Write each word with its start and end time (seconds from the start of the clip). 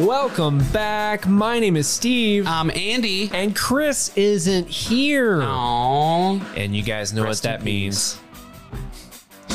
Welcome 0.00 0.64
back. 0.72 1.26
My 1.26 1.58
name 1.58 1.76
is 1.76 1.86
Steve. 1.86 2.46
I'm 2.46 2.70
Andy. 2.70 3.30
and 3.32 3.54
Chris 3.54 4.16
isn't 4.16 4.68
here. 4.68 5.38
Aww. 5.38 6.42
And 6.56 6.74
you 6.74 6.82
guys 6.82 7.12
know 7.12 7.24
Rest 7.24 7.44
what 7.44 7.50
that 7.50 7.64
means. 7.64 8.18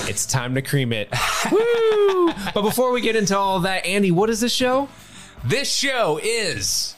It's 0.07 0.25
time 0.25 0.53
to 0.55 0.61
cream 0.61 0.93
it. 0.93 1.09
Woo! 1.51 2.31
But 2.53 2.61
before 2.61 2.91
we 2.91 3.01
get 3.01 3.15
into 3.15 3.37
all 3.37 3.59
that, 3.61 3.85
Andy, 3.85 4.11
what 4.11 4.29
is 4.29 4.39
this 4.39 4.53
show? 4.53 4.87
This 5.45 5.71
show 5.73 6.19
is 6.21 6.95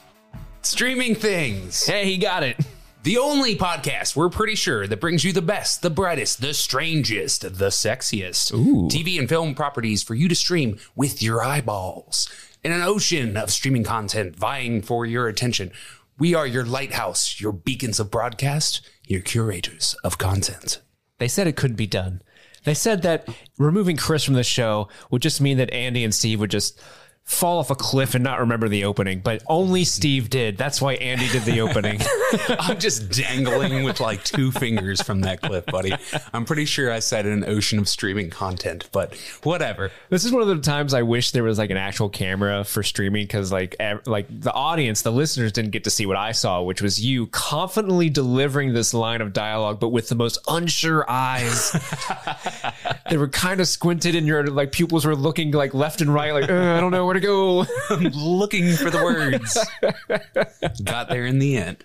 Streaming 0.62 1.14
Things, 1.14 1.84
Hey, 1.86 2.04
he 2.06 2.16
got 2.16 2.42
it. 2.42 2.56
the 3.02 3.18
only 3.18 3.56
podcast 3.56 4.16
we're 4.16 4.30
pretty 4.30 4.54
sure 4.54 4.86
that 4.86 5.00
brings 5.00 5.22
you 5.24 5.32
the 5.32 5.42
best, 5.42 5.82
the 5.82 5.90
brightest, 5.90 6.40
the 6.40 6.54
strangest, 6.54 7.42
the 7.42 7.68
sexiest 7.68 8.52
Ooh. 8.54 8.88
TV 8.88 9.18
and 9.18 9.28
film 9.28 9.54
properties 9.54 10.02
for 10.02 10.14
you 10.14 10.28
to 10.28 10.34
stream 10.34 10.78
with 10.96 11.22
your 11.22 11.42
eyeballs. 11.42 12.28
In 12.64 12.72
an 12.72 12.82
ocean 12.82 13.36
of 13.36 13.50
streaming 13.50 13.84
content 13.84 14.34
vying 14.36 14.82
for 14.82 15.04
your 15.06 15.28
attention, 15.28 15.70
we 16.18 16.34
are 16.34 16.46
your 16.46 16.64
lighthouse, 16.64 17.40
your 17.40 17.52
beacons 17.52 18.00
of 18.00 18.10
broadcast, 18.10 18.88
your 19.06 19.20
curators 19.20 19.94
of 20.02 20.18
content. 20.18 20.80
They 21.18 21.28
said 21.28 21.46
it 21.46 21.56
couldn't 21.56 21.76
be 21.76 21.86
done. 21.86 22.22
They 22.64 22.74
said 22.74 23.02
that 23.02 23.28
removing 23.58 23.96
Chris 23.96 24.24
from 24.24 24.34
the 24.34 24.42
show 24.42 24.88
would 25.10 25.22
just 25.22 25.40
mean 25.40 25.58
that 25.58 25.72
Andy 25.72 26.02
and 26.02 26.14
Steve 26.14 26.40
would 26.40 26.50
just 26.50 26.80
fall 27.28 27.58
off 27.58 27.70
a 27.70 27.74
cliff 27.74 28.14
and 28.14 28.24
not 28.24 28.40
remember 28.40 28.70
the 28.70 28.84
opening, 28.84 29.20
but 29.20 29.42
only 29.46 29.84
Steve 29.84 30.30
did. 30.30 30.56
That's 30.56 30.80
why 30.80 30.94
Andy 30.94 31.28
did 31.28 31.42
the 31.42 31.60
opening. 31.60 32.00
I'm 32.58 32.78
just 32.78 33.10
dangling 33.10 33.84
with 33.84 34.00
like 34.00 34.24
two 34.24 34.50
fingers 34.50 35.02
from 35.02 35.20
that 35.20 35.42
cliff, 35.42 35.66
buddy. 35.66 35.94
I'm 36.32 36.46
pretty 36.46 36.64
sure 36.64 36.90
I 36.90 37.00
said 37.00 37.26
an 37.26 37.44
ocean 37.44 37.78
of 37.78 37.86
streaming 37.86 38.30
content, 38.30 38.88
but 38.92 39.14
whatever. 39.42 39.90
This 40.08 40.24
is 40.24 40.32
one 40.32 40.40
of 40.40 40.48
the 40.48 40.56
times 40.56 40.94
I 40.94 41.02
wish 41.02 41.32
there 41.32 41.42
was 41.44 41.58
like 41.58 41.68
an 41.70 41.76
actual 41.76 42.08
camera 42.08 42.64
for 42.64 42.82
streaming 42.82 43.24
because 43.24 43.52
like 43.52 43.76
ev- 43.78 44.06
like 44.06 44.26
the 44.28 44.52
audience, 44.52 45.02
the 45.02 45.12
listeners 45.12 45.52
didn't 45.52 45.72
get 45.72 45.84
to 45.84 45.90
see 45.90 46.06
what 46.06 46.16
I 46.16 46.32
saw, 46.32 46.62
which 46.62 46.80
was 46.80 46.98
you 46.98 47.26
confidently 47.26 48.08
delivering 48.08 48.72
this 48.72 48.94
line 48.94 49.20
of 49.20 49.34
dialogue, 49.34 49.80
but 49.80 49.90
with 49.90 50.08
the 50.08 50.14
most 50.14 50.38
unsure 50.48 51.04
eyes. 51.08 51.76
they 53.10 53.18
were 53.18 53.28
kind 53.28 53.60
of 53.60 53.68
squinted, 53.68 54.14
and 54.14 54.26
your 54.26 54.46
like 54.46 54.72
pupils 54.72 55.04
were 55.04 55.14
looking 55.14 55.50
like 55.50 55.74
left 55.74 56.00
and 56.00 56.12
right, 56.12 56.32
like 56.32 56.48
"Uh, 56.48 56.74
I 56.76 56.80
don't 56.80 56.90
know 56.90 57.04
where 57.04 57.17
to 57.20 57.26
go. 57.26 57.66
Looking 58.18 58.72
for 58.74 58.90
the 58.90 59.02
words. 59.02 59.58
Got 60.84 61.08
there 61.08 61.26
in 61.26 61.38
the 61.38 61.56
end. 61.56 61.84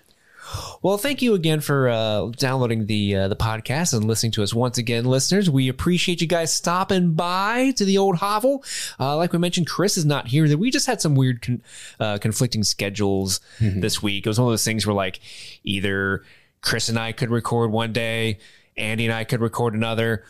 Well, 0.82 0.98
thank 0.98 1.22
you 1.22 1.34
again 1.34 1.60
for 1.60 1.88
uh, 1.88 2.26
downloading 2.36 2.86
the 2.86 3.16
uh, 3.16 3.28
the 3.28 3.36
podcast 3.36 3.94
and 3.94 4.04
listening 4.04 4.32
to 4.32 4.42
us 4.42 4.52
once 4.52 4.78
again, 4.78 5.04
listeners. 5.04 5.48
We 5.48 5.68
appreciate 5.68 6.20
you 6.20 6.26
guys 6.26 6.52
stopping 6.52 7.14
by 7.14 7.72
to 7.72 7.84
the 7.84 7.98
old 7.98 8.16
hovel. 8.16 8.62
Uh, 9.00 9.16
like 9.16 9.32
we 9.32 9.38
mentioned, 9.38 9.66
Chris 9.66 9.96
is 9.96 10.04
not 10.04 10.28
here. 10.28 10.46
That 10.46 10.58
we 10.58 10.70
just 10.70 10.86
had 10.86 11.00
some 11.00 11.14
weird 11.14 11.42
con- 11.42 11.62
uh, 11.98 12.18
conflicting 12.18 12.62
schedules 12.62 13.40
this 13.58 14.02
week. 14.02 14.26
It 14.26 14.28
was 14.28 14.38
one 14.38 14.48
of 14.48 14.52
those 14.52 14.64
things 14.64 14.86
where 14.86 14.94
like 14.94 15.20
either 15.64 16.22
Chris 16.60 16.88
and 16.88 16.98
I 16.98 17.12
could 17.12 17.30
record 17.30 17.72
one 17.72 17.92
day, 17.92 18.38
Andy 18.76 19.06
and 19.06 19.14
I 19.14 19.24
could 19.24 19.40
record 19.40 19.74
another. 19.74 20.24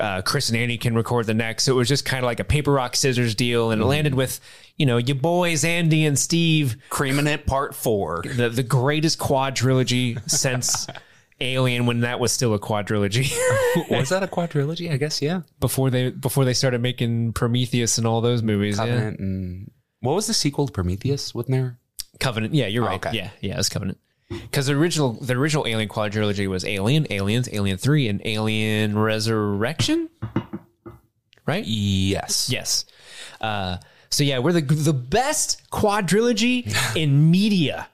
Uh, 0.00 0.22
Chris 0.22 0.48
and 0.48 0.56
Andy 0.56 0.78
can 0.78 0.94
record 0.94 1.26
the 1.26 1.34
next. 1.34 1.64
So 1.64 1.72
it 1.72 1.76
was 1.76 1.88
just 1.88 2.04
kind 2.04 2.24
of 2.24 2.26
like 2.26 2.40
a 2.40 2.44
paper 2.44 2.72
rock 2.72 2.96
scissors 2.96 3.34
deal, 3.34 3.70
and 3.70 3.82
it 3.82 3.84
landed 3.84 4.14
with 4.14 4.40
you 4.76 4.86
know 4.86 4.96
your 4.96 5.16
boys 5.16 5.64
Andy 5.64 6.06
and 6.06 6.18
Steve 6.18 6.76
Creaming 6.88 7.26
it 7.26 7.46
part 7.46 7.74
four. 7.74 8.22
the 8.24 8.48
the 8.48 8.62
greatest 8.62 9.18
quadrilogy 9.18 10.18
since 10.30 10.86
Alien 11.40 11.86
when 11.86 12.00
that 12.00 12.20
was 12.20 12.32
still 12.32 12.54
a 12.54 12.58
quadrilogy 12.58 13.32
Was 13.90 14.10
that 14.10 14.22
a 14.22 14.28
quadrilogy? 14.28 14.90
I 14.90 14.96
guess, 14.96 15.20
yeah. 15.20 15.42
before 15.60 15.90
they 15.90 16.10
before 16.10 16.44
they 16.44 16.54
started 16.54 16.80
making 16.80 17.32
Prometheus 17.32 17.98
and 17.98 18.06
all 18.06 18.20
those 18.20 18.42
movies. 18.42 18.76
Covenant 18.76 19.18
and 19.18 19.70
what 20.00 20.14
was 20.14 20.26
the 20.26 20.34
sequel 20.34 20.66
to 20.66 20.72
Prometheus? 20.72 21.34
Wasn't 21.34 21.52
there? 21.52 21.78
Covenant. 22.18 22.54
Yeah, 22.54 22.66
you're 22.66 22.84
right. 22.84 23.04
okay. 23.04 23.16
Yeah, 23.16 23.30
yeah, 23.40 23.54
it 23.54 23.58
was 23.58 23.68
Covenant. 23.68 23.98
Because 24.42 24.66
the 24.66 24.74
original 24.74 25.12
the 25.14 25.34
original 25.34 25.66
Alien 25.66 25.88
quadrilogy 25.88 26.48
was 26.48 26.64
Alien, 26.64 27.06
Aliens, 27.10 27.48
Alien 27.52 27.76
Three, 27.78 28.08
and 28.08 28.20
Alien 28.24 28.98
Resurrection. 28.98 30.08
Right? 31.46 31.64
Yes. 31.66 32.48
Yes. 32.50 32.84
Uh, 33.40 33.78
so 34.10 34.24
yeah, 34.24 34.38
we're 34.38 34.52
the 34.52 34.60
the 34.62 34.92
best 34.92 35.62
quadrilogy 35.70 36.72
in 36.96 37.30
media 37.30 37.88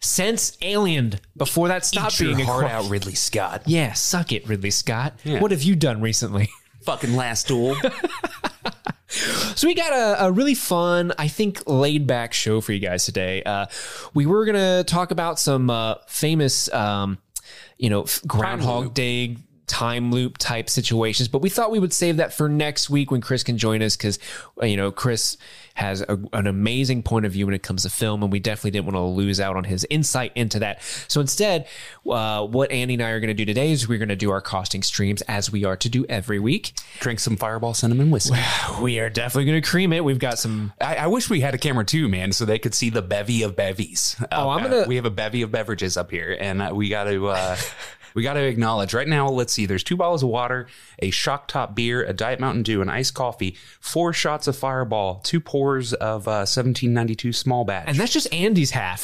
since 0.00 0.56
Alien. 0.62 1.14
Before 1.36 1.68
that 1.68 1.84
stopped 1.84 2.14
Eat 2.20 2.24
your 2.26 2.36
being 2.36 2.48
a 2.48 2.50
heart 2.50 2.66
quad- 2.66 2.72
out, 2.86 2.90
Ridley 2.90 3.14
Scott. 3.14 3.62
Yeah, 3.66 3.92
suck 3.94 4.32
it, 4.32 4.46
Ridley 4.48 4.70
Scott. 4.70 5.14
Yeah. 5.24 5.40
What 5.40 5.50
have 5.50 5.62
you 5.62 5.76
done 5.76 6.00
recently? 6.00 6.48
Fucking 6.82 7.14
last 7.14 7.46
duel. 7.48 7.76
So 9.10 9.66
we 9.66 9.74
got 9.74 9.92
a, 9.92 10.26
a 10.26 10.32
really 10.32 10.54
fun, 10.54 11.12
I 11.18 11.28
think, 11.28 11.68
laid 11.68 12.06
back 12.06 12.32
show 12.32 12.60
for 12.60 12.72
you 12.72 12.78
guys 12.78 13.04
today. 13.04 13.42
Uh, 13.42 13.66
we 14.14 14.24
were 14.24 14.44
gonna 14.44 14.84
talk 14.84 15.10
about 15.10 15.38
some 15.38 15.68
uh, 15.68 15.96
famous, 16.06 16.72
um, 16.72 17.18
you 17.76 17.90
know, 17.90 18.06
Groundhog. 18.26 18.94
Day 18.94 19.36
time 19.66 20.10
loop 20.10 20.36
type 20.36 20.68
situations, 20.68 21.28
but 21.28 21.42
we 21.42 21.48
thought 21.48 21.70
we 21.70 21.78
would 21.78 21.92
save 21.92 22.16
that 22.16 22.32
for 22.32 22.48
next 22.48 22.90
week 22.90 23.12
when 23.12 23.20
Chris 23.20 23.44
can 23.44 23.56
join 23.56 23.82
us 23.82 23.96
because, 23.96 24.18
you 24.62 24.76
know, 24.76 24.90
Chris 24.90 25.36
has 25.74 26.02
a, 26.02 26.18
an 26.32 26.46
amazing 26.46 27.02
point 27.02 27.24
of 27.26 27.32
view 27.32 27.46
when 27.46 27.54
it 27.54 27.62
comes 27.62 27.82
to 27.84 27.90
film, 27.90 28.22
and 28.22 28.30
we 28.32 28.40
definitely 28.40 28.72
didn't 28.72 28.86
want 28.86 28.96
to 28.96 29.00
lose 29.02 29.40
out 29.40 29.56
on 29.56 29.64
his 29.64 29.86
insight 29.90 30.32
into 30.34 30.58
that. 30.58 30.82
So 31.08 31.20
instead, 31.20 31.66
uh, 32.08 32.44
what 32.46 32.70
Andy 32.70 32.94
and 32.94 33.02
I 33.02 33.10
are 33.10 33.20
going 33.20 33.28
to 33.28 33.34
do 33.34 33.44
today 33.44 33.70
is 33.72 33.88
we're 33.88 33.98
going 33.98 34.08
to 34.10 34.16
do 34.16 34.30
our 34.30 34.40
crossing 34.40 34.82
streams 34.82 35.22
as 35.22 35.50
we 35.50 35.64
are 35.64 35.76
to 35.76 35.88
do 35.88 36.04
every 36.08 36.38
week. 36.38 36.72
Drink 37.00 37.20
some 37.20 37.36
Fireball 37.36 37.74
cinnamon 37.74 38.10
whiskey. 38.10 38.36
We 38.80 38.98
are 39.00 39.10
definitely 39.10 39.44
going 39.50 39.62
to 39.62 39.68
cream 39.68 39.92
it. 39.92 40.04
We've 40.04 40.18
got 40.18 40.38
some 40.38 40.72
I, 40.80 40.96
I 40.96 41.06
wish 41.06 41.28
we 41.28 41.40
had 41.40 41.54
a 41.54 41.58
camera 41.58 41.84
too, 41.84 42.08
man, 42.08 42.32
so 42.32 42.44
they 42.44 42.58
could 42.58 42.74
see 42.74 42.88
the 42.90 43.02
bevy 43.02 43.42
of 43.42 43.56
bevies. 43.56 44.16
Oh, 44.32 44.48
I'm 44.50 44.64
Uh, 44.64 44.68
gonna- 44.68 44.86
we 44.88 44.96
have 44.96 45.04
a 45.04 45.10
bevy 45.10 45.42
of 45.42 45.50
beverages 45.50 45.96
up 45.96 46.10
here, 46.10 46.36
and 46.40 46.62
uh, 46.62 46.70
we 46.72 46.88
got 46.88 47.04
to. 47.04 47.28
Uh, 47.28 47.56
We 48.14 48.22
got 48.22 48.34
to 48.34 48.42
acknowledge 48.42 48.94
right 48.94 49.08
now. 49.08 49.28
Let's 49.28 49.52
see. 49.52 49.66
There's 49.66 49.84
two 49.84 49.96
bottles 49.96 50.22
of 50.22 50.28
water, 50.28 50.66
a 50.98 51.10
shock 51.10 51.48
top 51.48 51.74
beer, 51.74 52.04
a 52.04 52.12
diet 52.12 52.40
Mountain 52.40 52.62
Dew, 52.62 52.82
an 52.82 52.88
iced 52.88 53.14
coffee, 53.14 53.56
four 53.80 54.12
shots 54.12 54.46
of 54.46 54.56
Fireball, 54.56 55.20
two 55.22 55.40
pours 55.40 55.92
of 55.94 56.26
uh, 56.28 56.46
1792 56.46 57.32
small 57.32 57.64
batch. 57.64 57.88
And 57.88 57.96
that's 57.96 58.12
just 58.12 58.32
Andy's 58.32 58.70
half. 58.70 59.02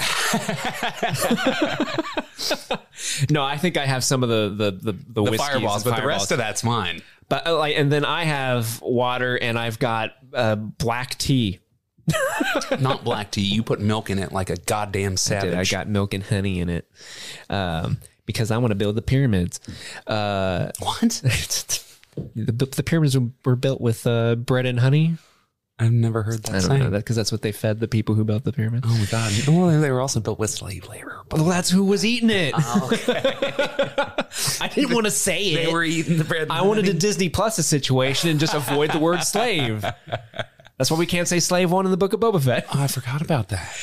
no, 3.31 3.43
I 3.43 3.57
think 3.57 3.77
I 3.77 3.87
have 3.87 4.05
some 4.05 4.23
of 4.23 4.29
the 4.29 4.49
the 4.49 4.71
the, 4.71 4.93
the, 4.93 5.31
the 5.31 5.39
fireballs, 5.39 5.85
but 5.85 5.97
the 5.97 6.07
rest 6.07 6.33
of 6.33 6.39
that's 6.39 6.63
mine. 6.65 7.03
But 7.29 7.47
uh, 7.47 7.59
like, 7.59 7.77
and 7.77 7.91
then 7.91 8.05
I 8.05 8.25
have 8.25 8.81
water, 8.83 9.37
and 9.37 9.59
I've 9.59 9.79
got 9.79 10.13
uh, 10.33 10.57
black 10.57 11.17
tea. 11.19 11.61
Not 12.81 13.03
black 13.03 13.33
tea. 13.33 13.43
You 13.43 13.63
put 13.63 13.81
milk 13.81 14.11
in 14.11 14.19
it 14.19 14.31
like 14.31 14.49
a 14.51 14.57
goddamn 14.57 15.17
savage. 15.17 15.55
I 15.55 15.65
got 15.65 15.89
milk 15.89 16.15
and 16.15 16.23
honey 16.23 16.61
in 16.61 16.69
it, 16.69 16.89
um, 17.51 17.99
because 18.27 18.51
I 18.51 18.59
want 18.59 18.73
to 18.73 18.77
build 18.77 18.97
the 18.97 19.03
pyramids. 19.03 19.61
Uh, 20.07 20.71
what? 20.81 21.01
the, 22.35 22.67
the 22.67 22.83
pyramids 22.83 23.17
were 23.45 23.57
built 23.57 23.81
with 23.81 24.07
uh, 24.07 24.35
bread 24.35 24.67
and 24.67 24.81
honey. 24.81 25.17
I've 25.79 25.93
never 25.93 26.23
heard 26.23 26.43
that 26.45 26.49
I 26.49 26.53
don't 26.53 26.63
saying. 26.63 26.83
know 26.85 26.91
that 26.91 26.99
because 26.99 27.17
that's 27.17 27.31
what 27.31 27.43
they 27.43 27.53
fed 27.53 27.81
the 27.81 27.89
people 27.89 28.15
who 28.15 28.25
built 28.25 28.45
the 28.45 28.53
pyramids. 28.53 28.87
Oh 28.89 28.97
my 28.97 29.05
god! 29.05 29.31
Well, 29.47 29.79
they 29.79 29.91
were 29.91 30.01
also 30.01 30.21
built 30.21 30.39
with 30.39 30.49
slave 30.49 30.89
labor. 30.89 31.21
But 31.29 31.41
Well, 31.41 31.51
that's 31.51 31.69
who 31.69 31.85
was 31.85 32.03
eating 32.03 32.31
it. 32.31 32.55
Oh, 32.57 32.91
I 34.63 34.69
didn't 34.69 34.95
want 34.95 35.05
to 35.05 35.11
say 35.11 35.43
it. 35.49 35.67
they 35.67 35.73
were 35.73 35.85
eating 35.85 36.17
the 36.17 36.25
bread. 36.25 36.49
I 36.51 36.63
wanted 36.63 36.87
to 36.87 36.95
Disney 36.95 37.29
Plus 37.29 37.59
a 37.59 37.63
situation 37.63 38.31
and 38.31 38.41
just 38.41 38.55
avoid 38.55 38.91
the 38.91 38.99
word 38.99 39.23
slave. 39.23 39.85
That's 40.79 40.91
why 40.91 40.99
we 40.99 41.07
can't 41.07 41.27
say 41.27 41.41
slave 41.41 41.71
one 41.71 41.87
in 41.87 41.91
the 41.91 41.97
book 41.97 42.13
of 42.13 42.21
Boba 42.21 42.43
Fett. 42.43 42.67
Oh, 42.75 42.83
I 42.83 42.87
forgot 42.87 43.23
about 43.23 43.49
that. 43.49 43.75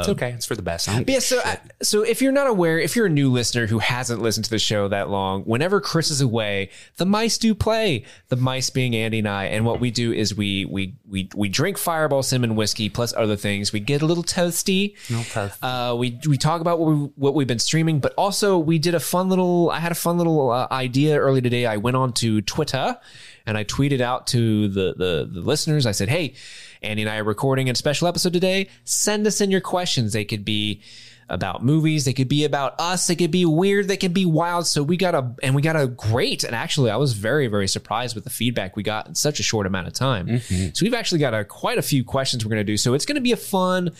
it's 0.00 0.08
okay. 0.10 0.32
It's 0.32 0.44
for 0.44 0.54
the 0.54 0.60
best. 0.62 0.86
Yeah, 1.06 1.18
so 1.18 1.40
uh, 1.42 1.56
so 1.82 2.02
if 2.02 2.20
you're 2.20 2.32
not 2.32 2.46
aware, 2.46 2.78
if 2.78 2.94
you're 2.94 3.06
a 3.06 3.10
new 3.10 3.32
listener 3.32 3.66
who 3.66 3.78
hasn't 3.78 4.20
listened 4.20 4.44
to 4.44 4.50
the 4.50 4.58
show 4.58 4.86
that 4.88 5.08
long, 5.08 5.42
whenever 5.44 5.80
Chris 5.80 6.10
is 6.10 6.20
away, 6.20 6.68
the 6.98 7.06
mice 7.06 7.38
do 7.38 7.54
play. 7.54 8.04
The 8.28 8.36
mice 8.36 8.68
being 8.68 8.94
Andy 8.94 9.20
and 9.20 9.28
I, 9.28 9.46
and 9.46 9.64
what 9.64 9.80
we 9.80 9.90
do 9.90 10.12
is 10.12 10.34
we 10.34 10.66
we 10.66 10.94
we 11.08 11.30
we 11.34 11.48
drink 11.48 11.78
Fireball 11.78 12.22
cinnamon 12.22 12.54
whiskey 12.54 12.90
plus 12.90 13.14
other 13.14 13.36
things. 13.36 13.72
We 13.72 13.80
get 13.80 14.02
a 14.02 14.06
little 14.06 14.24
toasty. 14.24 14.96
No 15.08 15.22
toast. 15.22 15.64
Uh, 15.64 15.96
we 15.98 16.18
we 16.28 16.36
talk 16.36 16.60
about 16.60 16.78
what 16.78 16.90
we 16.90 16.94
what 17.16 17.34
we've 17.34 17.48
been 17.48 17.58
streaming, 17.58 17.98
but 17.98 18.12
also 18.18 18.58
we 18.58 18.78
did 18.78 18.94
a 18.94 19.00
fun 19.00 19.30
little. 19.30 19.70
I 19.70 19.78
had 19.80 19.90
a 19.90 19.96
fun 19.96 20.18
little 20.18 20.50
uh, 20.50 20.68
idea 20.70 21.18
early 21.18 21.40
today. 21.40 21.64
I 21.64 21.78
went 21.78 21.96
on 21.96 22.12
to 22.14 22.42
Twitter 22.42 22.98
and 23.46 23.56
I 23.56 23.64
tweeted 23.64 24.00
out 24.00 24.26
to 24.28 24.68
the, 24.68 24.94
the 24.96 25.28
the 25.30 25.40
listeners. 25.40 25.86
I 25.86 25.92
said, 25.92 26.08
"Hey, 26.08 26.34
Andy 26.82 27.02
and 27.02 27.10
I 27.10 27.18
are 27.18 27.24
recording 27.24 27.68
a 27.70 27.74
special 27.74 28.08
episode 28.08 28.32
today. 28.32 28.68
Send 28.84 29.26
us 29.26 29.40
in 29.40 29.50
your 29.50 29.60
questions. 29.60 30.12
They 30.12 30.24
could 30.24 30.44
be." 30.44 30.82
about 31.30 31.64
movies. 31.64 32.04
They 32.04 32.12
could 32.12 32.28
be 32.28 32.44
about 32.44 32.74
us. 32.80 33.06
They 33.06 33.14
could 33.14 33.30
be 33.30 33.44
weird. 33.44 33.86
They 33.88 33.96
could 33.96 34.12
be 34.12 34.26
wild. 34.26 34.66
So 34.66 34.82
we 34.82 34.96
got 34.96 35.14
a 35.14 35.32
and 35.42 35.54
we 35.54 35.62
got 35.62 35.76
a 35.76 35.86
great. 35.86 36.44
And 36.44 36.54
actually, 36.54 36.90
I 36.90 36.96
was 36.96 37.12
very 37.12 37.46
very 37.46 37.68
surprised 37.68 38.14
with 38.16 38.24
the 38.24 38.30
feedback 38.30 38.76
we 38.76 38.82
got 38.82 39.06
in 39.06 39.14
such 39.14 39.38
a 39.40 39.42
short 39.42 39.66
amount 39.66 39.86
of 39.86 39.92
time. 39.94 40.26
So 40.74 40.84
we've 40.84 40.92
actually 40.92 41.20
got 41.20 41.32
a 41.32 41.44
quite 41.44 41.78
a 41.78 41.82
few 41.82 42.04
questions 42.04 42.44
we're 42.44 42.50
going 42.50 42.66
to 42.66 42.72
do. 42.72 42.76
So 42.76 42.94
it's 42.94 43.06
going 43.06 43.14
to 43.14 43.22
be 43.22 43.32
a 43.32 43.36
fun, 43.36 43.92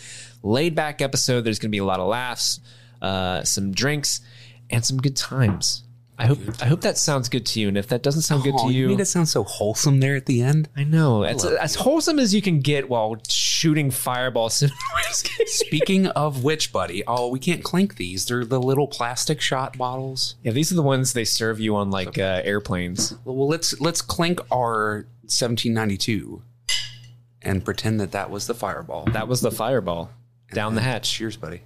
laid 0.43 0.75
back 0.75 1.01
episode. 1.01 1.41
There's 1.41 1.57
going 1.57 1.69
to 1.69 1.75
be 1.75 1.79
a 1.79 1.85
lot 1.85 2.01
of 2.01 2.07
laughs, 2.07 2.59
uh, 3.01 3.43
some 3.43 3.71
drinks, 3.71 4.19
and 4.69 4.85
some 4.85 4.97
good 4.97 5.15
times. 5.15 5.83
I 6.21 6.25
hope 6.27 6.37
I 6.61 6.65
hope 6.65 6.81
that 6.81 6.97
sounds 6.99 7.29
good 7.29 7.45
to 7.47 7.59
you. 7.59 7.67
And 7.67 7.77
if 7.77 7.87
that 7.87 8.03
doesn't 8.03 8.21
sound 8.21 8.43
good 8.43 8.53
Oh, 8.55 8.67
to 8.67 8.73
you 8.73 8.81
you, 8.83 8.87
made 8.89 8.99
it 8.99 9.05
sound 9.05 9.27
so 9.27 9.43
wholesome 9.43 9.99
there 10.01 10.15
at 10.15 10.27
the 10.27 10.41
end. 10.43 10.69
I 10.77 10.83
know 10.83 11.23
it's 11.23 11.43
as 11.43 11.75
wholesome 11.75 12.19
as 12.19 12.33
you 12.35 12.41
can 12.43 12.59
get 12.59 12.89
while 12.89 13.17
shooting 13.27 13.89
fireballs. 13.89 14.63
Speaking 15.45 16.07
of 16.07 16.43
which, 16.43 16.71
buddy, 16.71 17.03
oh, 17.07 17.27
we 17.29 17.39
can't 17.39 17.63
clink 17.63 17.95
these. 17.95 18.25
They're 18.25 18.45
the 18.45 18.61
little 18.61 18.87
plastic 18.87 19.41
shot 19.41 19.77
bottles. 19.77 20.35
yeah, 20.43 20.51
these 20.51 20.71
are 20.71 20.75
the 20.75 20.83
ones 20.83 21.13
they 21.13 21.25
serve 21.25 21.59
you 21.59 21.75
on 21.75 21.89
like 21.89 22.19
uh, 22.19 22.41
airplanes. 22.43 23.15
Well, 23.25 23.47
let's 23.47 23.79
let's 23.81 24.01
clink 24.01 24.39
our 24.51 25.07
1792 25.23 26.43
and 27.41 27.65
pretend 27.65 27.99
that 27.99 28.11
that 28.11 28.29
was 28.29 28.45
the 28.45 28.53
fireball. 28.53 29.05
That 29.05 29.27
was 29.27 29.41
the 29.41 29.51
fireball 29.51 30.11
down 30.53 30.75
the 30.75 30.81
hatch. 30.81 31.11
Cheers, 31.11 31.37
buddy. 31.37 31.61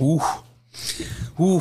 Ooh, 0.00 0.20
ooh. 1.38 1.60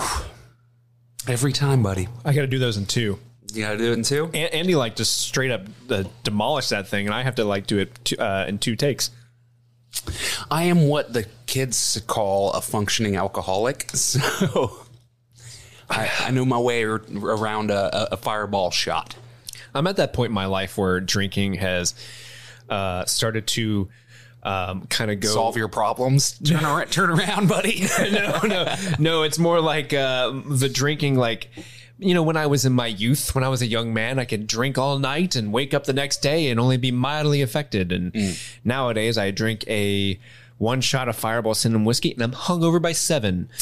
Every 1.27 1.53
time, 1.53 1.83
buddy. 1.83 2.07
I 2.25 2.33
got 2.33 2.41
to 2.41 2.47
do 2.47 2.59
those 2.59 2.77
in 2.77 2.85
two. 2.85 3.19
You 3.53 3.63
gotta 3.65 3.77
do 3.77 3.91
it 3.91 3.93
in 3.93 4.03
two. 4.03 4.29
A- 4.33 4.55
Andy 4.55 4.75
like 4.75 4.95
just 4.95 5.17
straight 5.19 5.51
up 5.51 5.63
uh, 5.89 6.03
demolish 6.23 6.69
that 6.69 6.87
thing, 6.87 7.05
and 7.05 7.13
I 7.13 7.23
have 7.23 7.35
to 7.35 7.43
like 7.43 7.67
do 7.67 7.79
it 7.79 7.93
two, 8.05 8.17
uh, 8.17 8.45
in 8.47 8.59
two 8.59 8.77
takes. 8.77 9.11
I 10.49 10.63
am 10.63 10.87
what 10.87 11.11
the 11.11 11.25
kids 11.47 12.01
call 12.07 12.53
a 12.53 12.61
functioning 12.61 13.17
alcoholic, 13.17 13.89
so 13.93 14.77
I, 15.89 16.09
I 16.21 16.31
know 16.31 16.45
my 16.45 16.59
way 16.59 16.85
ar- 16.85 17.01
around 17.19 17.71
a, 17.71 17.93
a, 17.93 18.07
a 18.13 18.17
fireball 18.17 18.71
shot. 18.71 19.15
I'm 19.75 19.85
at 19.85 19.97
that 19.97 20.13
point 20.13 20.29
in 20.29 20.33
my 20.35 20.45
life 20.45 20.77
where 20.77 21.01
drinking 21.01 21.55
has 21.55 21.93
uh, 22.69 23.03
started 23.05 23.47
to 23.47 23.89
um, 24.43 24.87
kind 24.87 25.11
of 25.11 25.19
go 25.19 25.29
Solve 25.29 25.57
your 25.57 25.67
problems. 25.67 26.37
Turn 26.43 26.63
around, 26.63 26.91
turn 26.91 27.09
around, 27.09 27.47
buddy. 27.47 27.85
no, 28.11 28.39
no, 28.43 28.75
no. 28.99 29.23
It's 29.23 29.37
more 29.37 29.61
like 29.61 29.93
uh, 29.93 30.31
the 30.47 30.69
drinking, 30.69 31.15
like 31.15 31.49
you 32.01 32.15
know, 32.15 32.23
when 32.23 32.35
I 32.35 32.47
was 32.47 32.65
in 32.65 32.73
my 32.73 32.87
youth, 32.87 33.35
when 33.35 33.43
I 33.43 33.49
was 33.49 33.61
a 33.61 33.67
young 33.67 33.93
man, 33.93 34.17
I 34.17 34.25
could 34.25 34.47
drink 34.47 34.79
all 34.79 34.97
night 34.97 35.35
and 35.35 35.53
wake 35.53 35.75
up 35.75 35.83
the 35.83 35.93
next 35.93 36.23
day 36.23 36.49
and 36.49 36.59
only 36.59 36.77
be 36.77 36.91
mildly 36.91 37.43
affected. 37.43 37.91
And 37.91 38.37
nowadays, 38.63 39.19
I 39.19 39.29
drink 39.29 39.63
a 39.67 40.19
one 40.61 40.79
shot 40.79 41.09
of 41.09 41.15
Fireball 41.15 41.55
Cinnamon 41.55 41.85
whiskey, 41.85 42.11
and 42.11 42.21
I'm 42.21 42.33
hungover 42.33 42.79
by 42.79 42.91
seven. 42.91 43.49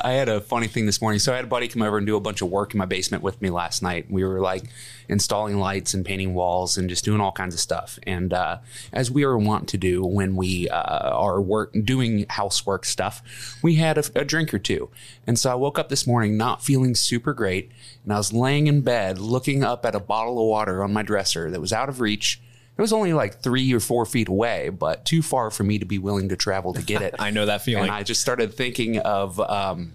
I 0.00 0.12
had 0.12 0.28
a 0.28 0.40
funny 0.40 0.66
thing 0.66 0.84
this 0.86 1.00
morning. 1.00 1.20
So 1.20 1.32
I 1.32 1.36
had 1.36 1.44
a 1.44 1.48
buddy 1.48 1.68
come 1.68 1.82
over 1.82 1.96
and 1.96 2.06
do 2.06 2.16
a 2.16 2.20
bunch 2.20 2.42
of 2.42 2.50
work 2.50 2.74
in 2.74 2.78
my 2.78 2.84
basement 2.84 3.22
with 3.22 3.40
me 3.40 3.50
last 3.50 3.82
night. 3.82 4.10
We 4.10 4.24
were 4.24 4.40
like 4.40 4.64
installing 5.08 5.58
lights 5.58 5.94
and 5.94 6.04
painting 6.04 6.34
walls 6.34 6.76
and 6.76 6.88
just 6.88 7.04
doing 7.04 7.20
all 7.20 7.30
kinds 7.30 7.54
of 7.54 7.60
stuff. 7.60 8.00
And 8.04 8.32
uh, 8.32 8.58
as 8.92 9.12
we 9.12 9.22
are 9.22 9.38
wont 9.38 9.68
to 9.68 9.78
do 9.78 10.04
when 10.04 10.34
we 10.34 10.68
uh, 10.68 11.10
are 11.10 11.40
work 11.40 11.72
doing 11.84 12.26
housework 12.28 12.84
stuff, 12.84 13.22
we 13.62 13.76
had 13.76 13.96
a, 13.96 14.04
a 14.16 14.24
drink 14.24 14.52
or 14.52 14.58
two. 14.58 14.90
And 15.24 15.38
so 15.38 15.52
I 15.52 15.54
woke 15.54 15.78
up 15.78 15.88
this 15.88 16.04
morning 16.04 16.36
not 16.36 16.64
feeling 16.64 16.96
super 16.96 17.32
great, 17.32 17.70
and 18.02 18.12
I 18.12 18.16
was 18.16 18.32
laying 18.32 18.66
in 18.66 18.80
bed 18.80 19.18
looking 19.18 19.62
up 19.62 19.86
at 19.86 19.94
a 19.94 20.00
bottle 20.00 20.40
of 20.40 20.46
water 20.46 20.82
on 20.82 20.92
my 20.92 21.02
dresser 21.02 21.48
that 21.48 21.60
was 21.60 21.72
out 21.72 21.88
of 21.88 22.00
reach. 22.00 22.40
It 22.78 22.80
was 22.80 22.92
only 22.92 23.12
like 23.12 23.40
three 23.42 23.72
or 23.74 23.80
four 23.80 24.06
feet 24.06 24.28
away, 24.28 24.68
but 24.68 25.04
too 25.04 25.20
far 25.20 25.50
for 25.50 25.64
me 25.64 25.80
to 25.80 25.84
be 25.84 25.98
willing 25.98 26.28
to 26.28 26.36
travel 26.36 26.72
to 26.74 26.82
get 26.82 27.02
it. 27.02 27.16
I 27.18 27.30
know 27.30 27.44
that 27.46 27.62
feeling. 27.62 27.84
And 27.84 27.92
I 27.92 28.04
just 28.04 28.20
started 28.20 28.54
thinking 28.54 28.98
of 28.98 29.40
um, 29.40 29.94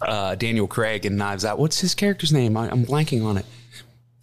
uh, 0.00 0.36
Daniel 0.36 0.68
Craig 0.68 1.04
in 1.04 1.16
Knives 1.16 1.44
Out. 1.44 1.58
What's 1.58 1.80
his 1.80 1.94
character's 1.94 2.32
name? 2.32 2.56
I, 2.56 2.70
I'm 2.70 2.86
blanking 2.86 3.24
on 3.24 3.36
it. 3.36 3.46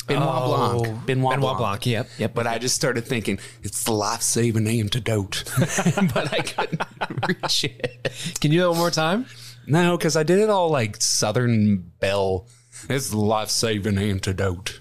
Benoit 0.07 0.25
Oh, 0.25 0.79
Blanc. 0.79 1.05
Benoit, 1.05 1.35
Benoit 1.35 1.39
Blanc. 1.41 1.57
Blanc. 1.57 1.85
Yep, 1.85 2.09
yep. 2.17 2.33
But 2.33 2.47
I 2.47 2.57
just 2.59 2.75
started 2.75 3.05
thinking 3.05 3.39
it's 3.61 3.83
the 3.83 3.91
life-saving 3.91 4.67
antidote, 4.67 5.43
but 6.13 6.33
I 6.33 6.39
couldn't 6.39 6.81
reach 7.27 7.65
it. 7.65 8.09
Can 8.39 8.51
you 8.51 8.61
do 8.61 8.65
it 8.65 8.69
one 8.69 8.77
more 8.77 8.91
time? 8.91 9.25
No, 9.67 9.97
because 9.97 10.15
I 10.15 10.23
did 10.23 10.39
it 10.39 10.49
all 10.49 10.69
like 10.69 10.95
Southern 11.01 11.91
Belle. 11.99 12.47
It's 12.89 13.09
the 13.09 13.19
life-saving 13.19 13.97
antidote. 13.97 14.79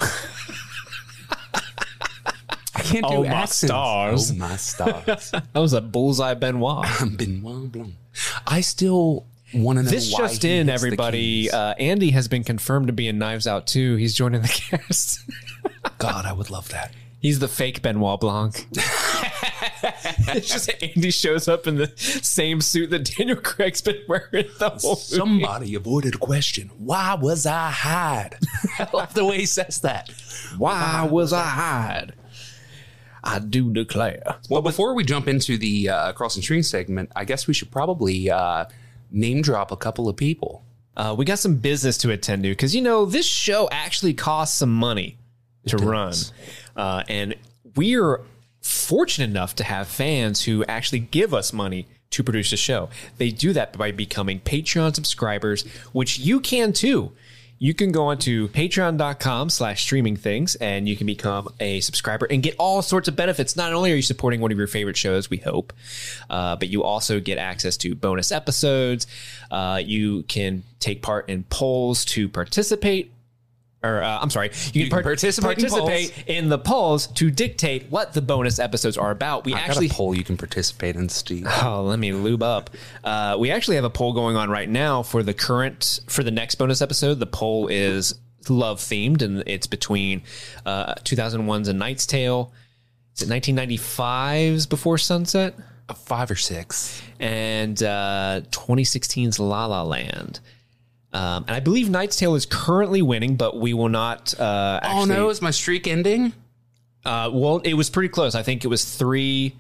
I 2.81 2.82
can't 2.82 3.06
do 3.06 3.15
Oh, 3.15 3.25
my 3.25 3.44
stars. 3.44 4.31
Oh 4.31 4.35
my 4.35 4.56
stars. 4.56 5.31
That 5.53 5.61
was 5.61 5.73
a 5.73 5.81
bullseye 5.81 6.35
Benoit. 6.35 6.87
Benoit 7.17 7.71
Blanc. 7.73 7.94
I 8.47 8.61
still 8.61 9.27
want 9.55 9.79
to 9.79 9.82
know 9.85 9.91
This 9.91 10.12
why 10.12 10.21
just 10.29 10.43
he 10.43 10.56
in, 10.56 10.69
hits 10.69 10.82
everybody. 10.82 11.50
Uh, 11.50 11.75
Andy 11.75 12.11
has 12.11 12.29
been 12.29 12.44
confirmed 12.44 12.87
to 12.88 12.93
be 12.93 13.09
in 13.09 13.19
Knives 13.19 13.47
Out 13.47 13.67
too. 13.67 13.97
He's 13.97 14.15
joining 14.15 14.43
the 14.43 14.49
cast. 14.71 15.21
God, 15.99 16.25
I 16.27 16.32
would 16.32 16.50
love 16.50 16.69
that. 16.71 16.93
He's 17.21 17.38
the 17.38 17.49
fake 17.49 17.82
Benoit 17.82 18.19
Blanc. 18.21 18.67
it's 18.73 20.49
just 20.49 20.71
Andy 20.82 21.11
shows 21.11 21.49
up 21.49 21.67
in 21.67 21.77
the 21.77 21.93
same 21.97 22.61
suit 22.61 22.91
that 22.91 23.15
Daniel 23.17 23.37
Craig's 23.37 23.82
been 23.82 24.00
wearing 24.09 24.47
the 24.59 24.71
whole 24.71 24.91
movie. 24.94 25.00
Somebody 25.03 25.75
avoided 25.75 26.15
a 26.15 26.19
question. 26.19 26.71
Why 26.79 27.15
was 27.15 27.44
I 27.47 27.71
hide? 27.71 28.38
I 28.79 28.88
love 28.93 29.12
the 29.15 29.25
way 29.25 29.38
he 29.38 29.47
says 29.47 29.81
that. 29.81 30.11
Why 30.56 31.06
was 31.11 31.32
I 31.32 31.44
hide? 31.44 32.15
I 33.22 33.38
do 33.38 33.72
declare. 33.72 34.37
Well, 34.49 34.62
before 34.62 34.94
we 34.94 35.05
jump 35.05 35.28
into 35.28 35.58
the 35.58 35.88
uh, 35.88 36.12
cross 36.12 36.37
and 36.37 36.44
string 36.44 36.62
segment, 36.62 37.11
I 37.14 37.25
guess 37.25 37.46
we 37.46 37.55
should 37.55 37.70
probably 37.70 38.31
uh, 38.31 38.67
name 39.11 39.43
drop 39.43 39.72
a 39.72 39.76
couple 39.76 40.08
of 40.08 40.17
people. 40.17 40.64
Uh, 40.96 41.14
we 41.17 41.25
got 41.25 41.38
some 41.38 41.56
business 41.56 41.96
to 41.99 42.11
attend 42.11 42.43
to 42.43 42.50
because 42.50 42.75
you 42.75 42.82
know 42.82 43.05
this 43.05 43.26
show 43.26 43.69
actually 43.70 44.14
costs 44.14 44.58
some 44.58 44.75
money 44.75 45.17
to 45.67 45.76
run, 45.76 46.14
uh, 46.76 47.02
and 47.08 47.37
we're 47.76 48.20
fortunate 48.61 49.31
enough 49.31 49.55
to 49.55 49.64
have 49.64 49.88
fans 49.88 50.44
who 50.44 50.64
actually 50.64 50.99
give 50.99 51.32
us 51.32 51.52
money 51.52 51.87
to 52.11 52.25
produce 52.25 52.50
the 52.50 52.56
show. 52.56 52.88
They 53.19 53.31
do 53.31 53.52
that 53.52 53.76
by 53.76 53.93
becoming 53.93 54.40
Patreon 54.40 54.94
subscribers, 54.94 55.62
which 55.93 56.19
you 56.19 56.40
can 56.40 56.72
too. 56.72 57.12
You 57.62 57.74
can 57.74 57.92
go 57.92 58.06
onto 58.06 58.48
patreon.com 58.48 59.50
slash 59.50 59.82
streaming 59.82 60.16
things 60.16 60.54
and 60.54 60.88
you 60.88 60.96
can 60.96 61.06
become 61.06 61.46
a 61.60 61.80
subscriber 61.80 62.26
and 62.30 62.42
get 62.42 62.56
all 62.58 62.80
sorts 62.80 63.06
of 63.06 63.16
benefits. 63.16 63.54
Not 63.54 63.74
only 63.74 63.92
are 63.92 63.96
you 63.96 64.00
supporting 64.00 64.40
one 64.40 64.50
of 64.50 64.56
your 64.56 64.66
favorite 64.66 64.96
shows, 64.96 65.28
we 65.28 65.36
hope, 65.36 65.74
uh, 66.30 66.56
but 66.56 66.68
you 66.68 66.82
also 66.82 67.20
get 67.20 67.36
access 67.36 67.76
to 67.76 67.94
bonus 67.94 68.32
episodes. 68.32 69.06
Uh, 69.50 69.78
you 69.84 70.22
can 70.22 70.62
take 70.78 71.02
part 71.02 71.28
in 71.28 71.42
polls 71.44 72.06
to 72.06 72.30
participate 72.30 73.12
or 73.82 74.03
uh, 74.03 74.19
I'm 74.21 74.31
sorry, 74.31 74.50
you 74.73 74.82
can, 74.85 74.91
can 74.91 75.03
participate 75.03 75.59
in 75.59 75.69
participate 75.69 76.25
in, 76.27 76.49
the 76.49 76.59
polls 76.59 77.06
to 77.09 77.31
dictate 77.31 77.91
what 77.91 78.12
the 78.12 78.21
bonus 78.21 78.59
episodes 78.59 78.99
are 78.99 79.11
about. 79.11 79.44
We 79.44 79.55
I 79.55 79.61
actually 79.61 79.88
got 79.88 79.94
a 79.94 79.99
poll 79.99 80.15
you 80.15 80.25
can 80.25 80.37
participate 80.37 80.97
in, 80.97 81.09
Steve. 81.09 81.47
Oh, 81.62 81.82
let 81.82 81.99
me 81.99 82.12
lube 82.12 82.43
up. 82.43 82.70
Uh, 83.05 83.37
we 83.39 83.51
actually 83.51 83.77
have 83.77 83.84
a 83.84 83.91
poll 83.91 84.13
going 84.13 84.37
on 84.37 84.51
right 84.51 84.69
now 84.69 85.03
for 85.03 85.22
the 85.22 85.34
current 85.34 86.01
for 86.08 86.22
the 86.22 86.31
next 86.31 86.56
bonus 86.56 86.81
episode. 86.81 87.19
The 87.19 87.27
poll 87.27 87.69
is 87.69 88.19
love 88.49 88.81
themed, 88.81 89.22
and 89.22 89.43
it's 89.46 89.67
between 89.67 90.22
uh, 90.65 90.94
2001's 90.94 91.69
A 91.69 91.72
Knight's 91.72 92.06
Tale. 92.06 92.53
Is 93.17 93.22
it 93.22 93.29
1995's 93.29 94.67
Before 94.67 94.96
Sunset 94.99 95.55
A 95.89 95.94
five 95.94 96.31
or 96.31 96.37
six. 96.37 97.03
and 97.19 97.82
uh, 97.82 98.41
2016's 98.51 99.39
La 99.39 99.67
La 99.67 99.82
Land? 99.82 100.41
Um, 101.12 101.44
and 101.48 101.56
I 101.56 101.60
believe 101.60 101.90
Knight's 101.90 102.17
Tale 102.17 102.34
is 102.36 102.46
currently 102.46 103.02
winning, 103.02 103.36
but 103.36 103.56
we 103.58 103.74
will 103.74 103.88
not. 103.88 104.32
Uh, 104.38 104.79
Oh 104.82 104.86
actually, 105.00 105.17
no, 105.17 105.29
is 105.31 105.43
my 105.43 105.50
streak 105.50 105.86
ending? 105.86 106.32
Uh, 107.05 107.31
well, 107.32 107.58
it 107.58 107.74
was 107.74 107.90
pretty 107.90 108.08
close. 108.10 108.34
I 108.34 108.43
think 108.43 108.64
it 108.64 108.69
was 108.69 108.84
three. 108.84 109.56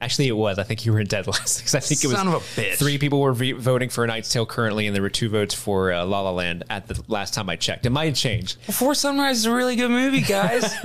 Actually, 0.00 0.28
it 0.28 0.36
was. 0.36 0.58
I 0.58 0.62
think 0.64 0.84
you 0.86 0.92
were 0.92 1.00
in 1.00 1.06
dead 1.06 1.26
last 1.26 1.58
because 1.58 1.74
I 1.74 1.80
think 1.80 2.02
it 2.04 2.06
was 2.06 2.16
Son 2.16 2.28
of 2.28 2.34
a 2.34 2.38
bitch. 2.38 2.76
three 2.76 2.98
people 2.98 3.20
were 3.20 3.32
v- 3.32 3.52
voting 3.52 3.88
for 3.90 4.06
Knight's 4.06 4.28
Tale 4.30 4.46
currently, 4.46 4.86
and 4.86 4.94
there 4.94 5.02
were 5.02 5.10
two 5.10 5.28
votes 5.28 5.54
for 5.54 5.92
uh, 5.92 6.04
La 6.04 6.20
La 6.22 6.30
Land 6.30 6.64
at 6.70 6.86
the 6.88 7.02
last 7.08 7.34
time 7.34 7.48
I 7.50 7.56
checked. 7.56 7.84
It 7.86 7.90
might 7.90 8.06
have 8.06 8.14
changed, 8.16 8.64
Before 8.66 8.94
Sunrise 8.94 9.38
is 9.38 9.44
a 9.46 9.52
really 9.52 9.76
good 9.76 9.90
movie, 9.90 10.20
guys. 10.22 10.64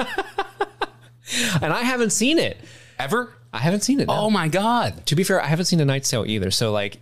and 1.62 1.74
I 1.74 1.82
haven't 1.84 2.12
seen 2.12 2.40
it. 2.40 2.58
Ever? 2.98 3.34
I 3.54 3.60
haven't 3.60 3.82
seen 3.82 4.00
it. 4.00 4.08
no. 4.08 4.14
Oh 4.14 4.30
my 4.30 4.48
god. 4.48 5.06
To 5.08 5.16
be 5.16 5.24
fair, 5.24 5.42
I 5.42 5.48
haven't 5.48 5.66
seen 5.66 5.80
A 5.80 5.86
Knight's 5.86 6.10
Tale 6.10 6.26
either. 6.26 6.52
So, 6.52 6.72
like, 6.72 7.00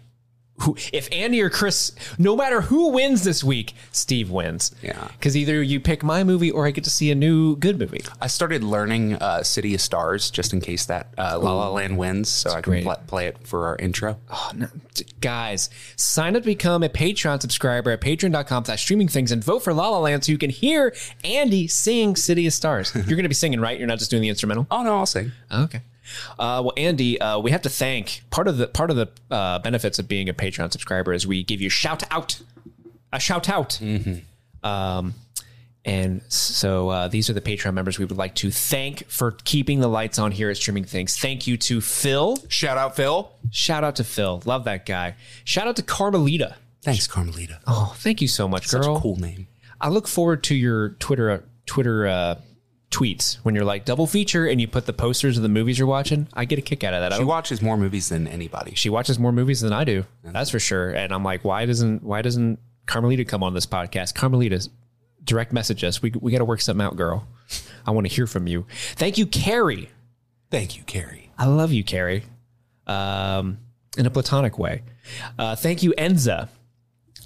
who, 0.61 0.75
if 0.91 1.07
Andy 1.11 1.39
or 1.41 1.49
Chris, 1.49 1.91
no 2.17 2.35
matter 2.35 2.61
who 2.61 2.89
wins 2.89 3.23
this 3.23 3.43
week, 3.43 3.73
Steve 3.91 4.31
wins. 4.31 4.71
Yeah. 4.81 5.07
because 5.17 5.37
either 5.37 5.61
you 5.61 5.79
pick 5.79 6.03
my 6.03 6.23
movie 6.23 6.49
or 6.49 6.65
I 6.65 6.71
get 6.71 6.83
to 6.85 6.89
see 6.89 7.11
a 7.11 7.15
new 7.15 7.55
good 7.57 7.77
movie. 7.77 8.01
I 8.21 8.27
started 8.27 8.63
learning 8.63 9.15
uh, 9.15 9.43
City 9.43 9.75
of 9.75 9.81
Stars 9.81 10.31
just 10.31 10.53
in 10.53 10.61
case 10.61 10.85
that 10.87 11.13
uh, 11.17 11.37
La 11.39 11.53
La 11.53 11.69
Land 11.69 11.97
wins, 11.97 12.29
so 12.29 12.49
I 12.49 12.61
can 12.61 12.71
great. 12.71 12.83
pl- 12.85 12.95
play 13.07 13.27
it 13.27 13.37
for 13.47 13.67
our 13.67 13.75
intro. 13.77 14.17
Oh, 14.31 14.51
no. 14.55 14.67
D- 14.95 15.05
Guys, 15.21 15.69
sign 15.95 16.35
up 16.35 16.41
to 16.43 16.47
become 16.47 16.81
a 16.83 16.89
Patreon 16.89 17.39
subscriber 17.41 17.91
at 17.91 18.01
patreon.com 18.01 18.65
slash 18.65 18.81
streaming 18.81 19.07
things 19.07 19.31
and 19.31 19.43
vote 19.43 19.59
for 19.59 19.73
La 19.73 19.89
La 19.89 19.99
Land 19.99 20.23
so 20.25 20.31
you 20.31 20.37
can 20.37 20.49
hear 20.49 20.95
Andy 21.23 21.67
sing 21.67 22.15
City 22.15 22.47
of 22.47 22.53
Stars. 22.53 22.91
You're 22.95 23.03
going 23.05 23.23
to 23.23 23.29
be 23.29 23.35
singing, 23.35 23.59
right? 23.59 23.77
You're 23.77 23.87
not 23.87 23.99
just 23.99 24.09
doing 24.09 24.21
the 24.23 24.29
instrumental? 24.29 24.65
Oh 24.71 24.81
no, 24.83 24.97
I'll 24.97 25.05
sing. 25.05 25.31
Okay. 25.51 25.81
Uh, 26.39 26.61
well, 26.65 26.73
Andy, 26.77 27.19
uh, 27.19 27.39
we 27.39 27.51
have 27.51 27.61
to 27.63 27.69
thank 27.69 28.23
part 28.29 28.47
of 28.47 28.57
the 28.57 28.67
part 28.67 28.89
of 28.89 28.95
the 28.95 29.09
uh, 29.31 29.59
benefits 29.59 29.99
of 29.99 30.07
being 30.07 30.29
a 30.29 30.33
Patreon 30.33 30.71
subscriber 30.71 31.13
is 31.13 31.25
we 31.27 31.43
give 31.43 31.61
you 31.61 31.69
shout 31.69 32.03
out, 32.11 32.39
a 33.13 33.19
shout 33.19 33.49
out. 33.49 33.79
Um, 34.63 35.13
and 35.85 36.21
so 36.27 36.89
uh, 36.89 37.07
these 37.07 37.29
are 37.29 37.33
the 37.33 37.39
Patreon 37.41 37.73
members 37.73 37.97
we 37.97 38.03
would 38.05 38.17
like 38.17 38.35
to 38.35 38.51
thank 38.51 39.07
for 39.09 39.31
keeping 39.45 39.79
the 39.79 39.87
lights 39.87 40.19
on 40.19 40.31
here 40.33 40.49
at 40.49 40.57
Streaming 40.57 40.83
Things. 40.83 41.17
Thank 41.17 41.47
you 41.47 41.55
to 41.57 41.79
Phil. 41.79 42.37
Shout 42.49 42.77
out, 42.77 42.95
Phil. 42.97 43.31
Shout 43.51 43.85
out 43.85 43.95
to 43.97 44.03
Phil. 44.03 44.41
Love 44.45 44.65
that 44.65 44.85
guy. 44.85 45.15
Shout 45.45 45.67
out 45.67 45.77
to 45.77 45.83
Carmelita. 45.83 46.57
Thanks, 46.81 47.07
Carmelita. 47.07 47.59
Oh, 47.67 47.93
thank 47.97 48.21
you 48.21 48.27
so 48.27 48.47
much, 48.49 48.67
Such 48.67 48.81
girl. 48.83 48.97
a 48.97 48.99
cool 48.99 49.15
name. 49.15 49.47
I 49.79 49.89
look 49.89 50.07
forward 50.07 50.43
to 50.45 50.55
your 50.55 50.89
Twitter 50.89 51.43
Twitter 51.65 52.07
uh, 52.07 52.35
tweets 52.89 53.35
when 53.43 53.53
you're 53.53 53.65
like 53.65 53.83
double 53.85 54.07
feature 54.07 54.47
and 54.47 54.61
you 54.61 54.67
put 54.67 54.85
the 54.85 54.93
posters 54.93 55.35
of 55.37 55.43
the 55.43 55.49
movies 55.49 55.77
you're 55.77 55.87
watching. 55.87 56.27
I 56.33 56.45
get 56.45 56.57
a 56.57 56.61
kick 56.61 56.83
out 56.83 56.93
of 56.93 57.01
that. 57.01 57.17
She 57.17 57.23
watches 57.23 57.61
more 57.61 57.77
movies 57.77 58.09
than 58.09 58.27
anybody. 58.27 58.75
she 58.75 58.89
watches 58.89 59.19
more 59.19 59.31
movies 59.31 59.61
than 59.61 59.73
I 59.73 59.83
do. 59.83 60.05
That's 60.23 60.49
for 60.49 60.59
sure. 60.59 60.91
And 60.91 61.13
I'm 61.13 61.23
like, 61.23 61.43
why 61.43 61.65
doesn't 61.65 62.03
why 62.03 62.21
doesn't 62.21 62.59
Carmelita 62.85 63.25
come 63.25 63.43
on 63.43 63.53
this 63.53 63.65
podcast? 63.65 64.15
Carmelita, 64.15 64.69
direct 65.23 65.51
message 65.51 65.83
us. 65.83 66.01
We 66.01 66.13
we 66.19 66.31
got 66.31 66.39
to 66.39 66.45
work 66.45 66.61
something 66.61 66.85
out, 66.85 66.95
girl. 66.95 67.27
I 67.85 67.91
want 67.91 68.07
to 68.07 68.13
hear 68.13 68.27
from 68.27 68.47
you. 68.47 68.65
Thank 68.95 69.17
you, 69.17 69.25
Carrie. 69.25 69.89
Thank 70.49 70.77
you, 70.77 70.83
Carrie. 70.83 71.31
I 71.37 71.45
love 71.45 71.71
you, 71.73 71.83
Carrie. 71.83 72.23
Um, 72.85 73.59
in 73.97 74.05
a 74.05 74.09
platonic 74.09 74.57
way. 74.57 74.83
Uh, 75.37 75.55
thank 75.55 75.83
you, 75.83 75.93
Enza. 75.97 76.49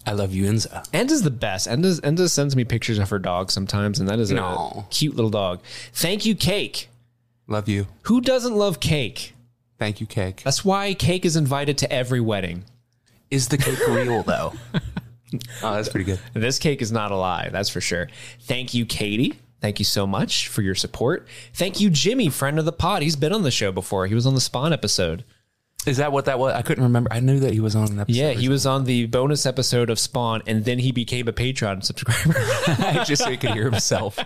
I 0.06 0.14
love 0.14 0.34
you, 0.34 0.46
Enza. 0.46 0.88
Enda's 0.92 1.22
the 1.22 1.32
best. 1.32 1.68
Enda's, 1.68 2.02
Enda 2.02 2.30
sends 2.30 2.56
me 2.56 2.64
pictures 2.64 2.98
of 2.98 3.10
her 3.10 3.20
dog 3.20 3.52
sometimes, 3.52 4.00
and 4.00 4.10
that 4.10 4.20
is 4.20 4.32
a 4.32 4.86
cute 4.90 5.16
little 5.16 5.30
dog. 5.30 5.62
Thank 5.94 6.26
you, 6.26 6.36
Cake. 6.36 6.90
Love 7.48 7.68
you. 7.68 7.88
Who 8.04 8.22
doesn't 8.22 8.56
love 8.56 8.80
cake? 8.80 9.34
Thank 9.78 10.00
you, 10.00 10.06
Cake. 10.06 10.42
That's 10.44 10.64
why 10.64 10.94
Cake 10.94 11.26
is 11.26 11.36
invited 11.36 11.80
to 11.80 11.92
every 11.92 12.22
wedding. 12.22 12.66
Is 13.32 13.48
the 13.48 13.58
cake 13.58 13.80
real, 13.88 14.22
though? 14.22 14.54
oh, 15.64 15.74
that's 15.74 15.90
pretty 15.90 16.04
good. 16.04 16.20
This 16.34 16.60
cake 16.60 16.84
is 16.84 16.92
not 16.92 17.12
a 17.12 17.16
lie, 17.16 17.50
that's 17.52 17.70
for 17.70 17.82
sure. 17.82 18.08
Thank 18.42 18.74
you, 18.74 18.86
Katie. 18.86 19.40
Thank 19.60 19.80
you 19.80 19.86
so 19.86 20.06
much 20.06 20.48
for 20.50 20.62
your 20.62 20.76
support. 20.76 21.28
Thank 21.54 21.80
you, 21.80 21.90
Jimmy, 21.90 22.30
friend 22.30 22.60
of 22.60 22.66
the 22.66 22.72
pod. 22.72 23.02
He's 23.02 23.16
been 23.16 23.34
on 23.34 23.42
the 23.42 23.52
show 23.52 23.72
before. 23.72 24.08
He 24.08 24.16
was 24.16 24.28
on 24.28 24.36
the 24.36 24.42
Spawn 24.42 24.72
episode. 24.72 25.24
Is 25.88 25.98
that 25.98 26.12
what 26.12 26.26
that 26.26 26.38
was? 26.38 26.54
I 26.54 26.62
couldn't 26.62 26.84
remember. 26.84 27.12
I 27.12 27.20
knew 27.22 27.40
that 27.40 27.54
he 27.54 27.60
was 27.60 27.76
on 27.76 27.92
an 27.92 28.00
episode. 28.00 28.18
Yeah, 28.20 28.32
he 28.32 28.50
was 28.50 28.68
on 28.68 28.84
the 28.84 29.08
bonus 29.08 29.48
episode 29.48 29.90
of 29.90 29.98
Spawn, 29.98 30.44
and 30.46 30.64
then 30.64 30.78
he 30.78 30.92
became 30.92 31.28
a 31.28 31.34
Patreon 31.34 31.84
subscriber. 31.84 32.34
just 33.06 33.24
so 33.24 33.32
he 33.32 33.38
could 33.38 33.52
hear 33.52 33.70
himself. 33.70 34.20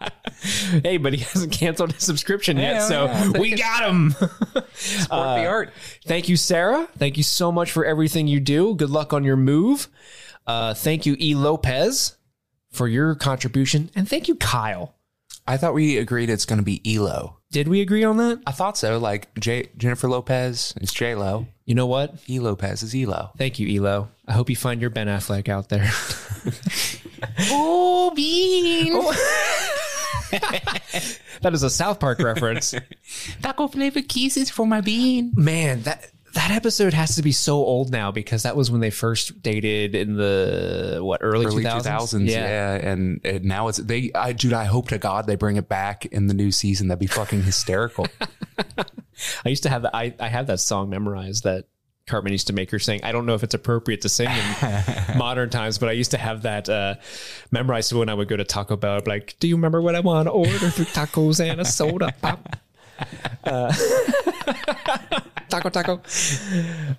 hey, 0.84 0.98
but 0.98 1.12
he 1.12 1.20
hasn't 1.20 1.52
canceled 1.52 1.92
his 1.92 2.04
subscription 2.04 2.56
yet, 2.56 2.82
so 2.82 3.06
yeah, 3.06 3.30
we 3.40 3.56
got 3.56 3.88
him. 3.88 4.10
Support 4.12 5.08
the 5.10 5.46
art. 5.46 5.72
Thank 6.06 6.28
you, 6.28 6.36
Sarah. 6.36 6.88
Thank 6.96 7.16
you 7.16 7.24
so 7.24 7.50
much 7.50 7.72
for 7.72 7.84
everything 7.84 8.28
you 8.28 8.38
do. 8.38 8.76
Good 8.76 8.90
luck 8.90 9.12
on 9.12 9.24
your 9.24 9.36
move. 9.36 9.88
Uh, 10.46 10.72
thank 10.72 11.04
you, 11.04 11.16
E. 11.18 11.34
Lopez, 11.34 12.16
for 12.70 12.86
your 12.86 13.16
contribution. 13.16 13.90
And 13.96 14.08
thank 14.08 14.28
you, 14.28 14.36
Kyle. 14.36 14.94
I 15.48 15.56
thought 15.56 15.74
we 15.74 15.98
agreed 15.98 16.30
it's 16.30 16.44
going 16.44 16.60
to 16.60 16.64
be 16.64 16.80
Elo. 16.86 17.38
Did 17.52 17.68
we 17.68 17.80
agree 17.82 18.02
on 18.02 18.16
that? 18.16 18.40
I 18.46 18.50
thought 18.50 18.76
so. 18.76 18.98
Like 18.98 19.32
J- 19.38 19.68
Jennifer 19.76 20.08
Lopez 20.08 20.74
is 20.80 20.92
J 20.92 21.14
Lo. 21.14 21.46
You 21.66 21.74
know 21.76 21.86
what? 21.86 22.14
E 22.28 22.40
Lopez 22.40 22.82
is 22.82 22.94
Elo. 22.94 23.30
Thank 23.38 23.58
you, 23.60 23.78
Elo. 23.80 24.08
I 24.26 24.32
hope 24.32 24.50
you 24.50 24.56
find 24.56 24.80
your 24.80 24.90
Ben 24.90 25.06
Affleck 25.06 25.48
out 25.48 25.68
there. 25.68 25.88
Oh, 27.50 28.10
Bean. 28.16 28.92
Oh. 28.94 29.12
that 31.40 31.52
is 31.52 31.62
a 31.62 31.70
South 31.70 32.00
Park 32.00 32.18
reference. 32.18 32.74
Taco 33.42 33.68
flavor 33.68 34.02
kisses 34.02 34.50
for 34.50 34.66
my 34.66 34.80
bean. 34.80 35.32
Man, 35.36 35.82
that 35.82 36.10
that 36.32 36.50
episode 36.50 36.94
has 36.94 37.16
to 37.16 37.22
be 37.22 37.32
so 37.32 37.56
old 37.56 37.90
now 37.90 38.10
because 38.10 38.44
that 38.44 38.56
was 38.56 38.70
when 38.70 38.80
they 38.80 38.90
first 38.90 39.42
dated 39.42 39.94
in 39.94 40.16
the 40.16 41.00
what 41.02 41.20
early, 41.22 41.46
Early 41.46 41.64
2000s? 41.64 41.82
2000s. 41.82 42.28
Yeah. 42.28 42.74
And, 42.74 43.20
and 43.24 43.44
now 43.44 43.68
it's, 43.68 43.78
they, 43.78 44.10
I, 44.14 44.32
dude, 44.32 44.52
I 44.52 44.64
hope 44.64 44.88
to 44.88 44.98
God 44.98 45.26
they 45.26 45.36
bring 45.36 45.56
it 45.56 45.68
back 45.68 46.06
in 46.06 46.26
the 46.26 46.34
new 46.34 46.50
season. 46.50 46.88
That'd 46.88 47.00
be 47.00 47.06
fucking 47.06 47.42
hysterical. 47.42 48.06
I 49.44 49.48
used 49.48 49.62
to 49.64 49.68
have 49.68 49.82
that. 49.82 49.94
I, 49.94 50.14
I 50.18 50.28
have 50.28 50.46
that 50.46 50.60
song 50.60 50.90
memorized 50.90 51.44
that 51.44 51.66
Cartman 52.06 52.32
used 52.32 52.48
to 52.48 52.52
make 52.52 52.70
her 52.70 52.78
sing. 52.78 53.00
I 53.04 53.12
don't 53.12 53.26
know 53.26 53.34
if 53.34 53.42
it's 53.42 53.54
appropriate 53.54 54.00
to 54.02 54.08
sing 54.08 54.28
in 54.28 55.16
modern 55.18 55.50
times, 55.50 55.78
but 55.78 55.88
I 55.88 55.92
used 55.92 56.10
to 56.12 56.18
have 56.18 56.42
that 56.42 56.68
uh, 56.68 56.96
memorized 57.50 57.92
when 57.92 58.08
I 58.08 58.14
would 58.14 58.28
go 58.28 58.36
to 58.36 58.44
Taco 58.44 58.76
Bell. 58.76 58.96
I'd 58.96 59.04
be 59.04 59.10
like, 59.10 59.36
do 59.38 59.48
you 59.48 59.56
remember 59.56 59.80
what 59.80 59.94
I 59.94 60.00
want 60.00 60.26
to 60.26 60.32
order? 60.32 60.70
Three 60.70 60.86
tacos 60.86 61.44
and 61.44 61.60
a 61.60 61.64
soda 61.64 62.12
pop. 62.20 62.56
Uh, 63.44 63.72
taco 65.52 65.68
taco. 65.68 66.00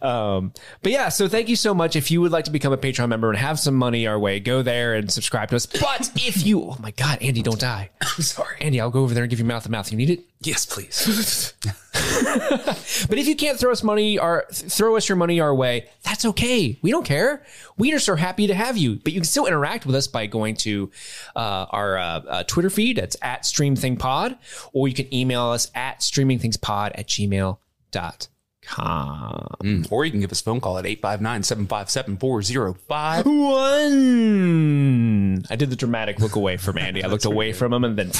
Um, 0.01 0.51
but 0.81 0.91
yeah, 0.91 1.07
so 1.09 1.29
thank 1.29 1.47
you 1.47 1.55
so 1.55 1.73
much. 1.73 1.95
If 1.95 2.11
you 2.11 2.19
would 2.19 2.31
like 2.31 2.43
to 2.45 2.51
become 2.51 2.73
a 2.73 2.77
Patreon 2.77 3.07
member 3.07 3.29
and 3.29 3.37
have 3.37 3.57
some 3.57 3.75
money 3.75 4.05
our 4.05 4.19
way, 4.19 4.41
go 4.41 4.61
there 4.61 4.95
and 4.95 5.09
subscribe 5.09 5.49
to 5.49 5.55
us. 5.55 5.65
But 5.65 6.11
if 6.15 6.45
you, 6.45 6.61
oh 6.61 6.75
my 6.81 6.91
God, 6.91 7.21
Andy, 7.21 7.41
don't 7.41 7.59
die. 7.59 7.89
I'm 8.01 8.07
sorry, 8.21 8.57
Andy. 8.59 8.81
I'll 8.81 8.89
go 8.89 9.01
over 9.01 9.13
there 9.13 9.23
and 9.23 9.29
give 9.29 9.39
you 9.39 9.45
mouth 9.45 9.63
to 9.63 9.71
mouth. 9.71 9.91
You 9.91 9.97
need 9.97 10.09
it. 10.09 10.25
yes, 10.41 10.65
please. 10.65 11.53
But 11.93 13.17
if 13.17 13.27
you 13.27 13.35
can't 13.35 13.57
throw 13.57 13.71
us 13.71 13.81
money 13.83 14.17
or 14.17 14.45
throw 14.51 14.97
us 14.97 15.07
your 15.07 15.15
money 15.15 15.39
our 15.39 15.55
way, 15.55 15.87
that's 16.03 16.25
okay. 16.25 16.77
We 16.81 16.91
don't 16.91 17.05
care. 17.05 17.45
We 17.77 17.91
just 17.91 18.09
are 18.09 18.17
happy 18.17 18.47
to 18.47 18.55
have 18.55 18.75
you. 18.77 18.95
But 18.95 19.13
you 19.13 19.21
can 19.21 19.25
still 19.25 19.45
interact 19.45 19.85
with 19.85 19.95
us 19.95 20.07
by 20.07 20.25
going 20.25 20.55
to 20.57 20.91
uh, 21.35 21.65
our 21.69 21.97
uh, 21.97 22.03
uh, 22.03 22.43
Twitter 22.43 22.69
feed. 22.69 22.97
It's 22.97 23.15
at 23.21 23.43
StreamThingPod, 23.43 24.37
or 24.73 24.87
you 24.87 24.93
can 24.93 25.13
email 25.13 25.43
us 25.43 25.71
at 25.75 25.99
StreamingThingsPod 25.99 26.91
at 26.95 27.07
gmail.com. 27.07 28.32
Mm, 28.67 29.91
Or 29.91 30.05
you 30.05 30.11
can 30.11 30.19
give 30.19 30.31
us 30.31 30.41
a 30.41 30.43
phone 30.43 30.61
call 30.61 30.77
at 30.77 30.85
859 30.85 31.43
757 31.43 32.17
405. 32.17 33.25
One. 33.25 35.45
I 35.49 35.55
did 35.55 35.69
the 35.69 35.75
dramatic 35.75 36.19
look 36.19 36.35
away 36.35 36.57
from 36.57 36.77
Andy. 36.77 37.03
I 37.03 37.07
looked 37.07 37.25
away 37.25 37.53
from 37.53 37.73
him 37.73 37.83
and 37.83 37.97
then 37.97 38.11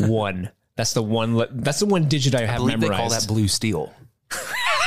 one. 0.08 0.50
That's 0.76 0.92
the 0.92 1.02
one. 1.02 1.36
le- 1.36 1.48
That's 1.52 1.80
the 1.80 1.86
one 1.86 2.08
digit 2.08 2.34
I 2.34 2.46
have 2.46 2.62
I 2.62 2.66
they 2.66 2.76
memorized. 2.76 3.00
call 3.00 3.08
that 3.10 3.26
blue 3.28 3.48
steel. 3.48 3.92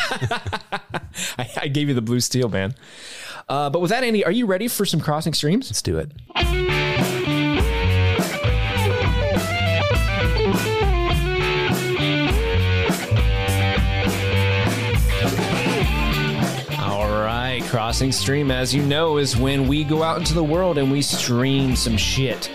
I, 0.09 1.49
I 1.57 1.67
gave 1.67 1.87
you 1.89 1.93
the 1.93 2.01
blue 2.01 2.19
steel, 2.19 2.49
man. 2.49 2.75
Uh, 3.49 3.69
but 3.69 3.81
with 3.81 3.91
that, 3.91 4.03
Andy, 4.03 4.25
are 4.25 4.31
you 4.31 4.45
ready 4.45 4.67
for 4.67 4.85
some 4.85 4.99
crossing 4.99 5.33
streams? 5.33 5.69
Let's 5.69 5.81
do 5.81 5.97
it. 5.99 6.11
Right, 17.87 17.93
crossing 17.93 18.11
stream, 18.11 18.51
as 18.51 18.75
you 18.75 18.83
know, 18.83 19.17
is 19.17 19.37
when 19.37 19.65
we 19.65 19.85
go 19.85 20.03
out 20.03 20.17
into 20.17 20.33
the 20.33 20.43
world 20.43 20.77
and 20.77 20.91
we 20.91 21.01
stream 21.01 21.73
some 21.73 21.95
shit. 21.95 22.51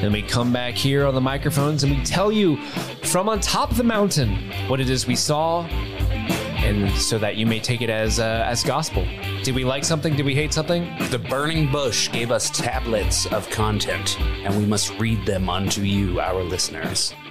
Then 0.00 0.10
we 0.10 0.22
come 0.22 0.54
back 0.54 0.74
here 0.74 1.04
on 1.04 1.14
the 1.14 1.20
microphones 1.20 1.84
and 1.84 1.94
we 1.94 2.02
tell 2.02 2.32
you 2.32 2.56
from 3.02 3.28
on 3.28 3.40
top 3.40 3.70
of 3.70 3.76
the 3.76 3.84
mountain 3.84 4.34
what 4.68 4.80
it 4.80 4.88
is 4.88 5.06
we 5.06 5.16
saw, 5.16 5.66
and 5.66 6.90
so 6.92 7.18
that 7.18 7.36
you 7.36 7.44
may 7.44 7.60
take 7.60 7.82
it 7.82 7.90
as 7.90 8.18
uh, 8.20 8.42
as 8.46 8.64
gospel. 8.64 9.04
Did 9.44 9.54
we 9.54 9.66
like 9.66 9.84
something? 9.84 10.16
Did 10.16 10.24
we 10.24 10.34
hate 10.34 10.54
something? 10.54 10.88
The 11.10 11.18
burning 11.18 11.70
bush 11.70 12.10
gave 12.10 12.30
us 12.30 12.48
tablets 12.48 13.26
of 13.26 13.50
content, 13.50 14.18
and 14.18 14.56
we 14.56 14.64
must 14.64 14.98
read 14.98 15.26
them 15.26 15.50
unto 15.50 15.82
you, 15.82 16.20
our 16.20 16.42
listeners. 16.42 17.12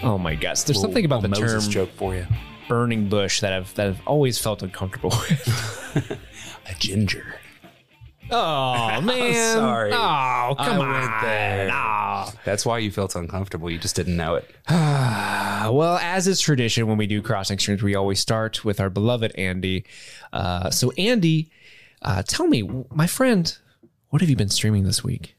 Oh 0.00 0.16
my 0.16 0.36
gosh, 0.36 0.62
there's 0.62 0.80
something 0.80 1.04
about 1.04 1.22
the 1.22 1.28
Moses 1.28 1.64
term 1.64 1.72
joke 1.72 1.90
for 1.90 2.14
you. 2.14 2.24
Burning 2.68 3.08
bush 3.08 3.40
that 3.40 3.52
I've 3.52 3.74
that 3.74 3.88
I've 3.88 4.00
always 4.06 4.38
felt 4.38 4.62
uncomfortable 4.62 5.10
with. 5.28 6.18
A 6.70 6.74
ginger. 6.78 7.34
Oh 8.30 9.00
man, 9.02 9.54
sorry. 9.56 9.90
Oh 9.92 10.54
come 10.58 10.80
I 10.82 11.02
on. 11.02 11.22
there. 11.22 11.70
Oh. 11.72 12.30
That's 12.44 12.66
why 12.66 12.78
you 12.78 12.90
felt 12.90 13.16
uncomfortable. 13.16 13.70
You 13.70 13.78
just 13.78 13.96
didn't 13.96 14.16
know 14.16 14.34
it. 14.36 14.50
Well, 15.58 15.98
as 15.98 16.26
is 16.28 16.40
tradition 16.40 16.86
when 16.86 16.96
we 16.96 17.06
do 17.06 17.20
crossing 17.20 17.58
streams, 17.58 17.82
we 17.82 17.94
always 17.96 18.20
start 18.20 18.64
with 18.64 18.80
our 18.80 18.88
beloved 18.88 19.32
Andy. 19.36 19.84
Uh, 20.32 20.70
so, 20.70 20.92
Andy, 20.96 21.50
uh, 22.00 22.22
tell 22.22 22.46
me, 22.46 22.62
my 22.94 23.06
friend, 23.08 23.58
what 24.08 24.22
have 24.22 24.30
you 24.30 24.36
been 24.36 24.48
streaming 24.48 24.84
this 24.84 25.02
week? 25.04 25.36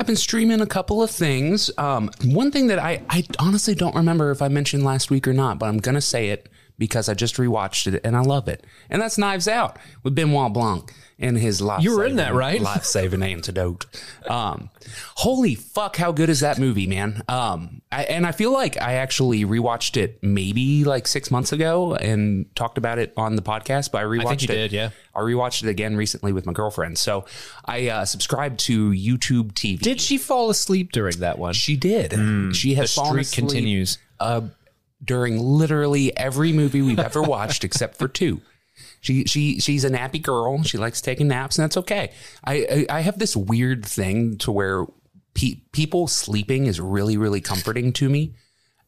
I've 0.00 0.06
been 0.06 0.16
streaming 0.16 0.62
a 0.62 0.66
couple 0.66 1.02
of 1.02 1.10
things. 1.10 1.70
Um, 1.76 2.10
one 2.24 2.50
thing 2.50 2.68
that 2.68 2.78
I, 2.78 3.02
I 3.10 3.22
honestly 3.38 3.74
don't 3.74 3.94
remember 3.94 4.30
if 4.30 4.40
I 4.40 4.48
mentioned 4.48 4.82
last 4.82 5.10
week 5.10 5.28
or 5.28 5.34
not, 5.34 5.58
but 5.58 5.66
I'm 5.66 5.76
going 5.76 5.94
to 5.94 6.00
say 6.00 6.30
it 6.30 6.48
because 6.80 7.10
I 7.10 7.14
just 7.14 7.36
rewatched 7.36 7.92
it 7.92 8.00
and 8.02 8.16
I 8.16 8.22
love 8.22 8.48
it. 8.48 8.64
And 8.88 9.00
that's 9.02 9.18
Knives 9.18 9.46
Out 9.46 9.76
with 10.02 10.14
Benoit 10.14 10.50
Blanc 10.52 10.92
and 11.18 11.36
his 11.36 11.60
life. 11.60 11.84
You 11.84 11.94
were 11.94 12.06
in 12.06 12.16
that, 12.16 12.32
right? 12.32 12.58
Life 12.58 12.84
saving 12.84 13.22
antidote. 13.22 13.84
Um, 14.26 14.70
holy 15.16 15.54
fuck, 15.54 15.96
how 15.96 16.10
good 16.10 16.30
is 16.30 16.40
that 16.40 16.58
movie, 16.58 16.86
man? 16.86 17.22
Um, 17.28 17.82
I, 17.92 18.04
and 18.04 18.26
I 18.26 18.32
feel 18.32 18.50
like 18.50 18.80
I 18.80 18.94
actually 18.94 19.44
rewatched 19.44 19.98
it 19.98 20.22
maybe 20.22 20.84
like 20.84 21.06
six 21.06 21.30
months 21.30 21.52
ago 21.52 21.94
and 21.94 22.46
talked 22.56 22.78
about 22.78 22.98
it 22.98 23.12
on 23.14 23.36
the 23.36 23.42
podcast, 23.42 23.92
but 23.92 23.98
I 23.98 24.04
rewatched 24.04 24.28
think 24.28 24.42
you 24.42 24.54
it. 24.54 24.56
did, 24.56 24.72
yeah. 24.72 24.90
I 25.14 25.20
rewatched 25.20 25.62
it 25.62 25.68
again 25.68 25.96
recently 25.96 26.32
with 26.32 26.46
my 26.46 26.54
girlfriend. 26.54 26.96
So 26.96 27.26
I 27.66 27.88
uh, 27.88 28.04
subscribed 28.06 28.58
to 28.60 28.90
YouTube 28.92 29.52
TV. 29.52 29.80
Did 29.80 30.00
she 30.00 30.16
fall 30.16 30.48
asleep 30.48 30.92
during 30.92 31.18
that 31.18 31.38
one? 31.38 31.52
She 31.52 31.76
did. 31.76 32.56
she 32.56 32.74
has 32.76 32.94
the 32.94 33.00
fallen 33.02 33.22
streak 33.22 33.26
asleep, 33.26 33.48
continues. 33.50 33.98
Uh, 34.18 34.42
during 35.02 35.38
literally 35.38 36.16
every 36.16 36.52
movie 36.52 36.82
we've 36.82 36.98
ever 36.98 37.22
watched 37.22 37.64
except 37.64 37.96
for 37.96 38.08
two. 38.08 38.40
She 39.00 39.24
she 39.24 39.60
she's 39.60 39.84
a 39.84 39.90
nappy 39.90 40.22
girl. 40.22 40.62
She 40.62 40.78
likes 40.78 41.00
taking 41.00 41.28
naps, 41.28 41.58
and 41.58 41.64
that's 41.64 41.76
okay. 41.78 42.12
I 42.44 42.86
I, 42.90 42.98
I 42.98 43.00
have 43.00 43.18
this 43.18 43.36
weird 43.36 43.84
thing 43.84 44.36
to 44.38 44.52
where 44.52 44.86
pe- 45.34 45.60
people 45.72 46.06
sleeping 46.06 46.66
is 46.66 46.80
really 46.80 47.16
really 47.16 47.40
comforting 47.40 47.92
to 47.94 48.08
me. 48.08 48.34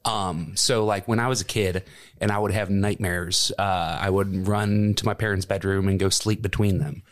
Um, 0.04 0.56
so 0.56 0.84
like 0.84 1.06
when 1.06 1.20
I 1.20 1.28
was 1.28 1.40
a 1.40 1.44
kid 1.44 1.84
and 2.20 2.32
I 2.32 2.38
would 2.38 2.50
have 2.50 2.70
nightmares, 2.70 3.52
uh, 3.58 3.98
I 4.00 4.10
would 4.10 4.48
run 4.48 4.94
to 4.94 5.06
my 5.06 5.14
parents' 5.14 5.46
bedroom 5.46 5.88
and 5.88 5.98
go 5.98 6.08
sleep 6.08 6.42
between 6.42 6.78
them. 6.78 7.02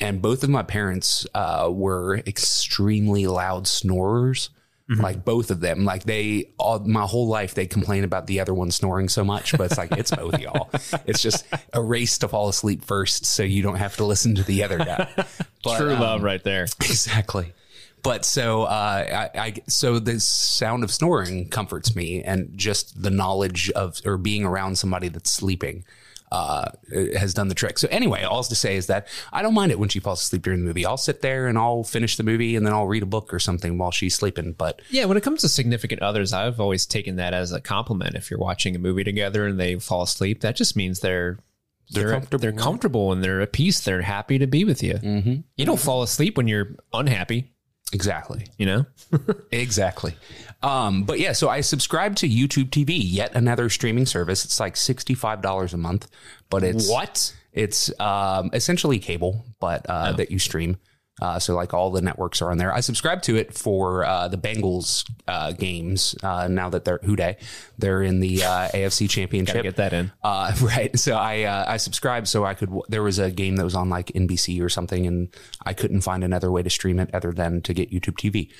And 0.00 0.20
both 0.20 0.42
of 0.42 0.50
my 0.50 0.64
parents, 0.64 1.26
uh, 1.32 1.68
were 1.70 2.18
extremely 2.26 3.26
loud 3.28 3.68
snorers. 3.68 4.50
Like 4.98 5.24
both 5.24 5.50
of 5.50 5.60
them, 5.60 5.84
like 5.84 6.02
they 6.02 6.50
all 6.58 6.80
my 6.80 7.02
whole 7.06 7.28
life 7.28 7.54
they 7.54 7.66
complain 7.66 8.02
about 8.02 8.26
the 8.26 8.40
other 8.40 8.52
one 8.52 8.72
snoring 8.72 9.08
so 9.08 9.22
much, 9.22 9.56
but 9.56 9.70
it's 9.70 9.78
like 9.78 9.92
it's 9.92 10.10
both 10.10 10.38
y'all. 10.40 10.68
It's 11.06 11.22
just 11.22 11.46
a 11.72 11.80
race 11.80 12.18
to 12.18 12.28
fall 12.28 12.48
asleep 12.48 12.84
first, 12.84 13.24
so 13.24 13.42
you 13.42 13.62
don't 13.62 13.76
have 13.76 13.96
to 13.96 14.04
listen 14.04 14.34
to 14.34 14.42
the 14.42 14.64
other 14.64 14.78
guy. 14.78 15.08
But, 15.62 15.76
True 15.76 15.92
um, 15.92 16.00
love 16.00 16.22
right 16.22 16.42
there. 16.42 16.62
Exactly. 16.62 17.52
But 18.02 18.24
so 18.24 18.62
uh, 18.62 19.28
I, 19.34 19.38
I 19.38 19.54
so 19.68 19.98
the 19.98 20.18
sound 20.18 20.84
of 20.84 20.90
snoring 20.90 21.50
comforts 21.50 21.94
me, 21.94 22.22
and 22.22 22.50
just 22.56 23.02
the 23.02 23.10
knowledge 23.10 23.70
of 23.72 24.00
or 24.06 24.16
being 24.16 24.44
around 24.44 24.78
somebody 24.78 25.08
that's 25.08 25.30
sleeping 25.30 25.84
uh, 26.32 26.70
has 27.16 27.34
done 27.34 27.48
the 27.48 27.54
trick. 27.54 27.78
So 27.78 27.88
anyway, 27.90 28.22
all 28.22 28.42
to 28.44 28.54
say 28.54 28.76
is 28.76 28.86
that 28.86 29.08
I 29.32 29.42
don't 29.42 29.54
mind 29.54 29.72
it 29.72 29.78
when 29.78 29.88
she 29.88 29.98
falls 30.00 30.22
asleep 30.22 30.42
during 30.42 30.60
the 30.60 30.66
movie. 30.66 30.86
I'll 30.86 30.96
sit 30.96 31.22
there 31.22 31.46
and 31.48 31.58
I'll 31.58 31.82
finish 31.84 32.16
the 32.16 32.22
movie, 32.22 32.54
and 32.56 32.64
then 32.64 32.72
I'll 32.72 32.86
read 32.86 33.02
a 33.02 33.06
book 33.06 33.34
or 33.34 33.38
something 33.38 33.78
while 33.78 33.90
she's 33.90 34.14
sleeping. 34.14 34.52
But 34.52 34.80
Yeah, 34.90 35.06
when 35.06 35.16
it 35.16 35.22
comes 35.22 35.40
to 35.42 35.48
significant 35.48 36.02
others, 36.02 36.32
I've 36.32 36.60
always 36.60 36.86
taken 36.86 37.16
that 37.16 37.34
as 37.34 37.52
a 37.52 37.60
compliment. 37.60 38.14
If 38.14 38.30
you're 38.30 38.40
watching 38.40 38.76
a 38.76 38.78
movie 38.78 39.04
together 39.04 39.46
and 39.46 39.58
they 39.58 39.78
fall 39.78 40.02
asleep, 40.02 40.40
that 40.42 40.56
just 40.56 40.76
means 40.76 41.00
they're 41.00 41.38
They're 41.90 42.04
they're 42.04 42.12
comfortable. 42.12 42.40
They're 42.40 42.52
comfortable 42.52 43.12
and 43.12 43.24
they're 43.24 43.40
at 43.40 43.52
peace. 43.52 43.80
They're 43.80 44.02
happy 44.02 44.38
to 44.38 44.46
be 44.46 44.64
with 44.64 44.82
you. 44.82 44.94
Mm-hmm. 44.94 45.34
You 45.56 45.66
don't 45.66 45.80
fall 45.80 46.02
asleep 46.02 46.36
when 46.36 46.46
you're 46.46 46.76
unhappy. 46.92 47.52
exactly, 47.92 48.46
You 48.56 48.66
know, 48.66 48.86
exactly. 49.50 50.14
Um, 50.62 51.04
but 51.04 51.18
yeah, 51.18 51.32
so 51.32 51.48
I 51.48 51.62
subscribe 51.62 52.16
to 52.16 52.28
YouTube 52.28 52.70
TV, 52.70 52.98
yet 53.00 53.34
another 53.34 53.68
streaming 53.70 54.06
service. 54.06 54.44
It's 54.44 54.60
like 54.60 54.76
sixty 54.76 55.14
five 55.14 55.40
dollars 55.42 55.72
a 55.72 55.78
month, 55.78 56.08
but 56.50 56.62
it's 56.62 56.88
what? 56.90 57.34
It's 57.52 57.90
um, 58.00 58.50
essentially 58.52 58.98
cable, 58.98 59.44
but 59.58 59.86
uh, 59.88 60.12
that 60.12 60.30
you 60.30 60.38
stream. 60.38 60.76
Uh, 61.20 61.38
so 61.38 61.54
like 61.54 61.74
all 61.74 61.90
the 61.90 62.00
networks 62.00 62.40
are 62.40 62.50
on 62.50 62.56
there. 62.56 62.72
I 62.72 62.80
subscribe 62.80 63.20
to 63.22 63.36
it 63.36 63.52
for 63.52 64.06
uh, 64.06 64.28
the 64.28 64.38
Bengals 64.38 65.04
uh, 65.28 65.52
games. 65.52 66.14
Uh, 66.22 66.48
now 66.48 66.70
that 66.70 66.86
they're 66.86 66.98
Houday, 67.00 67.36
they're 67.76 68.02
in 68.02 68.20
the 68.20 68.42
uh, 68.42 68.68
AFC 68.68 69.00
Gotta 69.00 69.08
Championship. 69.08 69.62
get 69.62 69.76
that 69.76 69.92
in. 69.92 70.12
Uh, 70.22 70.54
right. 70.62 70.98
So 70.98 71.16
I 71.16 71.42
uh, 71.42 71.64
I 71.68 71.76
subscribed 71.76 72.26
so 72.28 72.44
I 72.46 72.54
could. 72.54 72.68
w- 72.70 72.84
There 72.88 73.02
was 73.02 73.18
a 73.18 73.30
game 73.30 73.56
that 73.56 73.64
was 73.64 73.74
on 73.74 73.90
like 73.90 74.06
NBC 74.08 74.62
or 74.62 74.70
something, 74.70 75.06
and 75.06 75.28
I 75.66 75.74
couldn't 75.74 76.00
find 76.02 76.24
another 76.24 76.50
way 76.50 76.62
to 76.62 76.70
stream 76.70 76.98
it 76.98 77.10
other 77.14 77.32
than 77.32 77.60
to 77.62 77.74
get 77.74 77.90
YouTube 77.90 78.16
TV. 78.16 78.50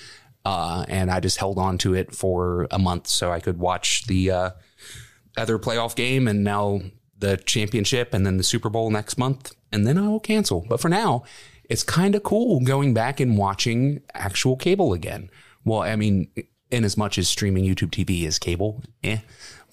Uh, 0.44 0.84
and 0.88 1.10
I 1.10 1.20
just 1.20 1.36
held 1.38 1.58
on 1.58 1.76
to 1.78 1.94
it 1.94 2.14
for 2.14 2.66
a 2.70 2.78
month 2.78 3.06
so 3.06 3.30
I 3.30 3.40
could 3.40 3.58
watch 3.58 4.06
the 4.06 4.30
uh, 4.30 4.50
other 5.36 5.58
playoff 5.58 5.94
game, 5.94 6.26
and 6.26 6.42
now 6.42 6.80
the 7.18 7.36
championship, 7.36 8.14
and 8.14 8.24
then 8.24 8.36
the 8.38 8.42
Super 8.42 8.70
Bowl 8.70 8.90
next 8.90 9.18
month, 9.18 9.54
and 9.70 9.86
then 9.86 9.98
I 9.98 10.08
will 10.08 10.20
cancel. 10.20 10.64
But 10.68 10.80
for 10.80 10.88
now, 10.88 11.24
it's 11.68 11.82
kind 11.82 12.14
of 12.14 12.22
cool 12.22 12.60
going 12.60 12.94
back 12.94 13.20
and 13.20 13.36
watching 13.36 14.02
actual 14.14 14.56
cable 14.56 14.92
again. 14.92 15.30
Well, 15.64 15.82
I 15.82 15.94
mean, 15.96 16.30
in 16.70 16.84
as 16.84 16.96
much 16.96 17.18
as 17.18 17.28
streaming 17.28 17.64
YouTube 17.64 17.90
TV 17.90 18.24
is 18.24 18.38
cable, 18.38 18.82
eh. 19.04 19.18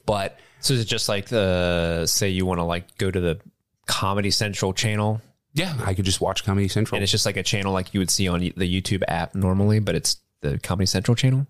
But 0.05 0.37
So 0.59 0.73
is 0.73 0.81
it 0.81 0.85
just 0.85 1.09
like 1.09 1.27
the 1.27 2.05
say 2.05 2.29
you 2.29 2.45
want 2.45 2.59
to 2.59 2.63
like 2.63 2.97
go 2.97 3.09
to 3.09 3.19
the 3.19 3.39
Comedy 3.87 4.31
Central 4.31 4.73
channel 4.73 5.21
Yeah, 5.53 5.75
I 5.85 5.93
could 5.93 6.05
just 6.05 6.19
watch 6.21 6.43
Comedy 6.43 6.67
Central. 6.67 6.97
and 6.97 7.03
it's 7.03 7.11
just 7.11 7.25
like 7.25 7.37
a 7.37 7.43
channel 7.43 7.71
like 7.71 7.93
you 7.93 7.99
would 7.99 8.09
see 8.09 8.27
on 8.27 8.41
the 8.41 8.81
YouTube 8.81 9.03
app 9.07 9.33
normally, 9.33 9.79
but 9.79 9.95
it's 9.95 10.17
the 10.41 10.59
Comedy 10.59 10.85
Central 10.85 11.15
channel. 11.15 11.47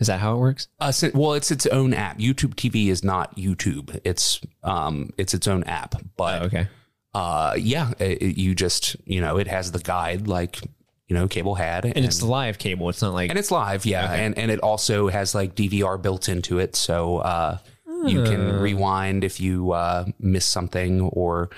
Is 0.00 0.06
that 0.08 0.20
how 0.20 0.34
it 0.34 0.38
works? 0.38 0.68
Uh, 0.80 0.90
so- 0.90 1.10
well, 1.14 1.34
it's 1.34 1.50
its 1.50 1.66
own 1.66 1.94
app. 1.94 2.18
YouTube 2.18 2.54
TV 2.54 2.88
is 2.88 3.04
not 3.04 3.36
YouTube. 3.36 4.00
It's 4.04 4.40
um, 4.64 5.10
it's 5.18 5.32
its 5.34 5.46
own 5.46 5.62
app. 5.64 5.94
But 6.16 6.42
Oh, 6.42 6.44
okay. 6.46 6.68
uh, 7.14 7.54
yeah, 7.58 7.92
it, 7.98 8.20
it- 8.22 8.38
you 8.38 8.54
just 8.54 8.96
you 9.04 9.20
know 9.20 9.36
it 9.38 9.46
has 9.46 9.70
the 9.72 9.78
guide 9.78 10.26
like 10.26 10.60
you 11.06 11.14
know 11.14 11.28
cable 11.28 11.54
had, 11.54 11.84
and, 11.84 11.96
And 11.96 12.04
it's 12.04 12.22
live 12.22 12.58
cable. 12.58 12.88
It's 12.88 13.02
not 13.02 13.12
like 13.12 13.30
and 13.30 13.38
it's 13.38 13.50
live, 13.50 13.84
yeah, 13.86 14.12
and 14.12 14.36
and 14.36 14.50
it 14.50 14.60
also 14.60 15.08
has 15.08 15.34
like 15.34 15.54
DVR 15.54 16.00
built 16.00 16.28
into 16.28 16.58
it, 16.58 16.74
so 16.74 17.18
uh, 17.18 17.58
you 18.06 18.24
can 18.24 18.58
rewind 18.60 19.22
if 19.22 19.38
you 19.40 19.72
uh, 19.72 20.06
miss 20.18 20.46
something 20.46 21.02
or. 21.02 21.50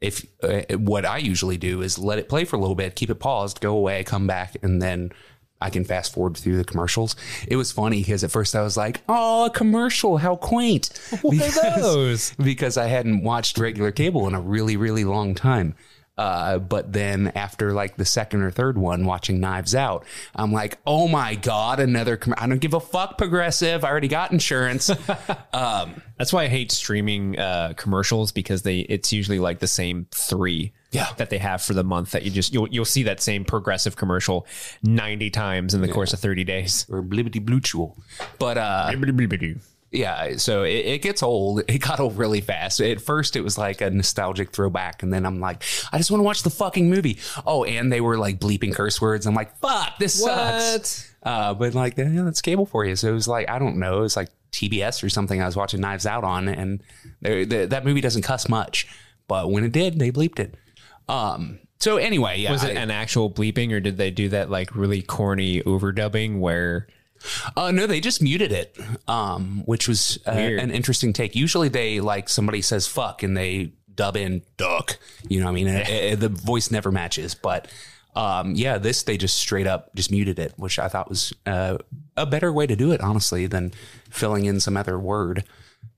If 0.00 0.24
uh, 0.42 0.62
what 0.78 1.04
I 1.04 1.18
usually 1.18 1.58
do 1.58 1.82
is 1.82 1.98
let 1.98 2.18
it 2.18 2.26
play 2.30 2.46
for 2.46 2.56
a 2.56 2.58
little 2.58 2.74
bit, 2.74 2.96
keep 2.96 3.10
it 3.10 3.16
paused, 3.16 3.60
go 3.60 3.76
away, 3.76 4.02
come 4.02 4.26
back, 4.26 4.56
and 4.62 4.80
then 4.80 5.12
I 5.60 5.70
can 5.70 5.84
fast 5.84 6.12
forward 6.12 6.36
through 6.36 6.56
the 6.56 6.64
commercials. 6.64 7.16
It 7.46 7.56
was 7.56 7.70
funny 7.72 8.00
because 8.00 8.24
at 8.24 8.30
first 8.30 8.54
I 8.56 8.62
was 8.62 8.76
like, 8.76 9.00
"Oh, 9.08 9.46
a 9.46 9.50
commercial! 9.50 10.16
How 10.18 10.36
quaint!" 10.36 10.90
what 11.22 11.32
Because- 11.32 11.58
are 11.58 11.80
those? 11.80 12.34
because 12.42 12.76
I 12.76 12.86
hadn't 12.86 13.22
watched 13.22 13.58
regular 13.58 13.92
cable 13.92 14.26
in 14.26 14.34
a 14.34 14.40
really, 14.40 14.76
really 14.76 15.04
long 15.04 15.34
time. 15.34 15.74
Uh, 16.18 16.58
but 16.58 16.92
then 16.92 17.32
after 17.34 17.72
like 17.72 17.96
the 17.96 18.04
second 18.04 18.42
or 18.42 18.50
third 18.50 18.76
one, 18.76 19.06
watching 19.06 19.40
Knives 19.40 19.74
Out, 19.74 20.04
I'm 20.34 20.52
like, 20.52 20.76
oh 20.86 21.08
my 21.08 21.34
god, 21.34 21.80
another! 21.80 22.18
Com- 22.18 22.34
I 22.36 22.46
don't 22.46 22.60
give 22.60 22.74
a 22.74 22.80
fuck, 22.80 23.16
Progressive. 23.16 23.84
I 23.84 23.88
already 23.88 24.08
got 24.08 24.30
insurance. 24.30 24.88
That's 25.52 26.32
why 26.32 26.44
I 26.44 26.48
hate 26.48 26.72
streaming 26.72 27.38
uh, 27.38 27.72
commercials 27.76 28.32
because 28.32 28.62
they 28.62 28.80
it's 28.80 29.12
usually 29.12 29.38
like 29.38 29.60
the 29.60 29.66
same 29.68 30.06
three 30.10 30.72
Yeah. 30.92 31.06
that 31.18 31.30
they 31.30 31.38
have 31.38 31.62
for 31.62 31.72
the 31.74 31.84
month 31.84 32.10
that 32.12 32.24
you 32.24 32.30
just 32.30 32.52
you'll 32.52 32.68
you'll 32.68 32.84
see 32.84 33.04
that 33.04 33.20
same 33.20 33.44
progressive 33.44 33.94
commercial 33.96 34.46
90 34.82 35.30
times 35.30 35.72
in 35.74 35.80
the 35.82 35.88
course 35.88 36.12
of 36.12 36.18
30 36.18 36.44
days. 36.44 36.86
or 36.90 37.02
blibbity 37.02 37.44
blutual. 37.44 37.96
But 38.38 38.58
uh, 38.58 38.86
yeah, 39.92 40.36
so 40.36 40.62
it, 40.62 40.86
it 40.86 41.02
gets 41.02 41.22
old. 41.22 41.62
It 41.68 41.78
got 41.78 41.98
old 41.98 42.16
really 42.16 42.40
fast. 42.40 42.80
At 42.80 43.00
first, 43.00 43.34
it 43.34 43.40
was 43.40 43.58
like 43.58 43.80
a 43.80 43.90
nostalgic 43.90 44.50
throwback, 44.52 45.02
and 45.02 45.12
then 45.12 45.26
I'm 45.26 45.40
like, 45.40 45.64
I 45.92 45.98
just 45.98 46.10
want 46.12 46.20
to 46.20 46.24
watch 46.24 46.42
the 46.44 46.50
fucking 46.50 46.88
movie. 46.88 47.18
Oh, 47.44 47.64
and 47.64 47.92
they 47.92 48.00
were 48.00 48.16
like 48.16 48.38
bleeping 48.38 48.72
curse 48.72 49.00
words. 49.00 49.26
I'm 49.26 49.34
like, 49.34 49.56
fuck, 49.58 49.98
this 49.98 50.22
sucks. 50.22 51.12
Uh, 51.24 51.54
but 51.54 51.74
like, 51.74 51.96
yeah, 51.98 52.22
that's 52.22 52.40
cable 52.40 52.66
for 52.66 52.84
you. 52.84 52.94
So 52.94 53.08
it 53.10 53.14
was 53.14 53.26
like, 53.28 53.50
I 53.50 53.58
don't 53.58 53.78
know, 53.78 54.04
it's 54.04 54.16
like 54.16 54.28
TBS 54.52 55.02
or 55.02 55.08
something. 55.08 55.42
I 55.42 55.46
was 55.46 55.56
watching 55.56 55.80
Knives 55.80 56.06
Out 56.06 56.22
on, 56.24 56.46
and 56.48 56.82
they, 57.20 57.44
they, 57.44 57.66
that 57.66 57.84
movie 57.84 58.00
doesn't 58.00 58.22
cuss 58.22 58.48
much, 58.48 58.86
but 59.26 59.50
when 59.50 59.64
it 59.64 59.72
did, 59.72 59.98
they 59.98 60.12
bleeped 60.12 60.38
it. 60.38 60.54
Um. 61.10 61.58
So 61.78 61.96
anyway, 61.96 62.38
yeah, 62.40 62.52
Was 62.52 62.62
it 62.64 62.76
I- 62.76 62.80
an 62.80 62.90
actual 62.90 63.30
bleeping 63.30 63.72
or 63.72 63.80
did 63.80 63.96
they 63.96 64.10
do 64.10 64.28
that 64.30 64.50
like 64.50 64.74
really 64.76 65.00
corny 65.02 65.62
overdubbing 65.62 66.38
where 66.40 66.86
Uh, 67.56 67.70
no, 67.70 67.86
they 67.86 68.00
just 68.00 68.22
muted 68.22 68.50
it, 68.52 68.78
um, 69.08 69.62
which 69.66 69.86
was 69.88 70.18
uh, 70.26 70.30
an 70.30 70.70
interesting 70.70 71.12
take. 71.12 71.34
Usually, 71.36 71.68
they 71.68 72.00
like 72.00 72.28
somebody 72.30 72.62
says 72.62 72.86
"fuck" 72.86 73.22
and 73.22 73.36
they 73.36 73.72
dub 73.94 74.16
in 74.16 74.42
"duck." 74.56 74.98
You 75.28 75.40
know, 75.40 75.46
what 75.46 75.52
I 75.52 75.54
mean, 75.54 75.68
Uh, 75.68 76.12
uh, 76.12 76.16
the 76.16 76.28
voice 76.30 76.70
never 76.70 76.90
matches. 76.90 77.34
But 77.34 77.68
um, 78.16 78.54
yeah, 78.54 78.78
this 78.78 79.02
they 79.02 79.16
just 79.18 79.36
straight 79.36 79.66
up 79.66 79.94
just 79.94 80.10
muted 80.10 80.38
it, 80.38 80.54
which 80.56 80.78
I 80.78 80.88
thought 80.88 81.08
was 81.10 81.32
uh, 81.46 81.76
a 82.16 82.24
better 82.26 82.52
way 82.52 82.66
to 82.66 82.74
do 82.76 82.90
it, 82.92 83.00
honestly, 83.02 83.46
than 83.46 83.72
filling 84.10 84.46
in 84.46 84.58
some 84.60 84.76
other 84.78 84.98
word. 84.98 85.44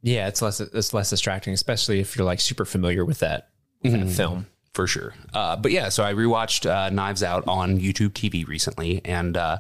yeah, 0.02 0.26
it's 0.28 0.42
less 0.42 0.60
it's 0.60 0.92
less 0.92 1.10
distracting 1.10 1.54
especially 1.54 2.00
if 2.00 2.16
you're 2.16 2.26
like 2.26 2.40
super 2.40 2.64
familiar 2.64 3.04
with 3.04 3.20
that, 3.20 3.48
that 3.82 4.08
film. 4.10 4.46
For 4.74 4.86
sure. 4.86 5.14
Uh, 5.34 5.56
but 5.56 5.72
yeah, 5.72 5.88
so 5.88 6.02
I 6.04 6.12
rewatched 6.14 6.68
uh, 6.70 6.90
Knives 6.90 7.22
Out 7.22 7.44
on 7.46 7.78
YouTube 7.78 8.10
TV 8.10 8.46
recently, 8.46 9.00
and 9.04 9.36
uh, 9.36 9.58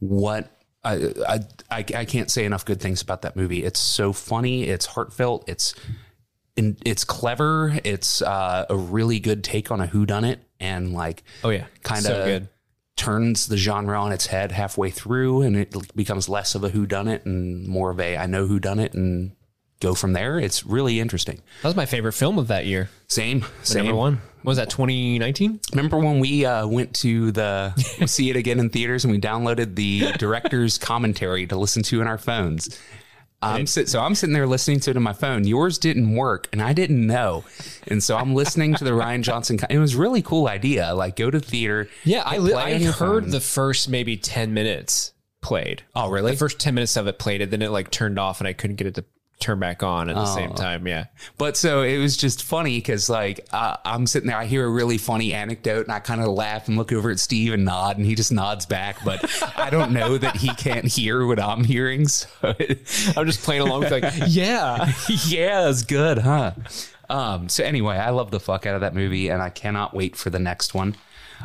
what 0.00 0.50
I, 0.84 1.12
I 1.28 1.40
I 1.70 1.78
I 1.78 2.04
can't 2.04 2.30
say 2.30 2.44
enough 2.44 2.64
good 2.64 2.80
things 2.80 3.02
about 3.02 3.22
that 3.22 3.36
movie. 3.36 3.64
It's 3.64 3.80
so 3.80 4.12
funny, 4.12 4.64
it's 4.64 4.86
heartfelt, 4.86 5.44
it's 5.48 5.74
in, 6.56 6.76
it's 6.84 7.04
clever, 7.04 7.78
it's 7.84 8.22
uh, 8.22 8.66
a 8.70 8.76
really 8.76 9.18
good 9.18 9.42
take 9.42 9.70
on 9.70 9.80
a 9.80 9.86
whodunit, 9.88 10.38
and 10.60 10.92
like 10.92 11.24
Oh 11.42 11.50
yeah. 11.50 11.64
kind 11.82 12.02
So 12.04 12.20
of 12.20 12.24
good. 12.26 12.48
turns 12.96 13.48
the 13.48 13.56
genre 13.56 14.00
on 14.00 14.12
its 14.12 14.26
head 14.26 14.52
halfway 14.52 14.90
through, 14.90 15.42
and 15.42 15.56
it 15.56 15.74
becomes 15.96 16.28
less 16.28 16.54
of 16.54 16.62
a 16.62 16.70
whodunit 16.70 17.24
and 17.24 17.66
more 17.66 17.90
of 17.90 17.98
a 17.98 18.16
I 18.16 18.26
know 18.26 18.46
whodunit, 18.46 18.94
and 18.94 19.32
go 19.80 19.94
from 19.94 20.12
there. 20.12 20.38
It's 20.38 20.64
really 20.64 21.00
interesting. 21.00 21.40
That 21.62 21.68
was 21.68 21.76
my 21.76 21.86
favorite 21.86 22.12
film 22.12 22.38
of 22.38 22.46
that 22.48 22.66
year. 22.66 22.88
Same, 23.08 23.44
same. 23.64 23.86
Number 23.86 23.98
one. 23.98 24.20
What 24.44 24.50
was 24.50 24.58
that 24.58 24.68
2019? 24.68 25.58
Remember 25.72 25.96
when 25.96 26.20
we 26.20 26.44
uh, 26.44 26.66
went 26.66 26.92
to 26.96 27.32
the 27.32 27.72
see 28.06 28.28
it 28.28 28.36
again 28.36 28.60
in 28.60 28.68
theaters 28.68 29.02
and 29.02 29.10
we 29.10 29.18
downloaded 29.18 29.74
the 29.74 30.12
director's 30.18 30.76
commentary 30.76 31.46
to 31.46 31.56
listen 31.56 31.82
to 31.84 32.02
in 32.02 32.06
our 32.06 32.18
phones? 32.18 32.78
I'm 33.40 33.66
sit, 33.66 33.88
so 33.88 34.00
I'm 34.00 34.14
sitting 34.14 34.34
there 34.34 34.46
listening 34.46 34.80
to 34.80 34.90
it 34.90 34.98
on 34.98 35.02
my 35.02 35.14
phone. 35.14 35.46
Yours 35.46 35.78
didn't 35.78 36.14
work, 36.14 36.48
and 36.52 36.60
I 36.60 36.74
didn't 36.74 37.06
know, 37.06 37.44
and 37.86 38.02
so 38.02 38.18
I'm 38.18 38.34
listening 38.34 38.74
to 38.74 38.84
the 38.84 38.90
Rian 38.90 39.22
Johnson. 39.22 39.58
It 39.70 39.78
was 39.78 39.94
a 39.94 39.98
really 39.98 40.20
cool 40.20 40.46
idea. 40.46 40.94
Like 40.94 41.16
go 41.16 41.30
to 41.30 41.40
theater. 41.40 41.88
Yeah, 42.04 42.22
I, 42.26 42.36
li- 42.36 42.52
I 42.52 42.78
heard 42.84 43.24
phone. 43.24 43.30
the 43.30 43.40
first 43.40 43.88
maybe 43.88 44.18
10 44.18 44.52
minutes 44.52 45.14
played. 45.40 45.84
Oh, 45.94 46.10
really? 46.10 46.32
The 46.32 46.36
first 46.36 46.58
10 46.58 46.74
minutes 46.74 46.98
of 46.98 47.06
it 47.06 47.18
played 47.18 47.40
and 47.40 47.50
then 47.50 47.62
it 47.62 47.70
like 47.70 47.90
turned 47.90 48.18
off 48.18 48.40
and 48.40 48.48
I 48.48 48.52
couldn't 48.52 48.76
get 48.76 48.88
it 48.88 48.94
to 48.96 49.04
turn 49.40 49.58
back 49.58 49.82
on 49.82 50.08
at 50.08 50.14
the 50.14 50.24
same 50.26 50.52
Oh. 50.52 50.56
time. 50.56 50.86
Yeah. 50.86 51.04
But 51.36 51.56
so 51.56 51.82
it 51.82 51.98
was 51.98 52.16
just 52.16 52.42
funny 52.42 52.78
because 52.78 53.10
like 53.10 53.46
uh, 53.52 53.76
I'm 53.84 54.06
sitting 54.06 54.28
there, 54.28 54.38
I 54.38 54.46
hear 54.46 54.64
a 54.64 54.70
really 54.70 54.96
funny 54.96 55.34
anecdote, 55.34 55.84
and 55.86 55.92
I 55.92 55.98
kind 55.98 56.20
of 56.22 56.28
laugh 56.28 56.66
and 56.68 56.76
look 56.78 56.92
over 56.92 57.10
at 57.10 57.18
Steve 57.20 57.52
and 57.52 57.64
nod, 57.64 57.98
and 57.98 58.06
he 58.06 58.14
just 58.14 58.32
nods 58.32 58.64
back. 58.64 58.96
But 59.04 59.24
I 59.58 59.68
don't 59.70 59.92
know 59.92 60.16
that 60.16 60.36
he 60.36 60.48
can't 60.54 60.86
hear 60.86 61.26
what 61.26 61.38
I'm 61.40 61.64
hearing. 61.64 62.08
So 62.08 62.28
I'm 63.16 63.26
just 63.26 63.42
playing 63.42 63.62
along 63.62 63.80
with 63.80 63.90
like, 63.92 64.04
yeah. 64.28 64.92
yeah, 65.26 65.68
it's 65.68 65.82
good, 65.82 66.18
huh? 66.18 66.52
Um, 67.08 67.48
so 67.48 67.64
anyway, 67.64 67.96
I 67.96 68.10
love 68.10 68.30
the 68.30 68.40
fuck 68.40 68.66
out 68.66 68.74
of 68.74 68.80
that 68.80 68.94
movie, 68.94 69.28
and 69.28 69.42
I 69.42 69.50
cannot 69.50 69.94
wait 69.94 70.16
for 70.16 70.30
the 70.30 70.38
next 70.38 70.74
one. 70.74 70.96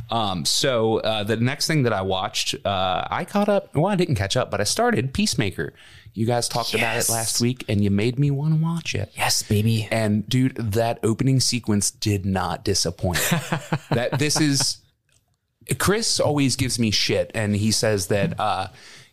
Um, 0.09 0.45
so 0.45 0.99
uh, 0.99 1.23
the 1.23 1.37
next 1.37 1.67
thing 1.67 1.83
that 1.83 1.93
I 1.93 2.01
watched, 2.01 2.55
uh, 2.65 3.07
I 3.09 3.25
caught 3.25 3.49
up. 3.49 3.75
Well, 3.75 3.87
I 3.87 3.95
didn't 3.95 4.15
catch 4.15 4.37
up, 4.37 4.51
but 4.51 4.61
I 4.61 4.63
started 4.63 5.13
Peacemaker. 5.13 5.73
You 6.13 6.25
guys 6.25 6.49
talked 6.49 6.73
about 6.73 6.97
it 6.97 7.09
last 7.09 7.39
week, 7.39 7.63
and 7.67 7.83
you 7.83 7.91
made 7.91 8.17
me 8.17 8.31
want 8.31 8.55
to 8.55 8.61
watch 8.61 8.95
it. 8.95 9.11
Yes, 9.15 9.43
baby. 9.43 9.87
And 9.91 10.27
dude, 10.27 10.55
that 10.55 10.99
opening 11.03 11.39
sequence 11.39 11.91
did 11.91 12.25
not 12.25 12.63
disappoint. 12.63 13.17
that 13.91 14.17
this 14.17 14.39
is 14.39 14.77
Chris 15.77 16.19
always 16.19 16.55
gives 16.55 16.79
me 16.79 16.91
shit, 16.91 17.31
and 17.35 17.55
he 17.55 17.71
says 17.71 18.07
that 18.07 18.39
uh, 18.39 18.67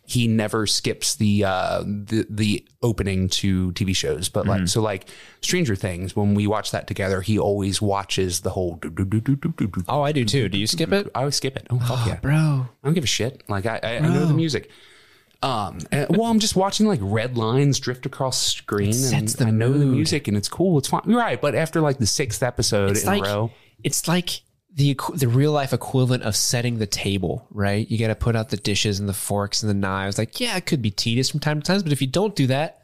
he 0.09 0.25
never 0.25 0.65
skips 0.65 1.15
the 1.15 1.43
uh, 1.43 1.83
the 1.85 2.25
the 2.29 2.65
opening 2.81 3.27
to 3.27 3.73
TV 3.73 3.93
shows. 3.93 4.29
But 4.29 4.47
like 4.47 4.69
so, 4.69 4.81
like 4.81 5.09
Stranger 5.41 5.75
Things, 5.75 6.15
when 6.15 6.33
we 6.33 6.47
watch 6.47 6.71
that 6.71 6.87
together, 6.87 7.19
he 7.19 7.37
always 7.37 7.81
watches 7.81 8.39
the 8.39 8.51
whole. 8.51 8.75
do- 8.77 8.89
do- 8.89 9.19
do-. 9.19 9.83
Oh, 9.89 10.01
I 10.01 10.13
do 10.13 10.23
too. 10.23 10.47
Do 10.47 10.57
you 10.57 10.65
skip 10.65 10.93
it? 10.93 11.11
I 11.13 11.19
always 11.19 11.35
skip 11.35 11.57
it. 11.57 11.67
Oh 11.69 11.77
fuck 11.79 12.07
yeah, 12.07 12.19
Bro. 12.21 12.35
I 12.35 12.87
don't 12.87 12.93
give 12.93 13.03
a 13.03 13.07
shit. 13.07 13.43
Like 13.49 13.65
I, 13.65 13.81
I, 13.83 13.95
I 13.97 13.99
know 13.99 14.25
the 14.25 14.33
music. 14.33 14.69
Um, 15.43 15.79
and- 15.91 16.15
well, 16.17 16.31
I'm 16.31 16.39
just 16.39 16.55
watching 16.55 16.87
like 16.87 16.99
red 17.03 17.37
lines 17.37 17.77
drift 17.77 18.05
across 18.05 18.41
screen, 18.41 18.93
sets 18.93 19.33
and 19.35 19.43
the 19.43 19.45
I 19.47 19.51
know 19.51 19.73
the 19.73 19.85
music, 19.85 20.29
and 20.29 20.37
it's 20.37 20.47
cool. 20.47 20.77
It's 20.77 20.87
fine, 20.87 21.01
You're 21.05 21.19
right? 21.19 21.39
But 21.41 21.53
after 21.53 21.81
like 21.81 21.97
the 21.97 22.07
sixth 22.07 22.41
episode 22.41 22.91
It's 22.91 23.01
in 23.03 23.07
like 23.07 23.21
a 23.23 23.25
row, 23.25 23.51
it's 23.83 24.07
like 24.07 24.41
the 24.77 24.95
the 25.15 25.27
real 25.27 25.51
life 25.51 25.73
equivalent 25.73 26.21
of 26.21 26.35
setting 26.35 26.77
the 26.77 26.85
table, 26.85 27.47
right? 27.49 27.89
You 27.89 27.97
got 27.97 28.07
to 28.07 28.15
put 28.15 28.35
out 28.35 28.49
the 28.49 28.57
dishes 28.57 28.99
and 28.99 29.09
the 29.09 29.13
forks 29.13 29.63
and 29.63 29.69
the 29.69 29.73
knives. 29.73 30.19
Like, 30.19 30.39
yeah, 30.39 30.55
it 30.55 30.67
could 30.67 30.83
be 30.83 30.91
tedious 30.91 31.31
from 31.31 31.39
time 31.39 31.59
to 31.59 31.65
time, 31.65 31.81
but 31.81 31.91
if 31.91 31.99
you 31.99 32.07
don't 32.07 32.35
do 32.35 32.45
that, 32.47 32.83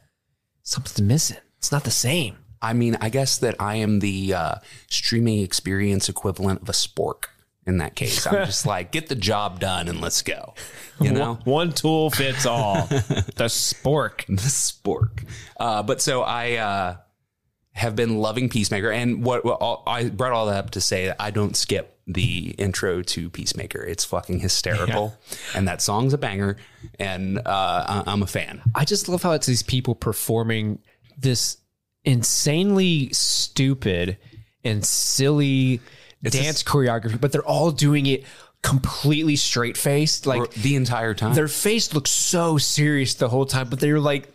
something's 0.64 1.00
missing. 1.02 1.38
It's 1.60 1.72
not 1.72 1.84
the 1.84 1.92
same. 1.92 2.38
I 2.64 2.74
mean, 2.74 2.98
I 3.00 3.10
guess 3.10 3.38
that 3.40 3.56
I 3.60 3.76
am 3.76 4.00
the 4.00 4.34
uh, 4.34 4.56
streaming 4.90 5.42
experience 5.44 6.10
equivalent 6.10 6.64
of 6.64 6.70
a 6.70 6.74
spork. 6.74 7.26
In 7.66 7.78
that 7.78 7.96
case, 7.96 8.26
I'm 8.26 8.46
just 8.46 8.66
like, 8.74 8.92
get 8.92 9.08
the 9.08 9.16
job 9.16 9.60
done 9.60 9.88
and 9.88 10.02
let's 10.02 10.22
go. 10.22 10.56
You 11.00 11.12
know, 11.12 11.40
one 11.46 11.72
tool 11.72 12.10
fits 12.10 12.46
all. 12.46 12.88
the 12.88 13.46
spork. 13.50 14.26
the 14.26 14.34
spork. 14.34 15.26
Uh, 15.60 15.84
but 15.84 16.02
so 16.02 16.24
I 16.24 16.54
uh, 16.56 16.98
have 17.74 17.96
been 17.96 18.18
loving 18.18 18.50
Peacemaker, 18.50 18.92
and 18.92 19.24
what, 19.24 19.44
what 19.44 19.60
all, 19.60 19.84
I 19.88 20.10
brought 20.10 20.32
all 20.32 20.46
that 20.46 20.58
up 20.58 20.72
to 20.72 20.82
say 20.82 21.08
that 21.08 21.16
I 21.20 21.32
don't 21.32 21.56
skip 21.56 21.98
the 22.06 22.54
intro 22.58 23.02
to 23.02 23.30
Peacemaker. 23.30 23.82
It's 23.82 24.06
fucking 24.06 24.40
hysterical, 24.40 25.18
and 25.56 25.68
that 25.68 25.82
song's 25.82 26.14
a 26.14 26.18
banger, 26.18 26.58
and 27.00 27.40
uh, 27.40 27.42
I, 27.46 28.04
I'm 28.06 28.22
a 28.22 28.28
fan. 28.28 28.62
I 28.76 28.86
just 28.86 29.10
love 29.10 29.24
how 29.24 29.32
it's 29.32 29.48
these 29.48 29.64
people 29.64 29.96
performing 29.96 30.80
this 31.18 31.58
insanely 32.06 33.10
stupid 33.12 34.18
and 34.64 34.86
silly 34.86 35.82
dance 36.22 36.64
choreography, 36.64 37.20
but 37.20 37.32
they're 37.32 37.46
all 37.46 37.72
doing 37.72 38.06
it 38.06 38.24
completely 38.62 39.36
straight 39.36 39.78
faced. 39.78 40.26
Like 40.26 40.52
the 40.54 40.76
entire 40.76 41.14
time. 41.14 41.34
their 41.34 41.48
face 41.48 41.94
looks 41.94 42.12
so 42.12 42.58
serious 42.58 43.16
the 43.16 43.30
whole 43.30 43.46
time, 43.46 43.70
but 43.70 43.80
they're 43.80 44.00
like 44.00 44.33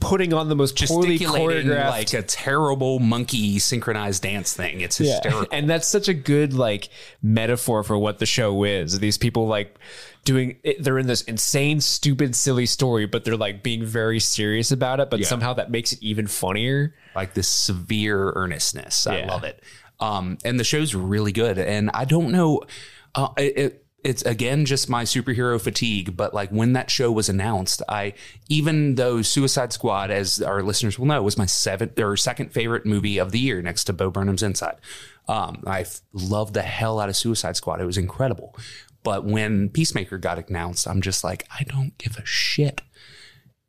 putting 0.00 0.32
on 0.32 0.48
the 0.48 0.56
most 0.56 0.76
poorly 0.86 1.18
choreographed. 1.18 1.90
like 1.90 2.12
a 2.14 2.22
terrible 2.22 2.98
monkey 2.98 3.58
synchronized 3.58 4.22
dance 4.22 4.52
thing. 4.52 4.80
It's 4.80 4.98
Yeah. 5.00 5.12
hysterical. 5.14 5.46
And 5.52 5.68
that's 5.70 5.86
such 5.86 6.08
a 6.08 6.14
good 6.14 6.52
like 6.52 6.88
metaphor 7.22 7.82
for 7.82 7.96
what 7.98 8.18
the 8.18 8.26
show 8.26 8.64
is. 8.64 8.98
These 8.98 9.18
people 9.18 9.46
like 9.46 9.76
doing 10.24 10.56
it, 10.62 10.82
they're 10.82 10.98
in 10.98 11.06
this 11.06 11.22
insane, 11.22 11.80
stupid, 11.80 12.34
silly 12.34 12.66
story, 12.66 13.06
but 13.06 13.24
they're 13.24 13.36
like 13.36 13.62
being 13.62 13.84
very 13.84 14.20
serious 14.20 14.70
about 14.72 15.00
it. 15.00 15.10
But 15.10 15.24
somehow 15.24 15.54
that 15.54 15.70
makes 15.70 15.92
it 15.92 16.02
even 16.02 16.26
funnier. 16.26 16.94
like 17.14 17.34
this 17.34 17.48
severe 17.48 18.32
earnestness. 18.36 19.06
I 19.06 19.18
Yeah. 19.18 19.26
love 19.26 19.42
it. 19.44 19.60
Um, 20.00 20.38
and 20.44 20.60
the 20.60 20.64
show's 20.64 20.94
really 20.94 21.32
good. 21.32 21.58
And 21.58 21.90
I 21.94 22.04
don't 22.04 22.30
know, 22.30 22.60
uh, 23.16 23.28
it, 23.36 23.58
it, 23.58 23.84
it's 24.04 24.22
again 24.22 24.64
just 24.64 24.88
my 24.88 25.04
superhero 25.04 25.60
fatigue. 25.60 26.16
But 26.16 26.32
like 26.32 26.50
when 26.50 26.72
that 26.74 26.90
show 26.90 27.10
was 27.10 27.28
announced, 27.28 27.82
I 27.88 28.14
even 28.48 28.94
though 28.94 29.22
Suicide 29.22 29.72
Squad, 29.72 30.10
as 30.10 30.40
our 30.40 30.62
listeners 30.62 30.98
will 30.98 31.06
know, 31.06 31.22
was 31.22 31.38
my 31.38 31.46
seventh 31.46 31.98
or 31.98 32.16
second 32.16 32.52
favorite 32.52 32.86
movie 32.86 33.18
of 33.18 33.32
the 33.32 33.38
year, 33.38 33.60
next 33.62 33.84
to 33.84 33.92
Bo 33.92 34.10
Burnham's 34.10 34.42
Inside. 34.42 34.76
Um, 35.26 35.62
I 35.66 35.84
loved 36.12 36.54
the 36.54 36.62
hell 36.62 37.00
out 37.00 37.08
of 37.08 37.16
Suicide 37.16 37.56
Squad. 37.56 37.80
It 37.80 37.86
was 37.86 37.98
incredible. 37.98 38.56
But 39.02 39.24
when 39.24 39.68
Peacemaker 39.68 40.18
got 40.18 40.48
announced, 40.48 40.88
I'm 40.88 41.00
just 41.00 41.22
like, 41.22 41.46
I 41.50 41.64
don't 41.64 41.96
give 41.98 42.16
a 42.16 42.24
shit. 42.24 42.80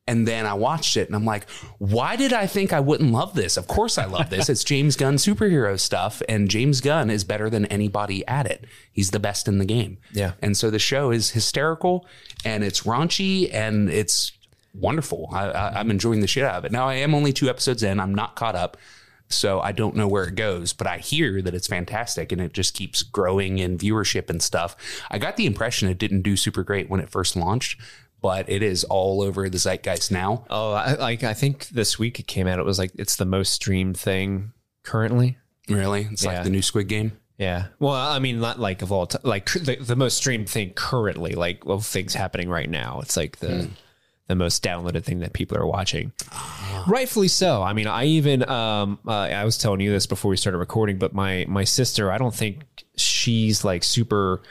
And 0.10 0.28
then 0.28 0.48
I 0.48 0.56
watched 0.56 0.98
it 0.98 1.08
and 1.08 1.15
I'm 1.15 1.24
like, 1.24 1.48
why 1.78 2.15
did 2.15 2.34
I 2.34 2.48
think 2.48 2.74
I 2.74 2.80
wouldn't 2.80 3.12
love 3.12 3.36
this? 3.36 3.58
Of 3.58 3.67
course 3.67 4.00
I 4.00 4.06
love 4.06 4.32
this. 4.32 4.50
It's 4.50 4.63
James 4.63 4.95
Gunn 4.95 5.17
superhero 5.17 5.80
stuff, 5.80 6.24
and 6.28 6.50
James 6.50 6.82
Gunn 6.82 7.12
is 7.12 7.24
better 7.24 7.48
than 7.48 7.67
anybody 7.67 8.26
at 8.28 8.48
it. 8.48 8.65
He's 8.91 9.12
the 9.12 9.19
best 9.19 9.48
in 9.48 9.60
the 9.60 9.65
game. 9.65 10.00
Yeah. 10.12 10.32
And 10.41 10.58
so 10.58 10.72
the 10.72 10.80
show 10.80 11.12
is 11.12 11.30
hysterical 11.30 12.08
and 12.43 12.63
it's 12.63 12.82
raunchy 12.82 13.54
and 13.54 13.88
it's 13.88 14.32
wonderful. 14.74 15.30
I, 15.32 15.52
I, 15.52 15.80
I'm 15.80 15.91
enjoying 15.91 16.22
the 16.22 16.28
shit 16.28 16.43
out 16.43 16.56
of 16.56 16.65
it. 16.65 16.72
Now 16.72 16.88
I 16.88 16.95
am 16.95 17.13
only 17.13 17.32
two 17.32 17.48
episodes 17.48 17.84
in. 17.84 18.00
I'm 18.00 18.15
not 18.15 18.36
caught 18.36 18.56
up. 18.56 18.78
So 19.32 19.60
I 19.62 19.74
don't 19.74 19.95
know 19.95 20.08
where 20.08 20.24
it 20.24 20.34
goes, 20.34 20.74
but 20.74 20.88
I 20.88 20.98
hear 20.98 21.39
that 21.43 21.54
it's 21.54 21.67
fantastic 21.67 22.32
and 22.32 22.41
it 22.41 22.52
just 22.52 22.74
keeps 22.74 23.04
growing 23.04 23.60
in 23.60 23.78
viewership 23.78 24.28
and 24.28 24.41
stuff. 24.41 24.76
I 25.12 25.19
got 25.19 25.38
the 25.38 25.45
impression 25.45 25.88
it 25.88 26.00
didn't 26.00 26.24
do 26.24 26.36
super 26.36 26.63
great 26.63 26.89
when 26.89 27.00
it 27.00 27.12
first 27.12 27.36
launched, 27.36 27.80
but 28.21 28.49
it 28.49 28.62
is 28.63 28.84
all 28.86 29.21
over 29.21 29.49
the 29.49 29.58
zeitgeist 29.58 30.12
now. 30.12 30.45
Oh, 30.49 30.73
I, 30.73 30.93
like 30.93 31.23
I 31.23 31.34
think 31.34 31.69
this 31.69 31.97
week 31.99 32.19
it 32.19 32.27
came 32.27 32.47
out. 32.47 32.60
It 32.60 32.65
was 32.65 32.79
like 32.79 32.91
it's 32.95 33.15
the 33.15 33.25
most 33.25 33.53
streamed 33.53 33.97
thing 33.97 34.53
currently. 34.84 35.38
Really? 35.67 36.08
It's 36.12 36.23
Yeah. 36.23 36.34
like 36.34 36.43
the 36.43 36.49
new 36.49 36.62
Squid 36.62 36.88
Game. 36.88 37.13
Yeah. 37.38 37.67
Well, 37.79 37.93
I 37.93 38.19
mean, 38.19 38.39
not 38.41 38.60
like 38.60 38.82
of 38.82 38.91
all 38.91 39.08
time, 39.08 39.21
like 39.23 39.49
the, 39.53 39.77
the 39.77 39.95
most 39.95 40.17
streamed 40.17 40.49
thing 40.49 40.71
currently, 40.73 41.34
like 41.36 41.63
of 41.65 41.86
things 41.86 42.13
happening 42.13 42.49
right 42.49 42.69
now. 42.69 42.99
It's 43.01 43.15
like 43.15 43.38
the 43.38 43.63
hmm. 43.63 43.71
The 44.29 44.35
most 44.35 44.63
downloaded 44.63 45.03
thing 45.03 45.19
that 45.19 45.33
people 45.33 45.57
are 45.57 45.65
watching. 45.65 46.13
Rightfully 46.87 47.27
so. 47.27 47.63
I 47.63 47.73
mean, 47.73 47.87
I 47.87 48.05
even 48.05 48.47
um 48.47 48.99
uh, 49.05 49.11
I 49.11 49.43
was 49.43 49.57
telling 49.57 49.81
you 49.81 49.91
this 49.91 50.05
before 50.05 50.29
we 50.29 50.37
started 50.37 50.59
recording, 50.59 50.97
but 50.97 51.13
my 51.13 51.45
my 51.49 51.63
sister, 51.65 52.11
I 52.11 52.19
don't 52.19 52.33
think 52.33 52.63
she's 52.95 53.65
like 53.65 53.83
super 53.83 54.41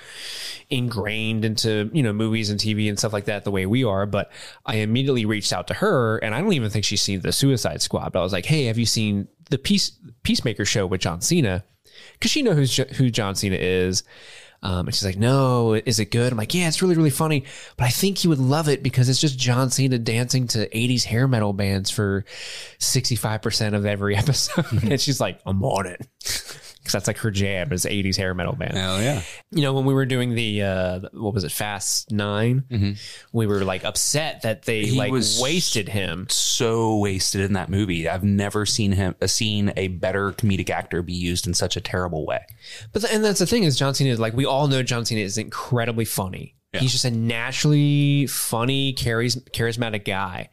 ingrained 0.68 1.44
into 1.44 1.90
you 1.94 2.02
know 2.02 2.12
movies 2.12 2.50
and 2.50 2.58
TV 2.58 2.88
and 2.88 2.98
stuff 2.98 3.12
like 3.12 3.26
that 3.26 3.44
the 3.44 3.52
way 3.52 3.66
we 3.66 3.84
are. 3.84 4.04
But 4.04 4.32
I 4.66 4.76
immediately 4.76 5.24
reached 5.24 5.52
out 5.52 5.68
to 5.68 5.74
her, 5.74 6.18
and 6.18 6.34
I 6.34 6.40
don't 6.40 6.52
even 6.52 6.70
think 6.70 6.84
she's 6.84 7.00
seen 7.00 7.20
the 7.20 7.32
Suicide 7.32 7.80
Squad. 7.80 8.12
But 8.12 8.18
I 8.18 8.22
was 8.22 8.32
like, 8.32 8.46
hey, 8.46 8.64
have 8.64 8.78
you 8.78 8.86
seen 8.86 9.28
the 9.48 9.58
Peace 9.58 9.92
Peacemaker 10.24 10.64
show 10.64 10.86
with 10.86 11.00
John 11.00 11.20
Cena? 11.20 11.64
Because 12.14 12.32
she 12.32 12.42
knows 12.42 12.76
who 12.76 13.10
John 13.10 13.36
Cena 13.36 13.56
is. 13.56 14.02
Um, 14.62 14.86
and 14.86 14.94
she's 14.94 15.04
like, 15.04 15.16
no, 15.16 15.74
is 15.74 16.00
it 16.00 16.10
good? 16.10 16.32
I'm 16.32 16.38
like, 16.38 16.52
yeah, 16.52 16.66
it's 16.66 16.82
really, 16.82 16.96
really 16.96 17.10
funny, 17.10 17.44
but 17.76 17.84
I 17.84 17.90
think 17.90 18.24
you 18.24 18.30
would 18.30 18.40
love 18.40 18.68
it 18.68 18.82
because 18.82 19.08
it's 19.08 19.20
just 19.20 19.38
John 19.38 19.70
Cena 19.70 19.98
dancing 19.98 20.48
to 20.48 20.68
80s 20.68 21.04
hair 21.04 21.28
metal 21.28 21.52
bands 21.52 21.90
for 21.90 22.24
65% 22.80 23.74
of 23.74 23.86
every 23.86 24.16
episode. 24.16 24.66
and 24.82 25.00
she's 25.00 25.20
like, 25.20 25.40
I'm 25.46 25.62
on 25.62 25.86
it. 25.86 26.06
Because 26.88 26.94
that's 26.94 27.06
like 27.06 27.18
her 27.18 27.30
jam 27.30 27.72
is 27.72 27.84
80s 27.84 28.16
hair 28.16 28.32
metal 28.32 28.54
band. 28.54 28.74
Hell 28.76 29.02
yeah. 29.02 29.20
You 29.50 29.60
know, 29.62 29.74
when 29.74 29.84
we 29.84 29.92
were 29.92 30.06
doing 30.06 30.34
the, 30.34 30.62
uh, 30.62 31.00
what 31.12 31.34
was 31.34 31.44
it, 31.44 31.52
Fast 31.52 32.10
9 32.10 32.96
we 33.32 33.46
were 33.46 33.62
like 33.64 33.84
upset 33.84 34.42
that 34.42 34.62
they 34.62 34.86
He 34.86 34.98
like 34.98 35.12
was- 35.12 35.38
wasted 35.40 35.88
him. 35.90 36.26
So 36.30 36.96
wasted 36.96 37.42
in 37.42 37.52
that 37.52 37.68
movie. 37.68 38.08
I've 38.08 38.24
never 38.24 38.64
seen 38.64 38.92
him 38.92 39.14
uh, 39.20 39.26
seen 39.26 39.72
a 39.76 39.88
better 39.88 40.32
comedic 40.32 40.70
actor 40.70 41.02
be 41.02 41.12
used 41.12 41.46
in 41.46 41.52
such 41.54 41.76
a 41.76 41.80
terrible 41.80 42.24
way. 42.26 42.44
But 42.92 43.02
the, 43.02 43.12
and 43.12 43.22
that's 43.24 43.38
the 43.40 43.46
thing 43.46 43.64
is 43.64 43.78
John 43.78 43.94
Cena. 43.94 44.10
Is 44.10 44.18
like 44.18 44.32
we 44.34 44.46
all 44.46 44.66
know, 44.68 44.82
John 44.82 45.04
Cena 45.04 45.20
is 45.20 45.36
incredibly 45.38 46.04
funny. 46.06 46.54
He's 46.72 46.92
just 46.92 47.04
a 47.04 47.10
naturally 47.10 48.26
funny, 48.26 48.92
charis- 48.92 49.36
charismatic 49.52 50.04
guy. 50.04 50.50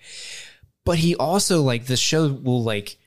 But 0.86 0.98
he 1.00 1.16
also 1.16 1.62
like 1.62 1.86
the 1.86 1.98
show 1.98 2.28
will 2.32 2.64
like, 2.64 2.98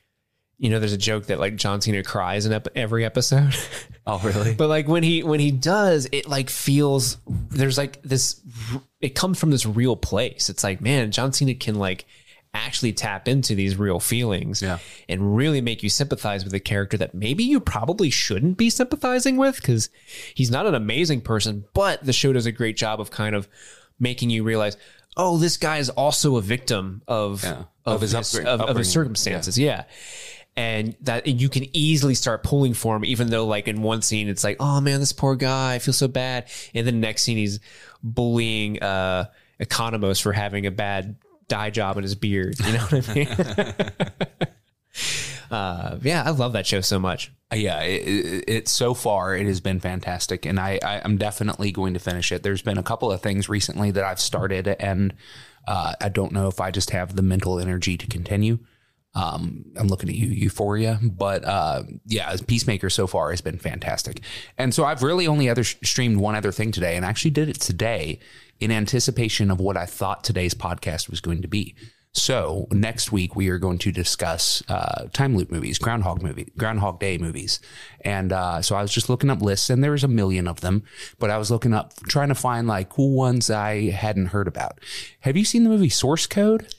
you 0.59 0.69
know, 0.69 0.77
there's 0.79 0.93
a 0.93 0.97
joke 0.97 1.25
that 1.27 1.39
like 1.39 1.55
John 1.55 1.81
Cena 1.81 2.03
cries 2.03 2.45
in 2.45 2.51
ep- 2.53 2.67
every 2.75 3.03
episode. 3.05 3.55
Oh, 4.07 4.17
really? 4.23 4.55
but 4.55 4.69
like 4.69 4.87
when 4.87 5.03
he 5.03 5.21
when 5.21 5.39
he 5.39 5.51
does, 5.51 6.07
it 6.11 6.27
like 6.27 6.49
feels 6.49 7.17
there's 7.27 7.77
like 7.77 8.01
this. 8.01 8.41
It 9.01 9.13
comes 9.13 9.39
from 9.39 9.51
this 9.51 9.67
real 9.67 9.95
place. 9.95 10.49
It's 10.49 10.63
like 10.63 10.81
man, 10.81 11.11
John 11.11 11.31
Cena 11.31 11.53
can 11.53 11.75
like 11.75 12.05
actually 12.55 12.91
tap 12.91 13.27
into 13.27 13.53
these 13.53 13.75
real 13.77 13.99
feelings 13.99 14.63
Yeah. 14.63 14.79
and 15.07 15.35
really 15.35 15.61
make 15.61 15.83
you 15.83 15.89
sympathize 15.89 16.43
with 16.43 16.55
a 16.55 16.59
character 16.59 16.97
that 16.97 17.13
maybe 17.13 17.43
you 17.43 17.59
probably 17.59 18.09
shouldn't 18.09 18.57
be 18.57 18.71
sympathizing 18.71 19.37
with 19.37 19.57
because 19.57 19.91
he's 20.33 20.49
not 20.49 20.65
an 20.65 20.73
amazing 20.73 21.21
person, 21.21 21.65
but 21.75 22.03
the 22.03 22.13
show 22.13 22.33
does 22.33 22.47
a 22.47 22.51
great 22.51 22.77
job 22.77 22.99
of 22.99 23.11
kind 23.11 23.35
of 23.35 23.47
making 23.99 24.31
you 24.31 24.43
realize, 24.43 24.75
oh, 25.17 25.37
this 25.37 25.57
guy 25.57 25.77
is 25.77 25.91
also 25.91 26.37
a 26.37 26.41
victim 26.41 27.03
of 27.07 27.43
Yeah. 27.43 27.65
of, 27.85 27.95
Of 27.95 28.01
his 28.01 28.11
his, 28.13 28.33
of, 28.39 28.45
of 28.47 28.49
his 28.51 28.61
upbringing. 28.69 28.83
circumstances. 28.85 29.59
Yeah. 29.59 29.83
And 30.59 30.97
that 31.03 31.25
and 31.25 31.39
you 31.39 31.47
can 31.47 31.73
easily 31.73 32.15
start 32.15 32.43
pulling 32.43 32.73
for 32.73 32.93
him, 32.93 33.05
even 33.05 33.29
though 33.29 33.45
like 33.45 33.69
in 33.69 33.81
one 33.81 34.01
scene 34.01 34.27
it's 34.27 34.43
like, 34.43 34.57
oh 34.59 34.81
man, 34.81 34.99
this 34.99 35.13
poor 35.13 35.37
guy, 35.37 35.75
I 35.75 35.79
feel 35.79 35.93
so 35.93 36.09
bad. 36.09 36.49
And 36.73 36.85
the 36.85 36.91
next 36.91 37.21
scene 37.23 37.37
he's 37.37 37.61
bullying 38.03 38.83
uh 38.83 39.27
Economos 39.61 40.21
for 40.21 40.33
having 40.33 40.65
a 40.65 40.71
bad 40.71 41.15
dye 41.47 41.69
job 41.69 41.95
in 41.95 42.03
his 42.03 42.13
beard. 42.13 42.59
You 42.59 42.73
know 42.73 42.79
what 42.79 43.09
I 43.09 43.13
mean? 43.13 43.27
uh 45.51 45.97
yeah, 46.01 46.23
I 46.25 46.31
love 46.31 46.51
that 46.51 46.67
show 46.67 46.81
so 46.81 46.99
much. 46.99 47.31
Uh, 47.53 47.55
yeah, 47.55 47.79
it, 47.79 48.01
it, 48.05 48.43
it's 48.49 48.71
so 48.71 48.93
far 48.93 49.37
it 49.37 49.45
has 49.45 49.61
been 49.61 49.79
fantastic, 49.79 50.45
and 50.45 50.59
I, 50.59 50.77
I 50.83 51.01
I'm 51.05 51.17
definitely 51.17 51.71
going 51.71 51.93
to 51.93 52.01
finish 52.01 52.33
it. 52.33 52.43
There's 52.43 52.61
been 52.61 52.77
a 52.77 52.83
couple 52.83 53.13
of 53.13 53.21
things 53.21 53.47
recently 53.47 53.91
that 53.91 54.03
I've 54.03 54.19
started, 54.19 54.67
and 54.67 55.13
uh, 55.65 55.93
I 56.01 56.09
don't 56.09 56.33
know 56.33 56.49
if 56.49 56.59
I 56.59 56.69
just 56.69 56.89
have 56.89 57.15
the 57.15 57.21
mental 57.21 57.61
energy 57.61 57.95
to 57.97 58.07
continue. 58.07 58.59
Um, 59.15 59.65
I'm 59.75 59.87
looking 59.87 60.09
at 60.09 60.15
you, 60.15 60.27
Euphoria, 60.27 60.99
but 61.01 61.43
uh, 61.43 61.83
yeah, 62.05 62.35
Peacemaker 62.47 62.89
so 62.89 63.07
far 63.07 63.31
has 63.31 63.41
been 63.41 63.57
fantastic, 63.57 64.21
and 64.57 64.73
so 64.73 64.85
I've 64.85 65.01
really 65.01 65.25
only 65.25 65.49
other 65.49 65.63
streamed 65.63 66.17
one 66.17 66.35
other 66.35 66.51
thing 66.51 66.71
today, 66.71 66.95
and 66.95 67.03
actually 67.03 67.31
did 67.31 67.49
it 67.49 67.59
today 67.59 68.19
in 68.59 68.71
anticipation 68.71 69.49
of 69.49 69.59
what 69.59 69.77
I 69.77 69.85
thought 69.85 70.23
today's 70.23 70.53
podcast 70.53 71.09
was 71.09 71.21
going 71.21 71.41
to 71.41 71.47
be. 71.47 71.75
So 72.11 72.67
next 72.71 73.11
week 73.11 73.35
we 73.35 73.49
are 73.49 73.59
going 73.59 73.77
to 73.79 73.91
discuss 73.91 74.63
uh, 74.67 75.07
time 75.13 75.35
loop 75.37 75.51
movies, 75.51 75.77
Groundhog 75.77 76.23
movie, 76.23 76.51
Groundhog 76.57 76.99
Day 76.99 77.17
movies, 77.17 77.59
and 78.01 78.31
uh, 78.31 78.61
so 78.61 78.75
I 78.75 78.81
was 78.81 78.91
just 78.91 79.09
looking 79.09 79.29
up 79.29 79.41
lists, 79.41 79.69
and 79.69 79.83
there 79.83 79.91
was 79.91 80.03
a 80.03 80.07
million 80.07 80.47
of 80.47 80.61
them, 80.61 80.83
but 81.19 81.29
I 81.29 81.37
was 81.37 81.51
looking 81.51 81.73
up 81.73 81.93
trying 82.07 82.29
to 82.29 82.35
find 82.35 82.67
like 82.67 82.89
cool 82.89 83.15
ones 83.15 83.49
I 83.49 83.89
hadn't 83.91 84.27
heard 84.27 84.47
about. 84.47 84.79
Have 85.21 85.37
you 85.37 85.45
seen 85.45 85.63
the 85.63 85.69
movie 85.69 85.89
Source 85.89 86.25
Code? 86.27 86.73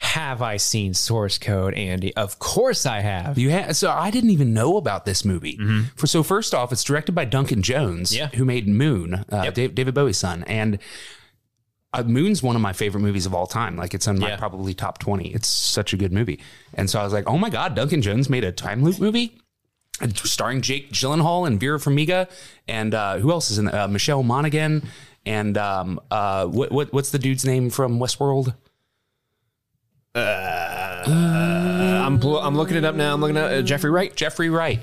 Have 0.00 0.40
I 0.42 0.56
seen 0.56 0.94
Source 0.94 1.36
Code, 1.38 1.74
Andy? 1.74 2.16
Of 2.16 2.38
course 2.38 2.86
I 2.86 3.00
have. 3.00 3.36
You 3.38 3.52
ha- 3.52 3.72
so 3.72 3.90
I 3.90 4.10
didn't 4.10 4.30
even 4.30 4.54
know 4.54 4.76
about 4.78 5.04
this 5.04 5.24
movie. 5.24 5.58
For 5.96 6.06
so 6.06 6.22
first 6.22 6.54
off, 6.54 6.72
it's 6.72 6.82
directed 6.82 7.12
by 7.12 7.26
Duncan 7.26 7.62
Jones, 7.62 8.14
Yeah. 8.16 8.28
who 8.28 8.44
made 8.44 8.66
Moon, 8.66 9.24
uh, 9.30 9.50
Dave, 9.50 9.74
David 9.74 9.94
Bowie's 9.94 10.16
son, 10.16 10.42
and 10.44 10.78
uh, 11.92 12.02
Moon's 12.02 12.42
one 12.42 12.56
of 12.56 12.62
my 12.62 12.72
favorite 12.72 13.00
movies 13.02 13.26
of 13.26 13.34
all 13.34 13.46
time. 13.46 13.76
Like 13.76 13.92
it's 13.94 14.08
on 14.08 14.18
my 14.18 14.28
Yeah. 14.30 14.36
probably 14.36 14.72
top 14.74 14.98
twenty. 14.98 15.28
It's 15.34 15.48
such 15.48 15.92
a 15.92 15.96
good 15.96 16.12
movie, 16.12 16.40
and 16.74 16.88
so 16.88 16.98
I 16.98 17.04
was 17.04 17.12
like, 17.12 17.28
oh 17.28 17.36
my 17.36 17.50
god, 17.50 17.74
Duncan 17.74 18.00
Jones 18.00 18.30
made 18.30 18.42
a 18.44 18.52
time 18.52 18.82
loop 18.82 18.98
movie. 19.00 19.36
Starring 20.14 20.62
Jake 20.62 20.90
Gyllenhaal 20.92 21.46
and 21.46 21.60
Vera 21.60 21.78
Farmiga, 21.78 22.26
and 22.66 22.94
uh, 22.94 23.18
who 23.18 23.30
else 23.30 23.50
is 23.50 23.58
in 23.58 23.68
it? 23.68 23.74
Uh, 23.74 23.86
Michelle 23.86 24.22
Monaghan, 24.22 24.82
and 25.26 25.58
um, 25.58 26.00
uh, 26.10 26.46
what, 26.46 26.72
what 26.72 26.90
what's 26.92 27.10
the 27.10 27.18
dude's 27.18 27.44
name 27.44 27.68
from 27.68 27.98
Westworld? 27.98 28.54
I'm 30.14 32.18
bl- 32.18 32.38
I'm 32.38 32.56
looking 32.56 32.76
it 32.76 32.84
up 32.84 32.94
now. 32.94 33.14
I'm 33.14 33.20
looking 33.20 33.36
at 33.36 33.52
uh, 33.52 33.62
Jeffrey 33.62 33.90
Wright. 33.90 34.14
Jeffrey 34.14 34.50
Wright. 34.50 34.82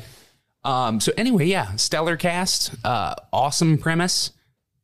Um, 0.63 0.99
so 0.99 1.11
anyway, 1.17 1.45
yeah, 1.45 1.75
stellar 1.75 2.17
cast, 2.17 2.73
uh, 2.83 3.15
awesome 3.31 3.77
premise, 3.77 4.31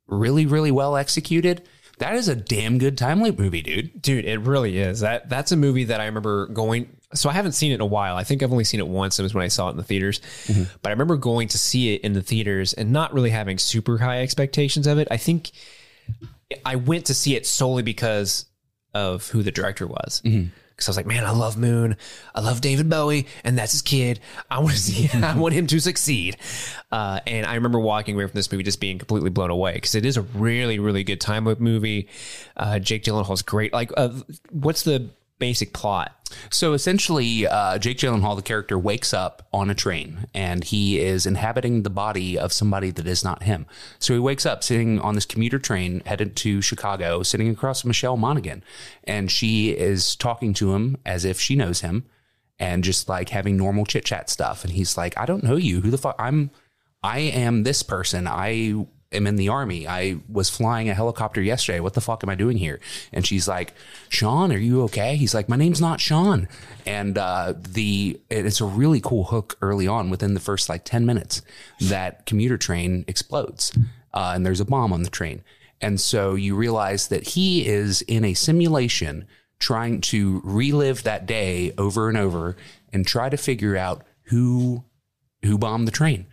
really, 0.06 0.46
really 0.46 0.70
well 0.70 0.96
executed. 0.96 1.62
That 1.98 2.14
is 2.14 2.28
a 2.28 2.34
damn 2.34 2.78
good 2.78 2.98
time 2.98 3.22
loop 3.22 3.38
movie, 3.38 3.62
dude. 3.62 4.02
Dude, 4.02 4.24
it 4.24 4.40
really 4.40 4.78
is. 4.78 5.00
That 5.00 5.28
that's 5.28 5.52
a 5.52 5.56
movie 5.56 5.84
that 5.84 6.00
I 6.00 6.06
remember 6.06 6.46
going. 6.46 6.88
So 7.14 7.30
I 7.30 7.32
haven't 7.32 7.52
seen 7.52 7.70
it 7.70 7.76
in 7.76 7.80
a 7.80 7.86
while. 7.86 8.16
I 8.16 8.24
think 8.24 8.42
I've 8.42 8.50
only 8.50 8.64
seen 8.64 8.80
it 8.80 8.88
once. 8.88 9.20
It 9.20 9.22
was 9.22 9.34
when 9.34 9.44
I 9.44 9.48
saw 9.48 9.68
it 9.68 9.72
in 9.72 9.76
the 9.76 9.84
theaters. 9.84 10.20
But 10.82 10.88
I 10.88 10.90
remember 10.90 11.16
going 11.16 11.46
to 11.48 11.58
see 11.58 11.94
it 11.94 12.00
in 12.00 12.12
the 12.12 12.22
theaters 12.22 12.72
and 12.72 12.92
not 12.92 13.14
really 13.14 13.30
having 13.30 13.58
super 13.58 13.98
high 13.98 14.22
expectations 14.22 14.88
of 14.88 14.98
it. 14.98 15.06
I 15.12 15.16
think 15.16 15.52
I 16.66 16.76
went 16.76 17.06
to 17.06 17.14
see 17.14 17.36
it 17.36 17.46
solely 17.46 17.82
because 17.82 18.46
of 18.94 19.28
who 19.28 19.42
the 19.42 19.50
director 19.50 19.86
was. 19.86 20.20
Because 20.22 20.88
I 20.88 20.90
was 20.90 20.96
like, 20.96 21.06
man, 21.06 21.24
I 21.24 21.30
love 21.30 21.56
Moon. 21.56 21.96
I 22.34 22.40
love 22.40 22.60
David 22.60 22.90
Bowie, 22.90 23.28
and 23.44 23.56
that's 23.56 23.72
his 23.72 23.82
kid. 23.82 24.18
I 24.50 24.58
want 24.58 24.72
to 24.72 24.78
see. 24.78 25.08
I 25.22 25.36
want 25.36 25.54
him 25.54 25.66
to 25.68 25.78
succeed. 25.80 26.36
Uh, 26.90 27.20
and 27.26 27.46
I 27.46 27.54
remember 27.54 27.78
walking 27.78 28.16
away 28.16 28.26
from 28.26 28.34
this 28.34 28.50
movie 28.50 28.64
just 28.64 28.80
being 28.80 28.98
completely 28.98 29.30
blown 29.30 29.50
away 29.50 29.74
because 29.74 29.94
it 29.94 30.04
is 30.04 30.16
a 30.16 30.22
really, 30.22 30.78
really 30.78 31.04
good 31.04 31.20
time 31.20 31.44
movie. 31.44 32.08
Uh, 32.56 32.80
Jake 32.80 33.04
Gyllenhaal's 33.04 33.42
great. 33.42 33.72
Like, 33.72 33.92
uh, 33.96 34.10
what's 34.50 34.82
the 34.82 35.10
basic 35.44 35.74
plot? 35.74 36.10
So 36.50 36.72
essentially, 36.72 37.46
uh, 37.46 37.76
Jake 37.76 37.98
Gyllenhaal, 37.98 38.34
the 38.34 38.40
character, 38.40 38.78
wakes 38.78 39.12
up 39.12 39.46
on 39.52 39.68
a 39.68 39.74
train 39.74 40.26
and 40.32 40.64
he 40.64 40.98
is 40.98 41.26
inhabiting 41.26 41.82
the 41.82 41.90
body 41.90 42.38
of 42.38 42.50
somebody 42.50 42.90
that 42.92 43.06
is 43.06 43.22
not 43.22 43.42
him. 43.42 43.66
So 43.98 44.14
he 44.14 44.20
wakes 44.20 44.46
up 44.46 44.64
sitting 44.64 44.98
on 45.00 45.14
this 45.14 45.26
commuter 45.26 45.58
train 45.58 46.00
headed 46.06 46.34
to 46.36 46.62
Chicago, 46.62 47.22
sitting 47.22 47.50
across 47.50 47.84
Michelle 47.84 48.16
Monaghan, 48.16 48.64
and 49.04 49.30
she 49.30 49.72
is 49.72 50.16
talking 50.16 50.54
to 50.54 50.72
him 50.74 50.96
as 51.04 51.26
if 51.26 51.38
she 51.38 51.56
knows 51.56 51.82
him, 51.82 52.06
and 52.58 52.82
just 52.82 53.06
like 53.06 53.28
having 53.28 53.58
normal 53.58 53.84
chit 53.84 54.06
chat 54.06 54.30
stuff. 54.30 54.64
And 54.64 54.72
he's 54.72 54.96
like, 54.96 55.12
"I 55.18 55.26
don't 55.26 55.44
know 55.44 55.56
you. 55.56 55.82
Who 55.82 55.90
the 55.90 55.98
fuck? 55.98 56.16
I'm, 56.18 56.50
I 57.02 57.18
am 57.18 57.64
this 57.64 57.82
person. 57.82 58.26
I." 58.26 58.86
am 59.14 59.26
in 59.26 59.36
the 59.36 59.48
army. 59.48 59.86
I 59.86 60.18
was 60.28 60.50
flying 60.50 60.88
a 60.88 60.94
helicopter 60.94 61.40
yesterday. 61.40 61.80
What 61.80 61.94
the 61.94 62.00
fuck 62.00 62.22
am 62.22 62.30
I 62.30 62.34
doing 62.34 62.56
here? 62.56 62.80
And 63.12 63.26
she's 63.26 63.48
like, 63.48 63.74
Sean, 64.08 64.52
are 64.52 64.58
you 64.58 64.82
okay? 64.84 65.16
He's 65.16 65.34
like, 65.34 65.48
my 65.48 65.56
name's 65.56 65.80
not 65.80 66.00
Sean. 66.00 66.48
And 66.86 67.16
uh, 67.16 67.54
the 67.56 68.20
it's 68.30 68.60
a 68.60 68.66
really 68.66 69.00
cool 69.00 69.24
hook 69.24 69.56
early 69.62 69.86
on 69.88 70.10
within 70.10 70.34
the 70.34 70.40
first 70.40 70.68
like 70.68 70.84
10 70.84 71.06
minutes 71.06 71.42
that 71.80 72.26
commuter 72.26 72.58
train 72.58 73.04
explodes 73.08 73.72
uh, 74.14 74.32
and 74.34 74.46
there's 74.46 74.60
a 74.60 74.64
bomb 74.64 74.92
on 74.92 75.02
the 75.02 75.10
train. 75.10 75.42
And 75.80 76.00
so 76.00 76.34
you 76.34 76.54
realize 76.54 77.08
that 77.08 77.28
he 77.28 77.66
is 77.66 78.00
in 78.02 78.24
a 78.24 78.32
simulation 78.32 79.26
trying 79.58 80.00
to 80.00 80.40
relive 80.44 81.02
that 81.02 81.26
day 81.26 81.72
over 81.76 82.08
and 82.08 82.16
over 82.16 82.56
and 82.92 83.06
try 83.06 83.28
to 83.28 83.36
figure 83.36 83.76
out 83.76 84.02
who 84.24 84.84
who 85.44 85.58
bombed 85.58 85.86
the 85.86 85.92
train. 85.92 86.26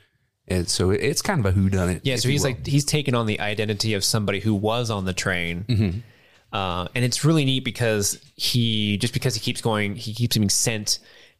And 0.52 0.68
so 0.70 0.90
it's 0.92 1.22
kind 1.22 1.40
of 1.40 1.46
a 1.46 1.52
who 1.52 1.70
done 1.70 1.90
it. 1.90 2.02
Yeah, 2.04 2.18
so 2.18 2.30
he's 2.30 2.44
like 2.44 2.66
he's 2.68 2.86
taken 2.86 3.16
on 3.16 3.26
the 3.26 3.40
identity 3.40 3.94
of 3.94 4.04
somebody 4.04 4.40
who 4.40 4.54
was 4.54 4.90
on 4.90 5.06
the 5.06 5.14
train, 5.14 6.04
uh, 6.52 6.88
and 6.94 7.06
it's 7.06 7.24
really 7.24 7.46
neat 7.46 7.64
because 7.64 8.20
he 8.36 8.98
just 8.98 9.14
because 9.14 9.34
he 9.36 9.40
keeps 9.40 9.62
going, 9.62 9.96
he 9.96 10.14
keeps 10.14 10.36
being 10.38 10.50
sent 10.50 11.00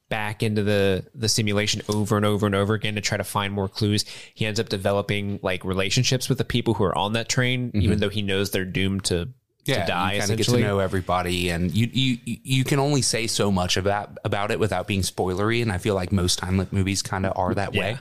back 0.10 0.43
into 0.43 0.62
the 0.63 1.06
the 1.15 1.30
simulation 1.30 1.82
over 1.89 2.17
and 2.17 2.26
over 2.26 2.45
and 2.45 2.54
over 2.54 2.74
again 2.74 2.95
to 2.95 3.02
try 3.02 3.17
to 3.17 3.24
find 3.24 3.54
more 3.54 3.67
clues. 3.67 4.06
He 4.34 4.45
ends 4.45 4.60
up 4.60 4.69
developing 4.69 5.39
like 5.41 5.63
relationships 5.65 6.30
with 6.30 6.38
the 6.38 6.45
people 6.45 6.74
who 6.76 6.84
are 6.84 6.97
on 6.97 7.13
that 7.13 7.28
train, 7.30 7.71
even 7.74 8.00
though 8.00 8.10
he 8.10 8.21
knows 8.21 8.52
they're 8.52 8.65
doomed 8.65 9.06
to 9.06 9.30
to 9.82 9.86
die. 9.88 10.13
you 10.13 10.19
kind 10.19 10.32
of 10.32 10.38
get 10.38 10.45
to 10.47 10.60
know 10.60 10.80
everybody, 10.80 11.50
and 11.50 11.71
you 11.71 11.89
you 11.91 12.17
you 12.26 12.63
can 12.63 12.80
only 12.80 13.02
say 13.02 13.28
so 13.28 13.52
much 13.52 13.78
about 13.78 14.17
about 14.24 14.52
it 14.52 14.60
without 14.60 14.88
being 14.88 15.02
spoilery. 15.02 15.62
And 15.62 15.71
I 15.71 15.78
feel 15.78 15.95
like 15.95 16.12
most 16.12 16.39
time 16.39 16.67
movies 16.71 17.02
kind 17.02 17.26
of 17.26 17.38
are 17.38 17.54
that 17.56 17.74
way, 17.74 17.97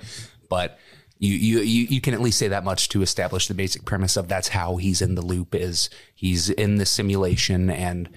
but. 0.49 0.79
You, 1.23 1.35
you 1.35 1.61
you 1.61 1.87
you 1.91 2.01
can 2.01 2.15
at 2.15 2.21
least 2.21 2.39
say 2.39 2.49
that 2.49 2.65
much 2.65 2.89
to 2.89 3.03
establish 3.03 3.47
the 3.47 3.55
basic 3.55 3.85
premise 3.85 4.17
of 4.17 4.27
that's 4.27 4.49
how 4.49 4.77
he's 4.77 5.01
in 5.03 5.15
the 5.15 5.23
loop 5.23 5.55
is 5.55 5.91
he's 6.15 6.49
in 6.51 6.77
the 6.77 6.87
simulation 6.87 7.69
and 7.71 8.09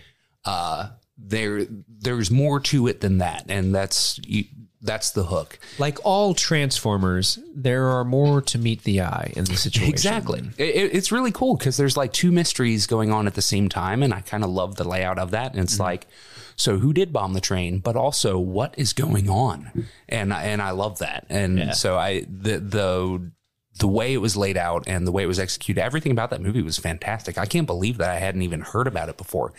uh 0.45 0.89
there 1.17 1.65
there's 1.99 2.31
more 2.31 2.59
to 2.61 2.87
it 2.87 3.01
than 3.01 3.17
that 3.17 3.43
and 3.49 3.75
that's 3.75 4.19
you, 4.25 4.45
that's 4.81 5.11
the 5.11 5.23
hook 5.25 5.59
like 5.79 5.97
all 6.05 6.33
Transformers, 6.33 7.39
there 7.55 7.87
are 7.89 8.03
more 8.05 8.41
to 8.41 8.57
meet 8.57 8.83
the 8.83 9.01
eye 9.01 9.31
in 9.35 9.43
the 9.45 9.55
situation. 9.55 9.89
Exactly. 9.89 10.39
It, 10.57 10.75
it- 10.75 10.95
it's 10.95 11.11
really 11.11 11.31
cool 11.31 11.55
because 11.57 11.77
there's 11.77 11.95
like 11.97 12.13
two 12.13 12.31
mysteries 12.31 12.87
going 12.87 13.11
on 13.11 13.27
at 13.27 13.33
the 13.33 13.41
same 13.41 13.67
time, 13.69 14.01
and 14.03 14.13
I 14.13 14.21
kind 14.21 14.43
of 14.43 14.49
love 14.49 14.75
the 14.75 14.83
layout 14.87 15.19
of 15.19 15.31
that. 15.31 15.53
And 15.53 15.61
it's 15.63 15.79
like, 15.79 16.07
so 16.55 16.77
who 16.79 16.93
did 16.93 17.11
bomb 17.13 17.33
the 17.33 17.41
train, 17.41 17.79
but 17.79 17.95
also 17.95 18.37
what 18.39 18.73
is 18.77 18.93
going 18.93 19.29
on, 19.29 19.87
and 20.09 20.33
I- 20.33 20.43
and 20.43 20.61
I 20.61 20.71
love 20.71 20.99
that. 20.99 21.25
And 21.29 21.75
so 21.75 21.97
I 21.97 22.21
the 22.29 22.59
the 22.59 23.31
the 23.79 23.87
way 23.87 24.13
it 24.13 24.17
was 24.17 24.37
laid 24.37 24.55
out 24.55 24.83
and 24.87 25.07
the 25.07 25.11
way 25.11 25.23
it 25.23 25.27
was 25.27 25.39
executed, 25.39 25.81
everything 25.81 26.11
about 26.11 26.29
that 26.29 26.41
movie 26.41 26.61
was 26.61 26.77
fantastic. 26.77 27.37
I 27.39 27.45
can't 27.47 27.65
believe 27.65 27.97
that 27.97 28.09
I 28.11 28.19
hadn't 28.19 28.43
even 28.43 28.61
heard 28.61 28.85
about 28.87 29.09
it 29.09 29.17
before. 29.17 29.51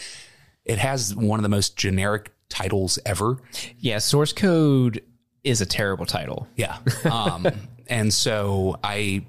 It 0.64 0.78
has 0.78 1.14
one 1.14 1.40
of 1.40 1.42
the 1.42 1.48
most 1.48 1.76
generic 1.76 2.32
titles 2.48 2.98
ever. 3.04 3.38
Yeah, 3.80 3.98
source 3.98 4.32
code 4.32 5.02
is 5.42 5.60
a 5.60 5.66
terrible 5.66 6.06
title. 6.06 6.46
Yeah. 6.54 6.78
Um, 7.10 7.46
and 7.88 8.14
so 8.14 8.78
I, 8.84 9.26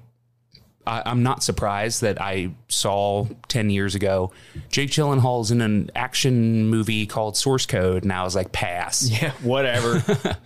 I, 0.86 1.02
I'm 1.06 1.22
not 1.22 1.42
surprised 1.42 2.02
that 2.02 2.20
I 2.20 2.50
saw 2.68 3.26
10 3.48 3.70
years 3.70 3.94
ago 3.94 4.32
Jake 4.70 4.90
Gyllenhaal's 4.90 5.50
in 5.50 5.60
an 5.60 5.90
action 5.94 6.68
movie 6.68 7.06
called 7.06 7.36
Source 7.36 7.66
Code, 7.66 8.02
and 8.02 8.12
I 8.12 8.22
was 8.22 8.34
like, 8.34 8.52
pass. 8.52 9.08
Yeah, 9.08 9.32
whatever. 9.42 10.02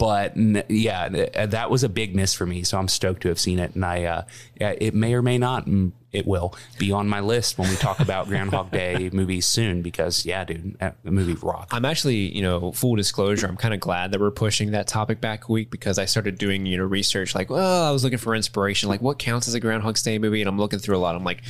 But 0.00 0.34
n- 0.34 0.64
yeah, 0.70 1.10
th- 1.10 1.50
that 1.50 1.70
was 1.70 1.84
a 1.84 1.88
big 1.90 2.16
miss 2.16 2.32
for 2.32 2.46
me. 2.46 2.62
So 2.62 2.78
I'm 2.78 2.88
stoked 2.88 3.20
to 3.20 3.28
have 3.28 3.38
seen 3.38 3.58
it. 3.58 3.74
And 3.74 3.84
I, 3.84 4.04
uh, 4.04 4.22
it 4.58 4.94
may 4.94 5.12
or 5.12 5.20
may 5.20 5.36
not, 5.36 5.66
mm, 5.66 5.92
it 6.10 6.26
will 6.26 6.54
be 6.78 6.90
on 6.90 7.06
my 7.06 7.20
list 7.20 7.58
when 7.58 7.68
we 7.68 7.76
talk 7.76 8.00
about 8.00 8.26
Groundhog 8.26 8.70
Day 8.72 9.10
movies 9.12 9.44
soon 9.44 9.82
because, 9.82 10.24
yeah, 10.24 10.42
dude, 10.44 10.78
the 11.04 11.10
movie 11.10 11.34
rocked. 11.34 11.74
I'm 11.74 11.84
actually, 11.84 12.34
you 12.34 12.40
know, 12.40 12.72
full 12.72 12.96
disclosure, 12.96 13.46
I'm 13.46 13.58
kind 13.58 13.74
of 13.74 13.80
glad 13.80 14.12
that 14.12 14.20
we're 14.20 14.30
pushing 14.30 14.70
that 14.70 14.86
topic 14.86 15.20
back 15.20 15.50
a 15.50 15.52
week 15.52 15.70
because 15.70 15.98
I 15.98 16.06
started 16.06 16.38
doing, 16.38 16.64
you 16.64 16.78
know, 16.78 16.84
research 16.84 17.34
like, 17.34 17.50
well, 17.50 17.84
I 17.84 17.90
was 17.90 18.02
looking 18.02 18.18
for 18.18 18.34
inspiration, 18.34 18.88
like 18.88 19.02
what 19.02 19.18
counts 19.18 19.48
as 19.48 19.54
a 19.54 19.60
Groundhog 19.60 19.98
Day 19.98 20.18
movie, 20.18 20.40
and 20.40 20.48
I'm 20.48 20.58
looking 20.58 20.78
through 20.78 20.96
a 20.96 20.98
lot. 20.98 21.14
I'm 21.14 21.24
like, 21.24 21.42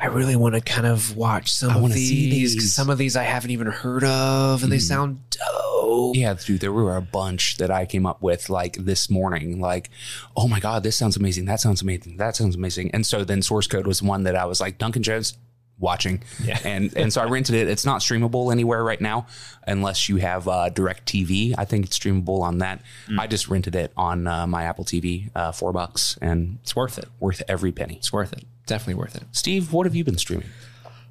I 0.00 0.06
really 0.06 0.36
want 0.36 0.54
to 0.54 0.60
kind 0.60 0.86
of 0.86 1.16
watch 1.16 1.50
some 1.52 1.74
of 1.74 1.82
wanna 1.82 1.94
see 1.94 2.30
these. 2.30 2.72
Some 2.72 2.88
of 2.88 2.98
these 2.98 3.16
I 3.16 3.24
haven't 3.24 3.50
even 3.50 3.66
heard 3.66 4.04
of, 4.04 4.62
and 4.62 4.70
they 4.70 4.78
sound 4.78 5.20
dope. 5.30 6.14
Yeah, 6.14 6.34
dude, 6.34 6.60
there 6.60 6.72
were 6.72 6.96
a 6.96 7.02
bunch 7.02 7.56
that 7.56 7.70
I 7.70 7.84
came 7.84 8.06
up 8.06 8.22
with 8.22 8.48
like 8.48 8.76
this 8.78 9.10
morning. 9.10 9.60
Like, 9.60 9.90
oh 10.36 10.46
my 10.46 10.60
god, 10.60 10.82
this 10.84 10.96
sounds 10.96 11.16
amazing. 11.16 11.46
That 11.46 11.60
sounds 11.60 11.82
amazing. 11.82 12.16
That 12.18 12.36
sounds 12.36 12.54
amazing. 12.54 12.90
And 12.92 13.04
so 13.06 13.24
then 13.24 13.42
Source 13.42 13.66
Code 13.66 13.86
was 13.86 14.00
one 14.02 14.22
that 14.24 14.36
I 14.36 14.44
was 14.44 14.60
like, 14.60 14.78
Duncan 14.78 15.02
Jones 15.02 15.36
watching. 15.80 16.22
Yeah. 16.44 16.58
And 16.64 16.96
and 16.96 17.12
so 17.12 17.20
I 17.20 17.24
rented 17.24 17.54
it. 17.56 17.68
It's 17.68 17.84
not 17.84 18.00
streamable 18.00 18.52
anywhere 18.52 18.84
right 18.84 19.00
now 19.00 19.26
unless 19.66 20.08
you 20.08 20.16
have 20.18 20.46
uh, 20.46 20.70
DirecTV. 20.70 21.54
I 21.58 21.64
think 21.64 21.86
it's 21.86 21.98
streamable 21.98 22.42
on 22.42 22.58
that. 22.58 22.82
I 23.18 23.26
just 23.26 23.48
rented 23.48 23.74
it 23.74 23.92
on 23.96 24.26
uh, 24.28 24.46
my 24.46 24.62
Apple 24.64 24.84
TV, 24.84 25.30
uh, 25.34 25.50
four 25.52 25.72
bucks, 25.72 26.16
and 26.22 26.58
It's 26.62 26.76
worth 26.76 26.98
it. 26.98 27.08
worth 27.18 27.42
every 27.48 27.72
penny. 27.72 27.94
It's 27.96 28.12
worth 28.12 28.32
it. 28.32 28.44
Definitely 28.68 29.00
worth 29.00 29.16
it. 29.16 29.24
Steve, 29.32 29.72
what 29.72 29.86
have 29.86 29.96
you 29.96 30.04
been 30.04 30.18
streaming? 30.18 30.46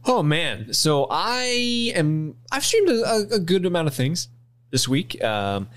Oh 0.06 0.24
man, 0.24 0.74
so 0.74 1.08
I 1.10 1.92
am. 1.96 2.36
I've 2.50 2.64
streamed 2.64 2.88
a, 2.88 3.04
a, 3.04 3.22
a 3.36 3.40
good 3.40 3.66
amount 3.66 3.90
of 3.90 3.94
things 3.94 4.30
this 4.72 4.88
week. 4.88 5.22
Um, 5.22 5.68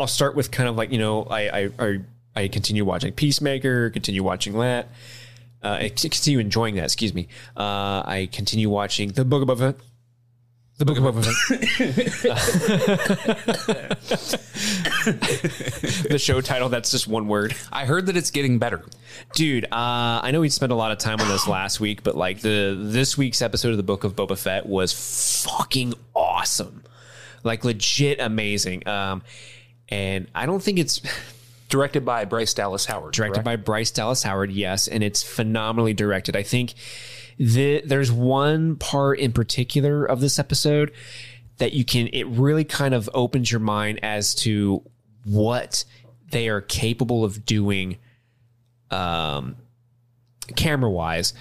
I'll 0.00 0.06
start 0.08 0.34
with 0.34 0.50
kind 0.50 0.68
of 0.68 0.74
like 0.74 0.90
you 0.90 0.98
know 0.98 1.22
I 1.24 1.48
I 1.48 1.70
I, 1.78 1.98
I 2.34 2.48
continue 2.48 2.84
watching 2.84 3.12
Peacemaker, 3.12 3.90
continue 3.90 4.24
watching 4.24 4.58
that. 4.58 4.88
Uh, 5.62 5.68
I 5.80 5.92
c- 5.94 6.08
continue 6.08 6.38
enjoying 6.38 6.74
that. 6.76 6.84
Excuse 6.84 7.12
me. 7.14 7.28
Uh, 7.56 8.02
I 8.06 8.28
continue 8.32 8.70
watching 8.70 9.10
the 9.12 9.24
Book 9.24 9.42
of 9.42 9.48
Boba 9.48 9.58
Fett. 9.74 9.76
The 10.78 10.84
Book 10.84 10.98
of 10.98 11.04
Boba 11.04 11.24
Fett. 11.24 11.58
the 16.08 16.18
show 16.18 16.40
title. 16.40 16.68
That's 16.68 16.92
just 16.92 17.08
one 17.08 17.26
word. 17.26 17.56
I 17.72 17.84
heard 17.84 18.06
that 18.06 18.16
it's 18.16 18.30
getting 18.30 18.60
better. 18.60 18.84
Dude, 19.34 19.64
uh, 19.64 19.68
I 19.72 20.30
know 20.30 20.40
we 20.40 20.48
spent 20.48 20.70
a 20.70 20.76
lot 20.76 20.92
of 20.92 20.98
time 20.98 21.20
on 21.20 21.28
this 21.28 21.48
last 21.48 21.80
week, 21.80 22.04
but 22.04 22.16
like 22.16 22.42
the 22.42 22.78
this 22.78 23.18
week's 23.18 23.42
episode 23.42 23.72
of 23.72 23.76
the 23.76 23.82
Book 23.82 24.04
of 24.04 24.14
Boba 24.14 24.38
Fett 24.38 24.66
was 24.66 25.44
fucking 25.44 25.94
awesome, 26.14 26.84
like 27.42 27.64
legit 27.64 28.20
amazing. 28.20 28.86
Um, 28.86 29.22
and 29.88 30.28
I 30.32 30.46
don't 30.46 30.62
think 30.62 30.78
it's 30.78 31.00
Directed 31.68 32.04
by 32.04 32.24
Bryce 32.24 32.54
Dallas 32.54 32.86
Howard. 32.86 33.12
directed 33.12 33.34
correct? 33.34 33.44
by 33.44 33.56
Bryce 33.56 33.90
Dallas 33.90 34.22
Howard, 34.22 34.50
yes, 34.50 34.88
and 34.88 35.02
it's 35.04 35.22
phenomenally 35.22 35.92
directed. 35.92 36.34
I 36.34 36.42
think 36.42 36.72
the, 37.38 37.82
there's 37.84 38.10
one 38.10 38.76
part 38.76 39.18
in 39.18 39.32
particular 39.32 40.04
of 40.04 40.20
this 40.20 40.38
episode 40.38 40.92
that 41.58 41.72
you 41.72 41.84
can. 41.84 42.08
It 42.12 42.26
really 42.26 42.64
kind 42.64 42.94
of 42.94 43.08
opens 43.14 43.50
your 43.50 43.60
mind 43.60 44.00
as 44.02 44.34
to 44.36 44.82
what 45.24 45.84
they 46.30 46.48
are 46.48 46.60
capable 46.60 47.24
of 47.24 47.44
doing, 47.44 47.98
um, 48.90 49.56
camera 50.56 50.90
wise. 50.90 51.32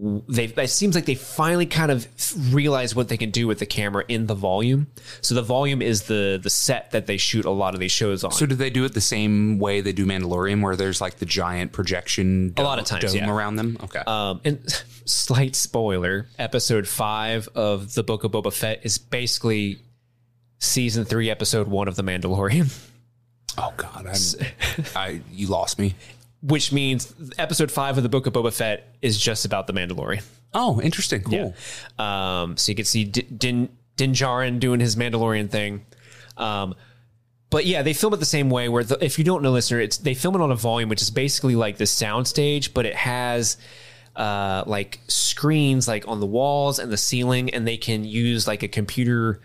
They 0.00 0.44
it 0.44 0.70
seems 0.70 0.94
like 0.94 1.06
they 1.06 1.14
finally 1.14 1.66
kind 1.66 1.90
of 1.90 2.06
realize 2.54 2.94
what 2.94 3.08
they 3.08 3.16
can 3.16 3.30
do 3.30 3.46
with 3.48 3.58
the 3.58 3.66
camera 3.66 4.04
in 4.06 4.26
the 4.26 4.34
volume. 4.34 4.86
So 5.22 5.34
the 5.34 5.42
volume 5.42 5.82
is 5.82 6.02
the 6.02 6.38
the 6.40 6.50
set 6.50 6.92
that 6.92 7.06
they 7.06 7.16
shoot 7.16 7.44
a 7.44 7.50
lot 7.50 7.74
of 7.74 7.80
these 7.80 7.90
shows 7.90 8.22
on. 8.22 8.30
So 8.30 8.46
do 8.46 8.54
they 8.54 8.70
do 8.70 8.84
it 8.84 8.94
the 8.94 9.00
same 9.00 9.58
way 9.58 9.80
they 9.80 9.92
do 9.92 10.06
Mandalorian, 10.06 10.62
where 10.62 10.76
there's 10.76 11.00
like 11.00 11.16
the 11.16 11.26
giant 11.26 11.72
projection 11.72 12.52
dome, 12.52 12.66
A 12.66 12.68
lot 12.68 12.78
of 12.78 12.84
times, 12.84 13.12
dome 13.12 13.16
yeah. 13.16 13.30
around 13.30 13.56
them? 13.56 13.76
Okay. 13.84 14.02
Um, 14.06 14.40
and 14.44 14.60
slight 15.04 15.56
spoiler: 15.56 16.26
episode 16.38 16.86
five 16.86 17.48
of 17.54 17.94
the 17.94 18.04
Book 18.04 18.22
of 18.22 18.30
Boba 18.30 18.52
Fett 18.52 18.80
is 18.84 18.98
basically 18.98 19.78
season 20.58 21.04
three, 21.04 21.30
episode 21.30 21.66
one 21.66 21.88
of 21.88 21.96
The 21.96 22.02
Mandalorian, 22.02 22.72
oh 23.58 23.72
God, 23.76 24.06
I'm, 24.06 24.84
I 24.96 25.20
you 25.32 25.48
lost 25.48 25.78
me. 25.78 25.94
Which 26.42 26.72
means 26.72 27.12
episode 27.38 27.70
five 27.70 27.96
of 27.96 28.02
the 28.02 28.08
Book 28.08 28.26
of 28.26 28.32
Boba 28.32 28.52
Fett 28.52 28.94
is 29.02 29.18
just 29.18 29.44
about 29.44 29.66
the 29.66 29.72
Mandalorian. 29.72 30.24
Oh, 30.54 30.80
interesting. 30.80 31.22
Cool. 31.22 31.54
Um, 31.98 32.56
so 32.56 32.72
you 32.72 32.76
can 32.76 32.84
see 32.84 33.04
D- 33.04 33.22
Din 33.22 33.68
Din 33.96 34.12
Djarin 34.12 34.60
doing 34.60 34.80
his 34.80 34.96
Mandalorian 34.96 35.50
thing. 35.50 35.84
Um, 36.36 36.74
but 37.50 37.66
yeah, 37.66 37.82
they 37.82 37.92
film 37.92 38.14
it 38.14 38.18
the 38.18 38.26
same 38.26 38.50
way. 38.50 38.68
Where 38.68 38.84
the, 38.84 39.02
if 39.04 39.18
you 39.18 39.24
don't 39.24 39.42
know, 39.42 39.50
listener, 39.50 39.80
it's 39.80 39.98
they 39.98 40.14
film 40.14 40.34
it 40.34 40.40
on 40.40 40.50
a 40.50 40.56
volume, 40.56 40.88
which 40.88 41.02
is 41.02 41.10
basically 41.10 41.56
like 41.56 41.76
the 41.76 41.86
sound 41.86 42.28
stage, 42.28 42.74
but 42.74 42.86
it 42.86 42.94
has 42.94 43.56
uh, 44.16 44.64
like 44.66 45.00
screens 45.08 45.88
like 45.88 46.06
on 46.08 46.20
the 46.20 46.26
walls 46.26 46.78
and 46.78 46.92
the 46.92 46.96
ceiling, 46.96 47.50
and 47.50 47.66
they 47.66 47.76
can 47.76 48.04
use 48.04 48.46
like 48.46 48.62
a 48.62 48.68
computer, 48.68 49.40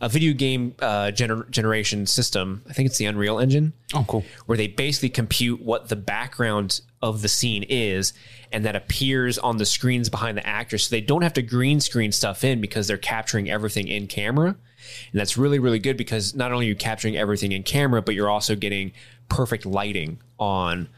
a 0.00 0.08
video 0.08 0.32
game 0.32 0.74
uh, 0.80 1.10
gener- 1.12 1.48
generation 1.50 2.06
system. 2.06 2.62
I 2.68 2.72
think 2.72 2.86
it's 2.86 2.98
the 2.98 3.06
Unreal 3.06 3.38
Engine. 3.38 3.72
Oh, 3.94 4.04
cool. 4.06 4.24
where 4.46 4.58
they 4.58 4.66
basically 4.68 5.08
compute 5.08 5.62
what 5.62 5.88
the 5.88 5.96
background 5.96 6.80
of 7.00 7.22
the 7.22 7.28
scene 7.28 7.64
is 7.68 8.12
and 8.52 8.64
that 8.64 8.74
appears 8.76 9.38
on 9.38 9.56
the 9.58 9.66
screens 9.66 10.08
behind 10.08 10.36
the 10.36 10.46
actors. 10.46 10.86
So 10.86 10.90
they 10.96 11.00
don't 11.00 11.22
have 11.22 11.32
to 11.34 11.42
green 11.42 11.80
screen 11.80 12.12
stuff 12.12 12.44
in 12.44 12.60
because 12.60 12.86
they're 12.86 12.96
capturing 12.96 13.50
everything 13.50 13.88
in 13.88 14.06
camera. 14.06 14.48
And 14.48 15.20
that's 15.20 15.36
really 15.36 15.58
really 15.58 15.78
good 15.78 15.96
because 15.96 16.34
not 16.34 16.52
only 16.52 16.66
are 16.66 16.68
you 16.70 16.76
capturing 16.76 17.16
everything 17.16 17.52
in 17.52 17.62
camera 17.62 18.00
but 18.02 18.14
you're 18.14 18.30
also 18.30 18.54
getting 18.56 18.92
perfect 19.28 19.66
lighting 19.66 20.18
on 20.38 20.88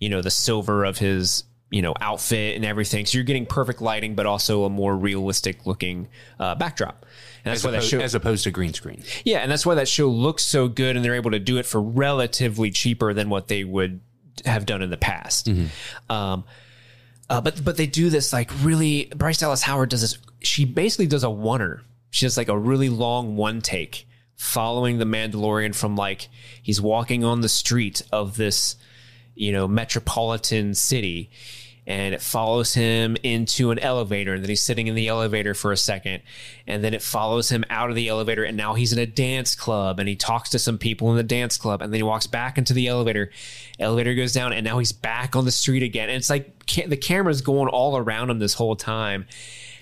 you 0.00 0.08
know 0.08 0.20
the 0.20 0.30
silver 0.30 0.84
of 0.84 0.98
his 0.98 1.44
you 1.70 1.82
know 1.82 1.94
outfit 2.00 2.56
and 2.56 2.64
everything. 2.64 3.06
So 3.06 3.18
you're 3.18 3.24
getting 3.24 3.46
perfect 3.46 3.80
lighting 3.80 4.14
but 4.14 4.26
also 4.26 4.64
a 4.64 4.70
more 4.70 4.96
realistic 4.96 5.66
looking 5.66 6.08
uh, 6.38 6.54
backdrop 6.54 7.06
that's 7.46 7.60
As, 7.60 7.64
why 7.64 7.70
that 7.72 7.76
opposed, 7.78 7.90
show 7.90 8.00
as 8.00 8.14
opposed 8.14 8.44
to 8.44 8.50
green 8.50 8.72
screen. 8.74 9.02
yeah, 9.24 9.38
and 9.38 9.50
that's 9.50 9.64
why 9.64 9.74
that 9.76 9.88
show 9.88 10.08
looks 10.08 10.44
so 10.44 10.68
good, 10.68 10.96
and 10.96 11.04
they're 11.04 11.14
able 11.14 11.30
to 11.30 11.38
do 11.38 11.58
it 11.58 11.66
for 11.66 11.80
relatively 11.80 12.70
cheaper 12.70 13.14
than 13.14 13.28
what 13.28 13.48
they 13.48 13.64
would 13.64 14.00
have 14.44 14.66
done 14.66 14.82
in 14.82 14.90
the 14.90 14.96
past. 14.96 15.48
Um, 16.10 16.44
uh, 17.28 17.40
but 17.40 17.64
but 17.64 17.76
they 17.76 17.86
do 17.86 18.10
this 18.10 18.32
like 18.32 18.50
really. 18.62 19.10
Bryce 19.16 19.38
Dallas 19.38 19.62
Howard 19.62 19.88
does 19.90 20.02
this. 20.02 20.18
She 20.40 20.64
basically 20.64 21.06
does 21.06 21.24
a 21.24 21.28
oner. 21.28 21.82
She 22.10 22.24
does 22.26 22.36
like 22.36 22.48
a 22.48 22.58
really 22.58 22.88
long 22.88 23.36
one 23.36 23.60
take, 23.60 24.06
following 24.36 24.98
the 24.98 25.04
Mandalorian 25.04 25.74
from 25.74 25.96
like 25.96 26.28
he's 26.62 26.80
walking 26.80 27.24
on 27.24 27.40
the 27.40 27.48
street 27.48 28.02
of 28.12 28.36
this, 28.36 28.76
you 29.34 29.52
know, 29.52 29.66
metropolitan 29.66 30.74
city. 30.74 31.30
And 31.86 32.14
it 32.14 32.20
follows 32.20 32.74
him 32.74 33.16
into 33.22 33.70
an 33.70 33.78
elevator, 33.78 34.34
and 34.34 34.42
then 34.42 34.48
he's 34.48 34.62
sitting 34.62 34.88
in 34.88 34.96
the 34.96 35.06
elevator 35.06 35.54
for 35.54 35.70
a 35.70 35.76
second, 35.76 36.22
and 36.66 36.82
then 36.82 36.94
it 36.94 37.02
follows 37.02 37.48
him 37.48 37.64
out 37.70 37.90
of 37.90 37.94
the 37.94 38.08
elevator, 38.08 38.42
and 38.42 38.56
now 38.56 38.74
he's 38.74 38.92
in 38.92 38.98
a 38.98 39.06
dance 39.06 39.54
club, 39.54 40.00
and 40.00 40.08
he 40.08 40.16
talks 40.16 40.50
to 40.50 40.58
some 40.58 40.78
people 40.78 41.10
in 41.10 41.16
the 41.16 41.22
dance 41.22 41.56
club, 41.56 41.82
and 41.82 41.92
then 41.92 41.98
he 41.98 42.02
walks 42.02 42.26
back 42.26 42.58
into 42.58 42.72
the 42.72 42.88
elevator. 42.88 43.30
Elevator 43.78 44.14
goes 44.14 44.32
down, 44.32 44.52
and 44.52 44.64
now 44.64 44.78
he's 44.78 44.90
back 44.90 45.36
on 45.36 45.44
the 45.44 45.52
street 45.52 45.84
again. 45.84 46.08
And 46.08 46.16
it's 46.16 46.30
like 46.30 46.66
ca- 46.66 46.88
the 46.88 46.96
camera's 46.96 47.40
going 47.40 47.68
all 47.68 47.96
around 47.96 48.30
him 48.30 48.40
this 48.40 48.54
whole 48.54 48.74
time. 48.74 49.26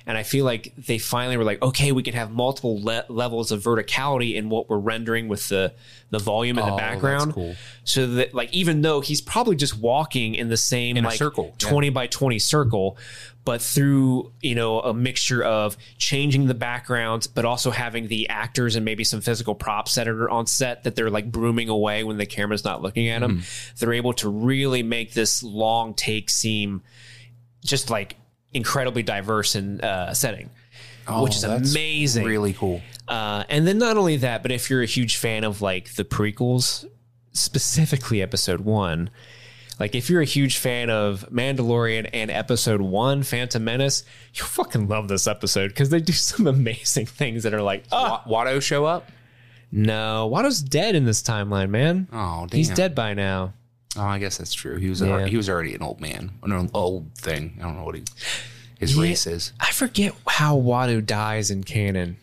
And 0.07 0.19
I 0.19 0.23
feel 0.23 0.45
like 0.45 0.75
they 0.77 0.99
finally 0.99 1.39
were 1.39 1.45
like, 1.45 1.63
okay, 1.63 1.91
we 1.91 2.03
can 2.03 2.13
have 2.13 2.31
multiple 2.31 2.79
le- 2.83 3.07
levels 3.09 3.51
of 3.51 3.63
verticality 3.63 4.35
in 4.35 4.51
what 4.51 4.69
we're 4.69 4.79
rendering 4.79 5.29
with 5.29 5.49
the 5.49 5.73
the 6.11 6.19
volume 6.19 6.59
in 6.59 6.65
Oh, 6.65 6.73
the 6.73 6.77
background. 6.77 7.33
cool. 7.33 7.57
So 7.85 8.07
that 8.07 8.35
like 8.35 8.53
even 8.53 8.83
though 8.83 9.01
he's 9.01 9.23
probably 9.23 9.57
just 9.57 9.79
walking 9.79 10.35
in 10.35 10.49
the 10.51 10.59
same 10.59 10.99
a 10.99 11.01
like 11.03 11.17
circle, 11.17 11.55
yeah. 11.59 11.69
20 11.71 11.89
by 11.91 12.07
20 12.07 12.39
circle, 12.39 12.99
but 13.47 13.63
through, 13.63 14.31
you 14.43 14.55
know, 14.55 14.81
a 14.81 14.93
mixture 14.93 15.43
of 15.43 15.77
changing 15.97 16.47
the 16.49 16.55
backgrounds, 16.55 17.27
but 17.27 17.47
also 17.47 17.71
having 17.71 18.09
the 18.09 18.29
actors 18.29 18.77
and 18.77 18.85
maybe 18.85 19.05
some 19.05 19.23
physical 19.23 19.55
props 19.55 19.95
that 19.95 20.07
are 20.07 20.29
on 20.29 20.47
set 20.47 20.85
that 20.85 20.97
they're 20.97 21.11
like 21.11 21.33
brooming 21.33 21.71
away 21.71 22.05
when 22.05 22.19
the 22.19 22.27
camera's 22.27 22.65
not 22.65 22.83
looking 22.83 23.09
at 23.09 23.21
them. 23.23 23.39
Mm-hmm. 23.39 23.75
They're 23.79 23.95
able 23.95 24.13
to 24.15 24.29
really 24.29 24.83
make 24.83 25.15
this 25.15 25.43
long 25.43 25.95
take 25.95 26.29
seem 26.29 26.83
just 27.65 27.89
like 27.89 28.17
incredibly 28.55 29.03
diverse 29.03 29.55
in 29.57 29.81
uh, 29.83 30.15
setting, 30.15 30.49
which 31.21 31.37
is 31.37 31.45
Oh, 31.45 31.57
amazing. 31.57 32.25
Really 32.25 32.53
cool. 32.55 32.81
Uh, 33.07 33.45
and 33.51 33.67
then 33.67 33.77
not 33.79 33.97
only 33.99 34.17
that, 34.19 34.43
but 34.43 34.51
if 34.53 34.71
you're 34.71 34.83
a 34.83 34.87
huge 34.87 35.17
fan 35.17 35.45
of 35.45 35.61
like 35.61 35.95
the 35.95 36.05
prequels, 36.05 36.87
specifically 37.33 38.23
episode 38.23 38.61
one, 38.61 39.11
like 39.81 39.95
if 39.95 40.09
you're 40.09 40.23
a 40.23 40.25
huge 40.27 40.57
fan 40.59 40.89
of 40.89 41.27
Mandalorian 41.33 42.09
and 42.13 42.31
episode 42.31 42.81
one, 42.81 43.23
Phantom 43.25 43.63
Menace, 43.63 44.05
you'll 44.35 44.47
fucking 44.47 44.89
love 44.89 45.09
this 45.09 45.27
episode 45.27 45.69
because 45.69 45.91
they 45.91 46.01
do 46.01 46.13
some 46.15 46.47
amazing 46.47 47.07
things 47.07 47.43
that 47.43 47.53
are 47.53 47.63
like, 47.63 47.85
oh, 47.93 48.23
Wa- 48.27 48.45
Watto 48.45 48.63
show 48.63 48.85
up? 48.85 49.11
no, 49.73 50.31
Watto's 50.33 50.63
dead 50.63 50.95
in 50.95 51.05
this 51.05 51.23
timeline, 51.23 51.71
man. 51.71 52.07
Oh, 52.13 52.47
damn. 52.49 52.57
He's 52.57 52.71
dead 52.71 52.95
by 52.95 53.15
now. 53.15 53.53
Oh, 53.97 54.03
I 54.03 54.19
guess 54.19 54.39
that's 54.39 54.55
true. 54.55 54.77
He 54.77 54.89
was 54.89 55.01
Yeah. 55.01 55.09
already, 55.09 55.31
he 55.31 55.37
was 55.37 55.49
already 55.49 55.75
an 55.75 55.83
old 55.83 56.01
man, 56.01 56.31
an 56.43 56.71
old 56.75 57.15
thing. 57.17 57.57
I 57.61 57.63
don't 57.65 57.77
know 57.77 57.85
what 57.85 57.95
he 57.95 58.03
his 58.79 58.97
Yeah. 58.97 59.03
race 59.03 59.27
is. 59.27 59.53
I 59.61 59.71
forget 59.71 60.13
how 60.27 60.57
Watto 60.59 61.05
dies 61.05 61.51
in 61.51 61.65
canon. 61.65 62.17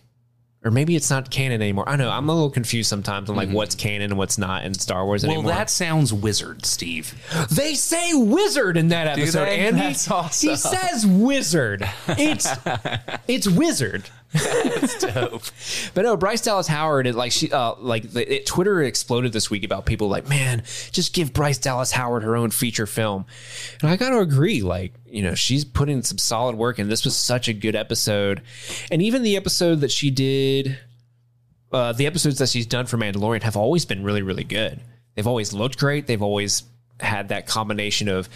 Or 0.63 0.69
maybe 0.69 0.95
it's 0.95 1.09
not 1.09 1.31
canon 1.31 1.59
anymore. 1.59 1.89
I 1.89 1.95
know 1.95 2.11
I'm 2.11 2.29
a 2.29 2.33
little 2.33 2.51
confused 2.51 2.87
sometimes 2.87 3.31
on 3.31 3.35
like 3.35 3.49
what's 3.49 3.73
canon 3.73 4.11
and 4.11 4.17
what's 4.19 4.37
not 4.37 4.63
in 4.63 4.75
Star 4.75 5.05
Wars 5.07 5.23
Mm-hmm. 5.23 5.43
Well, 5.43 5.55
that 5.55 5.71
sounds 5.71 6.13
wizard, 6.13 6.67
Steve. 6.67 7.15
They 7.51 7.73
say 7.73 8.13
wizard 8.13 8.77
in 8.77 8.89
that 8.89 9.07
episode, 9.07 9.47
and 9.47 9.75
That's 9.75 10.05
he, 10.05 10.13
awesome. 10.13 10.49
he 10.51 10.55
says 10.55 11.07
wizard. 11.07 11.89
It's 12.09 12.47
it's 13.27 13.47
wizard. 13.47 14.03
That's 14.43 14.99
dope. 14.99 15.43
But 15.93 16.03
no, 16.03 16.15
Bryce 16.15 16.41
Dallas 16.41 16.67
Howard 16.67 17.05
is 17.05 17.15
like 17.15 17.33
she 17.33 17.51
uh 17.51 17.75
like 17.79 18.11
the, 18.11 18.35
it, 18.35 18.45
Twitter 18.45 18.81
exploded 18.81 19.33
this 19.33 19.49
week 19.49 19.65
about 19.65 19.85
people 19.85 20.07
like, 20.07 20.29
man, 20.29 20.63
just 20.91 21.13
give 21.13 21.33
Bryce 21.33 21.57
Dallas 21.57 21.91
Howard 21.91 22.23
her 22.23 22.37
own 22.37 22.49
feature 22.51 22.85
film. 22.85 23.25
And 23.81 23.89
I 23.89 23.97
got 23.97 24.09
to 24.09 24.19
agree, 24.19 24.61
like 24.61 24.93
you 25.05 25.21
know, 25.21 25.35
she's 25.35 25.65
putting 25.65 25.97
in 25.97 26.03
some 26.03 26.17
solid 26.17 26.55
work, 26.55 26.79
and 26.79 26.89
this 26.89 27.03
was 27.03 27.15
such 27.15 27.49
a 27.49 27.53
good 27.53 27.75
episode. 27.75 28.41
And 28.89 29.01
even 29.01 29.21
the 29.23 29.35
episode 29.35 29.81
that 29.81 29.91
she 29.91 30.09
did, 30.09 30.77
uh, 31.73 31.91
the 31.91 32.07
episodes 32.07 32.37
that 32.37 32.47
she's 32.47 32.65
done 32.65 32.85
for 32.85 32.97
Mandalorian 32.97 33.43
have 33.43 33.57
always 33.57 33.83
been 33.83 34.01
really, 34.01 34.21
really 34.21 34.45
good. 34.45 34.79
They've 35.15 35.27
always 35.27 35.51
looked 35.51 35.77
great. 35.77 36.07
They've 36.07 36.21
always 36.21 36.63
had 37.01 37.29
that 37.29 37.47
combination 37.47 38.07
of 38.07 38.29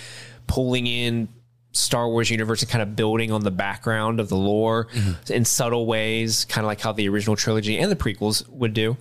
pulling 0.47 0.87
in 0.87 1.29
Star 1.75 2.07
Wars 2.07 2.29
universe 2.29 2.61
and 2.61 2.71
kind 2.71 2.81
of 2.81 2.95
building 2.95 3.31
on 3.31 3.43
the 3.43 3.51
background 3.51 4.19
of 4.19 4.29
the 4.29 4.37
lore 4.37 4.85
mm-hmm. 4.85 5.33
in 5.33 5.43
subtle 5.43 5.85
ways, 5.85 6.45
kind 6.45 6.63
of 6.63 6.67
like 6.67 6.79
how 6.79 6.93
the 6.93 7.09
original 7.09 7.35
trilogy 7.35 7.77
and 7.77 7.91
the 7.91 7.95
prequels 7.95 8.47
would 8.49 8.73
do. 8.73 8.95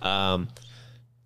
Um, 0.00 0.48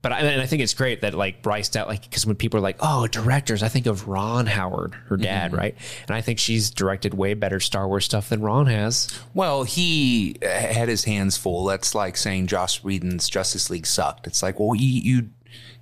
but 0.02 0.12
I, 0.12 0.20
and 0.20 0.40
I 0.40 0.46
think 0.46 0.62
it's 0.62 0.72
great 0.74 1.02
that 1.02 1.14
like 1.14 1.42
Bryce 1.42 1.68
Dallas, 1.68 1.88
like 1.88 2.02
because 2.02 2.26
when 2.26 2.34
people 2.34 2.58
are 2.58 2.62
like, 2.62 2.78
"Oh, 2.80 3.06
directors," 3.06 3.62
I 3.62 3.68
think 3.68 3.86
of 3.86 4.08
Ron 4.08 4.46
Howard, 4.46 4.94
her 5.08 5.16
dad, 5.16 5.50
mm-hmm. 5.50 5.60
right? 5.60 5.76
And 6.08 6.16
I 6.16 6.22
think 6.22 6.38
she's 6.38 6.70
directed 6.70 7.12
way 7.12 7.34
better 7.34 7.60
Star 7.60 7.86
Wars 7.86 8.06
stuff 8.06 8.30
than 8.30 8.40
Ron 8.40 8.66
has. 8.66 9.08
Well, 9.34 9.64
he 9.64 10.36
uh, 10.42 10.48
had 10.48 10.88
his 10.88 11.04
hands 11.04 11.36
full. 11.36 11.66
That's 11.66 11.94
like 11.94 12.16
saying 12.16 12.46
Joss 12.46 12.82
Whedon's 12.82 13.28
Justice 13.28 13.68
League 13.68 13.86
sucked. 13.86 14.26
It's 14.26 14.42
like, 14.42 14.58
well, 14.58 14.74
you, 14.74 14.88
you 15.18 15.28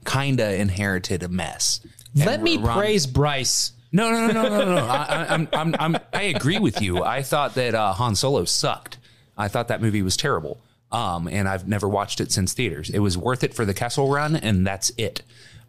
kind 0.05 0.41
of 0.41 0.53
inherited 0.53 1.23
a 1.23 1.29
mess. 1.29 1.81
Let 2.17 2.29
And 2.29 2.43
me 2.43 2.59
Ron- 2.59 2.79
praise 2.79 3.07
Bryce. 3.07 3.73
No, 3.91 4.11
no, 4.11 4.27
no, 4.27 4.43
no, 4.49 4.49
no, 4.65 4.75
no. 4.75 4.85
I, 4.85 5.27
I'm, 5.31 5.49
I'm, 5.53 5.75
I'm, 5.79 5.97
I 6.13 6.23
agree 6.23 6.59
with 6.59 6.83
you. 6.83 7.03
I 7.03 7.23
thought 7.23 7.55
that 7.55 7.75
uh, 7.75 7.93
Han 7.95 8.15
Solo 8.15 8.45
sucked. 8.45 8.99
I 9.37 9.49
thought 9.49 9.69
that 9.69 9.81
movie 9.81 10.03
was 10.03 10.17
terrible. 10.17 10.61
Um, 10.93 11.29
and 11.29 11.49
I've 11.49 11.69
never 11.69 11.89
watched 11.89 12.21
it 12.21 12.33
since 12.33 12.53
theaters. 12.53 12.91
It 12.91 12.99
was 13.01 13.17
worth 13.17 13.45
it 13.45 13.55
for 13.55 13.65
the 13.65 13.75
Kessel 13.75 14.09
Run, 14.09 14.37
and 14.37 14.67
that's 14.67 14.91
it. 14.99 15.23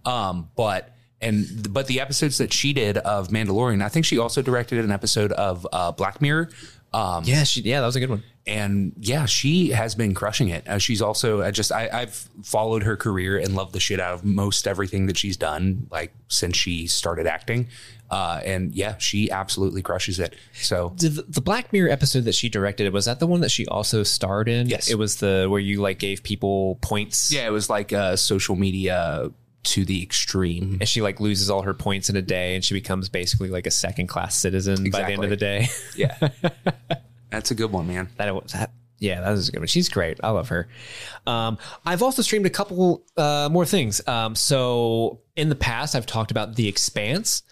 Um, 0.06 0.50
but 0.56 0.96
and 1.22 1.46
but 1.74 1.88
the 1.88 2.00
episodes 2.00 2.38
that 2.38 2.54
she 2.54 2.72
did 2.74 2.98
of 2.98 3.28
Mandalorian, 3.28 3.84
I 3.84 3.90
think 3.90 4.06
she 4.06 4.18
also 4.18 4.42
directed 4.42 4.84
an 4.84 4.92
episode 4.92 5.32
of 5.34 5.68
uh, 5.74 5.92
Black 5.92 6.22
Mirror. 6.22 6.50
Um, 6.94 7.24
Yeah, 7.26 7.44
she, 7.44 7.62
yeah, 7.62 7.82
that 7.82 7.86
was 7.86 7.96
a 7.98 8.00
good 8.00 8.10
one. 8.10 8.24
and 8.48 8.94
yeah, 8.98 9.26
she 9.26 9.70
has 9.72 9.94
been 9.94 10.14
crushing 10.14 10.50
it. 10.50 10.66
Uh, 10.68 10.78
she's 10.80 11.02
also 11.02 11.42
I 11.42 11.52
just 11.52 11.72
I, 11.74 11.90
I've 11.92 12.14
followed 12.44 12.84
her 12.84 12.96
career 12.96 13.38
and 13.38 13.56
loved 13.56 13.74
the 13.74 13.80
shit 13.82 14.00
out 14.00 14.14
of 14.14 14.24
most 14.26 14.68
everything 14.68 15.06
that 15.08 15.18
she's 15.18 15.36
done, 15.38 15.88
like 15.92 16.14
since 16.30 16.56
she 16.58 16.88
started 16.88 17.28
acting. 17.28 17.68
Uh, 18.12 18.42
and 18.44 18.74
yeah, 18.74 18.98
she 18.98 19.30
absolutely 19.30 19.82
crushes 19.82 20.20
it. 20.20 20.36
So 20.54 20.94
The, 20.98 21.24
the 21.28 21.42
Black 21.42 21.72
Mirror 21.72 21.90
episode 21.90 22.26
that 22.26 22.34
she 22.36 22.50
directed 22.50 22.92
was 22.92 23.06
that 23.06 23.20
the 23.20 23.28
one 23.28 23.42
that 23.42 23.52
she 23.52 23.66
also 23.68 24.04
starred 24.04 24.50
in? 24.50 24.68
Yes. 24.68 24.90
it 24.90 24.96
was 24.98 25.18
the 25.18 25.48
where 25.50 25.60
you 25.60 25.82
like 25.82 26.00
gave 26.00 26.24
people 26.24 26.78
points. 26.82 27.32
yeah, 27.32 27.46
it 27.48 27.52
was 27.52 27.70
like 27.70 27.94
uh, 27.94 28.16
social 28.16 28.56
media 28.56 29.32
to 29.62 29.84
the 29.86 30.02
extreme. 30.02 30.78
and 30.80 30.88
she 30.90 31.02
like 31.02 31.20
loses 31.20 31.50
all 31.50 31.62
her 31.64 31.74
points 31.74 32.10
in 32.10 32.16
a 32.16 32.22
day, 32.22 32.56
and 32.56 32.64
she 32.64 32.74
becomes 32.74 33.10
basically 33.10 33.50
like 33.50 33.68
a 33.68 33.72
second 33.72 34.08
class 34.08 34.36
citizen 34.36 34.90
by 34.90 35.04
the 35.04 35.12
end 35.14 35.24
of 35.24 35.30
the 35.30 35.38
day. 35.38 35.68
Yeah, 35.96 36.18
that's 37.30 37.52
a 37.52 37.56
good 37.56 37.72
one, 37.72 37.88
man. 37.88 38.10
that 38.18 38.34
was 38.34 38.54
that. 38.54 38.72
Yeah, 39.02 39.22
that 39.22 39.32
was 39.32 39.48
a 39.48 39.52
good 39.54 39.60
one. 39.60 39.68
She's 39.68 39.88
great. 39.88 40.20
I 40.24 40.30
love 40.32 40.50
her. 40.50 40.68
Um, 41.26 41.58
I've 41.86 42.02
also 42.04 42.22
streamed 42.22 42.46
a 42.46 42.50
couple 42.50 43.04
uh, 43.16 43.48
more 43.50 43.66
things. 43.66 44.06
Um, 44.08 44.36
so 44.36 45.22
in 45.38 45.48
the 45.48 45.56
past, 45.56 45.96
I've 45.96 46.06
talked 46.06 46.32
about 46.32 46.56
The 46.56 46.68
Expanse. 46.68 47.44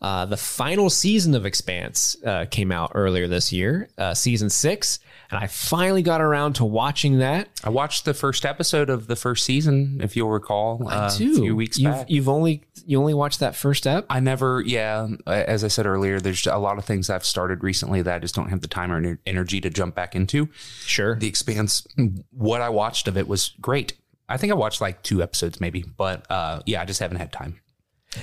Uh, 0.00 0.26
the 0.26 0.36
final 0.36 0.90
season 0.90 1.34
of 1.34 1.46
Expanse 1.46 2.16
uh, 2.24 2.46
came 2.50 2.70
out 2.70 2.92
earlier 2.94 3.28
this 3.28 3.52
year, 3.52 3.88
uh, 3.98 4.14
season 4.14 4.50
six, 4.50 4.98
and 5.30 5.38
I 5.38 5.46
finally 5.46 6.02
got 6.02 6.20
around 6.20 6.54
to 6.54 6.64
watching 6.64 7.18
that. 7.18 7.48
I 7.64 7.70
watched 7.70 8.04
the 8.04 8.14
first 8.14 8.44
episode 8.44 8.90
of 8.90 9.06
the 9.06 9.16
first 9.16 9.44
season, 9.44 10.00
if 10.02 10.16
you'll 10.16 10.30
recall, 10.30 10.86
uh, 10.88 11.10
a 11.12 11.16
few 11.16 11.56
weeks 11.56 11.78
you've, 11.78 11.92
back. 11.92 12.10
You've 12.10 12.28
only 12.28 12.62
you 12.84 13.00
only 13.00 13.14
watched 13.14 13.40
that 13.40 13.56
first 13.56 13.82
step. 13.82 14.06
I 14.08 14.20
never, 14.20 14.62
yeah, 14.64 15.08
as 15.26 15.64
I 15.64 15.68
said 15.68 15.86
earlier, 15.86 16.20
there's 16.20 16.46
a 16.46 16.58
lot 16.58 16.78
of 16.78 16.84
things 16.84 17.10
I've 17.10 17.24
started 17.24 17.64
recently 17.64 18.02
that 18.02 18.14
I 18.14 18.18
just 18.18 18.34
don't 18.34 18.50
have 18.50 18.60
the 18.60 18.68
time 18.68 18.92
or 18.92 19.18
energy 19.26 19.60
to 19.60 19.70
jump 19.70 19.94
back 19.94 20.14
into. 20.14 20.48
Sure. 20.80 21.16
The 21.16 21.26
Expanse, 21.26 21.86
what 22.30 22.60
I 22.60 22.68
watched 22.68 23.08
of 23.08 23.16
it 23.16 23.26
was 23.26 23.52
great. 23.60 23.94
I 24.28 24.36
think 24.36 24.52
I 24.52 24.56
watched 24.56 24.80
like 24.80 25.02
two 25.02 25.22
episodes 25.22 25.60
maybe, 25.60 25.84
but 25.96 26.30
uh, 26.30 26.60
yeah, 26.66 26.82
I 26.82 26.84
just 26.84 27.00
haven't 27.00 27.18
had 27.18 27.32
time. 27.32 27.60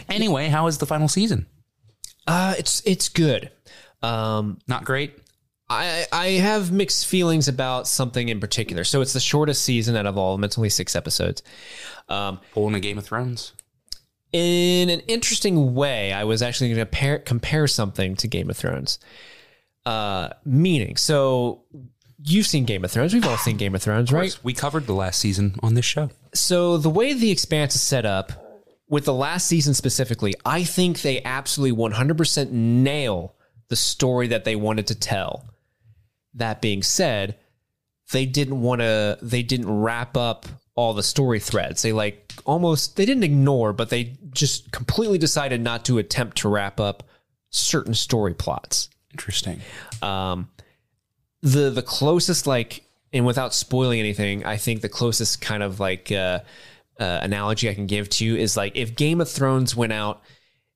Anyway, 0.10 0.48
how 0.48 0.68
is 0.68 0.78
the 0.78 0.86
final 0.86 1.08
season? 1.08 1.46
Uh, 2.28 2.56
it's 2.58 2.82
it's 2.86 3.10
good. 3.10 3.52
Um, 4.02 4.60
Not 4.68 4.86
great. 4.86 5.18
I 5.70 6.06
I 6.12 6.28
have 6.32 6.72
mixed 6.72 7.08
feelings 7.08 7.48
about 7.48 7.88
something 7.88 8.30
in 8.30 8.40
particular. 8.40 8.84
So 8.84 9.02
it's 9.02 9.14
the 9.14 9.20
shortest 9.20 9.64
season 9.64 9.96
out 9.96 10.06
of 10.06 10.18
all. 10.18 10.34
of 10.34 10.40
them. 10.40 10.44
It's 10.46 10.58
only 10.58 10.70
six 10.70 10.96
episodes. 10.96 11.42
Um, 12.10 12.40
Pulling 12.54 12.76
a 12.76 12.80
Game 12.80 12.98
of 12.98 13.06
Thrones. 13.06 13.54
in 14.34 14.90
an 14.90 15.00
interesting 15.02 15.74
way, 15.74 16.12
I 16.12 16.24
was 16.26 16.42
actually 16.42 16.70
going 16.70 16.80
to 16.80 16.86
compare, 16.86 17.20
compare 17.20 17.68
something 17.68 18.16
to 18.18 18.28
Game 18.28 18.50
of 18.50 18.58
Thrones. 18.58 19.00
Uh, 19.86 20.30
meaning, 20.46 20.98
so 20.98 21.64
you've 22.24 22.48
seen 22.48 22.66
Game 22.66 22.84
of 22.84 22.92
Thrones. 22.92 23.14
We've 23.14 23.26
all 23.28 23.38
seen 23.38 23.58
Game 23.58 23.74
of 23.76 23.82
Thrones, 23.82 24.12
right? 24.12 24.38
We 24.44 24.54
covered 24.54 24.86
the 24.86 24.94
last 24.94 25.20
season 25.20 25.56
on 25.64 25.74
this 25.76 25.86
show. 25.86 26.10
So 26.34 26.78
the 26.78 26.90
way 26.90 27.14
the 27.14 27.32
Expanse 27.32 27.76
is 27.76 27.82
set 27.82 28.06
up, 28.06 28.32
with 28.94 29.06
the 29.06 29.14
last 29.14 29.48
season 29.48 29.74
specifically, 29.74 30.36
I 30.46 30.64
think 30.64 31.02
they 31.02 31.24
absolutely 31.24 31.76
100% 31.76 32.52
nail 32.52 33.34
the 33.70 33.76
story 33.76 34.28
that 34.28 34.46
they 34.46 34.56
wanted 34.56 34.86
to 34.86 34.94
tell. 34.94 35.46
That 36.36 36.62
being 36.62 36.84
said, 36.84 37.40
they 38.12 38.28
didn't 38.28 38.62
want 38.62 38.82
to. 38.82 39.18
They 39.20 39.42
didn't 39.42 39.82
wrap 39.82 40.16
up 40.16 40.46
all 40.76 40.94
the 40.94 41.02
story 41.02 41.40
threads. 41.40 41.82
They 41.82 41.92
like 41.92 42.34
almost. 42.46 42.96
They 42.96 43.08
didn't 43.08 43.24
ignore, 43.24 43.74
but 43.74 43.90
they 43.90 44.16
just 44.32 44.72
completely 44.72 45.18
decided 45.18 45.60
not 45.60 45.86
to 45.86 45.98
attempt 45.98 46.38
to 46.38 46.50
wrap 46.50 46.80
up 46.80 47.02
certain 47.50 47.96
story 47.96 48.34
plots 48.34 48.90
Interesting. 49.12 49.62
um 50.02 50.50
the 51.42 51.70
the 51.70 51.84
closest 51.84 52.48
like 52.48 52.84
and 53.12 53.28
without 53.28 53.54
spoiling 53.54 54.00
anything 54.00 54.44
i 54.44 54.58
think 54.58 54.82
the 54.82 54.90
closest 54.90 55.40
kind 55.40 55.62
of 55.62 55.80
like 55.80 56.12
uh, 56.12 56.40
uh 57.00 57.20
analogy 57.22 57.70
i 57.70 57.74
can 57.74 57.88
give 57.88 58.10
to 58.10 58.26
you 58.26 58.36
is 58.36 58.58
like 58.58 58.76
if 58.76 58.96
game 58.96 59.22
of 59.22 59.30
thrones 59.30 59.76
went 59.76 59.94
out 59.94 60.22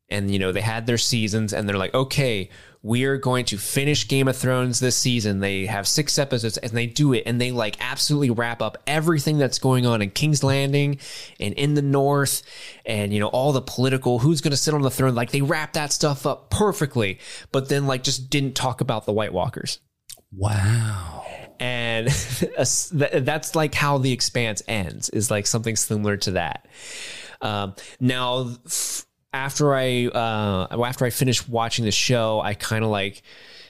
and 0.10 0.32
you 0.32 0.40
know 0.40 0.52
they 0.52 0.62
had 0.62 0.86
their 0.86 0.98
seasons 0.98 1.54
and 1.54 1.68
they're 1.68 1.78
like 1.78 1.94
okay 1.94 2.50
we 2.84 3.04
are 3.04 3.18
going 3.18 3.44
to 3.44 3.58
finish 3.58 4.08
game 4.08 4.28
of 4.28 4.38
thrones 4.38 4.80
this 4.80 4.96
season 4.96 5.40
they 5.40 5.66
have 5.66 5.88
six 5.88 6.18
episodes 6.18 6.58
and 6.58 6.72
they 6.72 6.86
do 6.86 7.14
it 7.14 7.24
and 7.26 7.42
they 7.42 7.52
like 7.52 7.76
absolutely 7.80 8.30
wrap 8.30 8.62
up 8.62 8.78
everything 8.88 9.38
that's 9.38 9.60
going 9.60 9.86
on 9.86 10.02
in 10.02 10.10
king's 10.10 10.44
landing 10.44 10.98
and 11.40 11.54
in 11.56 11.74
the 11.74 11.82
north 11.82 12.44
and 12.86 13.14
you 13.14 13.20
know 13.20 13.28
all 13.28 13.52
the 13.52 13.62
political 13.62 14.20
who's 14.20 14.42
going 14.42 14.52
to 14.52 14.58
sit 14.58 14.74
on 14.74 14.82
the 14.82 14.92
throne 14.92 15.16
like 15.16 15.32
they 15.32 15.42
wrap 15.42 15.74
that 15.74 15.92
stuff 15.92 16.26
up 16.26 16.50
perfectly 16.50 17.20
but 17.52 17.70
then 17.70 17.86
like 17.86 18.04
just 18.04 18.30
didn't 18.30 18.56
talk 18.56 18.82
about 18.82 19.06
the 19.06 19.14
white 19.14 19.34
walkers 19.34 19.80
Wow. 20.36 21.17
And 21.60 22.08
that's 22.58 23.56
like 23.56 23.74
how 23.74 23.98
the 23.98 24.12
expanse 24.12 24.62
ends 24.68 25.10
is 25.10 25.32
like 25.32 25.48
something 25.48 25.76
similar 25.76 26.18
to 26.18 26.32
that. 26.32 26.68
Um, 27.42 27.76
now 28.00 28.56
after 29.34 29.76
i 29.76 30.08
uh, 30.08 30.84
after 30.86 31.06
i 31.06 31.10
finished 31.10 31.48
watching 31.50 31.86
the 31.86 31.92
show 31.92 32.40
i 32.40 32.54
kind 32.54 32.84
of 32.84 32.90
like 32.90 33.22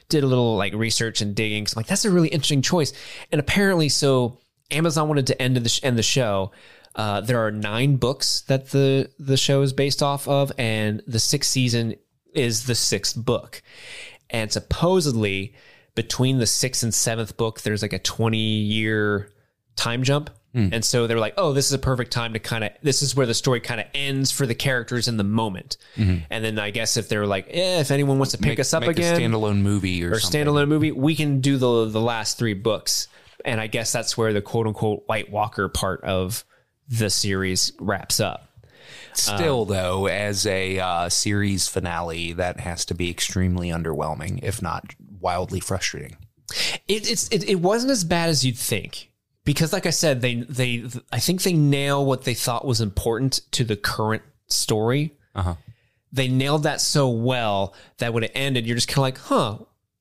did 0.08 0.24
a 0.24 0.28
little 0.28 0.56
like 0.56 0.74
research 0.74 1.20
and 1.20 1.36
digging. 1.36 1.66
'cause 1.66 1.74
I'm 1.76 1.80
like 1.82 1.88
that's 1.88 2.06
a 2.06 2.12
really 2.12 2.30
interesting 2.30 2.62
choice. 2.62 2.94
And 3.32 3.40
apparently 3.40 3.90
so 3.90 4.40
amazon 4.72 5.08
wanted 5.10 5.28
to 5.28 5.42
end 5.42 5.58
the 5.58 5.68
sh- 5.70 5.82
end 5.84 5.98
the 5.98 6.04
show. 6.04 6.52
Uh, 6.96 7.22
there 7.22 7.46
are 7.46 7.52
nine 7.52 7.98
books 7.98 8.42
that 8.48 8.70
the 8.70 9.10
the 9.20 9.38
show 9.38 9.62
is 9.62 9.74
based 9.74 10.02
off 10.02 10.28
of 10.28 10.52
and 10.58 11.04
the 11.08 11.20
sixth 11.20 11.50
season 11.52 11.96
is 12.34 12.66
the 12.66 12.76
sixth 12.76 13.16
book. 13.18 13.62
And 14.30 14.52
supposedly 14.52 15.56
between 15.98 16.38
the 16.38 16.46
sixth 16.48 16.84
and 16.84 16.94
seventh 16.94 17.36
book 17.36 17.60
there's 17.62 17.82
like 17.82 17.92
a 17.92 18.00
20 18.00 18.38
year 18.38 19.34
time 19.76 20.04
jump. 20.04 20.30
And 20.54 20.84
so 20.84 21.06
they're 21.06 21.20
like 21.20 21.36
oh 21.38 21.54
this 21.54 21.68
is 21.68 21.74
a 21.74 21.78
perfect 21.78 22.12
time 22.12 22.34
to 22.34 22.40
kind 22.40 22.64
of 22.64 22.72
this 22.82 23.04
is 23.04 23.16
where 23.16 23.28
the 23.28 23.36
story 23.36 23.60
kind 23.60 23.80
of 23.80 23.86
ends 23.94 24.32
for 24.32 24.48
the 24.48 24.56
characters 24.56 25.08
in 25.08 25.18
the 25.18 25.24
moment. 25.24 25.78
And 25.98 26.26
then 26.30 26.58
i 26.58 26.72
guess 26.72 26.98
if 26.98 27.10
they're 27.10 27.28
like 27.28 27.48
eh, 27.52 27.80
if 27.80 27.92
anyone 27.92 28.18
wants 28.18 28.32
to 28.32 28.40
pick 28.40 28.60
us 28.60 28.74
up 28.74 28.82
Make 28.82 28.92
again 28.92 29.16
a 29.16 29.20
standalone 29.20 29.62
movie 29.62 30.04
or, 30.04 30.14
or 30.14 30.16
standalone 30.16 30.68
movie 30.68 30.92
we 30.92 31.16
can 31.16 31.42
do 31.42 31.58
the 31.58 31.86
the 31.86 32.02
last 32.02 32.40
three 32.40 32.56
books. 32.56 33.08
And 33.46 33.62
i 33.62 33.68
guess 33.68 33.92
that's 33.92 34.18
where 34.18 34.34
the 34.34 34.42
quote 34.42 34.66
unquote 34.66 35.04
white 35.06 35.32
walker 35.32 35.70
part 35.70 36.04
of 36.04 36.44
the 36.90 37.10
series 37.12 37.74
wraps 37.80 38.20
up. 38.20 38.48
Still, 39.14 39.64
Um, 39.64 39.68
though, 39.68 40.06
as 40.08 40.46
a 40.46 40.80
uh, 40.80 41.10
series 41.10 41.68
finale, 41.68 42.34
that 42.34 42.60
has 42.60 42.86
to 42.86 42.94
be 42.94 43.10
extremely 43.10 43.70
underwhelming, 43.70 44.40
if 44.44 44.62
not 44.62 44.94
wildly 45.28 45.60
frustrating. 45.60 46.16
It, 46.88 47.10
it's 47.12 47.28
it, 47.30 47.44
it 47.50 47.56
wasn't 47.60 47.92
as 47.92 48.04
bad 48.06 48.30
as 48.30 48.46
you'd 48.46 48.58
think 48.58 49.12
because, 49.44 49.74
like 49.74 49.86
I 49.86 49.90
said, 49.92 50.22
they 50.22 50.36
they 50.36 50.86
I 51.12 51.20
think 51.20 51.42
they 51.44 51.54
nail 51.54 52.06
what 52.06 52.24
they 52.24 52.34
thought 52.34 52.66
was 52.66 52.80
important 52.80 53.42
to 53.52 53.66
the 53.66 53.76
current 53.76 54.24
story. 54.48 55.14
Uh-huh. 55.36 55.56
They 56.14 56.30
nailed 56.30 56.64
that 56.64 56.80
so 56.80 57.10
well 57.10 57.74
that 57.98 58.14
when 58.14 58.24
it 58.24 58.32
ended, 58.34 58.66
you're 58.66 58.76
just 58.78 58.88
kind 58.88 59.00
of 59.00 59.02
like, 59.02 59.18
huh. 59.18 59.58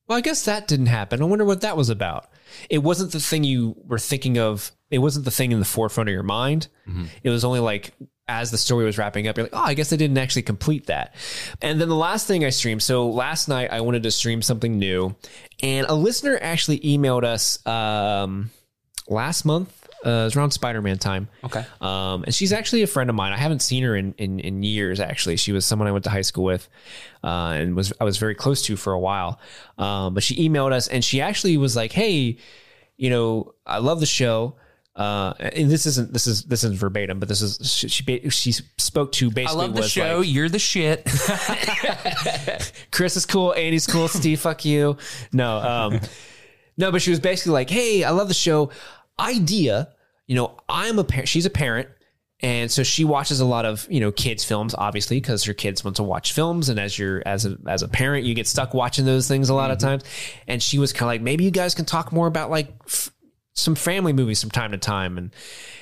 Well, 0.07 0.17
I 0.17 0.21
guess 0.21 0.45
that 0.45 0.69
didn't 0.69 0.85
happen. 0.99 1.21
I 1.21 1.25
wonder 1.25 1.43
what 1.43 1.59
that 1.61 1.75
was 1.75 1.89
about. 1.89 2.29
it 2.69 2.77
wasn't 2.81 3.11
the 3.11 3.19
thing 3.19 3.43
you 3.43 3.75
were 3.85 3.99
thinking 3.99 4.37
of. 4.37 4.71
It 4.89 4.99
wasn't 4.99 5.25
the 5.25 5.31
thing 5.31 5.51
in 5.51 5.59
the 5.59 5.65
forefront 5.65 6.07
of 6.09 6.13
your 6.13 6.23
mind. 6.23 6.69
It 7.23 7.29
was 7.29 7.43
only 7.43 7.59
like 7.59 7.91
as 8.27 8.51
the 8.51 8.57
story 8.57 8.85
was 8.85 8.97
wrapping 8.97 9.27
up, 9.27 9.37
you're 9.37 9.45
like, 9.45 9.55
oh, 9.55 9.63
I 9.63 9.73
guess 9.73 9.93
I 9.93 9.95
didn't 9.95 10.17
actually 10.17 10.41
complete 10.41 10.87
that. 10.87 11.15
And 11.61 11.79
then 11.79 11.89
the 11.89 11.95
last 11.95 12.27
thing 12.27 12.43
I 12.43 12.49
streamed. 12.49 12.83
So 12.83 13.09
last 13.09 13.47
night 13.47 13.71
I 13.71 13.81
wanted 13.81 14.03
to 14.03 14.11
stream 14.11 14.41
something 14.41 14.77
new, 14.77 15.15
and 15.63 15.87
a 15.87 15.95
listener 15.95 16.37
actually 16.41 16.79
emailed 16.79 17.23
us 17.23 17.65
um, 17.65 18.51
last 19.07 19.45
month. 19.45 19.73
Uh, 20.05 20.09
it 20.09 20.23
was 20.25 20.35
around 20.35 20.51
Spider 20.51 20.81
Man 20.81 20.99
time. 20.99 21.27
Okay. 21.43 21.65
Um, 21.81 22.23
and 22.23 22.33
she's 22.33 22.53
actually 22.53 22.83
a 22.83 22.87
friend 22.87 23.09
of 23.09 23.15
mine. 23.15 23.33
I 23.33 23.37
haven't 23.37 23.61
seen 23.61 23.83
her 23.83 23.95
in, 23.95 24.13
in, 24.17 24.39
in 24.39 24.61
years. 24.61 24.99
Actually, 24.99 25.37
she 25.37 25.51
was 25.51 25.65
someone 25.65 25.87
I 25.87 25.91
went 25.91 26.03
to 26.03 26.11
high 26.11 26.21
school 26.21 26.43
with, 26.43 26.69
uh, 27.23 27.55
and 27.55 27.75
was 27.75 27.91
I 27.99 28.03
was 28.03 28.17
very 28.17 28.35
close 28.35 28.61
to 28.63 28.75
for 28.77 28.93
a 28.93 28.99
while. 28.99 29.39
Um, 29.77 30.13
but 30.13 30.21
she 30.21 30.47
emailed 30.47 30.71
us, 30.71 30.87
and 30.87 31.03
she 31.03 31.19
actually 31.19 31.57
was 31.57 31.75
like, 31.75 31.93
"Hey, 31.93 32.37
you 32.95 33.09
know, 33.09 33.55
I 33.65 33.79
love 33.79 33.99
the 33.99 34.05
show." 34.05 34.55
Uh, 34.97 35.31
and 35.39 35.69
this 35.69 35.85
isn't 35.85 36.11
this 36.11 36.25
is 36.25 36.43
this 36.45 36.63
isn't 36.63 36.79
verbatim, 36.79 37.19
but 37.19 37.29
this 37.29 37.43
is 37.43 37.59
she 37.69 37.87
she, 37.87 38.29
she 38.29 38.51
spoke 38.51 39.11
to 39.11 39.29
basically. 39.29 39.63
I 39.63 39.67
love 39.67 39.75
the 39.75 39.83
show. 39.83 40.17
like, 40.17 40.27
You're 40.33 40.49
the 40.49 40.57
shit. 40.57 41.05
Chris 42.91 43.15
is 43.15 43.27
cool, 43.27 43.53
Andy's 43.53 43.85
cool, 43.85 44.07
Steve, 44.07 44.39
fuck 44.39 44.65
you. 44.65 44.97
No, 45.31 45.57
um, 45.57 45.99
no, 46.77 46.91
but 46.91 47.03
she 47.03 47.11
was 47.11 47.19
basically 47.19 47.51
like, 47.51 47.69
"Hey, 47.69 48.03
I 48.03 48.09
love 48.09 48.27
the 48.27 48.33
show. 48.33 48.71
Idea, 49.19 49.89
you 50.25 50.35
know, 50.35 50.57
I'm 50.67 50.97
a 50.97 51.03
parent. 51.03 51.27
She's 51.29 51.45
a 51.45 51.51
parent, 51.51 51.89
and 52.39 52.71
so 52.71 52.81
she 52.81 53.03
watches 53.03 53.39
a 53.39 53.45
lot 53.45 53.65
of 53.65 53.85
you 53.91 53.99
know 53.99 54.11
kids 54.11 54.43
films, 54.43 54.73
obviously, 54.75 55.17
because 55.17 55.43
her 55.43 55.53
kids 55.53 55.83
want 55.83 55.97
to 55.97 56.03
watch 56.03 56.33
films, 56.33 56.69
and 56.69 56.79
as 56.79 56.97
you're 56.97 57.21
as 57.23 57.45
a 57.45 57.55
as 57.67 57.83
a 57.83 57.87
parent, 57.87 58.25
you 58.25 58.33
get 58.33 58.47
stuck 58.47 58.73
watching 58.73 59.05
those 59.05 59.27
things 59.27 59.49
a 59.49 59.53
lot 59.53 59.69
of 59.69 59.77
times. 59.77 60.03
And 60.47 60.61
she 60.61 60.79
was 60.79 60.91
kind 60.91 61.03
of 61.03 61.13
like, 61.13 61.21
maybe 61.21 61.43
you 61.43 61.51
guys 61.51 61.75
can 61.75 61.85
talk 61.85 62.11
more 62.11 62.25
about 62.25 62.49
like." 62.49 62.73
F- 62.87 63.11
some 63.57 63.75
family 63.75 64.13
movies 64.13 64.39
from 64.39 64.51
time 64.51 64.71
to 64.71 64.77
time 64.77 65.17
and 65.17 65.31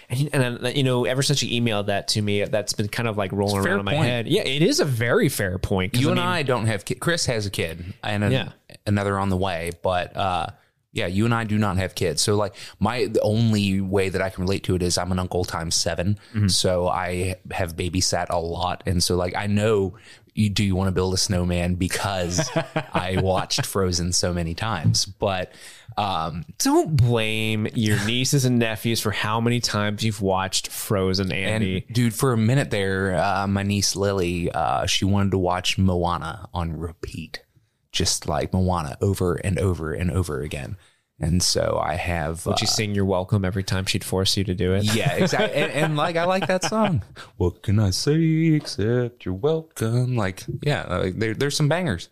and, 0.10 0.30
and 0.34 0.66
uh, 0.66 0.70
you 0.70 0.84
know 0.84 1.06
ever 1.06 1.22
since 1.22 1.44
you 1.44 1.62
emailed 1.62 1.88
that 1.88 2.08
to 2.08 2.22
me 2.22 2.44
that's 2.46 2.74
been 2.74 2.88
kind 2.88 3.08
of 3.08 3.18
like 3.18 3.32
rolling 3.32 3.58
around 3.66 3.80
in 3.80 3.86
my 3.86 3.94
head 3.96 4.28
yeah 4.28 4.44
it 4.44 4.62
is 4.62 4.80
a 4.80 4.86
very 4.86 5.30
fair 5.30 5.58
point 5.60 5.94
you 5.96 6.08
and 6.10 6.18
mean, 6.18 6.26
I 6.26 6.44
don't 6.44 6.68
have 6.68 6.86
kids. 6.86 7.00
Chris 7.02 7.26
has 7.26 7.46
a 7.46 7.50
kid 7.50 7.94
and 8.04 8.24
an- 8.24 8.32
Yeah. 8.32 8.50
another 8.88 9.20
on 9.20 9.30
the 9.30 9.38
way, 9.38 9.72
but 9.82 10.16
uh, 10.16 10.48
yeah, 10.94 11.08
you 11.08 11.26
and 11.26 11.34
I 11.34 11.44
do 11.44 11.58
not 11.58 11.76
have 11.76 11.94
kids. 11.94 12.22
So 12.22 12.36
like 12.36 12.56
my 12.80 13.08
the 13.08 13.20
only 13.22 13.82
way 13.82 14.08
that 14.08 14.22
I 14.22 14.30
can 14.30 14.44
relate 14.46 14.64
to 14.64 14.76
it 14.76 14.82
is 14.82 14.98
I'm 14.98 15.12
an 15.12 15.20
uncle 15.20 15.44
times 15.44 15.76
7 15.76 16.18
Mm-hmm. 16.34 16.48
So 16.48 16.88
I 16.88 17.36
have 17.52 17.76
babysat 17.76 18.28
a 18.30 18.40
lot, 18.40 18.84
and 18.86 19.04
so 19.04 19.18
like 19.18 19.36
I 19.36 19.48
know. 19.48 19.98
You, 20.38 20.50
do 20.50 20.66
you 20.66 20.76
want 20.76 20.90
to 20.90 20.92
build 20.92 21.14
a 21.14 21.18
snowman 21.18 21.76
because 21.76 22.50
I 22.94 23.22
watched 23.24 23.66
Frozen 23.66 24.12
so 24.12 24.34
many 24.34 24.54
times? 24.54 25.06
But 25.06 25.54
um, 25.98 26.46
Don't 26.58 26.96
blame 26.96 27.68
your 27.74 28.04
nieces 28.06 28.46
and 28.46 28.60
nephews 28.60 29.02
for 29.02 29.12
how 29.12 29.40
many 29.40 29.60
times 29.60 30.04
you've 30.04 30.22
watched 30.22 30.68
Frozen, 30.68 31.32
Andy. 31.32 31.86
And 31.88 31.94
dude, 31.96 32.14
for 32.14 32.34
a 32.34 32.38
minute 32.38 32.72
there, 32.72 33.16
uh, 33.16 33.48
my 33.48 33.64
niece 33.64 33.96
Lily, 33.96 34.52
uh, 34.52 34.86
she 34.86 35.06
wanted 35.06 35.32
to 35.32 35.38
watch 35.38 35.78
Moana 35.78 36.50
on 36.54 36.78
repeat, 36.78 37.44
just 37.92 38.28
like 38.28 38.54
Moana 38.54 38.98
over 39.02 39.36
and 39.36 39.58
over 39.60 39.94
and 39.94 40.12
over 40.12 40.42
again. 40.42 40.78
And 41.20 41.42
so 41.42 41.82
I 41.82 41.96
have. 41.96 42.46
Uh, 42.46 42.52
Would 42.52 42.62
you 42.62 42.68
sing 42.68 42.94
"You're 42.94 43.06
Welcome" 43.06 43.46
every 43.46 43.64
time 43.64 43.86
she'd 43.86 44.04
force 44.04 44.36
you 44.36 44.44
to 44.44 44.54
do 44.54 44.74
it? 44.74 44.84
yeah, 44.94 45.14
exactly. 45.14 45.56
and, 45.56 45.72
and 45.72 45.96
like, 45.96 46.18
I 46.18 46.26
like 46.26 46.48
that 46.48 46.64
song. 46.66 47.04
What 47.38 47.64
can 47.64 47.80
I 47.80 47.92
say 47.92 48.48
except 48.54 49.24
you're 49.24 49.34
welcome? 49.34 50.18
Like, 50.18 50.44
yeah, 50.62 50.86
like, 50.98 51.18
there, 51.18 51.34
there's 51.34 51.56
some 51.56 51.70
bangers, 51.70 52.10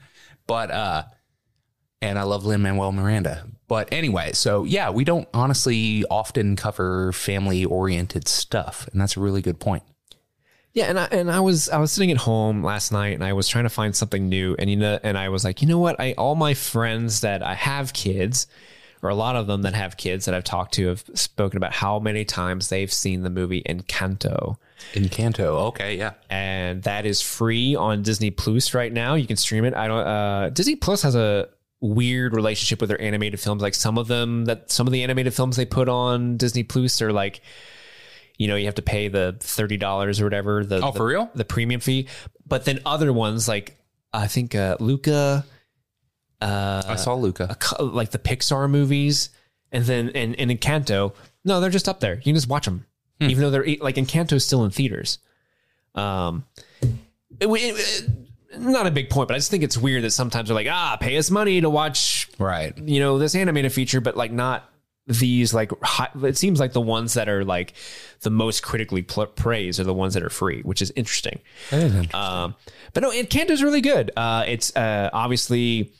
but 0.48 0.72
uh, 0.72 1.04
and 2.04 2.20
I 2.20 2.24
love 2.24 2.46
Lin 2.46 2.62
Manuel 2.62 2.92
Miranda. 2.92 3.48
But 3.68 3.88
anyway, 3.92 4.34
so 4.34 4.66
yeah, 4.66 4.90
we 4.90 5.06
don't 5.06 5.28
honestly 5.34 6.04
often 6.12 6.56
cover 6.56 7.14
family 7.14 7.64
oriented 7.66 8.28
stuff, 8.28 8.88
and 8.92 9.00
that's 9.00 9.16
a 9.16 9.22
really 9.22 9.42
good 9.42 9.60
point. 9.60 9.84
Yeah, 10.74 10.86
and 10.86 11.00
I 11.00 11.06
and 11.06 11.32
I 11.32 11.40
was 11.40 11.70
I 11.70 11.78
was 11.78 11.92
sitting 11.92 12.12
at 12.12 12.18
home 12.18 12.64
last 12.64 12.92
night 12.92 13.14
and 13.14 13.24
I 13.24 13.34
was 13.34 13.48
trying 13.48 13.64
to 13.64 13.70
find 13.70 13.96
something 13.96 14.28
new 14.28 14.56
and 14.58 14.70
you 14.70 14.76
know 14.76 15.00
and 15.04 15.18
I 15.18 15.30
was 15.30 15.44
like, 15.44 15.62
you 15.62 15.68
know 15.68 15.78
what? 15.78 16.00
I 16.00 16.14
all 16.18 16.36
my 16.36 16.56
friends 16.56 17.22
that 17.22 17.44
I 17.44 17.54
have 17.54 17.94
kids 17.94 18.48
or 19.04 19.10
a 19.10 19.16
lot 19.16 19.36
of 19.36 19.46
them 19.46 19.62
that 19.62 19.76
have 19.76 19.98
kids 19.98 20.26
that 20.26 20.34
I've 20.34 20.44
talked 20.44 20.74
to 20.76 20.88
have 20.88 21.04
spoken 21.14 21.58
about 21.58 21.74
how 21.74 22.00
many 22.00 22.26
times 22.26 22.70
they've 22.70 22.92
seen 22.92 23.22
the 23.22 23.30
movie 23.30 23.62
Encanto. 23.70 24.58
Encanto. 24.94 25.68
Okay, 25.68 25.96
yeah. 25.96 26.14
And 26.30 26.82
that 26.84 27.06
is 27.06 27.22
free 27.22 27.76
on 27.76 28.02
Disney 28.02 28.32
Plus 28.32 28.74
right 28.74 28.92
now. 28.92 29.14
You 29.14 29.28
can 29.28 29.38
stream 29.38 29.66
it. 29.66 29.76
I 29.76 29.88
don't 29.88 30.08
uh 30.08 30.50
Disney 30.50 30.76
Plus 30.76 31.04
has 31.04 31.14
a 31.16 31.50
weird 31.84 32.34
relationship 32.34 32.80
with 32.80 32.88
their 32.90 33.02
animated 33.02 33.40
films. 33.40 33.62
Like 33.62 33.76
some 33.76 33.98
of 33.98 34.08
them 34.08 34.46
that 34.46 34.72
some 34.72 34.88
of 34.88 34.94
the 34.94 35.04
animated 35.04 35.34
films 35.34 35.58
they 35.58 35.66
put 35.66 35.90
on 35.90 36.38
Disney 36.38 36.64
Plus 36.64 37.02
are 37.02 37.12
like 37.12 37.42
you 38.40 38.48
know, 38.48 38.56
you 38.56 38.66
have 38.66 38.76
to 38.76 38.82
pay 38.82 39.10
the 39.10 39.36
thirty 39.40 39.78
dollars 39.78 40.20
or 40.20 40.24
whatever. 40.24 40.66
The, 40.66 40.78
Oh, 40.78 40.92
the- 40.92 40.98
for 40.98 41.06
real? 41.06 41.30
The 41.36 41.46
premium 41.46 41.80
fee. 41.82 42.08
But 42.48 42.66
then 42.66 42.80
other 42.86 43.14
ones 43.14 43.48
like 43.48 43.78
I 44.12 44.28
think 44.28 44.56
uh, 44.56 44.78
Luca, 44.80 45.46
I 46.42 46.96
saw 46.98 47.16
Luca. 47.16 47.56
a 47.78 47.84
like 47.84 48.12
the 48.12 48.20
Pixar 48.20 48.70
movies, 48.70 49.30
and 49.72 49.84
then 49.86 50.10
and, 50.16 50.36
and 50.40 50.52
Encanto. 50.52 51.14
No, 51.46 51.60
they're 51.60 51.70
just 51.70 51.90
up 51.90 52.00
there. 52.00 52.16
You 52.16 52.22
can 52.22 52.36
just 52.36 52.48
watch 52.50 52.66
them, 52.66 52.86
Hmm. 53.22 53.30
even 53.30 53.44
though 53.44 53.50
they're 53.52 53.66
like 53.82 53.96
Encanto 53.96 54.34
is 54.34 54.46
still 54.46 54.64
in 54.66 54.72
theaters. 54.72 55.20
Um, 55.96 56.46
it- 56.82 57.48
it- 57.48 57.50
it- 57.50 58.10
not 58.58 58.88
a 58.88 58.92
big 58.92 59.10
point, 59.10 59.28
but 59.28 59.36
I 59.36 59.38
just 59.38 59.52
think 59.52 59.64
it's 59.64 59.78
weird 59.78 60.04
that 60.04 60.12
sometimes 60.12 60.50
they're 60.50 60.56
like, 60.56 60.68
ah, 60.70 60.98
pay 61.00 61.18
us 61.18 61.30
money 61.32 61.62
to 61.62 61.70
watch 61.70 62.30
Right. 62.40 62.78
you 62.78 63.00
know 63.00 63.18
this 63.20 63.36
animated 63.36 63.72
feature 63.74 64.02
but 64.02 64.18
like 64.18 64.32
not 64.32 64.70
these 65.08 65.54
like 65.54 65.72
high, 65.84 66.08
it 66.24 66.38
seems 66.38 66.60
like 66.60 66.72
the 66.74 66.80
ones 66.82 67.16
that 67.16 67.28
are 67.28 67.44
like 67.44 67.74
the 68.22 68.30
most 68.30 68.64
critically 68.64 69.02
pl- 69.02 69.28
praised 69.28 69.80
are 69.80 69.84
the 69.84 69.94
ones 69.94 70.14
that 70.14 70.24
are 70.24 70.30
free 70.30 70.62
which 70.62 70.82
is 70.82 70.92
interesting. 70.96 71.40
Um 72.14 72.56
but 72.94 73.02
no 73.04 73.12
Encanto 73.12 73.50
is 73.52 73.62
really 73.64 73.82
good. 73.82 74.12
Uh 74.16 74.46
it's 74.48 74.76
uh 74.76 75.10
obviously 75.12 75.92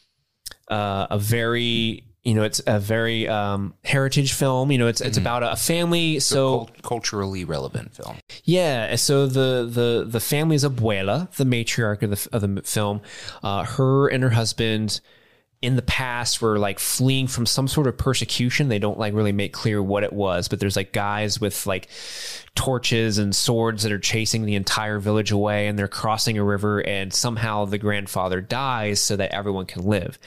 uh 0.70 1.08
a 1.10 1.20
very 1.20 2.06
you 2.24 2.34
know 2.34 2.44
it's 2.44 2.62
a 2.66 2.80
very 2.80 3.28
um 3.28 3.74
heritage 3.84 4.34
film 4.34 4.72
you 4.72 4.78
know 4.78 4.88
it's 4.88 5.02
it's 5.02 5.18
about 5.18 5.44
a 5.44 5.56
family 5.56 6.20
so 6.20 6.60
Cult- 6.60 6.82
culturally 6.82 7.44
relevant 7.44 7.94
film. 7.94 8.18
yeah, 8.44 8.96
so 8.96 9.28
the 9.28 9.70
the 9.70 10.06
the 10.08 10.20
family's 10.20 10.64
abuela, 10.64 11.30
the 11.36 11.44
matriarch 11.44 12.02
of 12.02 12.10
the 12.12 12.30
of 12.32 12.42
the 12.42 12.62
film, 12.64 13.02
uh, 13.44 13.64
her 13.66 14.08
and 14.08 14.24
her 14.24 14.30
husband 14.30 15.02
in 15.62 15.78
the 15.78 15.82
past 15.82 16.42
were 16.42 16.60
like 16.60 16.78
fleeing 16.78 17.26
from 17.26 17.46
some 17.46 17.70
sort 17.70 17.88
of 17.88 17.98
persecution. 17.98 18.68
They 18.68 18.80
don't 18.80 19.00
like 19.00 19.14
really 19.14 19.32
make 19.32 19.54
clear 19.54 19.82
what 19.82 20.04
it 20.04 20.12
was, 20.12 20.50
but 20.50 20.60
there's 20.60 20.76
like 20.76 20.92
guys 20.92 21.40
with 21.40 21.66
like 21.66 21.88
torches 22.56 23.18
and 23.18 23.34
swords 23.36 23.84
that 23.84 23.92
are 23.92 24.00
chasing 24.00 24.46
the 24.46 24.56
entire 24.56 25.00
village 25.00 25.32
away, 25.32 25.68
and 25.68 25.80
they're 25.80 25.88
crossing 25.88 26.38
a 26.38 26.44
river, 26.44 26.80
and 26.80 27.14
somehow 27.14 27.66
the 27.66 27.78
grandfather 27.78 28.42
dies 28.42 29.00
so 29.00 29.16
that 29.16 29.34
everyone 29.34 29.66
can 29.66 29.84
live. 29.86 30.20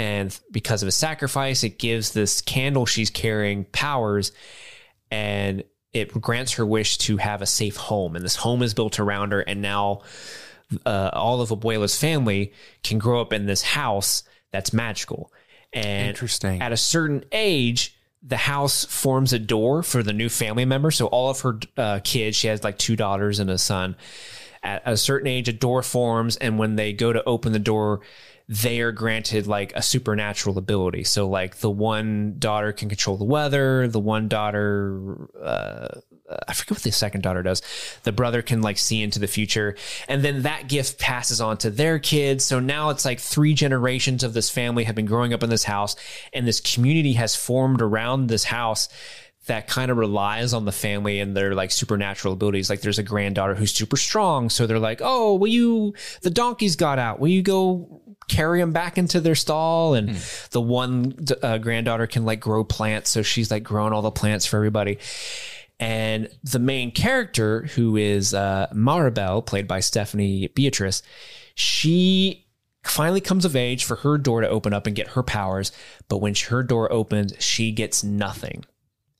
And 0.00 0.40
because 0.50 0.80
of 0.80 0.88
a 0.88 0.92
sacrifice, 0.92 1.62
it 1.62 1.78
gives 1.78 2.12
this 2.12 2.40
candle 2.40 2.86
she's 2.86 3.10
carrying 3.10 3.64
powers 3.66 4.32
and 5.10 5.62
it 5.92 6.18
grants 6.18 6.52
her 6.52 6.64
wish 6.64 6.96
to 6.98 7.18
have 7.18 7.42
a 7.42 7.46
safe 7.46 7.76
home. 7.76 8.16
And 8.16 8.24
this 8.24 8.36
home 8.36 8.62
is 8.62 8.72
built 8.72 8.98
around 8.98 9.32
her. 9.32 9.40
And 9.40 9.60
now 9.60 10.00
uh, 10.86 11.10
all 11.12 11.42
of 11.42 11.50
Abuela's 11.50 12.00
family 12.00 12.54
can 12.82 12.98
grow 12.98 13.20
up 13.20 13.34
in 13.34 13.44
this 13.44 13.60
house 13.60 14.22
that's 14.52 14.72
magical. 14.72 15.30
And 15.70 16.08
Interesting. 16.08 16.62
at 16.62 16.72
a 16.72 16.78
certain 16.78 17.22
age, 17.30 17.94
the 18.22 18.38
house 18.38 18.86
forms 18.86 19.34
a 19.34 19.38
door 19.38 19.82
for 19.82 20.02
the 20.02 20.14
new 20.14 20.30
family 20.30 20.64
member. 20.64 20.90
So 20.90 21.08
all 21.08 21.28
of 21.28 21.40
her 21.40 21.58
uh, 21.76 22.00
kids, 22.02 22.38
she 22.38 22.46
has 22.46 22.64
like 22.64 22.78
two 22.78 22.96
daughters 22.96 23.38
and 23.38 23.50
a 23.50 23.58
son. 23.58 23.96
At 24.62 24.80
a 24.86 24.96
certain 24.96 25.28
age, 25.28 25.48
a 25.48 25.52
door 25.52 25.82
forms, 25.82 26.38
and 26.38 26.58
when 26.58 26.76
they 26.76 26.94
go 26.94 27.12
to 27.12 27.22
open 27.24 27.52
the 27.52 27.58
door, 27.58 28.00
they 28.50 28.80
are 28.80 28.90
granted 28.90 29.46
like 29.46 29.72
a 29.76 29.82
supernatural 29.82 30.58
ability. 30.58 31.04
So 31.04 31.28
like 31.28 31.58
the 31.58 31.70
one 31.70 32.34
daughter 32.40 32.72
can 32.72 32.88
control 32.88 33.16
the 33.16 33.24
weather, 33.24 33.86
the 33.86 34.00
one 34.00 34.26
daughter 34.26 35.28
uh, 35.40 36.00
I 36.48 36.52
forget 36.52 36.72
what 36.72 36.82
the 36.82 36.90
second 36.90 37.22
daughter 37.22 37.44
does. 37.44 37.62
The 38.02 38.10
brother 38.10 38.42
can 38.42 38.60
like 38.60 38.78
see 38.78 39.02
into 39.02 39.20
the 39.20 39.28
future. 39.28 39.76
And 40.08 40.22
then 40.22 40.42
that 40.42 40.68
gift 40.68 40.98
passes 40.98 41.40
on 41.40 41.58
to 41.58 41.70
their 41.70 42.00
kids. 42.00 42.44
So 42.44 42.58
now 42.58 42.90
it's 42.90 43.04
like 43.04 43.20
three 43.20 43.54
generations 43.54 44.24
of 44.24 44.32
this 44.32 44.50
family 44.50 44.82
have 44.82 44.96
been 44.96 45.06
growing 45.06 45.32
up 45.32 45.44
in 45.44 45.50
this 45.50 45.64
house 45.64 45.94
and 46.32 46.46
this 46.46 46.60
community 46.60 47.12
has 47.14 47.36
formed 47.36 47.80
around 47.80 48.26
this 48.26 48.44
house 48.44 48.88
that 49.46 49.66
kind 49.66 49.90
of 49.90 49.96
relies 49.96 50.52
on 50.52 50.64
the 50.64 50.72
family 50.72 51.18
and 51.18 51.36
their 51.36 51.54
like 51.54 51.70
supernatural 51.70 52.34
abilities. 52.34 52.68
Like 52.68 52.82
there's 52.82 52.98
a 52.98 53.02
granddaughter 53.02 53.54
who's 53.54 53.72
super 53.72 53.96
strong. 53.96 54.50
So 54.50 54.66
they're 54.66 54.78
like, 54.78 55.00
oh, 55.02 55.34
will 55.36 55.48
you, 55.48 55.94
the 56.22 56.30
donkeys 56.30 56.76
got 56.76 56.98
out. 56.98 57.20
Will 57.20 57.28
you 57.28 57.42
go 57.42 57.99
carry 58.30 58.60
them 58.60 58.72
back 58.72 58.96
into 58.96 59.20
their 59.20 59.34
stall? 59.34 59.94
And 59.94 60.16
the 60.50 60.60
one 60.60 61.14
uh, 61.42 61.58
granddaughter 61.58 62.06
can 62.06 62.24
like 62.24 62.40
grow 62.40 62.64
plants. 62.64 63.10
So 63.10 63.22
she's 63.22 63.50
like 63.50 63.62
growing 63.62 63.92
all 63.92 64.02
the 64.02 64.10
plants 64.10 64.46
for 64.46 64.56
everybody. 64.56 64.98
And 65.78 66.28
the 66.44 66.58
main 66.58 66.92
character, 66.92 67.62
who 67.74 67.96
is 67.96 68.34
uh, 68.34 68.68
Maribel, 68.74 69.44
played 69.44 69.66
by 69.66 69.80
Stephanie 69.80 70.48
Beatrice, 70.48 71.02
she 71.54 72.46
finally 72.84 73.20
comes 73.20 73.44
of 73.44 73.56
age 73.56 73.84
for 73.84 73.96
her 73.96 74.18
door 74.18 74.40
to 74.42 74.48
open 74.48 74.72
up 74.72 74.86
and 74.86 74.94
get 74.94 75.08
her 75.08 75.22
powers. 75.22 75.72
But 76.08 76.18
when 76.18 76.34
her 76.48 76.62
door 76.62 76.92
opens, 76.92 77.34
she 77.38 77.72
gets 77.72 78.04
nothing. 78.04 78.64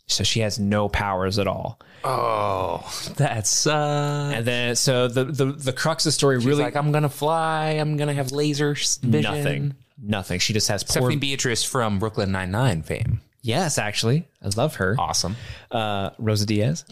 So 0.06 0.24
she 0.24 0.40
has 0.40 0.58
no 0.58 0.88
powers 0.88 1.38
at 1.38 1.46
all. 1.46 1.80
Oh, 2.02 2.88
that's 3.16 3.66
uh. 3.66 4.32
And 4.34 4.46
then, 4.46 4.76
so 4.76 5.08
the 5.08 5.24
the, 5.24 5.46
the 5.46 5.72
crux 5.72 6.04
of 6.04 6.08
the 6.08 6.12
story 6.12 6.36
Really, 6.38 6.48
really 6.50 6.62
like 6.62 6.76
I'm 6.76 6.92
gonna 6.92 7.08
fly. 7.08 7.70
I'm 7.72 7.96
gonna 7.96 8.14
have 8.14 8.32
laser 8.32 8.74
vision. 8.74 9.22
nothing, 9.22 9.74
nothing. 10.00 10.38
She 10.38 10.52
just 10.52 10.68
has 10.68 10.82
poor. 10.82 10.92
Stephanie 10.92 11.16
Beatrice 11.16 11.62
from 11.64 11.98
Brooklyn 11.98 12.32
Nine 12.32 12.50
Nine 12.50 12.82
fame. 12.82 13.20
Yes, 13.42 13.78
actually, 13.78 14.28
I 14.42 14.48
love 14.56 14.76
her. 14.76 14.96
Awesome. 14.98 15.36
uh, 15.70 16.10
Rosa 16.18 16.44
Diaz. 16.46 16.84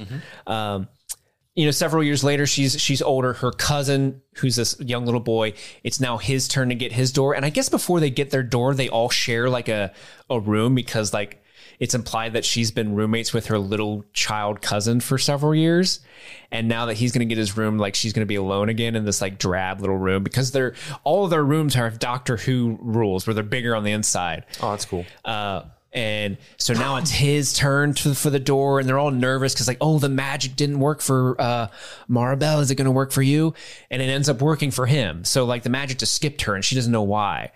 Um, 0.47 0.89
you 1.55 1.65
know, 1.65 1.73
several 1.73 2.03
years 2.05 2.23
later, 2.23 2.47
she's 2.47 2.81
she's 2.81 3.03
older. 3.03 3.33
Her 3.33 3.51
cousin, 3.51 4.23
who's 4.37 4.57
this 4.57 4.79
young 4.81 5.05
little 5.05 5.21
boy, 5.21 5.55
it's 5.83 6.01
now 6.01 6.17
his 6.17 6.49
turn 6.49 6.69
to 6.69 6.75
get 6.75 6.93
his 6.93 7.13
door. 7.13 7.35
And 7.35 7.45
I 7.45 7.51
guess 7.51 7.69
before 7.69 7.99
they 8.01 8.11
get 8.11 8.31
their 8.31 8.43
door, 8.45 8.75
they 8.75 8.89
all 8.89 9.11
share 9.11 9.51
like 9.51 9.69
a 9.69 9.93
a 10.31 10.39
room 10.39 10.75
because 10.75 11.13
like 11.13 11.43
it's 11.81 11.95
implied 11.95 12.33
that 12.33 12.45
she's 12.45 12.71
been 12.71 12.95
roommates 12.95 13.33
with 13.33 13.47
her 13.47 13.59
little 13.59 14.05
child 14.13 14.61
cousin 14.61 15.01
for 15.01 15.19
several 15.19 15.55
years. 15.55 16.01
And 16.51 16.69
now 16.69 16.87
that 16.87 16.95
he's 16.95 17.13
going 17.13 17.27
to 17.27 17.33
get 17.33 17.39
his 17.39 17.57
room, 17.57 17.79
like 17.79 17.95
she's 17.95 18.13
going 18.13 18.23
to 18.23 18.27
be 18.27 18.37
alone 18.37 18.69
again 18.69 18.97
in 18.97 19.05
this 19.05 19.21
like 19.21 19.39
drab 19.39 19.81
little 19.81 19.97
room 19.97 20.23
because 20.23 20.51
they're 20.51 20.75
all 21.05 21.25
of 21.25 21.31
their 21.31 21.45
rooms 21.45 21.75
have 21.75 21.99
Doctor 21.99 22.37
Who 22.37 22.79
rules 22.81 23.27
where 23.27 23.35
they're 23.35 23.45
bigger 23.45 23.77
on 23.77 23.85
the 23.85 23.93
inside. 23.93 24.45
Oh, 24.63 24.71
that's 24.71 24.85
cool. 24.85 25.05
Uh, 25.25 25.63
and 25.93 26.37
so 26.59 26.75
now 26.75 26.97
it's 26.97 27.11
his 27.11 27.55
turn 27.55 27.95
to, 27.95 28.15
for 28.15 28.29
the 28.29 28.39
door, 28.39 28.79
and 28.79 28.87
they're 28.87 28.99
all 28.99 29.11
nervous 29.11 29.55
because, 29.55 29.67
like, 29.67 29.79
oh, 29.81 29.99
the 29.99 30.11
magic 30.11 30.55
didn't 30.55 30.81
work 30.81 31.01
for 31.01 31.41
uh, 31.41 31.69
Maribel. 32.11 32.61
Is 32.61 32.71
it 32.71 32.75
going 32.75 32.85
to 32.85 32.91
work 32.91 33.11
for 33.11 33.23
you? 33.23 33.55
And 33.91 34.03
it 34.03 34.07
ends 34.07 34.29
up 34.29 34.43
working 34.43 34.71
for 34.71 34.85
him. 34.85 35.25
So, 35.25 35.47
like, 35.47 35.63
the 35.63 35.71
magic 35.71 35.99
just 35.99 36.13
skipped 36.13 36.43
her, 36.43 36.55
and 36.55 36.63
she 36.63 36.75
doesn't 36.75 36.93
know 36.93 37.03
why. 37.03 37.53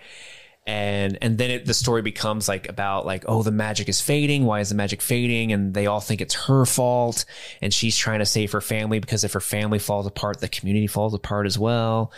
And 0.64 1.18
and 1.20 1.38
then 1.38 1.50
it, 1.50 1.66
the 1.66 1.74
story 1.74 2.02
becomes 2.02 2.48
like 2.48 2.68
about 2.68 3.04
like, 3.04 3.24
oh, 3.26 3.42
the 3.42 3.50
magic 3.50 3.88
is 3.88 4.00
fading. 4.00 4.44
Why 4.44 4.60
is 4.60 4.68
the 4.68 4.76
magic 4.76 5.02
fading? 5.02 5.52
And 5.52 5.74
they 5.74 5.86
all 5.86 6.00
think 6.00 6.20
it's 6.20 6.34
her 6.46 6.64
fault, 6.64 7.24
and 7.60 7.74
she's 7.74 7.96
trying 7.96 8.20
to 8.20 8.26
save 8.26 8.52
her 8.52 8.60
family 8.60 9.00
because 9.00 9.24
if 9.24 9.32
her 9.32 9.40
family 9.40 9.80
falls 9.80 10.06
apart, 10.06 10.40
the 10.40 10.48
community 10.48 10.86
falls 10.86 11.14
apart 11.14 11.46
as 11.46 11.58
well. 11.58 12.12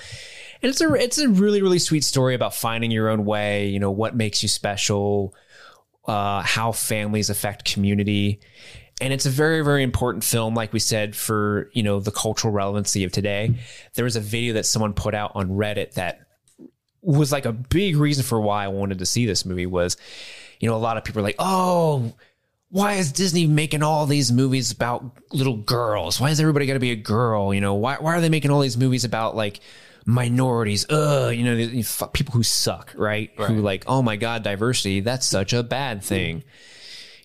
And 0.63 0.69
it's 0.69 0.83
a 0.83 0.93
it's 0.93 1.17
a 1.19 1.29
really 1.29 1.63
really 1.63 1.79
sweet 1.79 2.05
story 2.05 2.35
about 2.35 2.55
finding 2.55 2.91
your 2.91 3.09
own 3.09 3.25
way. 3.25 3.69
You 3.69 3.81
know 3.81 3.91
what 3.91 4.15
makes 4.15 4.43
you 4.43 4.49
special 4.51 5.35
uh, 6.07 6.43
how 6.43 6.73
families 6.73 7.31
affect 7.31 7.65
community. 7.65 8.41
And 9.01 9.13
it's 9.13 9.27
a 9.27 9.31
very, 9.31 9.65
very 9.65 9.83
important 9.83 10.23
film, 10.23 10.55
like 10.55 10.73
we 10.73 10.79
said, 10.79 11.17
for 11.17 11.71
you 11.73 11.83
know 11.83 11.99
the 11.99 12.13
cultural 12.13 12.53
relevancy 12.53 13.05
of 13.05 13.13
today. 13.13 13.55
There 13.95 14.05
was 14.05 14.17
a 14.17 14.21
video 14.21 14.55
that 14.55 14.67
someone 14.67 14.93
put 14.93 15.15
out 15.15 15.33
on 15.35 15.49
Reddit 15.49 15.95
that 15.95 16.24
was 17.05 17.31
like 17.33 17.45
a 17.47 17.53
big 17.53 17.97
reason 17.97 18.25
for 18.25 18.41
why 18.41 18.65
I 18.65 18.69
wanted 18.69 18.99
to 18.99 19.07
see 19.07 19.27
this 19.27 19.45
movie 19.45 19.67
was, 19.67 19.97
you 20.61 20.69
know, 20.69 20.75
a 20.77 20.79
lot 20.79 20.97
of 20.97 21.05
people 21.05 21.21
are 21.21 21.25
like, 21.25 21.37
oh, 21.39 22.13
why 22.71 22.95
is 22.95 23.13
Disney 23.13 23.47
making 23.47 23.83
all 23.83 24.07
these 24.07 24.33
movies 24.33 24.73
about 24.73 25.05
little 25.33 25.57
girls? 25.59 26.21
Why 26.21 26.31
is 26.31 26.41
everybody 26.41 26.67
got 26.67 26.73
to 26.75 26.81
be 26.81 26.91
a 26.93 26.97
girl? 26.97 27.55
You 27.55 27.61
know, 27.61 27.75
why 27.75 27.97
why 28.01 28.17
are 28.17 28.21
they 28.21 28.29
making 28.31 28.51
all 28.51 28.61
these 28.61 28.77
movies 28.77 29.05
about 29.05 29.37
like 29.37 29.61
minorities? 30.07 30.87
Ugh, 30.91 31.35
you 31.35 31.45
know, 31.45 31.57
the- 31.57 31.67
the 31.67 31.81
f- 31.81 32.13
people 32.13 32.33
who 32.35 32.43
suck, 32.43 32.93
right? 32.97 33.31
Who 33.37 33.61
like, 33.61 33.85
oh 33.87 34.03
my 34.03 34.17
god, 34.17 34.43
diversity, 34.43 35.01
that's 35.01 35.27
such 35.27 35.53
a 35.53 35.63
bad 35.63 36.03
thing. 36.03 36.45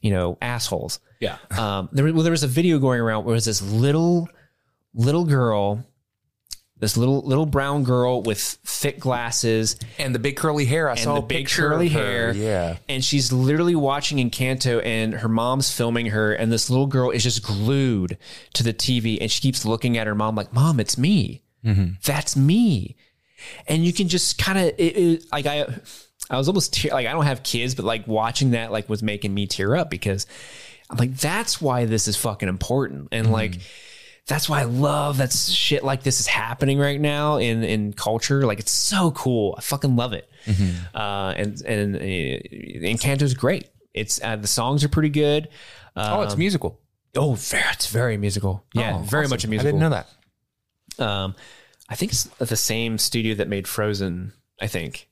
You 0.02 0.12
know, 0.12 0.38
assholes. 0.42 1.00
Yeah. 1.20 1.38
Um, 1.58 1.90
there, 1.92 2.06
well, 2.14 2.24
there 2.24 2.32
was 2.32 2.44
a 2.44 2.48
video 2.48 2.80
going 2.80 3.02
around 3.02 3.26
where 3.26 3.34
it 3.34 3.38
was 3.38 3.46
this 3.46 3.62
little 3.62 4.30
little 4.94 5.26
girl, 5.26 5.84
this 6.80 6.96
little 6.96 7.22
little 7.22 7.46
brown 7.46 7.84
girl 7.84 8.22
with 8.22 8.40
thick 8.40 9.00
glasses 9.00 9.78
And 9.98 10.16
the 10.16 10.20
big 10.20 10.38
curly 10.38 10.66
hair. 10.66 10.90
I 10.90 10.96
saw 10.96 11.16
the 11.16 11.22
big 11.22 11.46
picture 11.46 11.70
curly 11.70 11.90
hair. 11.90 12.34
Yeah. 12.34 12.78
and 12.88 13.04
she's 13.04 13.32
literally 13.32 13.76
watching 13.76 14.18
Encanto, 14.18 14.84
and 14.84 15.14
her 15.16 15.30
mom's 15.30 15.72
filming 15.72 16.08
her, 16.08 16.34
and 16.34 16.52
this 16.52 16.70
little 16.70 16.88
girl 16.88 17.12
is 17.12 17.24
just 17.24 17.44
glued 17.44 18.18
to 18.54 18.64
the 18.64 18.74
TV, 18.74 19.18
and 19.20 19.30
she 19.30 19.42
keeps 19.42 19.66
looking 19.66 19.98
at 19.98 20.08
her 20.08 20.16
mom 20.16 20.36
like, 20.36 20.54
"Mom, 20.54 20.80
it's 20.80 20.98
me. 20.98 21.44
Mm-hmm. 21.66 21.94
That's 22.04 22.36
me." 22.36 22.96
And 23.68 23.86
you 23.86 23.94
can 23.94 24.08
just 24.08 24.38
kind 24.38 24.58
of 24.58 25.24
like 25.32 25.46
I, 25.46 25.66
I 26.30 26.38
was 26.38 26.48
almost 26.48 26.74
tear, 26.74 26.92
like 26.94 27.08
I 27.08 27.12
don't 27.12 27.26
have 27.26 27.44
kids, 27.44 27.76
but 27.76 27.84
like 27.84 28.08
watching 28.08 28.52
that 28.52 28.72
like 28.72 28.88
was 28.88 29.04
making 29.04 29.34
me 29.34 29.48
tear 29.48 29.76
up 29.76 29.90
because 29.90 30.28
I'm 30.90 30.98
like, 30.98 31.16
that's 31.16 31.62
why 31.62 31.86
this 31.86 32.08
is 32.08 32.16
fucking 32.16 32.48
important, 32.48 33.10
and 33.12 33.26
mm-hmm. 33.26 33.34
like. 33.34 33.60
That's 34.30 34.48
why 34.48 34.62
I 34.62 34.64
love 34.64 35.18
that 35.18 35.34
shit 35.34 35.84
like 35.84 36.04
this 36.04 36.20
is 36.22 36.28
happening 36.28 36.78
right 36.80 37.02
now 37.02 37.38
in 37.38 37.64
in 37.64 37.92
culture. 37.94 38.46
Like 38.46 38.60
it's 38.60 38.72
so 38.72 39.12
cool. 39.12 39.56
I 39.58 39.62
fucking 39.62 39.96
love 39.96 40.14
it. 40.14 40.30
Uh, 40.96 41.34
and 41.36 41.60
and 41.66 41.96
uh, 41.96 42.00
Encanto's 42.00 43.34
great. 43.34 43.68
It's 43.94 44.22
uh, 44.24 44.36
the 44.38 44.48
songs 44.48 44.84
are 44.84 44.90
pretty 44.90 45.10
good. 45.10 45.50
Oh, 45.96 46.22
it's 46.22 46.38
musical. 46.38 46.80
Oh, 47.16 47.34
very, 47.34 47.64
it's 47.74 47.88
very 47.88 48.18
musical. 48.18 48.64
Yeah, 48.74 48.98
Oh, 48.98 49.00
very 49.00 49.24
awesome. 49.26 49.32
much 49.32 49.44
a 49.44 49.48
musical. 49.50 49.68
I 49.68 49.72
didn't 49.72 49.82
know 49.82 50.04
that. 50.98 51.04
Um, 51.04 51.36
I 51.90 51.96
think 51.96 52.12
it's 52.12 52.26
the 52.38 52.56
same 52.56 52.98
studio 53.00 53.34
that 53.36 53.48
made 53.48 53.68
Frozen. 53.68 54.32
I 54.62 54.68
think 54.68 55.08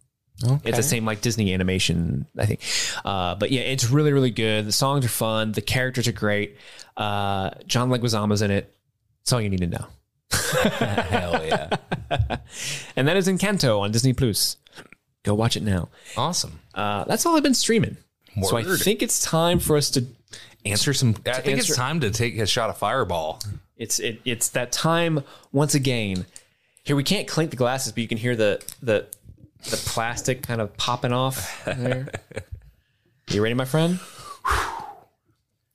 Okay. 0.46 0.70
it's 0.70 0.78
the 0.78 0.84
same 0.84 1.06
like 1.06 1.22
Disney 1.22 1.54
animation. 1.56 2.28
I 2.38 2.46
think, 2.46 2.62
uh, 3.04 3.34
but 3.36 3.50
yeah, 3.52 3.62
it's 3.62 3.90
really 3.90 4.14
really 4.14 4.30
good. 4.32 4.66
The 4.68 4.72
songs 4.72 5.04
are 5.06 5.10
fun. 5.10 5.54
The 5.54 5.62
characters 5.64 6.08
are 6.08 6.12
great. 6.14 6.56
Uh, 6.96 7.50
John 7.66 7.90
Leguizamo's 7.90 8.44
in 8.44 8.52
it. 8.52 8.72
That's 9.28 9.34
all 9.34 9.42
you 9.42 9.50
need 9.50 9.60
to 9.60 9.68
know. 9.68 9.88
Hell 10.32 11.46
yeah. 11.46 11.70
And 12.96 13.10
that 13.10 13.18
is 13.18 13.28
Encanto 13.28 13.82
on 13.82 13.92
Disney 13.92 14.14
Plus. 14.14 14.56
Go 15.24 15.34
watch 15.34 15.58
it 15.58 15.64
now. 15.64 15.90
awesome. 16.16 16.62
Uh, 16.74 17.04
that's 17.04 17.26
all 17.26 17.36
I've 17.36 17.44
been 17.44 17.54
streaming. 17.54 17.98
So 18.42 18.56
I 18.56 18.64
Word. 18.64 18.80
think 18.80 19.02
it's 19.04 19.22
time 19.22 19.60
for 19.60 19.76
us 19.76 19.90
to. 19.92 20.06
Answer 20.64 20.94
some. 20.94 21.10
I 21.26 21.42
think 21.42 21.58
answer- 21.58 21.74
it's 21.74 21.76
time 21.76 22.00
to 22.00 22.10
take 22.10 22.38
a 22.40 22.46
shot 22.48 22.70
of 22.70 22.78
Fireball. 22.78 23.42
It's 23.76 24.00
it, 24.00 24.22
it's 24.24 24.48
that 24.52 24.72
time 24.72 25.22
once 25.52 25.76
again. 25.76 26.26
Here 26.86 26.96
we 26.96 27.04
can't 27.04 27.28
clink 27.28 27.52
the 27.52 27.58
glasses, 27.58 27.92
but 27.92 28.02
you 28.02 28.08
can 28.08 28.18
hear 28.18 28.38
the 28.38 28.64
the 28.82 29.08
the 29.70 29.76
plastic 29.76 30.42
kind 30.42 30.62
of 30.62 30.78
popping 30.78 31.12
off 31.12 31.66
there. 31.66 32.08
You 33.30 33.44
ready, 33.44 33.56
my 33.56 33.66
friend? 33.66 34.00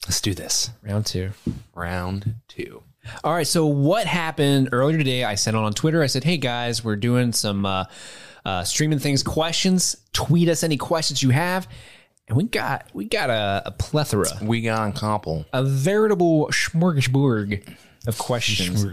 Let's 0.07 0.23
do 0.23 0.33
this. 0.33 0.71
Round 0.83 1.05
two. 1.05 1.33
Round 1.75 2.37
two. 2.49 2.83
All 3.25 3.33
right. 3.35 3.47
So 3.47 3.67
what 3.67 4.07
happened 4.07 4.69
earlier 4.73 4.99
today? 4.99 5.25
I 5.25 5.35
sent 5.35 5.57
out 5.57 5.65
on 5.65 5.73
Twitter. 5.73 6.03
I 6.03 6.07
said, 6.07 6.25
"Hey 6.25 6.37
guys, 6.37 6.85
we're 6.85 6.97
doing 6.97 7.33
some 7.33 7.67
uh, 7.67 7.85
uh, 8.45 8.65
streaming 8.65 8.99
things. 8.99 9.23
Questions. 9.23 9.97
Tweet 10.13 10.49
us 10.49 10.63
any 10.63 10.77
questions 10.77 11.23
you 11.23 11.31
have." 11.31 11.69
And 12.29 12.37
we 12.37 12.45
got 12.45 12.87
we 12.95 13.07
got 13.07 13.31
a, 13.31 13.63
a 13.67 13.71
plethora, 13.73 14.27
We 14.41 14.61
got 14.63 14.89
a 14.89 14.93
couple. 14.99 15.45
a 15.53 15.65
veritable 15.65 16.47
smorgasbord 16.49 17.77
of 18.07 18.19
questions. 18.19 18.85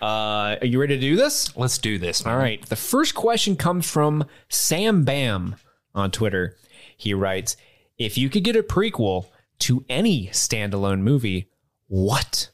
Uh, 0.00 0.56
are 0.60 0.66
you 0.66 0.78
ready 0.80 0.94
to 0.96 1.00
do 1.00 1.16
this? 1.16 1.56
Let's 1.56 1.78
do 1.78 1.98
this. 1.98 2.24
All 2.26 2.36
right. 2.36 2.64
The 2.66 2.76
first 2.76 3.14
question 3.14 3.56
comes 3.56 3.90
from 3.90 4.24
Sam 4.48 5.04
Bam 5.04 5.56
on 5.94 6.10
Twitter. 6.10 6.56
He 6.96 7.14
writes, 7.14 7.56
"If 7.96 8.18
you 8.18 8.28
could 8.28 8.44
get 8.44 8.56
a 8.56 8.62
prequel 8.62 9.26
to 9.60 9.84
any 9.88 10.28
standalone 10.28 11.00
movie, 11.00 11.48
what 11.88 12.50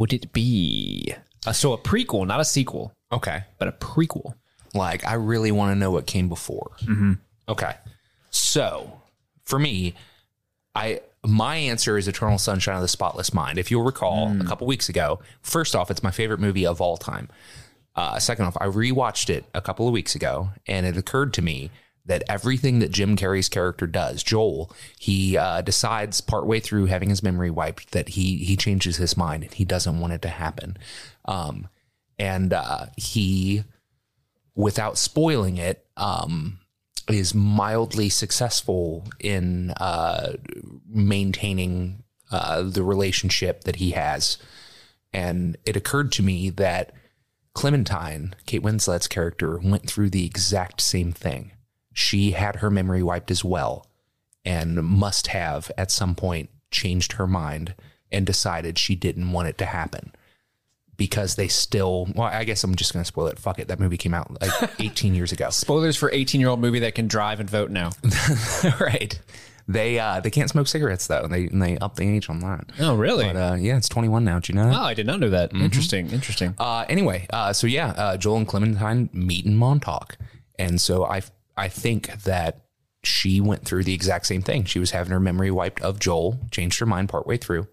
would 0.00 0.12
it 0.12 0.32
be?" 0.32 1.14
Uh, 1.46 1.52
so 1.52 1.72
a 1.72 1.78
prequel, 1.78 2.26
not 2.26 2.40
a 2.40 2.44
sequel, 2.44 2.92
Okay. 3.12 3.44
but 3.58 3.68
a 3.68 3.72
prequel. 3.72 4.34
Like, 4.74 5.04
I 5.06 5.14
really 5.14 5.52
want 5.52 5.70
to 5.72 5.78
know 5.78 5.90
what 5.92 6.06
came 6.06 6.28
before. 6.28 6.72
Mm-hmm. 6.82 7.12
Okay. 7.48 7.74
So, 8.30 9.00
for 9.44 9.58
me, 9.58 9.94
I 10.74 11.00
my 11.24 11.56
answer 11.56 11.98
is 11.98 12.08
Eternal 12.08 12.38
Sunshine 12.38 12.76
of 12.76 12.82
the 12.82 12.88
Spotless 12.88 13.34
Mind. 13.34 13.58
If 13.58 13.70
you'll 13.70 13.82
recall, 13.84 14.34
a 14.40 14.44
couple 14.44 14.66
weeks 14.66 14.88
ago, 14.88 15.20
first 15.42 15.76
off, 15.76 15.90
it's 15.90 16.02
my 16.02 16.10
favorite 16.10 16.40
movie 16.40 16.64
of 16.66 16.80
all 16.80 16.96
time. 16.96 17.28
Uh, 17.94 18.18
second 18.18 18.46
off, 18.46 18.56
I 18.60 18.66
rewatched 18.66 19.28
it 19.28 19.44
a 19.52 19.60
couple 19.60 19.86
of 19.86 19.92
weeks 19.92 20.14
ago, 20.14 20.50
and 20.66 20.86
it 20.86 20.96
occurred 20.96 21.34
to 21.34 21.42
me 21.42 21.70
that 22.06 22.24
everything 22.28 22.78
that 22.80 22.90
Jim 22.90 23.16
Carrey's 23.16 23.48
character 23.48 23.86
does, 23.86 24.22
Joel, 24.22 24.72
he 24.98 25.36
uh, 25.36 25.60
decides 25.60 26.20
partway 26.20 26.60
through 26.60 26.86
having 26.86 27.08
his 27.10 27.22
memory 27.22 27.50
wiped 27.50 27.92
that 27.92 28.10
he 28.10 28.38
he 28.38 28.56
changes 28.56 28.96
his 28.96 29.16
mind 29.16 29.44
and 29.44 29.54
he 29.54 29.64
doesn't 29.64 30.00
want 30.00 30.12
it 30.12 30.22
to 30.22 30.28
happen, 30.28 30.76
um, 31.26 31.68
and 32.18 32.52
uh, 32.52 32.86
he, 32.96 33.64
without 34.54 34.98
spoiling 34.98 35.56
it, 35.56 35.86
um, 35.96 36.58
is 37.08 37.34
mildly 37.34 38.08
successful 38.08 39.04
in 39.18 39.70
uh, 39.72 40.34
maintaining 40.88 42.02
uh, 42.30 42.62
the 42.62 42.82
relationship 42.82 43.64
that 43.64 43.76
he 43.76 43.92
has. 43.92 44.38
And 45.12 45.56
it 45.64 45.76
occurred 45.76 46.12
to 46.12 46.22
me 46.22 46.50
that 46.50 46.92
Clementine, 47.54 48.34
Kate 48.46 48.62
Winslet's 48.62 49.08
character, 49.08 49.58
went 49.58 49.88
through 49.88 50.10
the 50.10 50.24
exact 50.24 50.80
same 50.80 51.12
thing. 51.12 51.52
She 51.92 52.32
had 52.32 52.56
her 52.56 52.70
memory 52.70 53.02
wiped 53.02 53.30
as 53.30 53.44
well 53.44 53.86
and 54.44 54.82
must 54.82 55.28
have 55.28 55.70
at 55.76 55.90
some 55.90 56.14
point 56.14 56.50
changed 56.70 57.12
her 57.12 57.26
mind 57.26 57.74
and 58.12 58.26
decided 58.26 58.78
she 58.78 58.94
didn't 58.94 59.32
want 59.32 59.48
it 59.48 59.58
to 59.58 59.66
happen 59.66 60.12
because 60.96 61.36
they 61.36 61.48
still. 61.48 62.08
Well, 62.14 62.26
I 62.28 62.44
guess 62.44 62.62
I'm 62.62 62.74
just 62.74 62.92
gonna 62.92 63.04
spoil 63.04 63.26
it. 63.28 63.38
Fuck 63.38 63.58
it. 63.58 63.68
That 63.68 63.80
movie 63.80 63.96
came 63.96 64.14
out 64.14 64.40
like 64.40 64.70
18 64.80 65.14
years 65.14 65.32
ago. 65.32 65.50
Spoilers 65.50 65.96
for 65.96 66.10
18 66.12 66.40
year 66.40 66.50
old 66.50 66.60
movie 66.60 66.80
that 66.80 66.94
can 66.94 67.08
drive 67.08 67.40
and 67.40 67.48
vote 67.48 67.70
now. 67.70 67.90
right. 68.80 69.18
They 69.68 69.98
uh 69.98 70.20
they 70.20 70.30
can't 70.30 70.50
smoke 70.50 70.66
cigarettes 70.66 71.06
though. 71.06 71.26
They 71.28 71.46
and 71.46 71.62
they 71.62 71.78
up 71.78 71.96
the 71.96 72.08
age 72.08 72.28
on 72.28 72.40
that. 72.40 72.70
Oh, 72.80 72.96
really? 72.96 73.24
But 73.24 73.36
uh, 73.36 73.54
yeah, 73.54 73.76
it's 73.76 73.88
21 73.88 74.24
now. 74.24 74.40
Do 74.40 74.52
you 74.52 74.58
know 74.58 74.68
that? 74.68 74.76
oh, 74.76 74.82
I 74.82 74.94
did 74.94 75.06
not 75.06 75.20
know 75.20 75.30
that. 75.30 75.54
Interesting. 75.54 76.10
Interesting. 76.10 76.54
Uh, 76.58 76.84
anyway, 76.88 77.26
uh, 77.32 77.52
so 77.52 77.66
yeah, 77.66 77.90
uh, 77.90 78.16
Joel 78.16 78.38
and 78.38 78.48
Clementine 78.48 79.10
meet 79.12 79.46
in 79.46 79.56
Montauk, 79.56 80.18
and 80.58 80.80
so 80.80 81.04
I 81.04 81.22
I 81.60 81.68
think 81.68 82.22
that 82.22 82.62
she 83.04 83.38
went 83.38 83.66
through 83.66 83.84
the 83.84 83.92
exact 83.92 84.24
same 84.24 84.40
thing. 84.40 84.64
She 84.64 84.78
was 84.78 84.92
having 84.92 85.12
her 85.12 85.20
memory 85.20 85.50
wiped 85.50 85.82
of 85.82 86.00
Joel, 86.00 86.40
changed 86.50 86.78
her 86.80 86.86
mind 86.86 87.10
partway 87.10 87.36
through, 87.36 87.68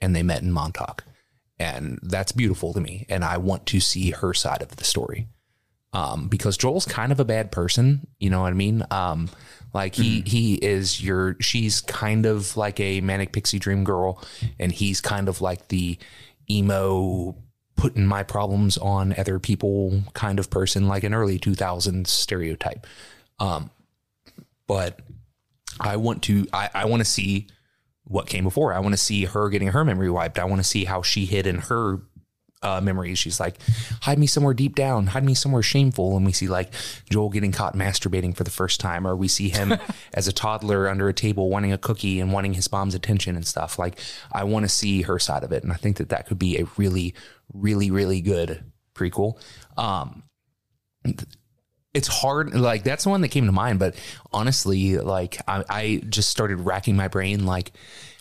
and 0.00 0.16
they 0.16 0.22
met 0.22 0.40
in 0.40 0.52
Montauk, 0.52 1.04
and 1.58 1.98
that's 2.02 2.32
beautiful 2.32 2.72
to 2.72 2.80
me. 2.80 3.04
And 3.10 3.24
I 3.24 3.36
want 3.36 3.66
to 3.66 3.80
see 3.80 4.10
her 4.12 4.32
side 4.32 4.62
of 4.62 4.76
the 4.76 4.84
story, 4.84 5.28
um, 5.92 6.28
because 6.28 6.56
Joel's 6.56 6.86
kind 6.86 7.12
of 7.12 7.20
a 7.20 7.26
bad 7.26 7.52
person. 7.52 8.06
You 8.18 8.30
know 8.30 8.40
what 8.40 8.52
I 8.52 8.56
mean? 8.56 8.84
Um, 8.90 9.28
like 9.74 9.94
he 9.94 10.22
he 10.22 10.54
is 10.54 11.02
your 11.02 11.36
she's 11.38 11.82
kind 11.82 12.24
of 12.24 12.56
like 12.56 12.80
a 12.80 13.02
manic 13.02 13.32
pixie 13.32 13.58
dream 13.58 13.84
girl, 13.84 14.22
and 14.58 14.72
he's 14.72 15.02
kind 15.02 15.28
of 15.28 15.42
like 15.42 15.68
the 15.68 15.98
emo 16.50 17.36
putting 17.76 18.06
my 18.06 18.22
problems 18.22 18.78
on 18.78 19.14
other 19.18 19.38
people 19.38 20.02
kind 20.14 20.38
of 20.38 20.48
person, 20.48 20.88
like 20.88 21.04
an 21.04 21.12
early 21.12 21.38
2000s 21.38 22.06
stereotype. 22.06 22.86
Um, 23.38 23.70
but 24.66 25.00
I 25.80 25.96
want 25.96 26.22
to, 26.24 26.46
I, 26.52 26.70
I 26.74 26.84
want 26.86 27.00
to 27.00 27.04
see 27.04 27.48
what 28.04 28.28
came 28.28 28.44
before. 28.44 28.72
I 28.72 28.80
want 28.80 28.92
to 28.92 28.98
see 28.98 29.24
her 29.24 29.48
getting 29.48 29.68
her 29.68 29.84
memory 29.84 30.10
wiped. 30.10 30.38
I 30.38 30.44
want 30.44 30.60
to 30.60 30.68
see 30.68 30.84
how 30.84 31.02
she 31.02 31.26
hid 31.26 31.46
in 31.46 31.58
her 31.58 32.00
uh, 32.62 32.80
memories. 32.80 33.18
She's 33.18 33.38
like, 33.38 33.58
hide 34.02 34.18
me 34.18 34.26
somewhere 34.26 34.54
deep 34.54 34.74
down, 34.74 35.08
hide 35.08 35.24
me 35.24 35.34
somewhere 35.34 35.62
shameful. 35.62 36.16
And 36.16 36.24
we 36.24 36.32
see 36.32 36.48
like 36.48 36.72
Joel 37.10 37.30
getting 37.30 37.52
caught 37.52 37.74
masturbating 37.74 38.36
for 38.36 38.44
the 38.44 38.50
first 38.50 38.80
time, 38.80 39.06
or 39.06 39.14
we 39.14 39.28
see 39.28 39.48
him 39.48 39.74
as 40.14 40.28
a 40.28 40.32
toddler 40.32 40.88
under 40.88 41.08
a 41.08 41.14
table 41.14 41.50
wanting 41.50 41.72
a 41.72 41.78
cookie 41.78 42.20
and 42.20 42.32
wanting 42.32 42.54
his 42.54 42.70
mom's 42.70 42.94
attention 42.94 43.36
and 43.36 43.46
stuff. 43.46 43.78
Like, 43.78 43.98
I 44.32 44.44
want 44.44 44.64
to 44.64 44.68
see 44.68 45.02
her 45.02 45.18
side 45.18 45.44
of 45.44 45.52
it. 45.52 45.62
And 45.62 45.72
I 45.72 45.76
think 45.76 45.98
that 45.98 46.08
that 46.08 46.26
could 46.26 46.38
be 46.38 46.58
a 46.58 46.66
really, 46.76 47.14
really, 47.52 47.90
really 47.90 48.20
good 48.20 48.64
prequel. 48.94 49.38
Um, 49.76 50.22
it's 51.96 52.08
hard 52.08 52.54
like 52.54 52.84
that's 52.84 53.04
the 53.04 53.10
one 53.10 53.22
that 53.22 53.28
came 53.28 53.46
to 53.46 53.52
mind 53.52 53.78
but 53.78 53.94
honestly 54.30 54.98
like 54.98 55.38
I, 55.48 55.64
I 55.68 56.02
just 56.08 56.28
started 56.28 56.60
racking 56.60 56.94
my 56.94 57.08
brain 57.08 57.46
like 57.46 57.72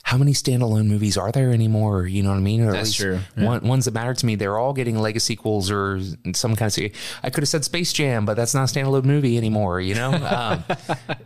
how 0.06 0.18
many 0.20 0.34
standalone 0.34 0.86
movies 0.86 1.18
are 1.18 1.32
there 1.32 1.52
anymore 1.52 2.06
you 2.06 2.22
know 2.22 2.30
what 2.30 2.36
i 2.38 2.40
mean 2.40 2.62
or 2.62 2.72
That's 2.72 2.94
true, 2.94 3.20
one, 3.34 3.62
ones 3.68 3.86
that 3.86 3.94
matter 3.96 4.14
to 4.14 4.26
me 4.26 4.36
they're 4.36 4.56
all 4.60 4.72
getting 4.72 5.00
lego 5.00 5.18
sequels 5.18 5.72
or 5.72 6.00
some 6.34 6.56
kind 6.56 6.72
of 6.78 6.84
i 7.24 7.32
could 7.32 7.42
have 7.42 7.48
said 7.50 7.66
space 7.66 7.92
jam 7.92 8.24
but 8.24 8.36
that's 8.36 8.54
not 8.54 8.70
a 8.70 8.74
standalone 8.74 9.06
movie 9.06 9.36
anymore 9.36 9.82
you 9.82 9.96
know 9.96 10.14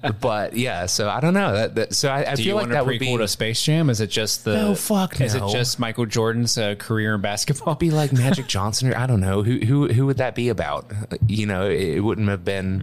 um, 0.03 0.13
but 0.21 0.55
yeah 0.55 0.85
so 0.85 1.09
i 1.09 1.19
don't 1.19 1.33
know 1.33 1.51
that, 1.53 1.75
that 1.75 1.93
so 1.93 2.07
i, 2.09 2.31
I 2.31 2.35
Do 2.35 2.43
feel 2.43 2.45
you 2.45 2.55
like 2.55 2.69
that 2.69 2.83
a 2.83 2.85
would 2.85 2.95
prequel 3.01 3.17
be 3.17 3.17
to 3.17 3.27
Space 3.27 3.61
Jam? 3.61 3.89
Is 3.89 3.99
it 3.99 4.09
just 4.09 4.45
the 4.45 4.55
No, 4.55 4.75
fuck 4.75 5.19
Is 5.19 5.35
no. 5.35 5.49
it 5.49 5.51
just 5.51 5.77
Michael 5.77 6.05
Jordan's 6.05 6.57
uh, 6.57 6.75
career 6.75 7.15
in 7.15 7.21
basketball? 7.21 7.75
be 7.75 7.91
like 7.91 8.13
magic 8.25 8.47
johnson 8.47 8.91
or 8.93 8.97
i 8.97 9.05
don't 9.05 9.19
know 9.19 9.43
who 9.43 9.57
who 9.59 9.87
who 9.89 10.05
would 10.05 10.17
that 10.17 10.35
be 10.35 10.47
about 10.47 10.89
you 11.27 11.45
know 11.45 11.67
it, 11.69 11.81
it 11.97 11.99
wouldn't 11.99 12.29
have 12.29 12.45
been 12.45 12.81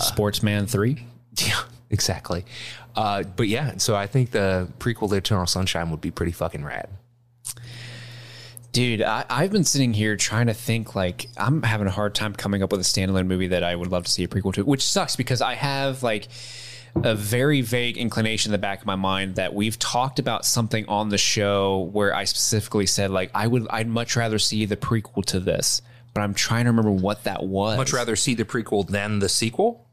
Sportsman 0.00 0.66
three. 0.66 1.06
Yeah, 1.38 1.60
exactly. 1.90 2.46
Uh, 2.96 3.22
but 3.22 3.48
yeah, 3.48 3.76
so 3.76 3.94
I 3.94 4.06
think 4.06 4.30
the 4.30 4.68
prequel 4.78 5.08
to 5.10 5.16
Eternal 5.16 5.46
Sunshine 5.46 5.90
would 5.90 6.00
be 6.00 6.10
pretty 6.10 6.32
fucking 6.32 6.64
rad. 6.64 6.88
Dude, 8.72 9.02
I, 9.02 9.24
I've 9.30 9.52
been 9.52 9.64
sitting 9.64 9.92
here 9.92 10.16
trying 10.16 10.48
to 10.48 10.54
think 10.54 10.94
like 10.94 11.28
I'm 11.36 11.62
having 11.62 11.86
a 11.86 11.90
hard 11.90 12.14
time 12.14 12.34
coming 12.34 12.62
up 12.62 12.72
with 12.72 12.80
a 12.80 12.84
standalone 12.84 13.26
movie 13.26 13.48
that 13.48 13.62
I 13.62 13.74
would 13.74 13.90
love 13.90 14.04
to 14.04 14.10
see 14.10 14.24
a 14.24 14.28
prequel 14.28 14.52
to, 14.54 14.64
which 14.64 14.82
sucks 14.82 15.16
because 15.16 15.40
I 15.40 15.54
have 15.54 16.02
like 16.02 16.28
a 17.04 17.14
very 17.14 17.60
vague 17.60 17.98
inclination 17.98 18.50
in 18.50 18.52
the 18.52 18.58
back 18.58 18.80
of 18.80 18.86
my 18.86 18.96
mind 18.96 19.36
that 19.36 19.54
we've 19.54 19.78
talked 19.78 20.18
about 20.18 20.44
something 20.44 20.86
on 20.88 21.10
the 21.10 21.18
show 21.18 21.90
where 21.92 22.14
I 22.14 22.24
specifically 22.24 22.86
said 22.86 23.10
like 23.10 23.30
I 23.34 23.46
would 23.46 23.66
I'd 23.68 23.88
much 23.88 24.16
rather 24.16 24.38
see 24.38 24.64
the 24.66 24.76
prequel 24.76 25.24
to 25.26 25.40
this, 25.40 25.82
but 26.14 26.20
I'm 26.20 26.34
trying 26.34 26.64
to 26.64 26.70
remember 26.70 26.90
what 26.92 27.24
that 27.24 27.44
was. 27.44 27.76
Much 27.76 27.92
rather 27.92 28.16
see 28.16 28.34
the 28.34 28.44
prequel 28.44 28.86
than 28.86 29.20
the 29.20 29.28
sequel. 29.28 29.85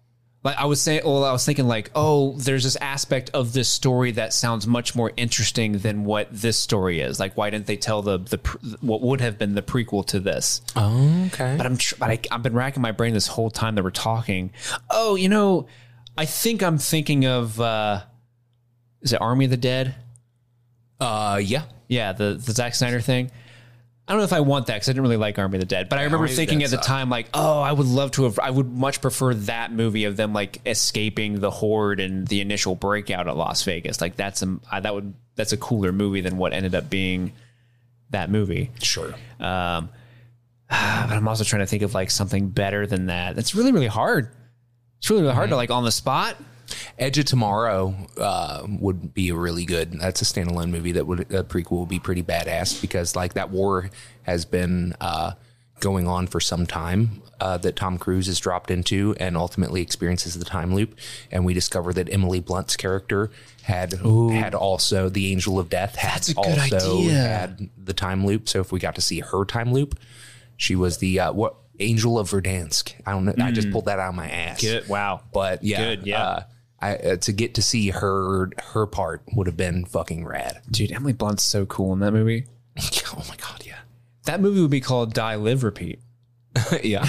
Like 0.43 0.57
I 0.57 0.65
was 0.65 0.81
saying, 0.81 1.01
well, 1.05 1.23
I 1.23 1.31
was 1.31 1.45
thinking 1.45 1.67
like, 1.67 1.89
oh, 1.95 2.33
there's 2.33 2.65
this 2.65 2.75
aspect 2.75 3.29
of 3.33 3.53
this 3.53 3.69
story 3.69 4.11
that 4.11 4.33
sounds 4.33 4.67
much 4.67 4.93
more 4.93 5.11
interesting 5.15 5.77
than 5.77 6.03
what 6.03 6.27
this 6.31 6.57
story 6.59 6.99
is. 6.99 7.17
Like, 7.17 7.37
why 7.37 7.49
didn't 7.49 7.65
they 7.65 7.77
tell 7.77 8.01
the 8.01 8.17
the 8.17 8.37
what 8.81 9.01
would 9.01 9.21
have 9.21 9.37
been 9.37 9.55
the 9.55 9.61
prequel 9.61 10.05
to 10.07 10.19
this? 10.19 10.61
Oh, 10.75 11.27
okay. 11.27 11.55
But 11.57 11.65
I'm 11.65 11.77
tr- 11.77 11.95
but 11.97 12.09
I, 12.09 12.19
I've 12.29 12.43
been 12.43 12.55
racking 12.55 12.81
my 12.81 12.91
brain 12.91 13.13
this 13.13 13.27
whole 13.27 13.49
time 13.49 13.75
that 13.75 13.83
we're 13.83 13.91
talking. 13.91 14.51
Oh, 14.89 15.15
you 15.15 15.29
know, 15.29 15.67
I 16.17 16.25
think 16.25 16.61
I'm 16.61 16.77
thinking 16.77 17.25
of 17.25 17.61
uh, 17.61 18.01
is 19.01 19.13
it 19.13 19.21
Army 19.21 19.45
of 19.45 19.51
the 19.51 19.57
Dead? 19.57 19.95
Uh, 20.99 21.39
yeah. 21.41 21.63
Yeah, 21.87 22.11
the 22.11 22.33
the 22.33 22.51
Zack 22.51 22.75
Snyder 22.75 22.99
thing. 22.99 23.31
I 24.07 24.11
don't 24.11 24.19
know 24.19 24.25
if 24.25 24.33
I 24.33 24.41
want 24.41 24.67
that 24.67 24.75
because 24.75 24.89
I 24.89 24.91
didn't 24.91 25.03
really 25.03 25.17
like 25.17 25.39
Army 25.39 25.55
of 25.55 25.61
the 25.61 25.65
Dead, 25.65 25.87
but 25.87 25.97
I 25.97 26.03
remember 26.03 26.25
Army 26.25 26.31
of 26.31 26.35
the 26.35 26.35
thinking 26.35 26.63
at 26.63 26.71
the 26.71 26.75
sucked. 26.75 26.87
time 26.87 27.09
like, 27.09 27.29
oh, 27.33 27.61
I 27.61 27.71
would 27.71 27.87
love 27.87 28.11
to 28.11 28.23
have. 28.23 28.37
I 28.37 28.49
would 28.49 28.69
much 28.69 28.99
prefer 29.01 29.33
that 29.33 29.71
movie 29.71 30.03
of 30.03 30.17
them 30.17 30.33
like 30.33 30.59
escaping 30.65 31.39
the 31.39 31.49
horde 31.49 32.01
and 32.01 32.27
the 32.27 32.41
initial 32.41 32.75
breakout 32.75 33.29
at 33.29 33.37
Las 33.37 33.63
Vegas. 33.63 34.01
Like 34.01 34.17
that's 34.17 34.41
a 34.41 34.59
I, 34.69 34.81
that 34.81 34.93
would 34.93 35.13
that's 35.35 35.53
a 35.53 35.57
cooler 35.57 35.93
movie 35.93 36.19
than 36.19 36.37
what 36.37 36.51
ended 36.51 36.75
up 36.75 36.89
being 36.89 37.31
that 38.09 38.29
movie. 38.29 38.71
Sure. 38.81 39.13
Um, 39.39 39.89
but 40.69 41.11
I'm 41.11 41.27
also 41.27 41.45
trying 41.45 41.61
to 41.61 41.67
think 41.67 41.83
of 41.83 41.93
like 41.93 42.11
something 42.11 42.49
better 42.49 42.85
than 42.85 43.05
that. 43.05 43.37
That's 43.37 43.55
really 43.55 43.71
really 43.71 43.87
hard. 43.87 44.29
It's 44.97 45.09
really 45.09 45.21
really 45.21 45.35
hard 45.35 45.49
to 45.49 45.55
like 45.55 45.71
on 45.71 45.85
the 45.85 45.91
spot. 45.91 46.35
Edge 46.97 47.17
of 47.17 47.25
Tomorrow 47.25 47.95
uh, 48.17 48.65
would 48.67 49.13
be 49.13 49.29
a 49.29 49.35
really 49.35 49.65
good. 49.65 49.93
That's 49.93 50.21
a 50.21 50.25
standalone 50.25 50.69
movie 50.69 50.93
that 50.93 51.05
would 51.07 51.21
a 51.31 51.43
prequel 51.43 51.79
would 51.81 51.89
be 51.89 51.99
pretty 51.99 52.23
badass 52.23 52.81
because 52.81 53.15
like 53.15 53.33
that 53.33 53.49
war 53.49 53.89
has 54.23 54.45
been 54.45 54.95
uh, 55.01 55.33
going 55.79 56.07
on 56.07 56.27
for 56.27 56.39
some 56.39 56.65
time 56.65 57.21
uh, 57.39 57.57
that 57.57 57.75
Tom 57.75 57.97
Cruise 57.97 58.27
is 58.27 58.39
dropped 58.39 58.71
into 58.71 59.15
and 59.19 59.35
ultimately 59.35 59.81
experiences 59.81 60.33
the 60.39 60.45
time 60.45 60.73
loop. 60.73 60.95
And 61.31 61.43
we 61.45 61.53
discover 61.53 61.91
that 61.93 62.11
Emily 62.11 62.39
Blunt's 62.39 62.77
character 62.77 63.31
had 63.63 63.93
had 63.93 64.55
also 64.55 65.09
the 65.09 65.31
Angel 65.31 65.59
of 65.59 65.69
Death 65.69 65.95
had 65.95 66.15
That's 66.15 66.29
a 66.29 66.33
good 66.35 66.59
also 66.59 66.99
idea. 66.99 67.13
had 67.13 67.69
the 67.77 67.93
time 67.93 68.25
loop. 68.25 68.47
So 68.47 68.59
if 68.61 68.71
we 68.71 68.79
got 68.79 68.95
to 68.95 69.01
see 69.01 69.19
her 69.19 69.43
time 69.45 69.73
loop, 69.73 69.99
she 70.55 70.75
was 70.75 70.99
the 70.99 71.19
uh, 71.19 71.33
what 71.33 71.55
Angel 71.79 72.19
of 72.19 72.29
Verdansk. 72.29 72.93
I 73.05 73.11
don't 73.11 73.25
know. 73.25 73.33
I 73.43 73.51
just 73.51 73.71
pulled 73.71 73.85
that 73.85 73.99
out 73.99 74.09
of 74.09 74.15
my 74.15 74.29
ass. 74.29 74.61
Good. 74.61 74.87
Wow. 74.87 75.21
But 75.33 75.63
yeah, 75.63 75.79
Good, 75.79 76.05
yeah. 76.07 76.23
Uh, 76.23 76.43
I, 76.83 76.95
uh, 76.95 77.15
to 77.15 77.31
get 77.31 77.53
to 77.55 77.61
see 77.61 77.91
her 77.91 78.49
her 78.73 78.85
part 78.85 79.23
would 79.33 79.47
have 79.47 79.55
been 79.55 79.85
fucking 79.85 80.25
rad. 80.25 80.61
Dude, 80.71 80.91
Emily 80.91 81.13
Blunt's 81.13 81.43
so 81.43 81.65
cool 81.65 81.93
in 81.93 81.99
that 81.99 82.11
movie. 82.11 82.45
oh 82.77 83.25
my 83.29 83.37
god, 83.37 83.65
yeah, 83.65 83.79
That 84.25 84.41
movie 84.41 84.59
would 84.59 84.71
be 84.71 84.81
called 84.81 85.13
Die 85.13 85.35
Live 85.35 85.63
Repeat. 85.63 85.99
yeah. 86.83 87.07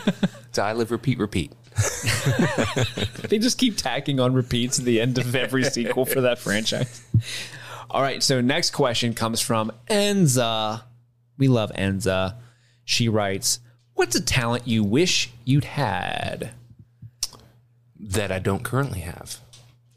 Die, 0.52 0.72
live, 0.72 0.90
repeat, 0.90 1.18
repeat. 1.18 1.52
They 3.28 3.38
just 3.38 3.56
keep 3.56 3.76
tacking 3.76 4.18
on 4.18 4.34
repeats 4.34 4.80
at 4.80 4.84
the 4.84 5.00
end 5.00 5.16
of 5.16 5.36
every 5.36 5.62
sequel 5.62 6.04
for 6.04 6.22
that 6.22 6.40
franchise. 6.40 7.00
All 7.88 8.02
right, 8.02 8.20
so 8.20 8.40
next 8.40 8.70
question 8.70 9.14
comes 9.14 9.40
from 9.40 9.70
Enza. 9.88 10.82
We 11.38 11.46
love 11.46 11.70
Enza. 11.78 12.34
She 12.84 13.08
writes, 13.08 13.60
"What's 13.94 14.16
a 14.16 14.20
talent 14.20 14.66
you 14.66 14.82
wish 14.82 15.30
you'd 15.44 15.64
had?" 15.64 16.50
That 18.02 18.32
I 18.32 18.38
don't 18.38 18.64
currently 18.64 19.00
have. 19.00 19.38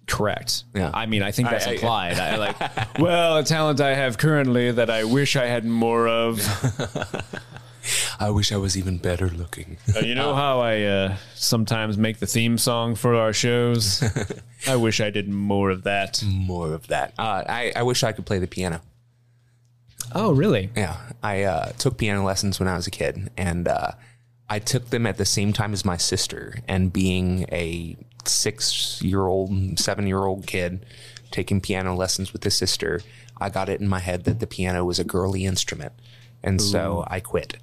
Correct. 0.08 0.66
Yeah. 0.76 0.92
I 0.94 1.06
mean, 1.06 1.24
I 1.24 1.32
think 1.32 1.50
that's 1.50 1.66
I- 1.66 1.72
I- 1.72 1.74
implied. 1.74 2.20
I, 2.20 2.36
like, 2.36 3.00
well, 3.00 3.38
a 3.38 3.44
talent 3.44 3.80
I 3.82 3.96
have 3.96 4.18
currently 4.18 4.72
that 4.72 4.90
I 4.90 5.06
wish 5.06 5.36
I 5.36 5.46
had 5.46 5.66
more 5.66 6.08
of. 6.08 6.42
I 8.20 8.30
wish 8.30 8.52
I 8.52 8.58
was 8.58 8.78
even 8.78 8.98
better 8.98 9.28
looking. 9.30 9.78
Uh, 9.96 10.00
you 10.00 10.16
know 10.16 10.34
how 10.36 10.60
I 10.62 10.82
uh, 10.84 11.18
sometimes 11.36 11.98
make 11.98 12.20
the 12.20 12.28
theme 12.28 12.58
song 12.58 12.96
for 12.96 13.16
our 13.16 13.34
shows? 13.34 14.02
I 14.68 14.76
wish 14.78 15.02
I 15.02 15.10
did 15.10 15.28
more 15.28 15.70
of 15.70 15.84
that. 15.84 16.24
More 16.26 16.74
of 16.74 16.88
that. 16.88 17.14
Uh, 17.18 17.44
I 17.48 17.74
I 17.76 17.84
wish 17.84 18.04
I 18.04 18.12
could 18.14 18.26
play 18.26 18.40
the 18.40 18.48
piano. 18.48 18.82
Oh, 20.16 20.32
really? 20.32 20.70
Yeah, 20.76 20.98
I 21.22 21.44
uh, 21.44 21.72
took 21.78 21.98
piano 21.98 22.24
lessons 22.24 22.60
when 22.60 22.68
I 22.70 22.76
was 22.76 22.88
a 22.88 22.92
kid, 22.92 23.30
and 23.36 23.68
uh, 23.68 23.92
I 24.50 24.60
took 24.60 24.90
them 24.90 25.06
at 25.06 25.18
the 25.18 25.26
same 25.26 25.54
time 25.54 25.74
as 25.74 25.86
my 25.86 25.98
sister. 25.98 26.60
And 26.68 26.94
being 26.94 27.46
a 27.52 27.98
six-year-old, 28.26 29.80
seven-year-old 29.80 30.48
kid 30.48 30.86
taking 31.32 31.60
piano 31.60 31.96
lessons 31.96 32.32
with 32.32 32.44
his 32.44 32.56
sister, 32.56 33.02
I 33.40 33.50
got 33.50 33.68
it 33.70 33.82
in 33.82 33.88
my 33.88 34.00
head 34.00 34.24
that 34.26 34.40
the 34.40 34.48
piano 34.48 34.86
was 34.86 35.00
a 35.00 35.04
girly 35.04 35.46
instrument, 35.46 35.94
and 36.44 36.62
so 36.62 37.04
I 37.08 37.20
quit. 37.20 37.58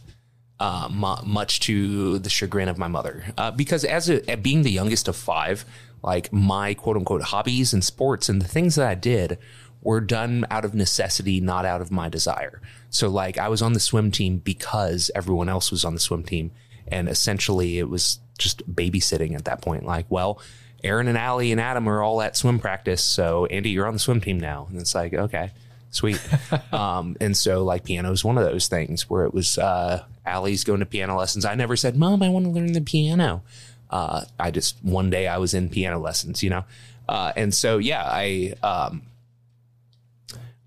Uh, 0.58 0.88
mu- 0.90 1.22
much 1.24 1.60
to 1.60 2.18
the 2.18 2.28
chagrin 2.28 2.68
of 2.68 2.76
my 2.76 2.88
mother, 2.88 3.24
uh, 3.38 3.50
because 3.50 3.82
as 3.82 4.10
a 4.10 4.36
being 4.36 4.62
the 4.62 4.70
youngest 4.70 5.08
of 5.08 5.16
five, 5.16 5.64
like 6.02 6.30
my 6.34 6.74
quote 6.74 6.96
unquote 6.98 7.22
hobbies 7.22 7.72
and 7.72 7.82
sports 7.82 8.28
and 8.28 8.42
the 8.42 8.48
things 8.48 8.74
that 8.74 8.86
I 8.86 8.94
did 8.94 9.38
were 9.80 10.02
done 10.02 10.44
out 10.50 10.66
of 10.66 10.74
necessity, 10.74 11.40
not 11.40 11.64
out 11.64 11.80
of 11.80 11.90
my 11.90 12.10
desire. 12.10 12.60
So 12.90 13.08
like 13.08 13.38
I 13.38 13.48
was 13.48 13.62
on 13.62 13.72
the 13.72 13.80
swim 13.80 14.10
team 14.10 14.36
because 14.36 15.10
everyone 15.14 15.48
else 15.48 15.70
was 15.70 15.82
on 15.82 15.94
the 15.94 16.00
swim 16.00 16.24
team. 16.24 16.50
And 16.90 17.08
essentially 17.08 17.78
it 17.78 17.88
was 17.88 18.18
just 18.38 18.68
babysitting 18.70 19.34
at 19.34 19.44
that 19.44 19.62
point. 19.62 19.84
Like, 19.84 20.06
well, 20.08 20.40
Aaron 20.82 21.08
and 21.08 21.18
Allie 21.18 21.52
and 21.52 21.60
Adam 21.60 21.88
are 21.88 22.02
all 22.02 22.22
at 22.22 22.36
swim 22.36 22.58
practice. 22.58 23.02
So 23.02 23.46
Andy, 23.46 23.70
you're 23.70 23.86
on 23.86 23.92
the 23.92 23.98
swim 23.98 24.20
team 24.20 24.40
now. 24.40 24.66
And 24.70 24.80
it's 24.80 24.94
like, 24.94 25.12
okay, 25.12 25.50
sweet. 25.90 26.20
um, 26.72 27.16
and 27.20 27.36
so 27.36 27.64
like 27.64 27.84
piano 27.84 28.10
is 28.12 28.24
one 28.24 28.38
of 28.38 28.44
those 28.44 28.68
things 28.68 29.08
where 29.08 29.24
it 29.24 29.34
was, 29.34 29.58
uh, 29.58 30.04
Allie's 30.24 30.64
going 30.64 30.80
to 30.80 30.86
piano 30.86 31.16
lessons. 31.16 31.44
I 31.44 31.54
never 31.54 31.76
said, 31.76 31.96
mom, 31.96 32.22
I 32.22 32.28
want 32.28 32.46
to 32.46 32.50
learn 32.50 32.72
the 32.72 32.80
piano. 32.80 33.42
Uh, 33.90 34.24
I 34.38 34.50
just, 34.50 34.76
one 34.82 35.10
day 35.10 35.26
I 35.26 35.38
was 35.38 35.52
in 35.52 35.68
piano 35.68 35.98
lessons, 35.98 36.42
you 36.42 36.50
know? 36.50 36.64
Uh, 37.08 37.32
and 37.36 37.52
so, 37.52 37.78
yeah, 37.78 38.04
I, 38.04 38.54
um, 38.62 39.02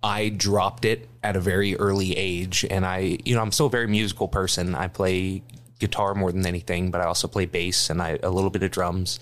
I 0.04 0.28
dropped 0.30 0.84
it 0.84 1.08
at 1.24 1.38
a 1.38 1.40
very 1.40 1.78
early 1.78 2.16
age 2.18 2.66
and 2.70 2.86
I, 2.86 3.18
you 3.24 3.34
know, 3.34 3.42
I'm 3.42 3.54
still 3.54 3.68
a 3.68 3.70
very 3.72 3.88
musical 3.88 4.28
person. 4.28 4.76
I 4.76 4.90
play 4.90 5.42
guitar 5.88 6.16
more 6.16 6.32
than 6.32 6.46
anything, 6.46 6.92
but 6.92 7.02
I 7.02 7.06
also 7.06 7.28
play 7.28 7.46
bass 7.46 7.90
and 7.90 8.02
I, 8.02 8.18
a 8.24 8.30
little 8.30 8.50
bit 8.50 8.64
of 8.64 8.72
drums. 8.72 9.20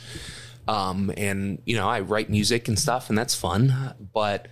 Um, 0.68 1.12
and 1.18 1.62
you 1.66 1.76
know, 1.76 1.88
I 1.90 2.02
write 2.02 2.30
music 2.30 2.68
and 2.68 2.78
stuff 2.78 3.10
and 3.10 3.18
that's 3.18 3.36
fun, 3.36 3.96
but, 4.14 4.48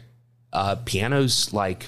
uh, 0.51 0.76
piano's 0.84 1.53
like, 1.53 1.86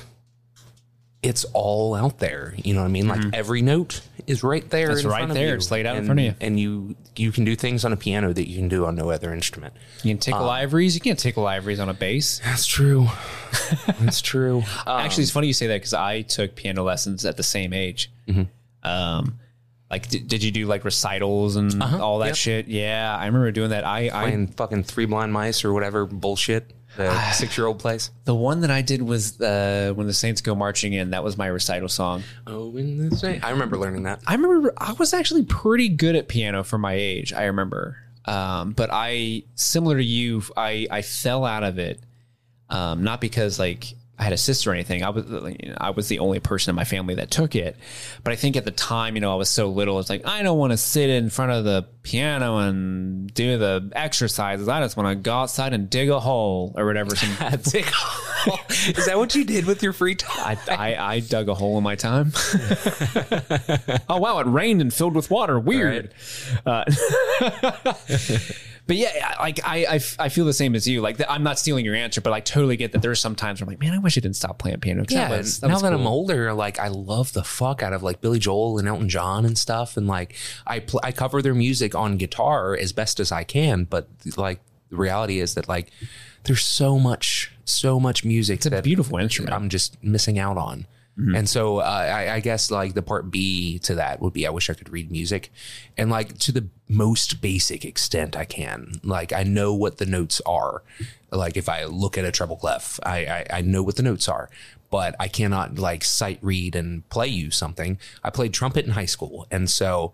it's 1.24 1.44
all 1.54 1.94
out 1.96 2.18
there. 2.20 2.54
You 2.58 2.74
know 2.74 2.82
what 2.82 2.88
I 2.88 2.92
mean? 2.92 3.08
Like 3.08 3.22
every 3.34 3.62
note 3.62 4.02
is 4.26 4.44
right 4.44 4.68
there. 4.72 4.88
Mm-hmm. 4.88 4.94
It's 4.98 5.04
in 5.04 5.10
right 5.10 5.18
front 5.20 5.32
of 5.32 5.36
there. 5.36 5.48
you. 5.50 5.54
It's 5.54 5.70
laid 5.70 5.86
out 5.86 5.92
in 5.96 5.98
And- 6.00 6.06
front 6.08 6.20
of 6.20 6.26
you. 6.26 6.34
And 6.42 6.60
you, 6.60 6.96
you 7.16 7.32
can 7.32 7.44
do 7.46 7.56
things 7.56 7.86
on 7.86 7.94
a 7.94 7.98
piano 7.98 8.34
that 8.34 8.48
you 8.50 8.56
can 8.58 8.68
do 8.68 8.86
on 8.88 8.96
no 8.96 9.10
other 9.12 9.32
instrument. 9.34 9.74
You 10.04 10.12
can 10.12 10.18
tickle 10.20 10.50
ivories. 10.50 10.96
You 10.96 11.02
can't 11.02 11.20
tickle 11.20 11.46
ivories 11.46 11.80
on 11.80 11.90
a 11.90 11.94
bass. 11.94 12.40
That's 12.44 12.66
true. 12.66 13.08
That's 14.00 14.22
true. 14.22 14.64
Actually, 14.88 15.24
it's 15.24 15.32
funny 15.32 15.46
you 15.48 15.54
say 15.54 15.68
that 15.68 15.76
because 15.78 15.94
I 15.94 16.22
took 16.22 16.56
piano 16.56 16.84
lessons 16.84 17.24
at 17.26 17.38
the 17.38 17.44
same 17.44 17.72
age. 17.74 18.12
Um, 18.84 19.38
like, 19.92 20.08
did, 20.08 20.28
did 20.28 20.44
you 20.44 20.52
do 20.52 20.66
like 20.66 20.86
recitals 20.86 21.58
and 21.58 21.84
all 21.84 22.20
that 22.20 22.28
yep. 22.28 22.36
shit? 22.36 22.68
Yeah, 22.68 23.16
I 23.16 23.26
remember 23.26 23.52
doing 23.52 23.72
that. 23.72 23.86
I, 23.86 24.06
I 24.08 24.24
playing 24.24 24.48
fucking 24.48 24.84
three 24.84 25.06
blind 25.06 25.34
mice 25.34 25.66
or 25.66 25.74
whatever 25.74 26.06
bullshit 26.06 26.72
the 26.98 27.32
six 27.32 27.58
year 27.58 27.68
old 27.68 27.80
plays. 27.80 28.12
the 28.26 28.36
one 28.36 28.62
that 28.62 28.72
I 28.72 28.82
did 28.82 29.02
was 29.02 29.40
uh, 29.40 29.94
when 29.96 30.08
the 30.08 30.14
Saints 30.14 30.42
go 30.42 30.56
marching 30.56 30.94
in. 30.94 31.12
That 31.12 31.24
was 31.24 31.38
my 31.38 31.48
recital 31.48 31.90
song. 31.90 32.24
Oh, 32.48 32.76
in 32.78 33.10
the 33.10 33.16
same. 33.16 33.42
I 33.44 33.52
remember 33.52 33.78
learning 33.78 34.04
that. 34.04 34.22
I 34.26 34.36
remember 34.36 34.74
I 34.78 34.94
was 34.94 35.14
actually 35.14 35.44
pretty 35.44 35.90
good 35.90 36.16
at 36.16 36.28
piano 36.28 36.64
for 36.64 36.78
my 36.78 36.94
age. 36.94 37.34
I 37.34 37.46
remember, 37.46 37.98
um, 38.26 38.72
but 38.72 38.90
I 38.92 39.44
similar 39.56 39.98
to 39.98 40.04
you, 40.04 40.44
I 40.56 40.88
I 40.90 41.02
fell 41.02 41.46
out 41.46 41.64
of 41.64 41.80
it, 41.80 42.02
um, 42.70 43.04
not 43.04 43.22
because 43.22 43.60
like 43.60 43.94
I 44.20 44.26
had 44.26 44.34
a 44.34 44.38
sister 44.38 44.70
or 44.70 44.74
anything. 44.74 45.04
I 45.04 45.10
was 45.10 45.26
you 45.26 45.70
know, 45.70 45.78
I 45.80 45.90
was 45.90 46.08
the 46.08 46.20
only 46.20 46.40
person 46.40 46.70
in 46.70 46.76
my 46.76 46.84
family 46.84 47.16
that 47.16 47.32
took 47.32 47.56
it, 47.56 47.76
but 48.24 48.32
I 48.32 48.36
think 48.36 48.56
at 48.56 48.66
the 48.66 48.72
time, 48.72 49.16
you 49.16 49.22
know, 49.22 49.32
I 49.32 49.36
was 49.36 49.50
so 49.50 49.70
little. 49.70 50.00
It's 50.00 50.12
like 50.12 50.28
I 50.28 50.44
don't 50.44 50.60
want 50.60 50.72
to 50.72 50.78
sit 50.78 51.10
in 51.10 51.32
front 51.32 51.52
of 51.54 51.64
the 51.64 51.88
piano 52.04 52.58
and 52.58 53.34
do 53.34 53.58
the 53.58 53.92
exercises. 53.96 54.68
I 54.68 54.80
just 54.82 54.96
want 54.96 55.10
to 55.10 55.16
go 55.16 55.34
outside 55.34 55.74
and 55.74 55.90
dig 55.90 56.10
a 56.10 56.20
hole 56.20 56.72
or 56.78 56.86
whatever. 56.86 57.16
Some, 57.16 57.30
Is 58.88 59.06
that 59.06 59.18
what 59.18 59.34
you 59.34 59.44
did 59.44 59.66
with 59.66 59.82
your 59.82 59.94
free 59.94 60.16
time? 60.16 60.58
I, 60.68 60.94
I 60.94 61.14
I 61.14 61.20
dug 61.22 61.50
a 61.50 61.56
hole 61.56 61.80
in 61.80 61.84
my 61.84 61.96
time. 61.96 62.32
oh 64.08 64.18
wow! 64.20 64.40
It 64.40 64.46
rained 64.48 64.82
and 64.82 64.94
filled 64.94 65.16
with 65.16 65.32
water. 65.32 65.60
Weird. 65.60 66.14
Uh, 66.64 66.84
but 68.92 68.98
yeah, 68.98 69.36
like 69.40 69.62
I, 69.64 69.86
I 69.90 70.00
I 70.20 70.28
feel 70.28 70.44
the 70.44 70.52
same 70.52 70.76
as 70.76 70.86
you. 70.86 71.00
Like 71.00 71.22
I'm 71.30 71.44
not 71.44 71.58
stealing 71.58 71.86
your 71.86 71.96
answer, 71.96 72.20
but 72.20 72.34
I 72.34 72.42
totally 72.42 72.76
get 72.76 72.92
that. 72.92 73.02
There 73.02 73.10
are 73.10 73.16
some 73.16 73.36
times 73.36 73.62
where 73.62 73.66
I'm 73.66 73.70
like, 73.70 73.80
man, 73.80 73.94
I 73.94 74.00
wish 74.00 74.18
I 74.18 74.20
didn't 74.20 74.36
stop 74.36 74.58
playing 74.60 74.82
piano. 74.82 75.06
Yeah, 75.08 75.30
that 75.30 75.38
was, 75.38 75.62
that 75.62 75.70
now 75.70 75.80
that 75.80 75.94
I'm 75.94 76.06
older, 76.06 76.54
like 76.54 76.78
I 76.78 76.90
love 76.90 77.32
the 77.32 77.46
fuck 77.46 77.82
out 77.82 77.94
of 77.94 78.04
like 78.04 78.20
Billy 78.20 78.38
Joel 78.38 78.80
and 78.80 78.90
Elton 78.90 79.08
John 79.08 79.46
and 79.46 79.58
stuff, 79.58 79.96
and 79.96 80.08
like 80.08 80.36
I 80.68 80.80
pl- 80.80 81.00
I 81.04 81.14
cover 81.14 81.42
their 81.42 81.54
music 81.54 81.96
on 81.96 82.18
guitar 82.18 82.76
as 82.76 82.92
best 82.92 83.22
as 83.22 83.32
I 83.32 83.46
can, 83.46 83.86
but 83.86 84.10
like 84.36 84.60
the 84.90 84.98
reality 84.98 85.40
is 85.40 85.54
that 85.54 85.70
like 85.70 85.90
there's 86.44 86.66
so 86.66 87.00
much 87.00 87.50
so 87.64 87.98
much 87.98 88.26
music 88.26 88.58
it's 88.58 88.66
a 88.66 88.72
that 88.72 88.84
beautiful 88.84 89.20
instrument. 89.20 89.54
I'm 89.54 89.70
just 89.70 90.04
missing 90.04 90.38
out 90.38 90.58
on. 90.58 90.86
And 91.36 91.48
so 91.48 91.80
uh, 91.80 91.82
I, 91.84 92.36
I 92.36 92.40
guess 92.40 92.72
like 92.72 92.94
the 92.94 93.02
part 93.02 93.30
B 93.30 93.80
to 93.80 93.96
that 93.96 94.22
would 94.22 94.34
be 94.34 94.48
I 94.48 94.50
wish 94.50 94.70
I 94.70 94.74
could 94.74 94.92
read 94.92 95.12
music, 95.12 95.52
and 95.98 96.10
like 96.10 96.38
to 96.40 96.52
the 96.52 96.68
most 96.90 97.42
basic 97.42 97.86
extent 97.86 98.36
I 98.36 98.46
can. 98.46 99.00
Like 99.04 99.32
I 99.32 99.44
know 99.44 99.74
what 99.74 99.98
the 99.98 100.06
notes 100.06 100.42
are. 100.46 100.84
Like 101.32 101.58
if 101.58 101.70
I 101.70 101.86
look 101.86 102.18
at 102.18 102.26
a 102.26 102.32
treble 102.32 102.58
clef, 102.58 103.00
I, 103.04 103.26
I 103.26 103.46
I 103.58 103.62
know 103.62 103.84
what 103.84 103.96
the 103.98 104.04
notes 104.04 104.28
are, 104.28 104.50
but 104.90 105.16
I 105.20 105.28
cannot 105.28 105.78
like 105.78 106.04
sight 106.04 106.40
read 106.42 106.76
and 106.76 107.08
play 107.10 107.28
you 107.28 107.52
something. 107.52 108.00
I 108.24 108.30
played 108.30 108.54
trumpet 108.54 108.86
in 108.86 108.92
high 108.92 109.06
school, 109.06 109.48
and 109.52 109.70
so 109.70 110.14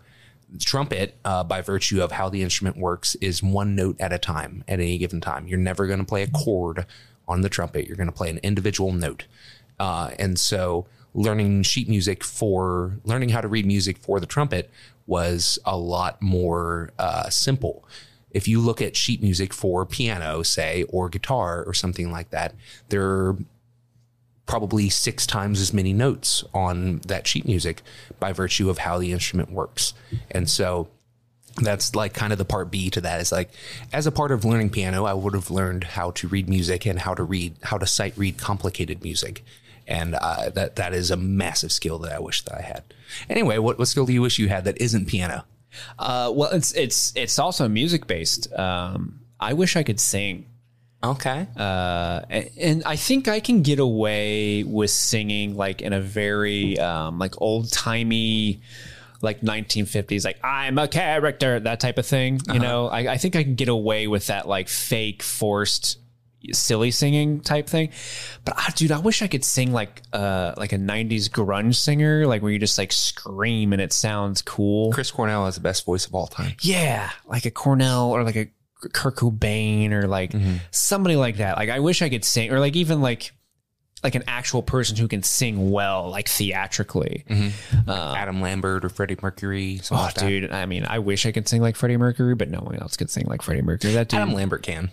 trumpet, 0.60 1.16
uh, 1.24 1.44
by 1.44 1.60
virtue 1.60 2.02
of 2.02 2.12
how 2.12 2.28
the 2.28 2.42
instrument 2.42 2.76
works, 2.76 3.14
is 3.16 3.42
one 3.42 3.74
note 3.74 4.00
at 4.00 4.12
a 4.12 4.18
time 4.18 4.64
at 4.66 4.80
any 4.80 4.98
given 4.98 5.20
time. 5.20 5.46
You're 5.46 5.58
never 5.58 5.86
going 5.86 5.98
to 5.98 6.04
play 6.04 6.22
a 6.22 6.28
chord 6.28 6.86
on 7.26 7.42
the 7.42 7.48
trumpet. 7.48 7.86
You're 7.86 7.96
going 7.96 8.08
to 8.08 8.12
play 8.12 8.30
an 8.30 8.38
individual 8.38 8.92
note. 8.92 9.26
Uh, 9.78 10.10
and 10.18 10.38
so 10.38 10.86
learning 11.14 11.62
sheet 11.62 11.88
music 11.88 12.22
for 12.22 12.98
learning 13.04 13.30
how 13.30 13.40
to 13.40 13.48
read 13.48 13.66
music 13.66 13.98
for 13.98 14.20
the 14.20 14.26
trumpet 14.26 14.70
was 15.06 15.58
a 15.64 15.76
lot 15.76 16.20
more 16.20 16.90
uh, 16.98 17.28
simple. 17.30 17.84
If 18.30 18.46
you 18.46 18.60
look 18.60 18.82
at 18.82 18.94
sheet 18.94 19.22
music 19.22 19.54
for 19.54 19.86
piano, 19.86 20.42
say, 20.42 20.84
or 20.90 21.08
guitar 21.08 21.64
or 21.64 21.72
something 21.72 22.12
like 22.12 22.30
that, 22.30 22.54
there 22.90 23.02
are 23.02 23.36
probably 24.44 24.88
six 24.88 25.26
times 25.26 25.60
as 25.60 25.72
many 25.72 25.92
notes 25.92 26.44
on 26.52 26.98
that 27.06 27.26
sheet 27.26 27.46
music 27.46 27.82
by 28.18 28.32
virtue 28.32 28.70
of 28.70 28.78
how 28.78 28.98
the 28.98 29.12
instrument 29.12 29.50
works. 29.50 29.94
And 30.30 30.48
so 30.48 30.88
that's 31.56 31.94
like 31.94 32.14
kind 32.14 32.32
of 32.32 32.38
the 32.38 32.44
part 32.44 32.70
B 32.70 32.90
to 32.90 33.00
that 33.00 33.20
is 33.20 33.32
like 33.32 33.50
as 33.92 34.06
a 34.06 34.12
part 34.12 34.30
of 34.30 34.44
learning 34.44 34.70
piano, 34.70 35.04
I 35.04 35.14
would 35.14 35.34
have 35.34 35.50
learned 35.50 35.84
how 35.84 36.12
to 36.12 36.28
read 36.28 36.48
music 36.48 36.86
and 36.86 36.98
how 36.98 37.14
to 37.14 37.22
read 37.22 37.56
how 37.62 37.78
to 37.78 37.86
sight 37.86 38.14
read 38.16 38.38
complicated 38.38 39.02
music. 39.02 39.44
And 39.88 40.14
uh, 40.14 40.50
that 40.50 40.76
that 40.76 40.92
is 40.92 41.10
a 41.10 41.16
massive 41.16 41.72
skill 41.72 41.98
that 42.00 42.12
I 42.12 42.20
wish 42.20 42.42
that 42.44 42.54
I 42.56 42.62
had. 42.62 42.84
Anyway, 43.28 43.58
what, 43.58 43.78
what 43.78 43.88
skill 43.88 44.06
do 44.06 44.12
you 44.12 44.20
wish 44.22 44.38
you 44.38 44.48
had 44.48 44.64
that 44.64 44.80
isn't 44.80 45.06
piano? 45.06 45.44
uh, 45.98 46.32
well, 46.34 46.50
it's 46.50 46.72
it's 46.72 47.12
it's 47.16 47.38
also 47.38 47.68
music 47.68 48.06
based. 48.06 48.52
Um, 48.52 49.20
I 49.40 49.52
wish 49.52 49.76
I 49.76 49.82
could 49.82 50.00
sing. 50.00 50.46
Okay. 51.02 51.46
uh, 51.56 52.22
and, 52.28 52.50
and 52.60 52.82
I 52.84 52.96
think 52.96 53.28
I 53.28 53.38
can 53.38 53.62
get 53.62 53.78
away 53.78 54.64
with 54.64 54.90
singing 54.90 55.56
like 55.56 55.80
in 55.80 55.92
a 55.92 56.00
very 56.00 56.76
um, 56.80 57.20
like 57.20 57.40
old 57.40 57.70
timey, 57.70 58.62
like 59.22 59.40
1950s, 59.40 60.24
like 60.24 60.42
I'm 60.42 60.76
a 60.76 60.88
character, 60.88 61.60
that 61.60 61.78
type 61.78 61.98
of 61.98 62.06
thing. 62.06 62.40
You 62.52 62.58
know, 62.58 62.88
I, 62.88 63.12
I 63.12 63.16
think 63.16 63.36
I 63.36 63.44
can 63.44 63.54
get 63.54 63.68
away 63.68 64.08
with 64.08 64.26
that 64.26 64.48
like 64.48 64.68
fake, 64.68 65.22
forced, 65.22 65.98
silly 66.52 66.90
singing 66.90 67.40
type 67.40 67.68
thing. 67.68 67.90
But 68.44 68.54
ah, 68.56 68.72
dude, 68.74 68.92
I 68.92 68.98
wish 68.98 69.22
I 69.22 69.26
could 69.26 69.44
sing 69.44 69.72
like 69.72 70.02
uh 70.12 70.54
like 70.56 70.72
a 70.72 70.78
90s 70.78 71.28
grunge 71.28 71.76
singer, 71.76 72.26
like 72.26 72.42
where 72.42 72.52
you 72.52 72.58
just 72.58 72.78
like 72.78 72.92
scream 72.92 73.72
and 73.72 73.82
it 73.82 73.92
sounds 73.92 74.42
cool. 74.42 74.92
Chris 74.92 75.10
Cornell 75.10 75.44
has 75.44 75.56
the 75.56 75.60
best 75.60 75.84
voice 75.84 76.06
of 76.06 76.14
all 76.14 76.26
time. 76.26 76.54
Yeah, 76.60 77.10
like 77.26 77.44
a 77.44 77.50
Cornell 77.50 78.10
or 78.10 78.22
like 78.24 78.36
a 78.36 78.48
Kurt 78.92 79.16
Cobain 79.16 79.90
or 79.92 80.06
like 80.06 80.32
somebody 80.70 81.16
like 81.16 81.38
that. 81.38 81.56
Like 81.56 81.68
I 81.68 81.80
wish 81.80 82.02
I 82.02 82.08
could 82.08 82.24
sing, 82.24 82.52
or 82.52 82.60
like 82.60 82.76
even 82.76 83.00
like 83.00 83.32
like 84.04 84.14
an 84.14 84.22
actual 84.28 84.62
person 84.62 84.96
who 84.96 85.08
can 85.08 85.22
sing 85.22 85.70
well, 85.70 86.08
like 86.10 86.28
theatrically. 86.28 87.24
Adam 87.88 88.40
Lambert 88.40 88.84
or 88.84 88.88
Freddie 88.88 89.16
Mercury. 89.20 89.80
Oh, 89.90 89.96
like 89.96 90.14
dude, 90.14 90.52
I 90.52 90.66
mean, 90.66 90.84
I 90.84 91.00
wish 91.00 91.26
I 91.26 91.32
could 91.32 91.48
sing 91.48 91.60
like 91.60 91.74
Freddie 91.74 91.96
Mercury, 91.96 92.34
but 92.34 92.48
no 92.48 92.60
one 92.60 92.76
else 92.76 92.96
could 92.96 93.10
sing 93.10 93.26
like 93.26 93.42
Freddie 93.42 93.62
Mercury. 93.62 93.94
That 93.94 94.08
dude, 94.08 94.20
Adam 94.20 94.34
Lambert 94.34 94.62
can. 94.62 94.90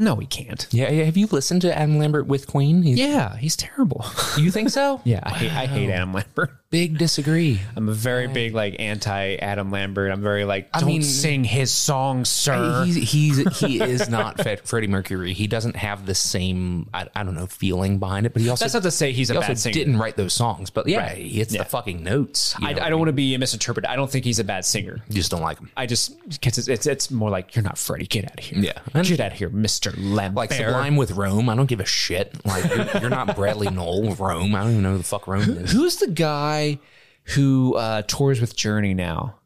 No, 0.00 0.16
he 0.16 0.26
can't. 0.26 0.66
Yeah, 0.72 0.90
yeah. 0.90 1.04
Have 1.04 1.16
you 1.16 1.26
listened 1.30 1.62
to 1.62 1.76
Adam 1.78 1.98
Lambert 1.98 2.26
with 2.26 2.46
Queen? 2.48 2.82
He's- 2.82 2.98
Yeah, 2.98 3.36
he's 3.36 3.54
terrible. 3.54 4.04
You 4.36 4.50
think 4.50 4.70
so? 4.70 5.00
yeah, 5.04 5.20
I 5.22 5.30
hate, 5.30 5.52
I 5.52 5.66
hate 5.66 5.90
Adam 5.90 6.12
Lambert. 6.12 6.50
Big 6.70 6.98
disagree. 6.98 7.60
I'm 7.74 7.88
a 7.88 7.92
very 7.92 8.28
big 8.28 8.54
like 8.54 8.76
anti 8.78 9.34
Adam 9.34 9.72
Lambert. 9.72 10.12
I'm 10.12 10.22
very 10.22 10.44
like, 10.44 10.70
don't 10.70 10.86
mean- 10.86 11.02
sing 11.02 11.42
his 11.42 11.72
song, 11.72 12.24
sir. 12.24 12.84
He's, 12.84 13.10
he's 13.10 13.58
he 13.58 13.80
is 13.82 14.08
not 14.08 14.40
Fred, 14.40 14.60
Freddie 14.60 14.86
Mercury. 14.86 15.32
He 15.32 15.48
doesn't 15.48 15.74
have 15.74 16.06
the 16.06 16.14
same 16.14 16.88
I, 16.94 17.08
I 17.16 17.24
don't 17.24 17.34
know 17.34 17.48
feeling 17.48 17.98
behind 17.98 18.24
it. 18.24 18.32
But 18.34 18.42
he 18.42 18.48
also 18.48 18.66
That's 18.66 18.74
not 18.74 18.84
to 18.84 18.92
say 18.92 19.10
he's 19.10 19.30
a 19.30 19.34
bad 19.34 19.58
singer. 19.58 19.72
didn't 19.72 19.96
write 19.98 20.14
those 20.16 20.32
songs. 20.32 20.70
But 20.70 20.86
yeah, 20.86 20.98
Right. 20.98 21.16
he 21.18 21.30
hits 21.30 21.52
Yeah. 21.52 21.64
the 21.64 21.68
fucking 21.68 22.04
notes. 22.04 22.54
I? 22.62 22.70
I 22.80 22.88
don't 22.88 23.00
want 23.00 23.08
to 23.08 23.14
be 23.14 23.36
misinterpreted. 23.36 23.90
I 23.90 23.96
don't 23.96 24.08
think 24.08 24.24
he's 24.24 24.38
a 24.38 24.44
bad 24.44 24.64
singer. 24.64 25.00
You 25.08 25.16
just 25.16 25.32
don't 25.32 25.42
like 25.42 25.58
him. 25.58 25.72
I 25.76 25.86
just 25.86 26.22
because 26.40 26.56
it's, 26.56 26.68
it's 26.68 26.86
it's 26.86 27.10
more 27.10 27.30
like 27.30 27.56
you're 27.56 27.64
not 27.64 27.78
Freddie. 27.78 28.06
Get 28.06 28.26
out 28.26 28.38
of 28.38 28.44
here. 28.44 28.60
Yeah. 28.60 29.02
get 29.02 29.18
out 29.18 29.32
of 29.32 29.38
here, 29.38 29.48
Mister 29.48 29.90
Lambert. 29.98 30.36
Like 30.36 30.52
Sublime 30.52 30.94
with 30.94 31.10
Rome. 31.10 31.48
I 31.48 31.56
don't 31.56 31.66
give 31.66 31.80
a 31.80 31.84
shit. 31.84 32.32
Like 32.46 32.64
you're, 32.72 33.00
you're 33.00 33.10
not 33.10 33.34
Bradley 33.34 33.70
Nowell 33.70 34.02
with 34.02 34.20
Rome. 34.20 34.54
I 34.54 34.60
don't 34.62 34.70
even 34.70 34.82
know 34.84 34.92
who 34.92 34.98
the 34.98 35.02
fuck 35.04 35.26
Rome 35.26 35.42
is. 35.50 35.72
Who's 35.80 35.96
the 35.96 36.06
guy 36.06 36.59
who 37.34 37.74
uh, 37.76 38.02
tours 38.02 38.40
with 38.40 38.56
Journey 38.56 38.94
now? 38.94 39.36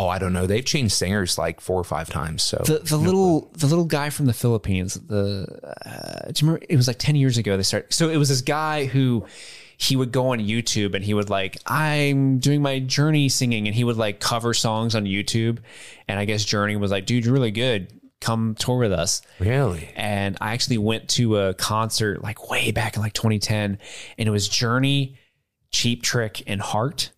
Oh, 0.00 0.06
I 0.06 0.18
don't 0.20 0.32
know. 0.32 0.46
They've 0.46 0.64
changed 0.64 0.92
singers 0.94 1.38
like 1.38 1.60
four 1.60 1.80
or 1.80 1.84
five 1.84 2.08
times. 2.08 2.42
So 2.44 2.62
The 2.64 2.78
the 2.78 2.96
little 2.96 3.50
the 3.56 3.66
little 3.66 3.84
guy 3.84 4.10
from 4.10 4.26
the 4.26 4.32
Philippines. 4.32 4.94
The 4.94 5.46
uh, 5.84 6.30
do 6.30 6.44
you 6.44 6.46
remember? 6.48 6.66
It 6.68 6.76
was 6.76 6.86
like 6.86 6.98
ten 6.98 7.16
years 7.16 7.36
ago. 7.36 7.56
They 7.56 7.64
started. 7.64 7.92
So 7.92 8.08
it 8.08 8.16
was 8.16 8.28
this 8.28 8.40
guy 8.42 8.84
who 8.86 9.26
he 9.76 9.96
would 9.96 10.12
go 10.12 10.28
on 10.28 10.38
YouTube 10.40 10.94
and 10.94 11.04
he 11.04 11.14
would 11.14 11.30
like 11.30 11.56
I'm 11.66 12.38
doing 12.38 12.62
my 12.62 12.78
Journey 12.78 13.28
singing, 13.28 13.66
and 13.66 13.74
he 13.74 13.82
would 13.84 13.96
like 13.96 14.20
cover 14.20 14.54
songs 14.54 14.94
on 14.94 15.04
YouTube. 15.04 15.58
And 16.06 16.18
I 16.18 16.24
guess 16.24 16.44
Journey 16.44 16.76
was 16.76 16.90
like, 16.92 17.04
dude, 17.06 17.24
you're 17.24 17.34
really 17.34 17.50
good. 17.50 17.92
Come 18.20 18.54
tour 18.56 18.78
with 18.78 18.92
us. 18.92 19.22
really, 19.40 19.90
and 19.96 20.36
I 20.40 20.52
actually 20.54 20.78
went 20.78 21.08
to 21.10 21.38
a 21.38 21.54
concert 21.54 22.22
like 22.22 22.50
way 22.50 22.70
back 22.72 22.94
in 22.96 23.02
like 23.02 23.14
2010, 23.14 23.78
and 24.18 24.28
it 24.28 24.30
was 24.32 24.48
Journey, 24.48 25.16
Cheap 25.70 26.02
Trick, 26.02 26.42
and 26.46 26.60
Heart. 26.60 27.12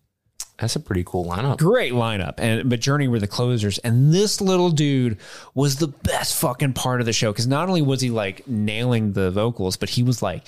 that's 0.57 0.75
a 0.75 0.79
pretty 0.79 1.03
cool 1.05 1.25
lineup. 1.25 1.57
Great 1.57 1.93
lineup, 1.93 2.35
and 2.37 2.69
but 2.69 2.79
Journey 2.79 3.07
were 3.07 3.19
the 3.19 3.27
closers, 3.27 3.77
and 3.79 4.13
this 4.13 4.41
little 4.41 4.69
dude 4.69 5.17
was 5.53 5.77
the 5.77 5.87
best 5.87 6.39
fucking 6.39 6.73
part 6.73 6.99
of 6.99 7.05
the 7.05 7.13
show 7.13 7.31
because 7.31 7.47
not 7.47 7.67
only 7.67 7.81
was 7.81 8.01
he 8.01 8.09
like 8.09 8.47
nailing 8.47 9.13
the 9.13 9.31
vocals, 9.31 9.77
but 9.77 9.89
he 9.89 10.03
was 10.03 10.21
like 10.21 10.43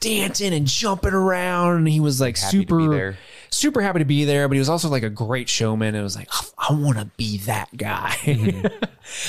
dancing 0.00 0.52
and 0.52 0.66
jumping 0.66 1.14
around, 1.14 1.76
and 1.78 1.88
he 1.88 2.00
was 2.00 2.20
like 2.20 2.36
Happy 2.36 2.58
super 2.58 3.16
super 3.50 3.80
happy 3.80 4.00
to 4.00 4.04
be 4.04 4.24
there, 4.24 4.48
but 4.48 4.54
he 4.54 4.58
was 4.58 4.68
also 4.68 4.88
like 4.88 5.02
a 5.02 5.10
great 5.10 5.48
showman. 5.48 5.88
And 5.88 5.98
it 5.98 6.02
was 6.02 6.16
like, 6.16 6.28
I, 6.30 6.70
I 6.70 6.72
want 6.74 6.98
to 6.98 7.06
be 7.16 7.38
that 7.38 7.74
guy. 7.76 8.16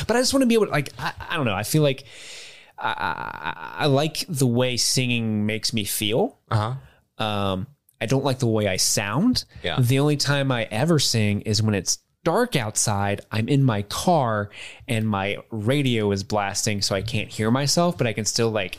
but 0.07 0.15
I 0.15 0.19
just 0.19 0.33
want 0.33 0.41
to 0.41 0.47
be 0.47 0.55
able 0.55 0.65
to, 0.67 0.71
like, 0.71 0.91
I, 0.97 1.13
I 1.29 1.35
don't 1.37 1.45
know. 1.45 1.55
I 1.55 1.63
feel 1.63 1.83
like 1.83 2.03
I, 2.77 2.89
I, 2.89 3.83
I 3.83 3.85
like 3.87 4.25
the 4.27 4.47
way 4.47 4.77
singing 4.77 5.45
makes 5.45 5.73
me 5.73 5.85
feel. 5.85 6.37
Uh 6.49 6.75
huh. 7.17 7.23
Um, 7.23 7.67
I 8.01 8.05
don't 8.05 8.23
like 8.23 8.39
the 8.39 8.47
way 8.47 8.67
I 8.67 8.77
sound. 8.77 9.45
Yeah. 9.63 9.79
The 9.79 9.99
only 9.99 10.17
time 10.17 10.51
I 10.51 10.63
ever 10.65 10.99
sing 10.99 11.41
is 11.41 11.61
when 11.61 11.75
it's 11.75 11.99
dark 12.23 12.55
outside. 12.55 13.21
I'm 13.31 13.47
in 13.47 13.63
my 13.63 13.83
car 13.83 14.49
and 14.87 15.07
my 15.07 15.37
radio 15.51 16.11
is 16.11 16.23
blasting, 16.23 16.81
so 16.81 16.95
I 16.95 17.01
can't 17.01 17.29
hear 17.29 17.51
myself, 17.51 17.97
but 17.97 18.07
I 18.07 18.13
can 18.13 18.25
still 18.25 18.51
like. 18.51 18.77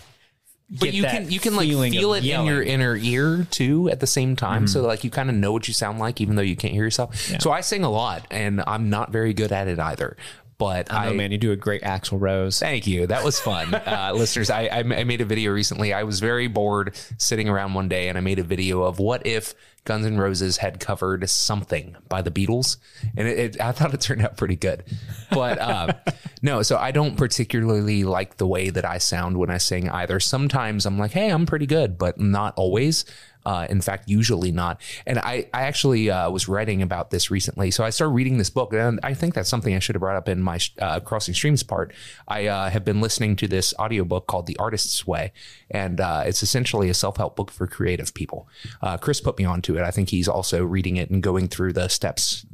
But 0.79 0.95
you 0.95 1.03
can 1.03 1.29
you 1.29 1.41
can 1.41 1.57
like 1.57 1.69
feel 1.69 2.15
it 2.15 2.25
in 2.25 2.45
your 2.47 2.63
inner 2.63 2.95
ear 2.95 3.45
too 3.51 3.91
at 3.91 3.99
the 3.99 4.07
same 4.07 4.37
time. 4.37 4.69
So 4.69 4.79
mm-hmm. 4.79 4.87
like 4.87 5.03
you 5.03 5.11
kind 5.11 5.29
of 5.29 5.35
know 5.35 5.51
what 5.51 5.67
you 5.67 5.75
sound 5.75 5.99
like 5.99 6.21
even 6.21 6.37
though 6.37 6.43
you 6.43 6.55
can't 6.55 6.73
hear 6.73 6.85
yourself. 6.85 7.17
So 7.41 7.51
I 7.51 7.61
sing 7.61 7.83
a 7.83 7.91
lot 7.91 8.25
and 8.31 8.63
I'm 8.69 8.89
not 8.89 9.11
very 9.11 9.35
good 9.35 9.51
at 9.51 9.67
it 9.67 9.81
either. 9.81 10.17
But 10.61 10.93
I, 10.93 11.09
Oh 11.09 11.15
man, 11.15 11.33
you 11.33 11.39
do 11.39 11.53
a 11.53 11.57
great 11.57 11.81
Axl 11.81 12.21
Rose. 12.21 12.61
Thank 12.61 12.87
you. 12.87 13.07
That 13.07 13.25
was 13.25 13.41
fun. 13.41 13.75
Uh, 13.91 14.13
listeners, 14.15 14.51
I, 14.51 14.67
I 14.67 14.79
I 14.81 15.05
made 15.05 15.21
a 15.21 15.25
video 15.25 15.53
recently. 15.53 15.93
I 15.93 16.05
was 16.05 16.21
very 16.21 16.47
bored 16.49 16.95
sitting 17.19 17.49
around 17.49 17.75
one 17.75 17.89
day 17.89 18.09
and 18.09 18.17
I 18.17 18.21
made 18.21 18.39
a 18.39 18.43
video 18.45 18.83
of 18.83 18.99
what 18.99 19.27
if 19.27 19.55
Guns 19.85 20.05
N' 20.07 20.19
Roses 20.19 20.59
had 20.59 20.79
covered 20.79 21.29
something 21.29 21.97
by 22.09 22.21
the 22.23 22.31
Beatles. 22.31 22.77
And 23.17 23.27
it, 23.27 23.39
it, 23.39 23.61
I 23.61 23.73
thought 23.73 23.95
it 23.95 24.01
turned 24.01 24.23
out 24.23 24.37
pretty 24.37 24.57
good. 24.57 24.85
But 25.31 25.59
uh, 25.59 25.95
no, 26.43 26.63
so 26.63 26.77
I 26.77 26.91
don't 26.91 27.17
particularly 27.17 28.05
like 28.05 28.37
the 28.37 28.47
way 28.47 28.71
that 28.71 28.85
I 28.85 28.99
sound 28.99 29.39
when 29.39 29.51
I 29.51 29.59
sing 29.59 29.89
either. 29.89 30.21
Sometimes 30.21 30.85
I'm 30.85 30.99
like, 30.99 31.13
hey, 31.13 31.31
I'm 31.31 31.47
pretty 31.47 31.67
good, 31.67 31.97
but 31.97 32.21
not 32.21 32.55
always. 32.57 33.05
Uh, 33.45 33.67
in 33.71 33.81
fact, 33.81 34.09
usually 34.09 34.53
not. 34.53 34.81
And 35.07 35.19
I, 35.19 35.49
I 35.53 35.63
actually 35.63 36.11
uh, 36.11 36.31
was 36.31 36.49
writing 36.49 36.83
about 36.83 37.11
this 37.11 37.31
recently. 37.31 37.71
So 37.71 37.85
I 37.85 37.91
started 37.91 38.13
reading 38.13 38.39
this 38.39 38.51
book, 38.51 38.73
and 38.73 39.01
I 39.03 39.15
think 39.15 39.35
that's 39.35 39.49
something 39.49 39.75
I 39.75 39.79
should 39.79 39.95
have 39.95 40.01
brought 40.01 40.17
up 40.17 40.29
in 40.29 40.43
my 40.43 40.59
uh, 40.81 41.01
crossing 41.01 41.35
streams 41.35 41.63
part. 41.63 41.93
I 42.29 42.47
uh, 42.47 42.71
have 42.71 42.85
been 42.85 43.01
listening 43.01 43.37
to 43.37 43.49
this 43.49 43.75
audiobook 43.79 44.27
called 44.27 44.47
The 44.47 44.57
Artist's 44.59 45.07
Way, 45.07 45.33
and 45.71 46.01
uh, 46.01 46.25
it's 46.27 46.43
essentially 46.43 46.89
a 46.91 46.95
self 46.95 47.17
help 47.17 47.37
book 47.37 47.51
for 47.51 47.67
creative 47.67 48.15
people. 48.15 48.49
Uh, 48.83 48.97
Chris 48.97 49.21
put 49.21 49.39
me 49.39 49.45
onto 49.45 49.77
it. 49.77 49.83
I 49.83 49.91
think 49.91 50.11
he's 50.11 50.29
also 50.29 50.65
reading 50.65 50.97
it 50.97 51.11
and 51.11 51.23
going 51.23 51.49
through 51.49 51.73
the 51.73 51.89
steps. 51.89 52.47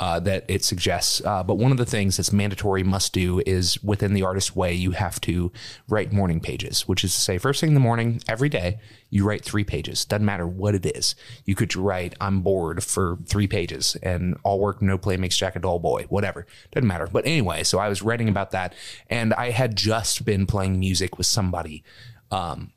Uh, 0.00 0.20
that 0.20 0.44
it 0.46 0.62
suggests. 0.62 1.20
Uh, 1.24 1.42
but 1.42 1.56
one 1.56 1.72
of 1.72 1.76
the 1.76 1.84
things 1.84 2.16
that's 2.16 2.32
mandatory 2.32 2.84
must 2.84 3.12
do 3.12 3.42
is 3.44 3.82
within 3.82 4.14
the 4.14 4.22
artist 4.22 4.54
way, 4.54 4.72
you 4.72 4.92
have 4.92 5.20
to 5.20 5.50
write 5.88 6.12
morning 6.12 6.38
pages, 6.38 6.86
which 6.86 7.02
is 7.02 7.12
to 7.12 7.20
say, 7.20 7.36
first 7.36 7.60
thing 7.60 7.70
in 7.70 7.74
the 7.74 7.80
morning, 7.80 8.22
every 8.28 8.48
day, 8.48 8.78
you 9.10 9.24
write 9.24 9.44
three 9.44 9.64
pages. 9.64 10.04
Doesn't 10.04 10.24
matter 10.24 10.46
what 10.46 10.76
it 10.76 10.86
is. 10.86 11.16
You 11.44 11.56
could 11.56 11.74
write, 11.74 12.14
I'm 12.20 12.42
bored 12.42 12.84
for 12.84 13.18
three 13.26 13.48
pages 13.48 13.96
and 14.00 14.38
all 14.44 14.60
work, 14.60 14.80
no 14.80 14.98
play 14.98 15.16
makes 15.16 15.36
Jack 15.36 15.56
a 15.56 15.58
dull 15.58 15.80
boy, 15.80 16.04
whatever. 16.08 16.46
Doesn't 16.70 16.86
matter. 16.86 17.08
But 17.10 17.26
anyway, 17.26 17.64
so 17.64 17.80
I 17.80 17.88
was 17.88 18.00
writing 18.00 18.28
about 18.28 18.52
that 18.52 18.74
and 19.10 19.34
I 19.34 19.50
had 19.50 19.74
just 19.74 20.24
been 20.24 20.46
playing 20.46 20.78
music 20.78 21.18
with 21.18 21.26
somebody. 21.26 21.82
Um, 22.30 22.70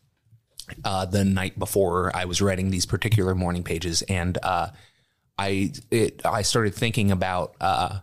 uh, 0.84 1.06
the 1.06 1.26
night 1.26 1.60
before 1.60 2.16
I 2.16 2.26
was 2.26 2.42
writing 2.42 2.72
these 2.72 2.86
particular 2.86 3.36
morning 3.36 3.64
pages, 3.64 4.02
and 4.04 4.38
uh, 4.44 4.70
I 5.42 5.72
it 5.90 6.22
I 6.24 6.44
started 6.44 6.76
thinking 6.76 7.12
about 7.12 7.56
uh, 7.60 8.00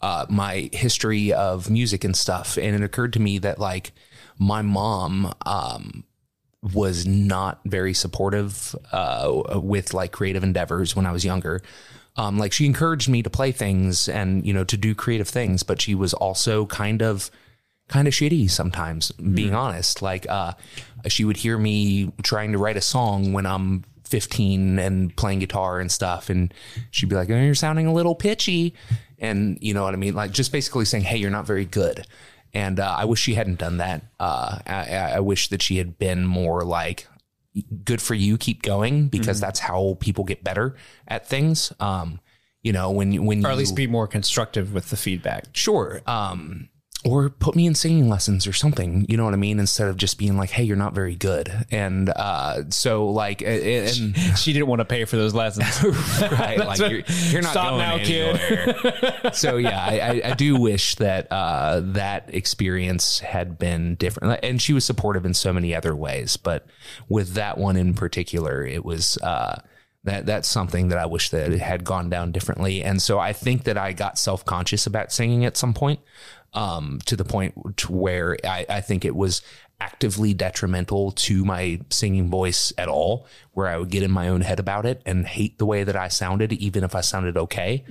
uh, 0.00 0.26
my 0.28 0.68
history 0.72 1.32
of 1.32 1.70
music 1.70 2.04
and 2.04 2.16
stuff, 2.16 2.56
and 2.56 2.74
it 2.74 2.82
occurred 2.82 3.12
to 3.12 3.20
me 3.20 3.38
that 3.38 3.58
like 3.58 3.92
my 4.38 4.62
mom 4.62 5.32
um, 5.46 6.04
was 6.74 7.06
not 7.06 7.60
very 7.64 7.94
supportive 7.94 8.74
uh, 8.90 9.42
with 9.54 9.94
like 9.94 10.10
creative 10.10 10.42
endeavors 10.42 10.96
when 10.96 11.06
I 11.06 11.12
was 11.12 11.24
younger. 11.24 11.62
Um, 12.16 12.38
like 12.38 12.52
she 12.52 12.66
encouraged 12.66 13.08
me 13.08 13.22
to 13.22 13.30
play 13.30 13.52
things 13.52 14.08
and 14.08 14.44
you 14.44 14.52
know 14.52 14.64
to 14.64 14.76
do 14.76 14.94
creative 14.94 15.28
things, 15.28 15.62
but 15.62 15.80
she 15.80 15.94
was 15.94 16.12
also 16.12 16.66
kind 16.66 17.02
of 17.02 17.30
kind 17.86 18.08
of 18.08 18.14
shitty 18.14 18.50
sometimes 18.50 19.12
being 19.12 19.54
honest. 19.54 20.02
Like 20.02 20.26
uh 20.28 20.54
she 21.06 21.24
would 21.24 21.36
hear 21.36 21.56
me 21.56 22.12
trying 22.22 22.52
to 22.52 22.58
write 22.58 22.76
a 22.76 22.80
song 22.80 23.32
when 23.32 23.44
i'm 23.44 23.84
15 24.14 24.78
and 24.78 25.16
playing 25.16 25.40
guitar 25.40 25.80
and 25.80 25.90
stuff 25.90 26.30
and 26.30 26.54
she'd 26.92 27.08
be 27.08 27.16
like 27.16 27.28
oh, 27.30 27.34
you're 27.34 27.52
sounding 27.52 27.88
a 27.88 27.92
little 27.92 28.14
pitchy. 28.14 28.72
And 29.18 29.58
you 29.60 29.74
know 29.74 29.82
what 29.82 29.92
i 29.92 29.96
mean? 29.96 30.14
Like 30.14 30.30
just 30.30 30.52
basically 30.52 30.84
saying 30.84 31.02
hey 31.02 31.16
you're 31.16 31.32
not 31.32 31.46
very 31.46 31.64
good. 31.64 32.06
And 32.52 32.78
uh, 32.78 32.94
i 32.96 33.04
wish 33.06 33.18
she 33.18 33.34
hadn't 33.34 33.58
done 33.58 33.78
that. 33.78 34.04
Uh 34.20 34.60
I, 34.64 35.14
I 35.16 35.20
wish 35.20 35.48
that 35.48 35.62
she 35.62 35.78
had 35.78 35.98
been 35.98 36.24
more 36.24 36.62
like 36.62 37.08
good 37.82 38.00
for 38.00 38.14
you 38.14 38.38
keep 38.38 38.62
going 38.62 39.08
because 39.08 39.40
that's 39.40 39.58
how 39.58 39.96
people 39.98 40.22
get 40.22 40.44
better 40.44 40.76
at 41.08 41.26
things. 41.26 41.72
Um 41.80 42.20
you 42.62 42.72
know 42.72 42.92
when 42.92 43.10
you 43.10 43.20
when 43.20 43.38
or 43.44 43.48
you 43.48 43.52
at 43.52 43.58
least 43.58 43.74
be 43.74 43.88
more 43.88 44.06
constructive 44.06 44.72
with 44.72 44.90
the 44.90 44.96
feedback. 44.96 45.46
sure. 45.54 46.02
Um 46.06 46.68
or 47.04 47.28
put 47.28 47.54
me 47.54 47.66
in 47.66 47.74
singing 47.74 48.08
lessons 48.08 48.46
or 48.46 48.52
something 48.52 49.04
you 49.08 49.16
know 49.16 49.24
what 49.24 49.34
i 49.34 49.36
mean 49.36 49.58
instead 49.58 49.88
of 49.88 49.96
just 49.96 50.18
being 50.18 50.36
like 50.36 50.50
hey 50.50 50.62
you're 50.62 50.76
not 50.76 50.94
very 50.94 51.14
good 51.14 51.52
and 51.70 52.08
uh 52.10 52.62
so 52.70 53.08
like 53.08 53.42
and 53.42 54.16
She 54.36 54.52
didn't 54.52 54.68
want 54.68 54.80
to 54.80 54.84
pay 54.84 55.04
for 55.04 55.16
those 55.16 55.34
lessons. 55.34 55.82
right 56.32 56.58
like 56.58 56.78
you're, 56.78 57.02
you're 57.30 57.42
not 57.42 57.52
Stop 57.52 57.70
going 57.70 57.78
now, 57.78 57.98
kid. 57.98 58.36
anywhere. 58.36 59.30
so 59.32 59.56
yeah 59.56 59.84
I, 59.84 59.98
I, 59.98 60.30
I 60.30 60.34
do 60.34 60.56
wish 60.56 60.96
that 60.96 61.30
uh 61.30 61.80
that 61.84 62.34
experience 62.34 63.20
had 63.20 63.58
been 63.58 63.94
different 63.96 64.40
and 64.42 64.60
she 64.60 64.72
was 64.72 64.84
supportive 64.84 65.24
in 65.24 65.34
so 65.34 65.52
many 65.52 65.74
other 65.74 65.94
ways 65.94 66.36
but 66.36 66.66
with 67.08 67.34
that 67.34 67.58
one 67.58 67.76
in 67.76 67.94
particular 67.94 68.64
it 68.64 68.84
was 68.84 69.18
uh 69.18 69.60
that 70.04 70.26
that's 70.26 70.46
something 70.48 70.88
that 70.88 70.98
I 70.98 71.06
wish 71.06 71.30
that 71.30 71.50
it 71.50 71.60
had 71.60 71.82
gone 71.82 72.10
down 72.10 72.30
differently. 72.30 72.82
And 72.82 73.00
so 73.00 73.18
I 73.18 73.32
think 73.32 73.64
that 73.64 73.78
I 73.78 73.92
got 73.92 74.18
self 74.18 74.44
conscious 74.44 74.86
about 74.86 75.10
singing 75.10 75.46
at 75.46 75.56
some 75.56 75.72
point, 75.72 76.00
um, 76.54 77.00
to 77.06 77.16
the 77.16 77.24
point 77.24 77.76
to 77.78 77.92
where 77.92 78.36
I, 78.44 78.64
I 78.68 78.80
think 78.80 79.04
it 79.04 79.14
was 79.14 79.42
actively 79.80 80.32
detrimental 80.32 81.10
to 81.10 81.44
my 81.44 81.80
singing 81.90 82.30
voice 82.30 82.72
at 82.78 82.88
all, 82.88 83.26
where 83.52 83.66
I 83.66 83.76
would 83.76 83.90
get 83.90 84.02
in 84.04 84.10
my 84.10 84.28
own 84.28 84.40
head 84.40 84.60
about 84.60 84.86
it 84.86 85.02
and 85.04 85.26
hate 85.26 85.58
the 85.58 85.66
way 85.66 85.82
that 85.84 85.96
I 85.96 86.08
sounded, 86.08 86.52
even 86.52 86.84
if 86.84 86.94
I 86.94 87.00
sounded 87.00 87.36
okay. 87.36 87.84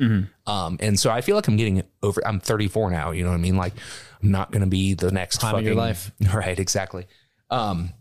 Um, 0.48 0.78
and 0.80 0.98
so 0.98 1.12
I 1.12 1.22
feel 1.22 1.36
like 1.36 1.48
I'm 1.48 1.58
getting 1.58 1.84
over, 2.02 2.26
I'm 2.26 2.40
34 2.40 2.90
now, 2.90 3.12
you 3.12 3.24
know 3.24 3.30
what 3.30 3.36
I 3.36 3.40
mean? 3.40 3.58
Like 3.58 3.74
I'm 4.22 4.32
not 4.32 4.52
going 4.52 4.62
to 4.62 4.70
be 4.70 4.94
the 4.94 5.12
next 5.12 5.42
Time 5.42 5.56
of 5.56 5.64
your 5.64 5.76
life. 5.76 6.12
Right. 6.34 6.58
Exactly. 6.58 7.06
Um, 7.50 7.92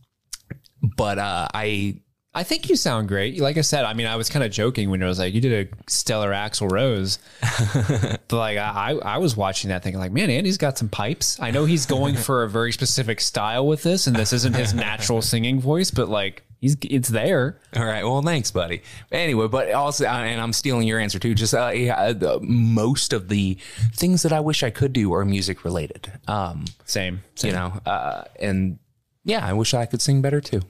but, 0.97 1.19
uh, 1.19 1.49
I, 1.53 2.02
I 2.35 2.45
think 2.45 2.71
you 2.71 2.77
sound 2.77 3.09
great. 3.09 3.39
Like 3.41 3.59
I 3.59 3.61
said, 3.61 3.85
I 3.85 3.93
mean, 3.93 4.07
I 4.07 4.17
was 4.17 4.31
kind 4.31 4.43
of 4.43 4.51
joking 4.51 4.89
when 4.89 5.03
I 5.03 5.07
was 5.07 5.19
like, 5.19 5.35
you 5.35 5.41
did 5.43 5.69
a 5.69 5.91
stellar 5.91 6.31
Axl 6.31 6.71
Rose. 6.71 7.19
but 8.29 8.37
like, 8.37 8.57
I, 8.57 8.99
I 9.03 9.19
was 9.19 9.37
watching 9.37 9.69
that 9.69 9.83
thinking, 9.83 10.01
like, 10.01 10.13
man, 10.13 10.31
Andy's 10.31 10.57
got 10.57 10.79
some 10.79 10.89
pipes. 10.89 11.39
I 11.41 11.51
know 11.51 11.67
he's 11.67 11.85
going 11.85 12.17
for 12.17 12.43
a 12.43 12.49
very 12.49 12.73
specific 12.73 13.21
style 13.21 13.67
with 13.67 13.83
this, 13.83 14.07
and 14.07 14.17
this 14.17 14.33
isn't 14.33 14.57
his 14.57 14.73
natural 14.73 15.21
singing 15.21 15.61
voice, 15.61 15.91
but 15.91 16.09
like, 16.09 16.43
he's 16.59 16.79
it's 16.81 17.11
there. 17.11 17.61
All 17.77 17.85
right. 17.85 18.03
Well, 18.03 18.23
thanks, 18.23 18.51
buddy. 18.51 18.81
Anyway, 19.11 19.49
but 19.49 19.71
also, 19.73 20.07
uh, 20.07 20.09
and 20.09 20.41
I'm 20.41 20.55
stealing 20.55 20.89
your 20.89 20.99
answer 20.99 21.19
too. 21.19 21.35
Just 21.35 21.53
uh, 21.53 21.69
yeah, 21.69 22.15
the, 22.15 22.41
most 22.41 23.13
of 23.13 23.29
the 23.29 23.59
things 23.93 24.23
that 24.23 24.33
I 24.33 24.41
wish 24.41 24.63
I 24.63 24.71
could 24.71 24.95
do 24.95 25.13
are 25.13 25.27
music 25.27 25.67
related. 25.67 26.11
Um, 26.27 26.65
Same. 26.87 27.23
you 27.43 27.53
know, 27.53 27.79
uh, 27.85 28.25
and 28.41 28.79
yeah, 29.23 29.47
I 29.47 29.53
wish 29.53 29.75
I 29.75 29.85
could 29.85 30.01
sing 30.01 30.23
better 30.23 30.41
too. 30.41 30.63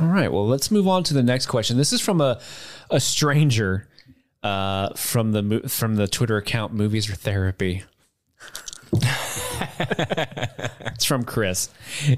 All 0.00 0.06
right. 0.06 0.32
Well, 0.32 0.46
let's 0.46 0.70
move 0.70 0.88
on 0.88 1.04
to 1.04 1.14
the 1.14 1.22
next 1.22 1.46
question. 1.46 1.76
This 1.76 1.92
is 1.92 2.00
from 2.00 2.20
a 2.20 2.40
a 2.90 3.00
stranger 3.00 3.88
uh, 4.42 4.90
from 4.94 5.32
the 5.32 5.68
from 5.68 5.96
the 5.96 6.08
Twitter 6.08 6.36
account 6.36 6.72
Movies 6.72 7.08
or 7.08 7.14
Therapy. 7.14 7.84
it's 10.86 11.04
from 11.04 11.24
Chris. 11.24 11.68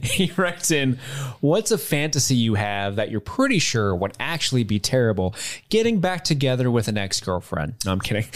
He 0.03 0.33
writes 0.37 0.70
in, 0.70 0.99
"What's 1.41 1.70
a 1.70 1.79
fantasy 1.79 2.35
you 2.35 2.55
have 2.55 2.97
that 2.97 3.11
you're 3.11 3.20
pretty 3.20 3.59
sure 3.59 3.95
would 3.95 4.12
actually 4.20 4.64
be 4.64 4.79
terrible? 4.79 5.35
Getting 5.70 6.01
back 6.01 6.24
together 6.24 6.70
with 6.70 6.89
an 6.89 6.99
ex 6.99 7.20
girlfriend." 7.20 7.74
No, 7.85 7.93
I'm 7.93 8.01
kidding. 8.01 8.27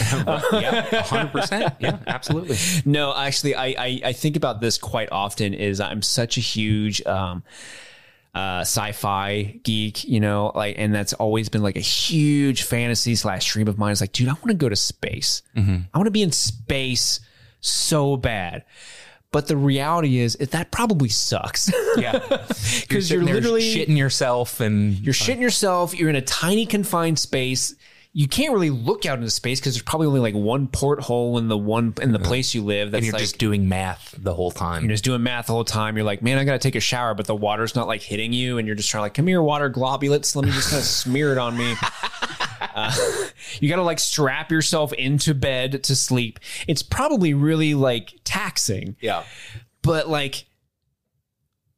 yeah, 0.53 1.03
hundred 1.03 1.31
percent. 1.31 1.75
Yeah, 1.79 1.99
absolutely. 2.07 2.57
no, 2.85 3.15
actually, 3.15 3.55
I, 3.55 3.67
I 3.77 4.01
I 4.05 4.13
think 4.13 4.35
about 4.35 4.61
this 4.61 4.77
quite 4.77 5.11
often. 5.11 5.53
Is 5.53 5.79
I'm 5.79 6.01
such 6.01 6.37
a 6.37 6.41
huge. 6.41 7.05
Um, 7.05 7.43
uh, 8.33 8.61
sci-fi 8.61 9.59
geek, 9.63 10.05
you 10.05 10.19
know, 10.19 10.51
like, 10.55 10.75
and 10.77 10.93
that's 10.95 11.13
always 11.13 11.49
been 11.49 11.61
like 11.61 11.75
a 11.75 11.81
huge 11.81 12.63
fantasy 12.63 13.15
slash 13.15 13.51
dream 13.51 13.67
of 13.67 13.77
mine. 13.77 13.91
Is 13.91 14.01
like, 14.01 14.13
dude, 14.13 14.29
I 14.29 14.33
want 14.33 14.47
to 14.47 14.53
go 14.53 14.69
to 14.69 14.75
space. 14.75 15.41
I 15.93 15.97
want 15.97 16.07
to 16.07 16.11
be 16.11 16.23
in 16.23 16.31
space 16.31 17.19
so 17.59 18.17
bad. 18.17 18.63
But 19.31 19.47
the 19.47 19.55
reality 19.55 20.19
is, 20.19 20.35
that 20.35 20.71
probably 20.71 21.07
sucks. 21.07 21.71
Yeah, 21.97 22.19
because 22.81 23.09
you're, 23.11 23.23
there 23.23 23.35
literally 23.35 23.61
shitting 23.61 23.97
yourself 23.97 24.59
and 24.59 24.99
you're 24.99 25.13
shitting 25.13 25.39
yourself. 25.39 25.97
You're 25.97 26.09
in 26.09 26.17
a 26.17 26.21
tiny 26.21 26.65
confined 26.65 27.17
space. 27.17 27.73
You 28.13 28.27
can't 28.27 28.51
really 28.51 28.69
look 28.69 29.05
out 29.05 29.17
into 29.17 29.31
space 29.31 29.61
because 29.61 29.75
there's 29.75 29.83
probably 29.83 30.07
only 30.07 30.19
like 30.19 30.35
one 30.35 30.67
porthole 30.67 31.37
in 31.37 31.47
the 31.47 31.57
one 31.57 31.93
in 32.01 32.11
the 32.11 32.19
place 32.19 32.53
you 32.53 32.61
live. 32.61 32.91
That's 32.91 32.99
and 32.99 33.05
you're 33.05 33.13
like 33.13 33.21
just 33.21 33.37
doing 33.37 33.69
math 33.69 34.13
the 34.17 34.33
whole 34.33 34.51
time. 34.51 34.83
you're 34.83 34.91
just 34.91 35.05
doing 35.05 35.23
math 35.23 35.47
the 35.47 35.53
whole 35.53 35.63
time. 35.63 35.95
You're 35.95 36.05
like, 36.05 36.21
man, 36.21 36.37
I 36.37 36.43
gotta 36.43 36.59
take 36.59 36.75
a 36.75 36.81
shower, 36.81 37.13
but 37.13 37.25
the 37.25 37.35
water's 37.35 37.73
not 37.73 37.87
like 37.87 38.01
hitting 38.01 38.33
you, 38.33 38.57
and 38.57 38.67
you're 38.67 38.75
just 38.75 38.89
trying 38.89 38.99
to 38.99 39.03
like, 39.03 39.13
come 39.13 39.27
here, 39.27 39.41
water 39.41 39.69
globulets. 39.69 40.35
Let 40.35 40.45
me 40.45 40.51
just 40.51 40.69
kind 40.69 40.81
of 40.81 40.85
smear 40.85 41.31
it 41.31 41.37
on 41.37 41.57
me. 41.57 41.75
Uh, 42.73 42.93
you 43.59 43.67
gotta 43.67 43.81
like 43.81 43.99
strap 43.99 44.51
yourself 44.51 44.93
into 44.93 45.33
bed 45.33 45.83
to 45.83 45.95
sleep. 45.95 46.39
It's 46.67 46.83
probably 46.83 47.33
really 47.33 47.73
like 47.73 48.13
taxing, 48.23 48.95
yeah. 49.01 49.23
but 49.81 50.07
like, 50.07 50.45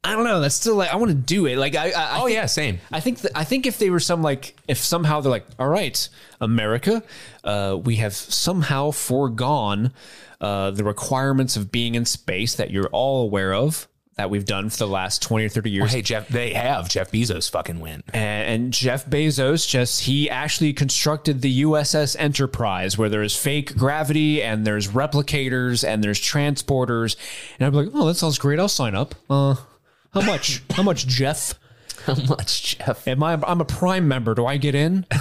I 0.06 0.14
don't 0.14 0.26
know. 0.26 0.41
That's 0.41 0.56
still 0.56 0.76
like 0.76 0.89
I 0.91 0.97
want 0.97 1.12
to 1.12 1.16
do 1.18 1.45
it. 1.45 1.58
Like 1.58 1.76
I, 1.76 1.91
I 1.91 2.04
I 2.18 2.20
Oh 2.20 2.26
think- 2.26 2.36
yeah, 2.36 2.45
same. 2.45 2.80
I 2.91 2.99
think 2.99 3.20
that 3.22 3.32
I 3.36 3.43
think 3.45 3.66
if 3.66 3.78
they 3.80 3.89
were 3.89 4.01
some 4.01 4.22
like 4.22 4.56
if 4.68 4.78
somehow 4.80 5.22
they're 5.22 5.32
like, 5.32 5.45
all 5.58 5.70
right, 5.70 6.08
America, 6.41 7.04
uh, 7.43 7.80
we 7.82 7.95
have 7.97 8.14
somehow 8.14 8.91
foregone 8.91 9.93
uh, 10.41 10.72
the 10.72 10.84
requirements 10.84 11.56
of 11.56 11.72
being 11.72 11.95
in 11.95 12.04
space 12.06 12.56
that 12.56 12.70
you're 12.70 12.88
all 12.91 13.24
aware 13.24 13.54
of 13.54 13.88
that 14.16 14.30
we've 14.30 14.45
done 14.45 14.70
for 14.70 14.78
the 14.78 14.88
last 14.88 15.22
twenty 15.22 15.45
or 15.45 15.49
thirty 15.49 15.72
years. 15.72 15.93
Hey 15.93 16.01
Jeff, 16.01 16.28
they 16.28 16.54
have 16.54 16.89
Jeff 16.89 17.10
Bezos 17.10 17.49
fucking 17.49 17.80
win. 17.80 18.04
And, 18.14 18.49
and 18.64 18.74
Jeff 18.74 19.06
Bezos 19.06 19.66
just 19.68 20.01
he 20.01 20.30
actually 20.30 20.74
constructed 20.74 21.41
the 21.41 21.62
USS 21.64 22.18
Enterprise 22.20 22.97
where 22.97 23.08
there's 23.10 23.36
fake 23.38 23.78
gravity 23.78 24.43
and 24.43 24.68
there's 24.68 24.89
replicators 24.89 25.88
and 25.88 26.04
there's 26.04 26.20
transporters. 26.20 27.16
And 27.58 27.66
I'd 27.66 27.72
be 27.72 27.78
like, 27.86 27.89
oh, 27.95 28.06
that 28.08 28.16
sounds 28.16 28.38
great. 28.38 28.60
I'll 28.60 28.68
sign 28.68 28.93
up. 28.95 29.16
Uh, 29.30 29.56
how 30.14 30.22
much? 30.22 30.61
how 30.72 30.84
much, 30.84 31.07
Jeff? 31.07 31.59
How 32.05 32.16
much, 32.16 32.78
Jeff? 32.78 33.07
Am 33.07 33.24
I? 33.24 33.39
I'm 33.47 33.61
a 33.61 33.66
Prime 33.66 34.09
member. 34.09 34.36
Do 34.36 34.45
I 34.45 34.57
get 34.57 34.76
in? 34.76 35.05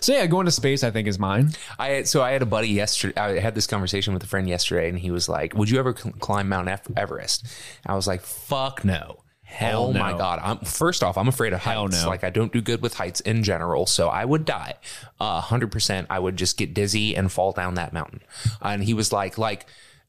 so 0.00 0.12
yeah, 0.12 0.26
going 0.26 0.46
to 0.46 0.50
space, 0.50 0.82
I 0.82 0.90
think, 0.90 1.06
is 1.06 1.20
mine. 1.20 1.50
I 1.78 2.02
so 2.02 2.20
I 2.20 2.32
had 2.32 2.42
a 2.42 2.46
buddy 2.46 2.66
yesterday. 2.68 3.20
I 3.20 3.38
had 3.38 3.54
this 3.54 3.68
conversation 3.68 4.12
with 4.12 4.24
a 4.24 4.26
friend 4.26 4.48
yesterday, 4.48 4.88
and 4.88 4.98
he 4.98 5.12
was 5.12 5.28
like, 5.28 5.54
"Would 5.54 5.70
you 5.70 5.78
ever 5.78 5.94
cl- 5.96 6.14
climb 6.18 6.48
Mount 6.48 6.66
Ev- 6.66 6.88
Everest?" 6.96 7.46
I 7.86 7.94
was 7.94 8.08
like, 8.08 8.22
"Fuck 8.22 8.84
no." 8.84 9.20
Hell 9.44 9.84
oh 9.84 9.92
my 9.92 10.10
god! 10.18 10.40
I'm 10.42 10.58
first 10.58 11.04
off, 11.04 11.16
I'm 11.16 11.28
afraid 11.28 11.52
of 11.52 11.60
heights. 11.60 11.74
Hell 11.74 11.88
no. 11.88 12.08
Like 12.08 12.24
I 12.24 12.30
don't 12.30 12.52
do 12.52 12.60
good 12.60 12.82
with 12.82 12.94
heights 12.94 13.20
in 13.20 13.44
general, 13.44 13.86
so 13.86 14.08
I 14.08 14.24
would 14.24 14.44
die. 14.44 14.74
hundred 15.20 15.70
percent, 15.70 16.08
I 16.10 16.18
would 16.18 16.36
just 16.36 16.56
get 16.56 16.74
dizzy 16.74 17.14
and 17.14 17.30
fall 17.30 17.52
down 17.52 17.74
that 17.74 17.92
mountain. 17.92 18.20
And 18.60 18.82
he 18.82 18.94
was 18.94 19.12
like, 19.12 19.38
like 19.38 19.66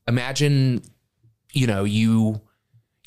imagine, 0.07 0.81
you 1.56 1.68
know, 1.68 1.84
you 1.84 2.41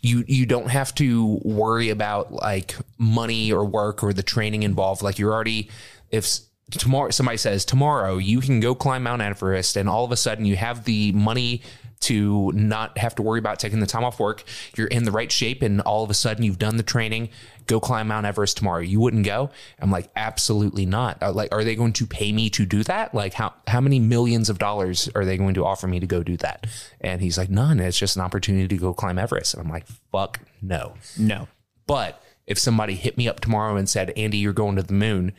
you 0.03 0.25
you 0.27 0.47
don't 0.47 0.71
have 0.71 0.95
to 0.97 1.41
worry 1.45 1.91
about 1.91 2.33
like 2.33 2.75
money 2.99 3.53
or 3.53 3.65
work 3.65 4.03
or 4.03 4.13
the 4.13 4.23
training 4.23 4.63
involved. 4.63 5.03
Like 5.03 5.19
you're 5.19 5.33
already 5.33 5.71
if 6.11 6.41
tomorrow 6.71 7.11
somebody 7.11 7.39
says 7.39 7.65
tomorrow 7.65 8.17
you 8.17 8.41
can 8.41 8.61
go 8.61 8.75
climb 8.75 9.05
Mount 9.05 9.23
Everest, 9.23 9.77
and 9.77 9.89
all 9.89 10.05
of 10.05 10.13
a 10.13 10.17
sudden 10.17 10.45
you 10.45 10.57
have 10.57 10.85
the 10.85 11.13
money 11.13 11.63
to 12.01 12.53
not 12.53 12.97
have 12.97 13.15
to 13.17 13.23
worry 13.23 13.39
about 13.39 13.59
taking 13.59 13.81
the 13.81 13.87
time 13.87 14.05
off 14.05 14.21
work. 14.21 14.45
You're 14.77 14.87
in 14.87 15.05
the 15.05 15.13
right 15.13 15.31
shape, 15.31 15.63
and 15.63 15.81
all 15.81 16.05
of 16.05 16.11
a 16.11 16.15
sudden 16.15 16.45
you've 16.45 16.59
done 16.59 16.77
the 16.77 16.83
training. 16.83 17.29
Go 17.69 17.79
climb 17.79 18.09
Mount 18.09 18.27
Everest 18.27 18.57
tomorrow. 18.57 18.81
You 18.81 18.99
wouldn't 18.99 19.25
go. 19.25 19.51
I'm 19.79 19.91
like, 19.93 20.09
absolutely 20.17 20.85
not. 20.87 21.23
Uh, 21.23 21.33
Like, 21.33 21.53
are 21.53 21.63
they 21.63 21.77
going 21.77 21.93
to 21.95 22.07
pay 22.07 22.33
me 22.33 22.51
to 22.51 22.67
do 22.67 22.83
that? 22.83 23.15
Like, 23.15 23.35
how 23.35 23.55
how 23.69 23.81
many 23.81 24.01
millions 24.01 24.51
of 24.51 24.59
dollars 24.59 25.09
are 25.15 25.25
they 25.25 25.37
going 25.37 25.55
to 25.55 25.65
offer 25.65 25.87
me 25.87 26.01
to 26.01 26.07
go 26.07 26.25
do 26.25 26.37
that? 26.39 26.67
And 27.01 27.21
he's 27.21 27.39
like, 27.39 27.51
none. 27.51 27.79
It's 27.79 27.97
just 27.99 28.17
an 28.17 28.23
opportunity 28.23 28.67
to 28.69 28.77
go 28.77 28.93
climb 28.93 29.19
Everest. 29.19 29.55
And 29.55 29.63
I'm 29.63 29.71
like, 29.71 29.87
fuck 30.11 30.41
no. 30.61 30.95
No. 31.17 31.47
But 31.87 32.21
if 32.47 32.59
somebody 32.59 32.95
hit 32.97 33.17
me 33.17 33.29
up 33.29 33.41
tomorrow 33.41 33.77
and 33.77 33.89
said, 33.89 34.11
Andy, 34.17 34.39
you're 34.39 34.53
going 34.53 34.77
to 34.77 34.83
the 34.83 34.95
moon, 34.95 35.33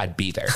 I'd 0.00 0.16
be 0.16 0.32
there. 0.32 0.48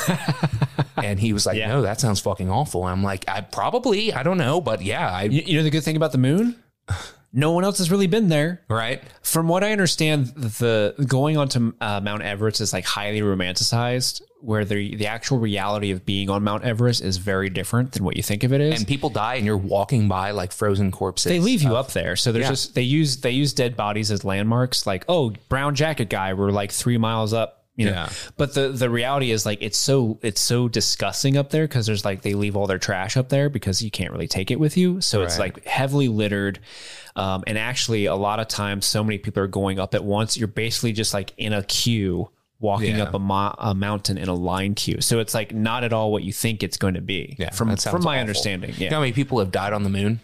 and 0.96 1.20
he 1.20 1.32
was 1.32 1.44
like, 1.46 1.56
Yeah. 1.58 1.68
no, 1.68 1.82
that 1.82 2.00
sounds 2.00 2.20
fucking 2.20 2.50
awful. 2.50 2.84
I'm 2.84 3.02
like, 3.02 3.24
I 3.28 3.42
probably, 3.42 4.12
I 4.12 4.22
don't 4.22 4.38
know, 4.38 4.60
but 4.60 4.82
yeah, 4.82 5.10
I, 5.10 5.24
You, 5.24 5.42
you 5.44 5.56
know 5.58 5.62
the 5.62 5.70
good 5.70 5.84
thing 5.84 5.96
about 5.96 6.12
the 6.12 6.18
moon? 6.18 6.56
No 7.32 7.52
one 7.52 7.64
else 7.64 7.78
has 7.78 7.90
really 7.90 8.06
been 8.06 8.28
there. 8.28 8.62
right? 8.68 9.02
From 9.22 9.48
what 9.48 9.62
I 9.62 9.72
understand, 9.72 10.28
the 10.28 10.94
going 11.06 11.36
onto 11.36 11.74
uh, 11.80 12.00
Mount 12.00 12.22
Everest 12.22 12.60
is 12.60 12.72
like 12.72 12.86
highly 12.86 13.20
romanticized, 13.20 14.22
where 14.40 14.64
the 14.64 14.94
the 14.96 15.06
actual 15.06 15.38
reality 15.38 15.90
of 15.90 16.06
being 16.06 16.30
on 16.30 16.42
Mount 16.42 16.64
Everest 16.64 17.02
is 17.02 17.18
very 17.18 17.50
different 17.50 17.92
than 17.92 18.04
what 18.04 18.16
you 18.16 18.22
think 18.22 18.44
of 18.44 18.52
it 18.52 18.60
is. 18.60 18.78
And 18.78 18.88
people 18.88 19.10
die 19.10 19.34
and 19.34 19.44
you're 19.44 19.58
walking 19.58 20.08
by 20.08 20.30
like 20.30 20.52
frozen 20.52 20.90
corpses. 20.90 21.30
they 21.30 21.40
leave 21.40 21.62
you 21.62 21.76
up 21.76 21.92
there, 21.92 22.16
so 22.16 22.32
there's 22.32 22.44
yeah. 22.44 22.50
just 22.50 22.74
they 22.74 22.82
use 22.82 23.18
they 23.18 23.32
use 23.32 23.52
dead 23.52 23.76
bodies 23.76 24.10
as 24.10 24.24
landmarks. 24.24 24.86
Like, 24.86 25.04
oh, 25.08 25.34
brown 25.48 25.74
jacket 25.74 26.08
guy, 26.08 26.32
we're 26.32 26.50
like 26.50 26.72
three 26.72 26.98
miles 26.98 27.32
up. 27.34 27.57
You 27.78 27.86
know, 27.86 27.92
Yeah. 27.92 28.08
but 28.36 28.54
the 28.54 28.70
the 28.70 28.90
reality 28.90 29.30
is 29.30 29.46
like 29.46 29.62
it's 29.62 29.78
so 29.78 30.18
it's 30.20 30.40
so 30.40 30.68
disgusting 30.68 31.36
up 31.36 31.50
there 31.50 31.66
because 31.68 31.86
there's 31.86 32.04
like 32.04 32.22
they 32.22 32.34
leave 32.34 32.56
all 32.56 32.66
their 32.66 32.78
trash 32.78 33.16
up 33.16 33.28
there 33.28 33.48
because 33.48 33.80
you 33.80 33.90
can't 33.90 34.10
really 34.12 34.26
take 34.26 34.50
it 34.50 34.58
with 34.58 34.76
you. 34.76 35.00
So 35.00 35.22
it's 35.22 35.38
like 35.38 35.64
heavily 35.64 36.08
littered, 36.08 36.58
um, 37.14 37.44
and 37.46 37.56
actually 37.56 38.06
a 38.06 38.16
lot 38.16 38.40
of 38.40 38.48
times 38.48 38.84
so 38.84 39.04
many 39.04 39.16
people 39.18 39.42
are 39.42 39.46
going 39.46 39.78
up 39.78 39.94
at 39.94 40.02
once. 40.02 40.36
You're 40.36 40.48
basically 40.48 40.92
just 40.92 41.14
like 41.14 41.32
in 41.38 41.52
a 41.52 41.62
queue 41.62 42.28
walking 42.60 42.96
Yeah. 42.96 43.04
up 43.04 43.14
a, 43.14 43.18
mo- 43.20 43.54
a 43.58 43.72
mountain 43.72 44.18
in 44.18 44.26
a 44.28 44.34
line 44.34 44.74
queue. 44.74 45.00
So 45.00 45.20
it's 45.20 45.32
like 45.32 45.54
not 45.54 45.84
at 45.84 45.92
all 45.92 46.10
what 46.10 46.24
you 46.24 46.32
think 46.32 46.64
it's 46.64 46.76
going 46.76 46.94
to 46.94 47.00
be. 47.00 47.36
Yeah, 47.38 47.50
from 47.50 47.76
from 47.76 48.02
my 48.02 48.16
awful. 48.16 48.20
understanding. 48.20 48.70
You 48.70 48.76
know 48.80 48.84
Yeah, 48.86 48.94
how 48.94 49.00
many 49.00 49.12
people 49.12 49.38
have 49.38 49.52
died 49.52 49.72
on 49.72 49.84
the 49.84 49.90
moon? 49.90 50.18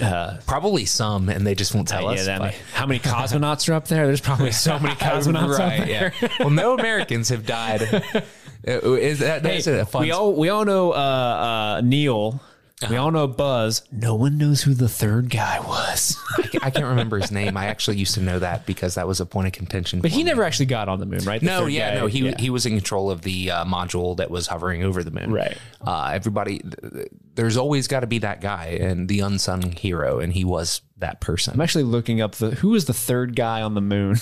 Uh, 0.00 0.38
Probably 0.46 0.84
some, 0.86 1.28
and 1.28 1.46
they 1.46 1.54
just 1.54 1.74
won't 1.74 1.88
tell 1.88 2.08
us. 2.08 2.26
yeah. 2.26 2.52
how 2.72 2.86
many 2.86 3.00
cosmonauts 3.00 3.68
are 3.68 3.74
up 3.74 3.86
there? 3.88 4.06
There's 4.06 4.20
probably 4.20 4.52
so 4.52 4.78
many 4.78 4.94
cosmonauts 4.96 5.54
up 5.54 5.58
right? 5.58 5.86
there. 5.86 6.12
Yeah. 6.20 6.28
Well, 6.40 6.50
no 6.50 6.74
Americans 6.74 7.28
have 7.30 7.46
died. 7.46 7.82
Uh, 8.66 8.94
Is 8.94 9.20
that 9.20 9.44
that's 9.44 9.66
Hey, 9.66 9.78
a 9.78 9.86
fun? 9.86 10.02
we 10.02 10.10
all 10.10 10.34
we 10.34 10.48
all 10.48 10.64
know 10.64 10.90
uh, 10.90 10.96
uh, 10.96 11.80
Neil. 11.82 12.42
We 12.88 12.96
all 12.96 13.10
know 13.10 13.26
Buzz. 13.26 13.82
No 13.90 14.14
one 14.14 14.38
knows 14.38 14.62
who 14.62 14.72
the 14.72 14.88
third 14.88 15.30
guy 15.30 15.58
was. 15.58 16.16
I 16.62 16.70
can't 16.70 16.86
remember 16.86 17.18
his 17.18 17.32
name. 17.32 17.56
I 17.56 17.66
actually 17.66 17.96
used 17.96 18.14
to 18.14 18.20
know 18.20 18.38
that 18.38 18.66
because 18.66 18.94
that 18.94 19.08
was 19.08 19.18
a 19.20 19.26
point 19.26 19.48
of 19.48 19.52
contention. 19.52 20.00
but 20.00 20.10
for 20.12 20.16
he 20.16 20.22
me. 20.22 20.28
never 20.28 20.44
actually 20.44 20.66
got 20.66 20.88
on 20.88 21.00
the 21.00 21.06
moon, 21.06 21.24
right? 21.24 21.40
The 21.40 21.46
No, 21.46 21.60
third 21.62 21.72
yeah, 21.72 21.94
guy, 21.94 22.00
no, 22.00 22.06
he 22.06 22.26
yeah. 22.26 22.34
he 22.38 22.50
was 22.50 22.66
in 22.66 22.74
control 22.76 23.10
of 23.10 23.22
the 23.22 23.50
uh, 23.50 23.64
module 23.64 24.16
that 24.18 24.30
was 24.30 24.46
hovering 24.46 24.84
over 24.84 25.02
the 25.02 25.10
moon. 25.10 25.32
Right. 25.32 25.58
Uh, 25.84 26.10
everybody, 26.14 26.58
th- 26.60 26.74
th- 26.92 27.08
there's 27.34 27.56
always 27.56 27.88
got 27.88 28.00
to 28.00 28.06
be 28.06 28.18
that 28.18 28.40
guy 28.40 28.78
and 28.80 29.08
the 29.08 29.20
unsung 29.20 29.72
hero, 29.72 30.20
and 30.20 30.32
he 30.32 30.44
was 30.44 30.80
that 30.98 31.20
person. 31.20 31.54
I'm 31.54 31.60
actually 31.60 31.84
looking 31.84 32.20
up 32.20 32.36
the 32.36 32.50
who 32.52 32.68
was 32.70 32.84
the 32.84 32.94
third 32.94 33.34
guy 33.34 33.60
on 33.62 33.74
the 33.74 33.80
moon. 33.80 34.16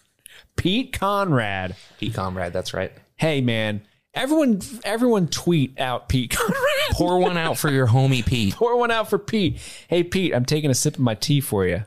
Pete 0.56 0.92
Conrad. 0.98 1.76
Pete 1.98 2.14
Conrad, 2.14 2.52
that's 2.52 2.72
right. 2.74 2.92
Hey 3.16 3.40
man, 3.40 3.82
everyone 4.18 4.60
everyone 4.84 5.28
tweet 5.28 5.78
out 5.80 6.08
Pete 6.08 6.36
Pour 6.92 7.18
one 7.20 7.36
out 7.38 7.56
for 7.56 7.70
your 7.70 7.86
homie 7.86 8.24
Pete. 8.24 8.54
Pour 8.54 8.76
one 8.76 8.90
out 8.90 9.08
for 9.08 9.18
Pete. 9.18 9.58
Hey 9.88 10.02
Pete, 10.02 10.34
I'm 10.34 10.44
taking 10.44 10.70
a 10.70 10.74
sip 10.74 10.94
of 10.94 11.00
my 11.00 11.14
tea 11.14 11.40
for 11.40 11.66
you. 11.66 11.84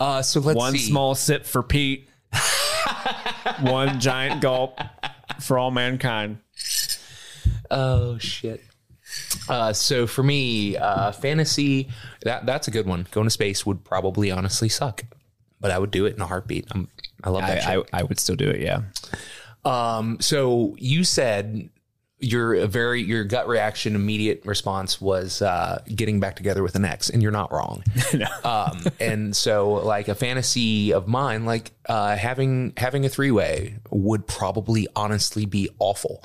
Uh, 0.00 0.20
so 0.20 0.40
let's 0.40 0.56
One 0.56 0.72
see. 0.72 0.78
small 0.78 1.14
sip 1.14 1.46
for 1.46 1.62
Pete. 1.62 2.08
One 3.60 4.00
giant 4.00 4.40
gulp 4.40 4.80
for 5.40 5.58
all 5.58 5.70
mankind. 5.70 6.38
Oh 7.70 8.18
shit. 8.18 8.62
Uh, 9.48 9.72
so 9.72 10.06
for 10.06 10.22
me, 10.22 10.76
uh, 10.76 11.12
fantasy 11.12 11.88
that 12.22 12.46
that's 12.46 12.66
a 12.66 12.70
good 12.72 12.86
one. 12.86 13.06
Going 13.12 13.26
to 13.26 13.30
space 13.30 13.64
would 13.64 13.84
probably 13.84 14.30
honestly 14.30 14.68
suck, 14.68 15.04
but 15.60 15.70
I 15.70 15.78
would 15.78 15.90
do 15.92 16.06
it 16.06 16.16
in 16.16 16.20
a 16.20 16.26
heartbeat. 16.26 16.66
I'm, 16.72 16.88
I 17.22 17.30
love 17.30 17.42
that. 17.42 17.66
I, 17.66 17.76
I, 17.76 17.82
I 17.92 18.02
would 18.02 18.18
still 18.18 18.36
do 18.36 18.48
it, 18.48 18.60
yeah. 18.60 18.82
Um, 19.64 20.18
so 20.20 20.76
you 20.78 21.04
said 21.04 21.70
your 22.22 22.54
a 22.54 22.66
very 22.66 23.02
your 23.02 23.24
gut 23.24 23.48
reaction, 23.48 23.94
immediate 23.94 24.42
response 24.44 25.00
was 25.00 25.42
uh, 25.42 25.82
getting 25.94 26.20
back 26.20 26.36
together 26.36 26.62
with 26.62 26.76
an 26.76 26.84
ex, 26.84 27.10
and 27.10 27.22
you're 27.22 27.32
not 27.32 27.52
wrong. 27.52 27.82
um, 28.44 28.84
and 29.00 29.34
so 29.34 29.72
like 29.72 30.08
a 30.08 30.14
fantasy 30.14 30.92
of 30.92 31.08
mine, 31.08 31.44
like 31.44 31.72
uh, 31.88 32.16
having 32.16 32.72
having 32.76 33.04
a 33.04 33.08
three 33.08 33.32
way 33.32 33.76
would 33.90 34.26
probably 34.26 34.86
honestly 34.94 35.46
be 35.46 35.68
awful. 35.78 36.24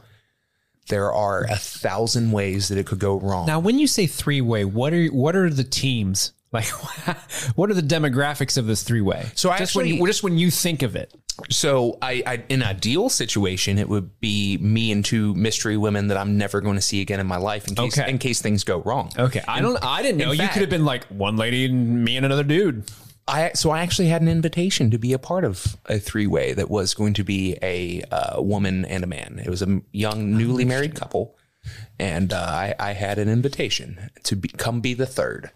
there 0.90 1.12
are 1.12 1.44
a 1.44 1.58
thousand 1.58 2.32
ways 2.32 2.70
that 2.70 2.78
it 2.78 2.86
could 2.86 3.00
go 3.00 3.20
wrong. 3.20 3.46
Now, 3.48 3.60
when 3.60 3.78
you 3.80 3.88
say 3.88 4.08
three 4.08 4.42
way, 4.42 4.66
what 4.66 4.94
are 4.94 5.08
what 5.08 5.36
are 5.36 5.50
the 5.50 5.64
teams? 5.64 6.32
Like, 6.58 7.16
what 7.56 7.70
are 7.72 7.74
the 7.74 7.82
demographics 7.82 8.58
of 8.58 8.66
this 8.68 8.84
three 8.84 9.02
way? 9.02 9.26
So 9.36 9.50
I 9.50 9.58
just 9.60 9.76
when 9.76 9.86
actually- 9.86 9.98
you, 10.00 10.08
just 10.08 10.24
when 10.24 10.38
you 10.38 10.52
think 10.52 10.82
of 10.84 10.96
it, 10.96 11.14
So 11.50 11.98
I, 12.02 12.24
I 12.26 12.44
in 12.50 12.62
an 12.62 12.68
ideal 12.68 13.10
situation, 13.10 13.78
it 13.78 13.88
would 13.90 14.20
be 14.20 14.58
me 14.60 14.92
and 14.92 15.06
two 15.06 15.34
mystery 15.36 15.78
women 15.78 16.08
that 16.08 16.18
I'm 16.18 16.38
never 16.38 16.62
going 16.62 16.76
to 16.76 16.82
see 16.82 17.02
again 17.02 17.20
in 17.20 17.28
my 17.28 17.38
life 17.38 17.68
in 17.68 17.76
case 17.76 17.98
Okay. 17.98 18.10
in 18.10 18.18
case 18.18 18.42
things 18.42 18.64
go 18.64 18.80
wrong. 18.82 19.12
okay. 19.18 19.42
I 19.48 19.62
don't. 19.62 19.78
I 19.84 20.02
didn't 20.02 20.18
know. 20.18 20.32
You 20.32 20.40
fact- 20.40 20.54
could 20.54 20.62
have 20.62 20.70
been 20.72 20.86
like 20.86 21.06
one 21.06 21.38
lady 21.38 21.66
and 21.66 22.04
me 22.04 22.18
and 22.18 22.26
another 22.26 22.44
dude. 22.44 22.84
I 23.30 23.52
so 23.56 23.72
I 23.72 23.82
actually 23.82 24.08
had 24.08 24.22
an 24.22 24.30
invitation 24.30 24.90
to 24.92 24.98
be 24.98 25.12
a 25.14 25.20
part 25.20 25.44
of 25.44 25.76
a 25.86 26.00
three 26.00 26.28
way 26.28 26.54
that 26.54 26.70
was 26.70 26.94
going 26.94 27.14
to 27.16 27.24
be 27.26 27.58
a 27.62 28.02
uh, 28.10 28.42
woman 28.42 28.86
and 28.86 29.04
a 29.04 29.08
man. 29.08 29.42
It 29.46 29.50
was 29.50 29.62
a 29.62 29.82
young 29.92 30.38
newly 30.38 30.64
married 30.64 30.96
couple, 30.96 31.36
and 32.00 32.32
uh, 32.32 32.38
I, 32.38 32.74
I 32.80 32.94
had 32.94 33.20
an 33.20 33.28
invitation 33.28 34.10
to 34.24 34.36
be, 34.38 34.48
come 34.48 34.80
be 34.80 34.94
the 34.94 35.06
third. 35.06 35.52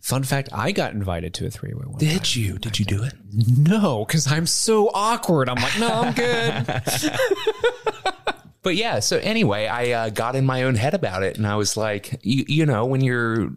Fun 0.00 0.24
fact: 0.24 0.48
I 0.52 0.72
got 0.72 0.92
invited 0.92 1.34
to 1.34 1.46
a 1.46 1.50
three 1.50 1.72
way 1.74 1.84
one. 1.84 1.98
Did 1.98 2.34
you? 2.34 2.58
Did 2.58 2.78
you 2.78 2.84
do 2.84 3.02
it? 3.04 3.14
No, 3.32 4.04
because 4.04 4.30
I'm 4.30 4.46
so 4.46 4.90
awkward. 4.92 5.48
I'm 5.48 5.56
like, 5.56 5.78
no, 5.78 5.88
I'm 5.88 6.12
good. 6.12 7.12
But 8.62 8.76
yeah, 8.76 9.00
so 9.00 9.18
anyway, 9.18 9.66
I 9.66 9.90
uh, 9.90 10.10
got 10.10 10.36
in 10.36 10.46
my 10.46 10.62
own 10.62 10.76
head 10.76 10.94
about 10.94 11.24
it, 11.24 11.36
and 11.36 11.46
I 11.46 11.56
was 11.56 11.76
like, 11.76 12.20
you, 12.22 12.44
you 12.46 12.64
know, 12.64 12.86
when 12.86 13.00
you're 13.00 13.50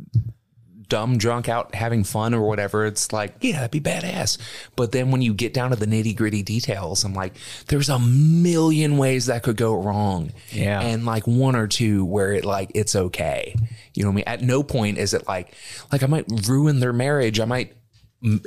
dumb 0.90 1.18
drunk 1.18 1.49
out 1.49 1.76
having 1.76 2.03
fun 2.03 2.34
or 2.34 2.48
whatever, 2.48 2.86
it's 2.86 3.12
like, 3.12 3.36
yeah, 3.41 3.53
that'd 3.53 3.72
be 3.72 3.82
badass. 3.82 4.38
But 4.76 4.91
then 4.91 5.12
when 5.12 5.22
you 5.22 5.34
get 5.34 5.53
down 5.53 5.72
to 5.72 5.76
the 5.76 5.86
nitty 5.86 6.16
gritty 6.16 6.44
details, 6.44 7.03
I'm 7.03 7.14
like, 7.14 7.36
there's 7.68 7.90
a 7.90 7.99
million 7.99 8.98
ways 8.98 9.28
that 9.28 9.44
could 9.44 9.57
go 9.57 9.76
wrong. 9.76 10.32
Yeah. 10.49 10.82
And 10.82 11.06
like 11.06 11.28
one 11.28 11.56
or 11.56 11.68
two 11.68 12.06
where 12.06 12.34
it 12.34 12.45
like, 12.45 12.72
it's 12.76 12.95
okay. 12.95 13.56
You 13.94 14.03
know 14.03 14.10
what 14.10 14.14
I 14.14 14.16
mean? 14.16 14.26
At 14.28 14.41
no 14.41 14.64
point 14.64 14.98
is 14.98 15.14
it 15.14 15.28
like, 15.28 15.53
like 15.91 16.03
I 16.03 16.07
might 16.07 16.26
ruin 16.48 16.80
their 16.80 16.94
marriage. 16.94 17.40
I 17.40 17.45
might 17.45 17.76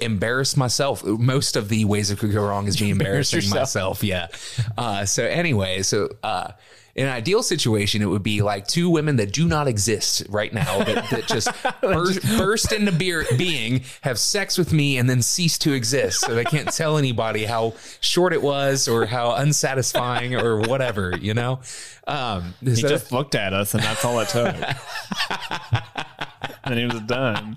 embarrass 0.01 0.56
myself. 0.56 1.05
Most 1.05 1.56
of 1.56 1.69
the 1.69 1.85
ways 1.85 2.10
it 2.10 2.19
could 2.19 2.32
go 2.32 2.47
wrong 2.47 2.66
is 2.66 2.81
me 2.81 2.90
embarrassing 2.93 3.48
myself. 3.51 4.02
Yeah. 4.02 4.28
Uh, 4.77 5.05
so 5.05 5.24
anyway, 5.24 5.82
so, 5.82 6.09
uh, 6.23 6.52
in 6.98 7.06
an 7.06 7.12
ideal 7.12 7.44
situation, 7.44 8.02
it 8.02 8.06
would 8.06 8.24
be 8.24 8.42
like 8.42 8.66
two 8.66 8.90
women 8.90 9.14
that 9.16 9.32
do 9.32 9.46
not 9.46 9.68
exist 9.68 10.24
right 10.28 10.52
now 10.52 10.82
that, 10.82 11.08
that 11.10 11.26
just 11.28 11.48
burst, 11.80 12.20
burst 12.36 12.72
into 12.72 12.90
beer, 12.90 13.24
being, 13.36 13.84
have 14.00 14.18
sex 14.18 14.58
with 14.58 14.72
me, 14.72 14.98
and 14.98 15.08
then 15.08 15.22
cease 15.22 15.58
to 15.58 15.72
exist. 15.72 16.22
So 16.22 16.34
they 16.34 16.44
can't 16.44 16.72
tell 16.72 16.98
anybody 16.98 17.44
how 17.44 17.74
short 18.00 18.32
it 18.32 18.42
was 18.42 18.88
or 18.88 19.06
how 19.06 19.30
unsatisfying 19.30 20.34
or 20.34 20.58
whatever, 20.62 21.16
you 21.16 21.34
know? 21.34 21.60
Um, 22.08 22.54
He 22.64 22.74
so- 22.74 22.88
just 22.88 23.12
looked 23.12 23.36
at 23.36 23.52
us, 23.52 23.74
and 23.74 23.82
that's 23.84 24.04
all 24.04 24.18
it 24.18 24.30
took. 24.30 24.56
and 26.64 26.78
he 26.80 26.84
was 26.84 27.00
done. 27.02 27.56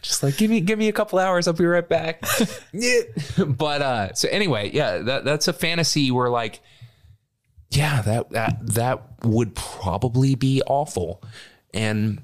just 0.00 0.22
like 0.22 0.38
give 0.38 0.50
me 0.50 0.60
give 0.60 0.78
me 0.78 0.88
a 0.88 0.92
couple 0.92 1.18
hours 1.18 1.48
i'll 1.48 1.54
be 1.54 1.64
right 1.64 1.88
back 1.88 2.22
but 3.46 3.80
uh 3.80 4.12
so 4.12 4.28
anyway 4.28 4.70
yeah 4.72 4.98
that 4.98 5.24
that's 5.24 5.48
a 5.48 5.52
fantasy 5.52 6.10
where 6.10 6.28
like 6.28 6.60
yeah 7.70 8.02
that 8.02 8.30
that 8.30 8.58
that 8.60 9.02
would 9.22 9.54
probably 9.54 10.34
be 10.34 10.62
awful 10.66 11.22
and 11.72 12.22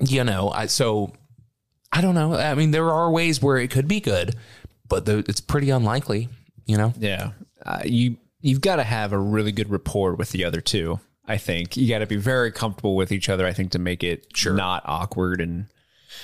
you 0.00 0.24
know 0.24 0.50
i 0.50 0.66
so 0.66 1.12
i 1.92 2.00
don't 2.00 2.14
know 2.14 2.34
i 2.34 2.54
mean 2.54 2.70
there 2.70 2.90
are 2.90 3.10
ways 3.10 3.42
where 3.42 3.58
it 3.58 3.70
could 3.70 3.86
be 3.86 4.00
good 4.00 4.34
but 4.88 5.06
the, 5.06 5.18
it's 5.28 5.40
pretty 5.40 5.70
unlikely 5.70 6.28
you 6.66 6.76
know 6.76 6.92
Yeah, 6.98 7.32
uh, 7.64 7.82
you 7.84 8.16
you've 8.40 8.60
got 8.60 8.76
to 8.76 8.84
have 8.84 9.12
a 9.12 9.18
really 9.18 9.52
good 9.52 9.70
rapport 9.70 10.14
with 10.14 10.30
the 10.30 10.44
other 10.44 10.60
two. 10.60 11.00
I 11.26 11.38
think 11.38 11.76
you 11.76 11.88
got 11.88 12.00
to 12.00 12.06
be 12.06 12.16
very 12.16 12.52
comfortable 12.52 12.96
with 12.96 13.10
each 13.10 13.28
other. 13.28 13.46
I 13.46 13.52
think 13.52 13.72
to 13.72 13.78
make 13.78 14.04
it 14.04 14.26
not 14.56 14.82
awkward 14.84 15.40
and. 15.40 15.66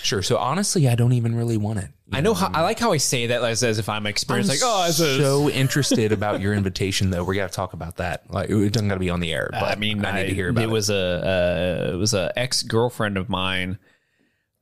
Sure 0.03 0.23
so 0.23 0.37
honestly 0.37 0.89
i 0.89 0.95
don't 0.95 1.13
even 1.13 1.35
really 1.35 1.57
want 1.57 1.79
it 1.79 1.89
I 2.13 2.21
know 2.23 2.35
how 2.35 2.51
I 2.53 2.63
like 2.63 2.79
how 2.81 2.93
I 2.93 2.97
say 2.97 3.29
that 3.29 3.43
as, 3.45 3.63
as 3.63 3.79
if 3.79 3.89
I'm 3.89 4.05
experienced. 4.07 4.51
Like, 4.51 4.59
oh, 4.65 4.85
as 4.85 4.99
a, 4.99 5.17
so 5.19 5.49
interested 5.49 6.11
about 6.11 6.41
your 6.41 6.55
invitation, 6.55 7.11
though. 7.11 7.23
We 7.23 7.37
got 7.37 7.51
to 7.51 7.55
talk 7.55 7.73
about 7.73 7.99
that. 7.99 8.29
Like, 8.29 8.51
it 8.51 8.73
doesn't 8.73 8.89
got 8.89 8.95
to 8.95 9.01
be 9.01 9.11
on 9.11 9.21
the 9.21 9.33
air. 9.33 9.49
But 9.53 9.63
I 9.63 9.77
mean, 9.77 10.05
I 10.05 10.23
need 10.23 10.29
to 10.31 10.35
hear 10.35 10.49
about 10.49 10.65
it. 10.65 10.71
it. 10.71 10.73
was 10.73 10.91
a 10.91 11.89
uh, 11.91 11.93
it 11.93 11.97
was 11.97 12.13
a 12.13 12.33
ex 12.35 12.65
girlfriend 12.65 13.17
of 13.17 13.29
mine. 13.29 13.79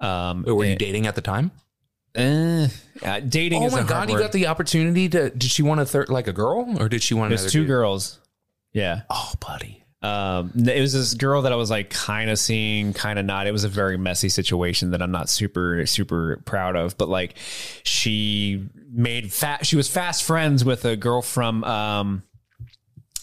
Um, 0.00 0.42
Were 0.42 0.62
you 0.64 0.76
dating 0.76 1.06
at 1.06 1.14
the 1.14 1.22
time? 1.22 1.50
eh, 2.14 2.68
uh, 3.02 3.20
dating 3.20 3.62
Oh 3.62 3.66
is 3.66 3.72
my 3.72 3.78
a 3.78 3.82
hard 3.82 3.88
god, 3.88 4.08
you 4.10 4.16
word. 4.16 4.20
got 4.20 4.32
the 4.32 4.46
opportunity 4.48 5.08
to. 5.08 5.30
Did 5.30 5.50
she 5.50 5.62
want 5.62 5.80
a 5.80 5.86
third, 5.86 6.10
like 6.10 6.26
a 6.26 6.32
girl, 6.34 6.76
or 6.78 6.90
did 6.90 7.02
she 7.02 7.14
want 7.14 7.30
There's 7.30 7.42
another 7.42 7.50
two 7.52 7.60
dude? 7.60 7.68
girls. 7.68 8.18
Yeah. 8.72 9.02
Oh, 9.08 9.32
buddy. 9.40 9.84
Um, 10.00 10.52
it 10.54 10.80
was 10.80 10.92
this 10.92 11.14
girl 11.14 11.42
that 11.42 11.52
I 11.52 11.56
was 11.56 11.70
like 11.70 11.90
kind 11.90 12.30
of 12.30 12.38
seeing, 12.38 12.92
kind 12.92 13.18
of 13.18 13.24
not. 13.24 13.46
It 13.46 13.52
was 13.52 13.64
a 13.64 13.68
very 13.68 13.98
messy 13.98 14.28
situation 14.28 14.92
that 14.92 15.02
I'm 15.02 15.10
not 15.10 15.28
super, 15.28 15.84
super 15.86 16.40
proud 16.44 16.76
of. 16.76 16.96
But 16.96 17.08
like, 17.08 17.36
she 17.82 18.68
made 18.90 19.32
fat. 19.32 19.66
She 19.66 19.76
was 19.76 19.88
fast 19.88 20.22
friends 20.22 20.64
with 20.64 20.84
a 20.84 20.96
girl 20.96 21.20
from 21.20 21.64
um, 21.64 22.22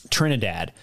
Trinidad, 0.10 0.74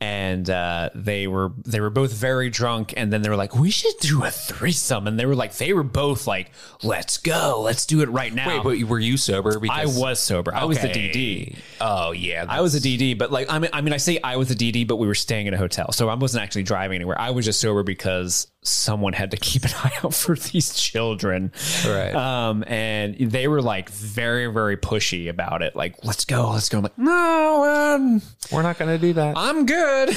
and 0.00 0.50
uh, 0.50 0.90
they 0.94 1.26
were 1.26 1.52
they 1.64 1.80
were 1.80 1.90
both 1.90 2.12
very 2.12 2.50
drunk. 2.50 2.92
And 2.96 3.12
then 3.12 3.22
they 3.22 3.28
were 3.28 3.36
like, 3.36 3.56
"We 3.56 3.70
should 3.70 3.94
do 4.00 4.24
a 4.24 4.30
threesome." 4.30 5.06
And 5.06 5.18
they 5.18 5.24
were 5.24 5.34
like, 5.34 5.54
they 5.54 5.72
were 5.72 5.82
both 5.82 6.26
like, 6.26 6.50
"Let's 6.82 7.16
go, 7.16 7.62
let's 7.62 7.86
do 7.86 8.02
it 8.02 8.10
right 8.10 8.32
now." 8.32 8.62
Wait, 8.62 8.82
but 8.82 8.88
were 8.88 8.98
you 8.98 9.16
sober? 9.16 9.58
I 9.70 9.86
was 9.86 10.20
sober. 10.20 10.54
I 10.54 10.64
was 10.64 10.78
the 10.78 10.88
DD. 10.88 11.56
Oh 11.80 12.12
yeah, 12.12 12.44
I 12.48 12.60
was 12.60 12.74
a 12.74 12.80
DD, 12.80 13.16
but 13.16 13.32
like 13.32 13.50
I 13.50 13.58
mean, 13.58 13.70
I 13.72 13.80
mean, 13.80 13.94
I 13.94 13.98
say 13.98 14.18
I 14.22 14.36
was 14.36 14.50
a 14.50 14.54
DD, 14.54 14.86
but 14.86 14.96
we 14.96 15.06
were 15.06 15.14
staying 15.14 15.46
in 15.46 15.54
a 15.54 15.58
hotel, 15.58 15.92
so 15.92 16.08
I 16.08 16.14
wasn't 16.14 16.42
actually 16.42 16.64
driving 16.64 16.96
anywhere. 16.96 17.20
I 17.20 17.30
was 17.30 17.44
just 17.46 17.60
sober 17.60 17.82
because 17.82 18.48
someone 18.66 19.12
had 19.12 19.30
to 19.30 19.36
keep 19.36 19.64
an 19.64 19.70
eye 19.76 19.92
out 20.04 20.14
for 20.14 20.36
these 20.36 20.74
children, 20.74 21.52
Right. 21.86 22.14
Um, 22.14 22.64
and 22.66 23.16
they 23.16 23.48
were 23.48 23.62
like 23.62 23.88
very, 23.90 24.46
very 24.52 24.76
pushy 24.76 25.28
about 25.28 25.62
it. 25.62 25.76
Like, 25.76 25.96
let's 26.04 26.24
go, 26.24 26.50
let's 26.50 26.68
go. 26.68 26.78
I'm 26.78 26.82
like, 26.84 26.98
no, 26.98 27.94
um, 27.96 28.22
we're 28.52 28.62
not 28.62 28.78
gonna 28.78 28.98
do 28.98 29.12
that. 29.14 29.34
I'm 29.36 29.66
good. 29.66 30.10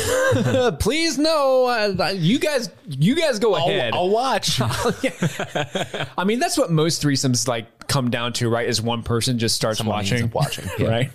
Please, 0.79 1.17
no. 1.17 1.65
Uh, 1.65 2.11
you 2.15 2.39
guys, 2.39 2.69
you 2.87 3.15
guys 3.15 3.39
go 3.39 3.55
ahead. 3.55 3.93
I'll 3.93 4.09
watch. 4.09 4.59
I 4.61 6.23
mean, 6.25 6.39
that's 6.39 6.57
what 6.57 6.71
most 6.71 7.01
threesomes 7.01 7.47
like 7.47 7.87
come 7.87 8.09
down 8.09 8.33
to, 8.33 8.49
right? 8.49 8.67
Is 8.67 8.81
one 8.81 9.03
person 9.03 9.39
just 9.39 9.55
starts 9.55 9.79
Someone 9.79 9.97
watching, 9.97 10.29
watching, 10.31 10.65
yeah. 10.77 10.87
right? 10.87 11.11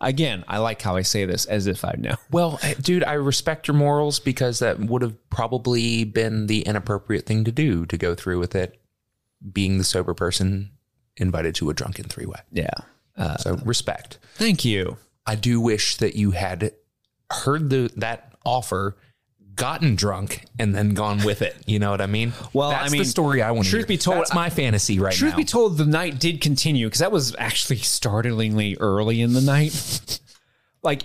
Again, 0.00 0.44
I 0.46 0.58
like 0.58 0.82
how 0.82 0.96
I 0.96 1.02
say 1.02 1.24
this 1.24 1.46
as 1.46 1.66
if 1.66 1.84
I 1.84 1.94
know. 1.98 2.16
Well, 2.30 2.58
eh, 2.62 2.74
dude, 2.80 3.04
I 3.04 3.14
respect 3.14 3.66
your 3.68 3.76
morals 3.76 4.20
because 4.20 4.58
that 4.58 4.78
would 4.78 5.00
have 5.02 5.16
probably 5.30 6.04
been 6.04 6.46
the 6.48 6.60
inappropriate 6.62 7.24
thing 7.24 7.44
to 7.44 7.52
do 7.52 7.86
to 7.86 7.96
go 7.96 8.14
through 8.14 8.38
with 8.38 8.54
it, 8.54 8.78
being 9.52 9.78
the 9.78 9.84
sober 9.84 10.12
person 10.12 10.72
invited 11.16 11.54
to 11.56 11.70
a 11.70 11.74
drunken 11.74 12.04
three 12.06 12.26
way. 12.26 12.40
Yeah. 12.52 12.68
Uh, 13.16 13.36
So 13.38 13.56
respect. 13.64 14.18
thank 14.34 14.64
you. 14.64 14.98
I 15.24 15.34
do 15.34 15.60
wish 15.60 15.96
that 15.96 16.14
you 16.14 16.32
had 16.32 16.72
heard 17.30 17.70
the 17.70 17.90
that 17.96 18.34
offer, 18.44 18.96
gotten 19.56 19.96
drunk, 19.96 20.44
and 20.58 20.74
then 20.74 20.94
gone 20.94 21.24
with 21.24 21.42
it. 21.42 21.56
You 21.66 21.78
know 21.78 21.90
what 21.90 22.00
I 22.00 22.06
mean? 22.06 22.32
Well, 22.52 22.70
that's 22.70 22.88
I 22.88 22.92
mean, 22.92 23.00
the 23.02 23.08
story 23.08 23.42
I 23.42 23.50
want 23.50 23.64
to 23.64 23.70
truth 23.70 23.82
hear. 23.82 23.88
be 23.88 23.98
told, 23.98 24.18
that's 24.18 24.34
my 24.34 24.50
fantasy 24.50 24.98
right 25.00 25.14
Truth 25.14 25.32
now. 25.32 25.36
be 25.38 25.44
told, 25.44 25.78
the 25.78 25.86
night 25.86 26.20
did 26.20 26.40
continue 26.40 26.86
because 26.86 27.00
that 27.00 27.10
was 27.12 27.34
actually 27.38 27.78
startlingly 27.78 28.76
early 28.78 29.20
in 29.22 29.32
the 29.32 29.40
night. 29.40 30.20
like 30.82 31.02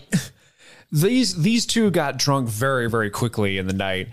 these 0.91 1.41
these 1.41 1.65
two 1.65 1.90
got 1.91 2.18
drunk 2.18 2.49
very 2.49 2.90
very 2.90 3.10
quickly 3.10 3.57
in 3.57 3.68
the 3.68 3.73
night. 3.73 4.10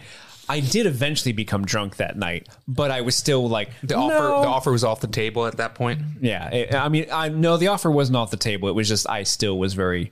I 0.50 0.60
did 0.60 0.86
eventually 0.86 1.32
become 1.32 1.66
drunk 1.66 1.96
that 1.96 2.16
night, 2.16 2.48
but 2.66 2.90
I 2.90 3.02
was 3.02 3.14
still 3.14 3.46
like 3.48 3.68
the 3.82 3.96
offer, 3.96 4.14
the 4.16 4.48
offer 4.48 4.72
was 4.72 4.82
off 4.82 5.00
the 5.02 5.06
table 5.06 5.46
at 5.46 5.58
that 5.58 5.74
point. 5.74 6.00
Yeah, 6.22 6.48
it- 6.48 6.74
I 6.74 6.88
mean, 6.88 7.06
I 7.12 7.28
no, 7.28 7.58
the 7.58 7.66
offer 7.68 7.90
wasn't 7.90 8.16
off 8.16 8.30
the 8.30 8.38
table. 8.38 8.68
It 8.68 8.74
was 8.74 8.88
just 8.88 9.08
I 9.10 9.24
still 9.24 9.58
was 9.58 9.74
very 9.74 10.10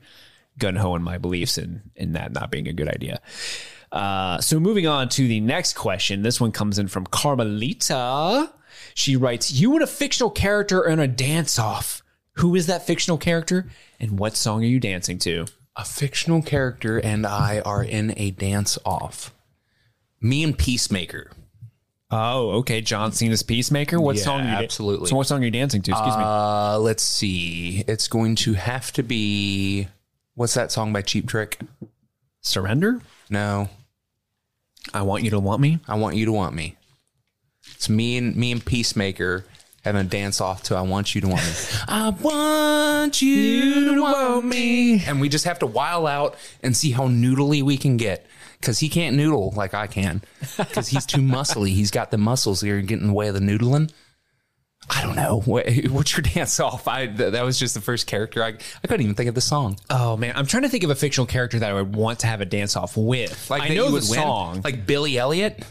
gun 0.59 0.77
ho 0.77 0.95
in 0.97 1.03
my 1.03 1.17
beliefs 1.19 1.57
in 1.59 1.83
in 1.97 2.13
that 2.15 2.33
not 2.33 2.51
being 2.51 2.69
a 2.69 2.73
good 2.75 2.89
idea. 2.89 3.21
Uh, 3.93 4.41
so 4.41 4.59
moving 4.61 4.87
on 4.87 5.09
to 5.11 5.27
the 5.29 5.41
next 5.41 5.75
question. 5.75 6.23
This 6.23 6.41
one 6.41 6.53
comes 6.53 6.79
in 6.79 6.89
from 6.89 7.07
Carmelita. 7.07 8.51
She 8.95 9.17
writes, 9.17 9.53
"You 9.53 9.75
and 9.75 9.83
a 9.83 9.87
fictional 9.87 10.31
character 10.31 10.85
in 10.87 10.99
a 10.99 11.07
dance 11.09 11.59
off. 11.59 12.03
Who 12.35 12.55
is 12.55 12.67
that 12.67 12.87
fictional 12.87 13.17
character, 13.19 13.69
and 14.01 14.19
what 14.19 14.37
song 14.37 14.63
are 14.63 14.67
you 14.67 14.81
dancing 14.81 15.19
to?" 15.21 15.47
A 15.77 15.85
fictional 15.85 16.43
character 16.43 16.99
and 16.99 17.27
I 17.27 17.61
are 17.61 17.83
in 17.85 18.15
a 18.17 18.31
dance 18.31 18.79
off. 18.85 19.33
Me 20.21 20.43
and 20.43 20.57
Peacemaker. 20.57 21.31
Oh, 22.11 22.51
okay. 22.59 22.81
John 22.81 23.13
Cena's 23.13 23.43
Peacemaker. 23.43 24.01
What 24.01 24.17
Yeah, 24.17 24.23
song? 24.23 24.41
Are 24.41 24.45
you 24.45 24.57
da- 24.57 24.63
absolutely. 24.65 25.11
So 25.11 25.17
what 25.17 25.27
song 25.27 25.43
are 25.43 25.45
you 25.45 25.51
dancing 25.51 25.83
to? 25.83 25.91
Excuse 25.91 26.17
me. 26.17 26.23
Uh, 26.25 26.79
let's 26.79 27.03
see. 27.03 27.85
It's 27.87 28.09
going 28.09 28.37
to 28.37 28.55
have 28.55 28.93
to 28.95 29.03
be 29.03 29.89
what's 30.35 30.55
that 30.55 30.71
song 30.73 30.93
by 30.93 31.03
Cheap 31.03 31.29
Trick? 31.29 31.59
Surrender. 32.47 33.01
No, 33.29 33.69
I 34.95 35.03
want 35.03 35.25
you 35.25 35.31
to 35.31 35.41
want 35.41 35.61
me. 35.61 35.81
I 35.89 35.97
want 35.97 36.17
you 36.17 36.27
to 36.27 36.33
want 36.33 36.55
me. 36.55 36.77
It's 37.75 37.89
me 37.89 38.17
and 38.17 38.37
me 38.37 38.53
and 38.53 38.65
Peacemaker 38.65 39.45
having 39.83 40.01
a 40.01 40.05
dance 40.05 40.41
off 40.41 40.63
to 40.65 40.77
"I 40.77 40.83
Want 40.83 41.15
You 41.15 41.23
to 41.23 41.29
Want 41.29 41.43
Me." 41.45 41.53
I 41.89 42.11
want 42.11 43.21
you 43.21 43.95
to 43.95 44.01
want 44.01 44.45
me, 44.45 45.05
and 45.05 45.21
we 45.21 45.29
just 45.29 45.45
have 45.45 45.59
to 45.59 45.67
while 45.67 46.07
out 46.07 46.37
and 46.63 46.77
see 46.77 46.93
how 46.93 47.09
noodly 47.09 47.63
we 47.63 47.77
can 47.77 47.97
get. 47.97 48.27
Because 48.61 48.79
he 48.79 48.89
can't 48.89 49.17
noodle 49.17 49.53
like 49.57 49.75
I 49.75 49.87
can, 49.87 50.23
because 50.57 50.89
he's 50.89 51.05
too 51.05 51.21
muscly. 51.21 51.71
He's 51.71 51.91
got 51.91 52.11
the 52.11 52.17
muscles 52.17 52.63
here 52.63 52.79
and 52.79 52.89
get 52.89 53.01
in 53.01 53.09
the 53.09 53.13
way 53.13 53.29
of 53.29 53.35
the 53.35 53.41
noodling. 53.41 53.93
I 54.89 55.03
don't 55.03 55.17
know. 55.17 55.41
What, 55.45 55.67
what's 55.91 56.17
your 56.17 56.23
dance 56.23 56.61
off? 56.61 56.87
I 56.89 57.07
th- 57.07 57.33
that 57.33 57.45
was 57.45 57.59
just 57.59 57.75
the 57.75 57.81
first 57.81 58.07
character. 58.07 58.43
I 58.43 58.49
I 58.49 58.87
couldn't 58.87 59.03
even 59.03 59.15
think 59.15 59.29
of 59.29 59.35
the 59.35 59.41
song. 59.41 59.79
Oh 59.91 60.17
man, 60.17 60.35
I'm 60.37 60.47
trying 60.47 60.63
to 60.63 60.69
think 60.69 60.85
of 60.85 60.91
a 60.91 60.95
fictional 60.95 61.27
character 61.27 61.59
that 61.59 61.71
I 61.71 61.75
would 61.75 61.95
want 61.95 62.21
to 62.21 62.27
have 62.27 62.41
a 62.41 62.45
dance 62.45 62.77
off 62.77 62.97
with. 62.97 63.51
Like 63.51 63.63
I 63.63 63.75
know 63.75 63.91
the 63.91 64.03
song. 64.03 64.61
like 64.63 64.87
Billy 64.87 65.19
Elliot. 65.19 65.65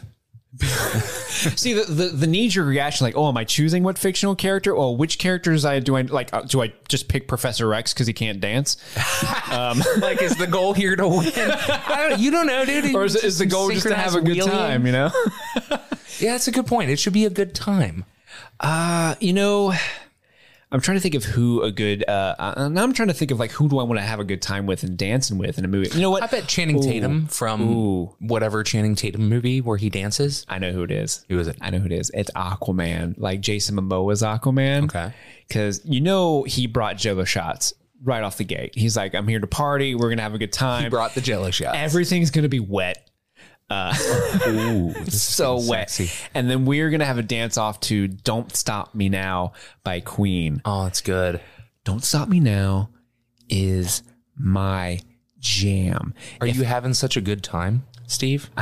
See 0.61 1.73
the, 1.73 1.83
the 1.83 2.07
the 2.07 2.27
knee 2.27 2.47
jerk 2.47 2.65
reaction, 2.65 3.03
like, 3.03 3.17
oh, 3.17 3.27
am 3.27 3.35
I 3.35 3.43
choosing 3.43 3.83
what 3.83 3.97
fictional 3.97 4.35
character? 4.35 4.73
Or 4.73 4.95
which 4.95 5.19
characters 5.19 5.65
I 5.65 5.79
do 5.79 5.97
I 5.97 6.03
like? 6.03 6.33
Uh, 6.33 6.43
do 6.43 6.61
I 6.63 6.73
just 6.87 7.09
pick 7.09 7.27
Professor 7.27 7.67
Rex 7.67 7.93
because 7.93 8.07
he 8.07 8.13
can't 8.13 8.39
dance, 8.39 8.77
like, 9.99 10.21
is 10.21 10.37
the 10.37 10.47
goal 10.49 10.71
here 10.73 10.95
to 10.95 11.09
win? 11.09 11.29
I 11.35 12.07
don't, 12.09 12.21
you 12.21 12.31
don't 12.31 12.47
know, 12.47 12.63
dude. 12.63 12.95
or 12.95 13.03
is, 13.03 13.17
is 13.17 13.37
the 13.37 13.45
goal 13.45 13.69
just 13.69 13.85
to 13.87 13.95
have 13.95 14.15
a 14.15 14.21
good 14.21 14.37
wheeling? 14.37 14.49
time? 14.49 14.85
You 14.85 14.93
know. 14.93 15.11
Yeah, 16.19 16.31
that's 16.31 16.47
a 16.47 16.51
good 16.51 16.67
point. 16.67 16.89
It 16.89 16.99
should 16.99 17.11
be 17.11 17.25
a 17.25 17.29
good 17.29 17.53
time. 17.53 18.05
Uh, 18.59 19.15
you 19.19 19.33
know, 19.33 19.73
I'm 20.71 20.81
trying 20.81 20.97
to 20.97 21.01
think 21.01 21.15
of 21.15 21.23
who 21.23 21.61
a 21.61 21.71
good. 21.71 22.03
Uh, 22.07 22.35
uh, 22.37 22.67
now 22.67 22.83
I'm 22.83 22.93
trying 22.93 23.07
to 23.07 23.13
think 23.13 23.31
of 23.31 23.39
like 23.39 23.51
who 23.51 23.69
do 23.69 23.79
I 23.79 23.83
want 23.83 23.99
to 23.99 24.05
have 24.05 24.19
a 24.19 24.23
good 24.23 24.41
time 24.41 24.65
with 24.65 24.83
and 24.83 24.97
dancing 24.97 25.37
with 25.37 25.57
in 25.57 25.65
a 25.65 25.67
movie. 25.67 25.89
You 25.93 26.01
know 26.01 26.09
what? 26.09 26.23
I 26.23 26.27
bet 26.27 26.47
Channing 26.47 26.81
Tatum 26.81 27.27
from 27.27 27.61
Ooh. 27.61 28.15
whatever 28.19 28.63
Channing 28.63 28.95
Tatum 28.95 29.29
movie 29.29 29.61
where 29.61 29.77
he 29.77 29.89
dances. 29.89 30.45
I 30.49 30.59
know 30.59 30.71
who 30.71 30.83
it 30.83 30.91
is. 30.91 31.25
Who 31.29 31.39
is 31.39 31.47
it? 31.47 31.57
I 31.61 31.69
know 31.69 31.79
who 31.79 31.85
it 31.85 31.91
is. 31.91 32.11
It's 32.13 32.31
Aquaman, 32.31 33.15
like 33.17 33.41
Jason 33.41 33.75
Momoa's 33.75 34.21
Aquaman. 34.21 34.85
Okay. 34.85 35.13
Because 35.47 35.81
you 35.85 36.01
know 36.01 36.43
he 36.43 36.67
brought 36.67 36.97
Jello 36.97 37.23
shots 37.23 37.73
right 38.03 38.23
off 38.23 38.37
the 38.37 38.43
gate. 38.43 38.75
He's 38.75 38.97
like, 38.97 39.15
I'm 39.15 39.27
here 39.27 39.39
to 39.39 39.47
party. 39.47 39.95
We're 39.95 40.09
gonna 40.09 40.23
have 40.23 40.33
a 40.33 40.39
good 40.39 40.53
time. 40.53 40.83
He 40.83 40.89
brought 40.89 41.13
the 41.13 41.21
Jello 41.21 41.51
shots. 41.51 41.77
Everything's 41.77 42.31
gonna 42.31 42.49
be 42.49 42.59
wet. 42.59 43.09
Ooh, 44.47 44.93
So 45.09 45.55
wet. 45.55 45.89
sexy. 45.89 46.11
And 46.33 46.49
then 46.49 46.65
we're 46.65 46.89
gonna 46.89 47.05
have 47.05 47.17
a 47.17 47.23
dance 47.23 47.57
off 47.57 47.79
to 47.81 48.07
Don't 48.07 48.55
Stop 48.55 48.93
Me 48.93 49.09
Now 49.09 49.53
by 49.83 49.99
Queen. 50.01 50.61
Oh, 50.65 50.85
it's 50.85 51.01
good. 51.01 51.41
Don't 51.83 52.03
Stop 52.03 52.29
Me 52.29 52.39
Now 52.39 52.89
is 53.49 54.03
my 54.37 54.99
jam. 55.39 56.13
Are 56.41 56.47
you 56.47 56.63
having 56.63 56.93
such 56.93 57.17
a 57.17 57.21
good 57.21 57.43
time, 57.43 57.83
Steve? 58.07 58.49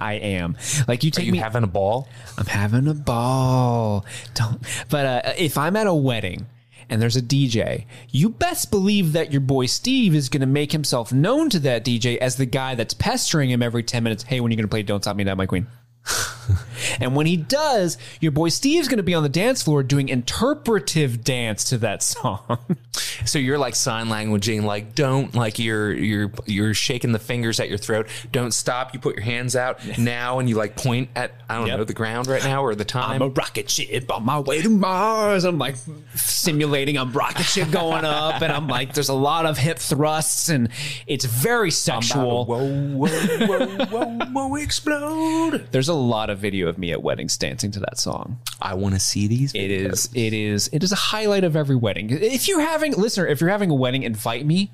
I 0.00 0.14
am. 0.14 0.56
Like 0.88 1.04
you 1.04 1.10
take 1.12 1.26
you 1.26 1.32
me 1.32 1.38
having 1.38 1.62
a 1.62 1.68
ball? 1.68 2.08
I'm 2.36 2.46
having 2.46 2.88
a 2.88 2.94
ball. 2.94 4.04
Don't. 4.34 4.60
But 4.90 5.06
uh, 5.06 5.32
if 5.38 5.56
I'm 5.56 5.76
at 5.76 5.86
a 5.86 5.94
wedding 5.94 6.46
and 6.88 7.00
there's 7.00 7.16
a 7.16 7.22
DJ, 7.22 7.86
you 8.10 8.28
best 8.28 8.70
believe 8.70 9.12
that 9.12 9.32
your 9.32 9.40
boy 9.40 9.66
Steve 9.66 10.14
is 10.14 10.28
going 10.28 10.40
to 10.40 10.46
make 10.46 10.72
himself 10.72 11.12
known 11.12 11.50
to 11.50 11.58
that 11.60 11.84
DJ 11.84 12.16
as 12.18 12.36
the 12.36 12.46
guy 12.46 12.74
that's 12.74 12.94
pestering 12.94 13.50
him 13.50 13.62
every 13.62 13.82
10 13.82 14.02
minutes. 14.02 14.22
Hey, 14.24 14.40
when 14.40 14.50
are 14.50 14.52
you 14.52 14.56
going 14.56 14.64
to 14.64 14.70
play 14.70 14.82
Don't 14.82 15.02
Stop 15.02 15.16
Me 15.16 15.24
Now, 15.24 15.34
My 15.34 15.46
Queen? 15.46 15.66
and 17.00 17.14
when 17.16 17.26
he 17.26 17.36
does, 17.36 17.98
your 18.20 18.32
boy 18.32 18.48
Steve's 18.48 18.88
going 18.88 18.98
to 18.98 19.02
be 19.02 19.14
on 19.14 19.22
the 19.22 19.28
dance 19.28 19.62
floor 19.62 19.82
doing 19.82 20.08
interpretive 20.08 21.24
dance 21.24 21.64
to 21.64 21.78
that 21.78 22.02
song. 22.02 22.58
So 23.24 23.38
you're 23.38 23.58
like 23.58 23.74
sign 23.74 24.06
languaging, 24.06 24.62
like 24.62 24.94
don't 24.94 25.34
like 25.34 25.58
you're 25.58 25.92
you're 25.92 26.30
you're 26.44 26.74
shaking 26.74 27.12
the 27.12 27.18
fingers 27.18 27.60
at 27.60 27.68
your 27.68 27.78
throat. 27.78 28.08
Don't 28.30 28.52
stop. 28.52 28.94
You 28.94 29.00
put 29.00 29.16
your 29.16 29.24
hands 29.24 29.56
out 29.56 29.80
now, 29.98 30.38
and 30.38 30.48
you 30.48 30.54
like 30.56 30.76
point 30.76 31.08
at 31.16 31.32
I 31.48 31.56
don't 31.56 31.66
Yep. 31.66 31.78
know 31.78 31.84
the 31.84 31.92
ground 31.94 32.26
right 32.26 32.42
now 32.44 32.62
or 32.62 32.74
the 32.74 32.84
I'm 32.84 32.86
time. 33.18 33.22
a 33.22 33.28
rocket 33.28 33.68
ship 33.70 34.10
on 34.10 34.24
my 34.24 34.38
way 34.38 34.60
to 34.62 34.68
Mars. 34.68 35.44
I'm 35.44 35.58
like 35.58 35.76
simulating 36.14 36.96
a 36.96 37.04
rocket 37.04 37.44
ship 37.44 37.70
going 37.70 38.04
up, 38.04 38.42
and 38.42 38.52
I'm 38.52 38.68
like, 38.68 38.94
there's 38.94 39.08
a 39.08 39.14
lot 39.14 39.46
of 39.46 39.58
hip 39.58 39.78
thrusts, 39.78 40.48
and 40.48 40.68
it's 41.06 41.24
very 41.24 41.70
sexual. 41.70 42.44
Whoa, 42.44 42.66
whoa, 42.66 43.08
whoa, 43.08 43.86
whoa, 43.86 44.18
whoa, 44.26 44.54
explode! 44.56 45.66
There's 45.70 45.88
a 45.88 45.94
lot 45.96 46.30
of 46.30 46.38
video 46.38 46.68
of 46.68 46.78
me 46.78 46.92
at 46.92 47.02
weddings 47.02 47.36
dancing 47.36 47.70
to 47.72 47.80
that 47.80 47.98
song. 47.98 48.38
I 48.60 48.74
want 48.74 48.94
to 48.94 49.00
see 49.00 49.26
these. 49.26 49.54
It 49.54 49.70
is, 49.70 50.08
it 50.14 50.32
is, 50.32 50.68
it 50.72 50.84
is 50.84 50.92
a 50.92 50.96
highlight 50.96 51.44
of 51.44 51.56
every 51.56 51.76
wedding. 51.76 52.10
If 52.10 52.48
you're 52.48 52.60
having, 52.60 52.92
listener, 52.92 53.26
if 53.26 53.40
you're 53.40 53.50
having 53.50 53.70
a 53.70 53.74
wedding, 53.74 54.02
invite 54.02 54.46
me, 54.46 54.72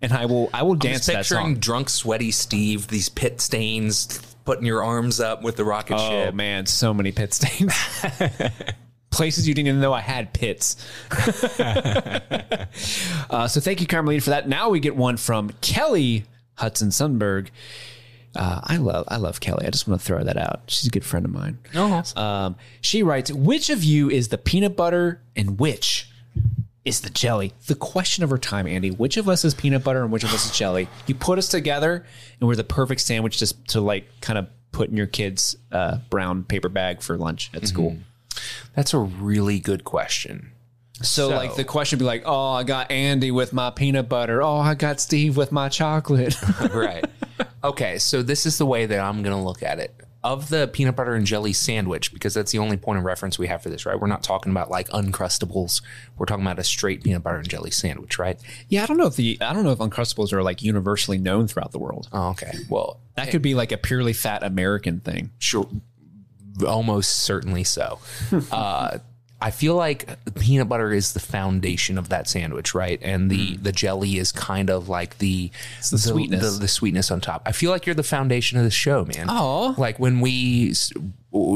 and 0.00 0.12
I 0.12 0.26
will, 0.26 0.50
I 0.52 0.62
will 0.62 0.74
dance 0.74 0.98
Just 0.98 1.06
to 1.06 1.12
that 1.12 1.18
picturing 1.24 1.56
drunk, 1.56 1.88
sweaty 1.90 2.30
Steve, 2.30 2.88
these 2.88 3.08
pit 3.08 3.40
stains, 3.40 4.20
putting 4.44 4.64
your 4.64 4.82
arms 4.82 5.20
up 5.20 5.42
with 5.42 5.56
the 5.56 5.64
rocket 5.64 5.94
Oh 5.94 6.08
ship. 6.10 6.32
Oh 6.32 6.34
man, 6.34 6.66
so 6.66 6.94
many 6.94 7.12
pit 7.12 7.34
stains. 7.34 7.74
Places 9.10 9.46
you 9.48 9.54
didn't 9.54 9.68
even 9.68 9.80
know 9.80 9.92
I 9.92 10.00
had 10.00 10.32
pits. 10.32 10.76
uh, 13.30 13.48
so 13.48 13.60
thank 13.60 13.80
you, 13.80 13.86
Carmelita, 13.86 14.22
for 14.22 14.30
that. 14.30 14.48
Now 14.48 14.70
we 14.70 14.80
get 14.80 14.96
one 14.96 15.16
from 15.16 15.50
Kelly 15.60 16.24
Hudson 16.54 16.88
Sundberg. 16.88 17.48
Uh, 18.36 18.60
I 18.64 18.76
love 18.76 19.04
I 19.08 19.16
love 19.16 19.40
Kelly. 19.40 19.66
I 19.66 19.70
just 19.70 19.88
want 19.88 20.00
to 20.00 20.06
throw 20.06 20.22
that 20.22 20.36
out. 20.36 20.62
She's 20.68 20.86
a 20.86 20.90
good 20.90 21.04
friend 21.04 21.24
of 21.24 21.32
mine. 21.32 21.58
Oh, 21.74 22.02
Um, 22.16 22.56
she 22.80 23.02
writes, 23.02 23.32
"Which 23.32 23.70
of 23.70 23.82
you 23.82 24.10
is 24.10 24.28
the 24.28 24.38
peanut 24.38 24.76
butter 24.76 25.20
and 25.34 25.58
which 25.58 26.08
is 26.84 27.00
the 27.00 27.10
jelly?" 27.10 27.52
The 27.66 27.74
question 27.74 28.22
of 28.24 28.30
her 28.30 28.38
time, 28.38 28.66
Andy. 28.66 28.90
Which 28.90 29.16
of 29.16 29.28
us 29.28 29.44
is 29.44 29.54
peanut 29.54 29.82
butter 29.82 30.02
and 30.02 30.12
which 30.12 30.24
of 30.24 30.32
us 30.32 30.44
is 30.50 30.56
jelly? 30.56 30.88
You 31.06 31.14
put 31.14 31.38
us 31.38 31.48
together, 31.48 32.04
and 32.40 32.48
we're 32.48 32.54
the 32.56 32.64
perfect 32.64 33.00
sandwich 33.00 33.38
just 33.38 33.66
to 33.68 33.80
like 33.80 34.06
kind 34.20 34.38
of 34.38 34.46
put 34.72 34.90
in 34.90 34.96
your 34.96 35.06
kid's 35.06 35.56
uh, 35.72 35.98
brown 36.10 36.44
paper 36.44 36.68
bag 36.68 37.00
for 37.02 37.16
lunch 37.16 37.50
at 37.54 37.66
school. 37.66 37.96
that's 38.74 38.92
a 38.94 38.98
really 38.98 39.58
good 39.58 39.82
question. 39.84 40.52
So, 41.00 41.30
So- 41.30 41.36
like 41.36 41.56
the 41.56 41.64
question 41.64 41.96
would 41.98 42.02
be 42.02 42.06
like, 42.06 42.22
"Oh, 42.26 42.52
I 42.52 42.62
got 42.64 42.90
Andy 42.90 43.30
with 43.30 43.52
my 43.52 43.70
peanut 43.70 44.08
butter. 44.08 44.42
Oh, 44.42 44.58
I 44.58 44.74
got 44.74 45.00
Steve 45.00 45.36
with 45.36 45.50
my 45.50 45.68
chocolate." 45.70 46.36
right. 46.74 47.04
Okay, 47.64 47.98
so 47.98 48.22
this 48.22 48.46
is 48.46 48.58
the 48.58 48.66
way 48.66 48.86
that 48.86 49.00
I'm 49.00 49.22
going 49.22 49.36
to 49.36 49.42
look 49.42 49.62
at 49.62 49.78
it. 49.78 49.94
Of 50.24 50.48
the 50.48 50.66
peanut 50.66 50.96
butter 50.96 51.14
and 51.14 51.24
jelly 51.24 51.52
sandwich, 51.52 52.12
because 52.12 52.34
that's 52.34 52.50
the 52.50 52.58
only 52.58 52.76
point 52.76 52.98
of 52.98 53.04
reference 53.04 53.38
we 53.38 53.46
have 53.46 53.62
for 53.62 53.68
this, 53.68 53.86
right? 53.86 53.98
We're 53.98 54.08
not 54.08 54.24
talking 54.24 54.50
about 54.50 54.68
like 54.68 54.88
Uncrustables. 54.88 55.80
We're 56.16 56.26
talking 56.26 56.44
about 56.44 56.58
a 56.58 56.64
straight 56.64 57.04
peanut 57.04 57.22
butter 57.22 57.36
and 57.36 57.48
jelly 57.48 57.70
sandwich, 57.70 58.18
right? 58.18 58.36
yeah, 58.68 58.82
I 58.82 58.86
don't 58.86 58.96
know 58.96 59.06
if 59.06 59.14
the 59.14 59.38
I 59.40 59.52
don't 59.52 59.62
know 59.62 59.70
if 59.70 59.78
Uncrustables 59.78 60.32
are 60.32 60.42
like 60.42 60.60
universally 60.60 61.18
known 61.18 61.46
throughout 61.46 61.70
the 61.70 61.78
world. 61.78 62.08
Oh, 62.12 62.30
okay. 62.30 62.50
Well, 62.68 62.98
That 63.14 63.30
could 63.30 63.42
be 63.42 63.54
like 63.54 63.70
a 63.70 63.76
purely 63.78 64.12
fat 64.12 64.42
American 64.42 64.98
thing. 65.00 65.30
sure. 65.38 65.68
Almost 66.66 67.20
certainly 67.20 67.62
so. 67.62 68.00
uh, 68.50 68.98
I 69.40 69.52
feel 69.52 69.76
like 69.76 70.08
peanut 70.34 70.68
butter 70.68 70.92
is 70.92 71.12
the 71.12 71.20
foundation 71.20 71.96
of 71.96 72.08
that 72.08 72.28
sandwich, 72.28 72.74
right? 72.74 72.98
And 73.02 73.30
the 73.30 73.56
mm. 73.56 73.62
the 73.62 73.70
jelly 73.70 74.18
is 74.18 74.32
kind 74.32 74.68
of 74.68 74.88
like 74.88 75.18
the 75.18 75.50
the 75.90 75.98
sweetness. 75.98 76.54
the, 76.54 76.60
the 76.60 76.68
sweetness 76.68 77.10
on 77.12 77.20
top. 77.20 77.42
I 77.46 77.52
feel 77.52 77.70
like 77.70 77.86
you're 77.86 77.94
the 77.94 78.02
foundation 78.02 78.58
of 78.58 78.64
the 78.64 78.70
show, 78.70 79.04
man. 79.04 79.26
Oh, 79.28 79.76
like 79.78 80.00
when 80.00 80.18
we 80.18 80.74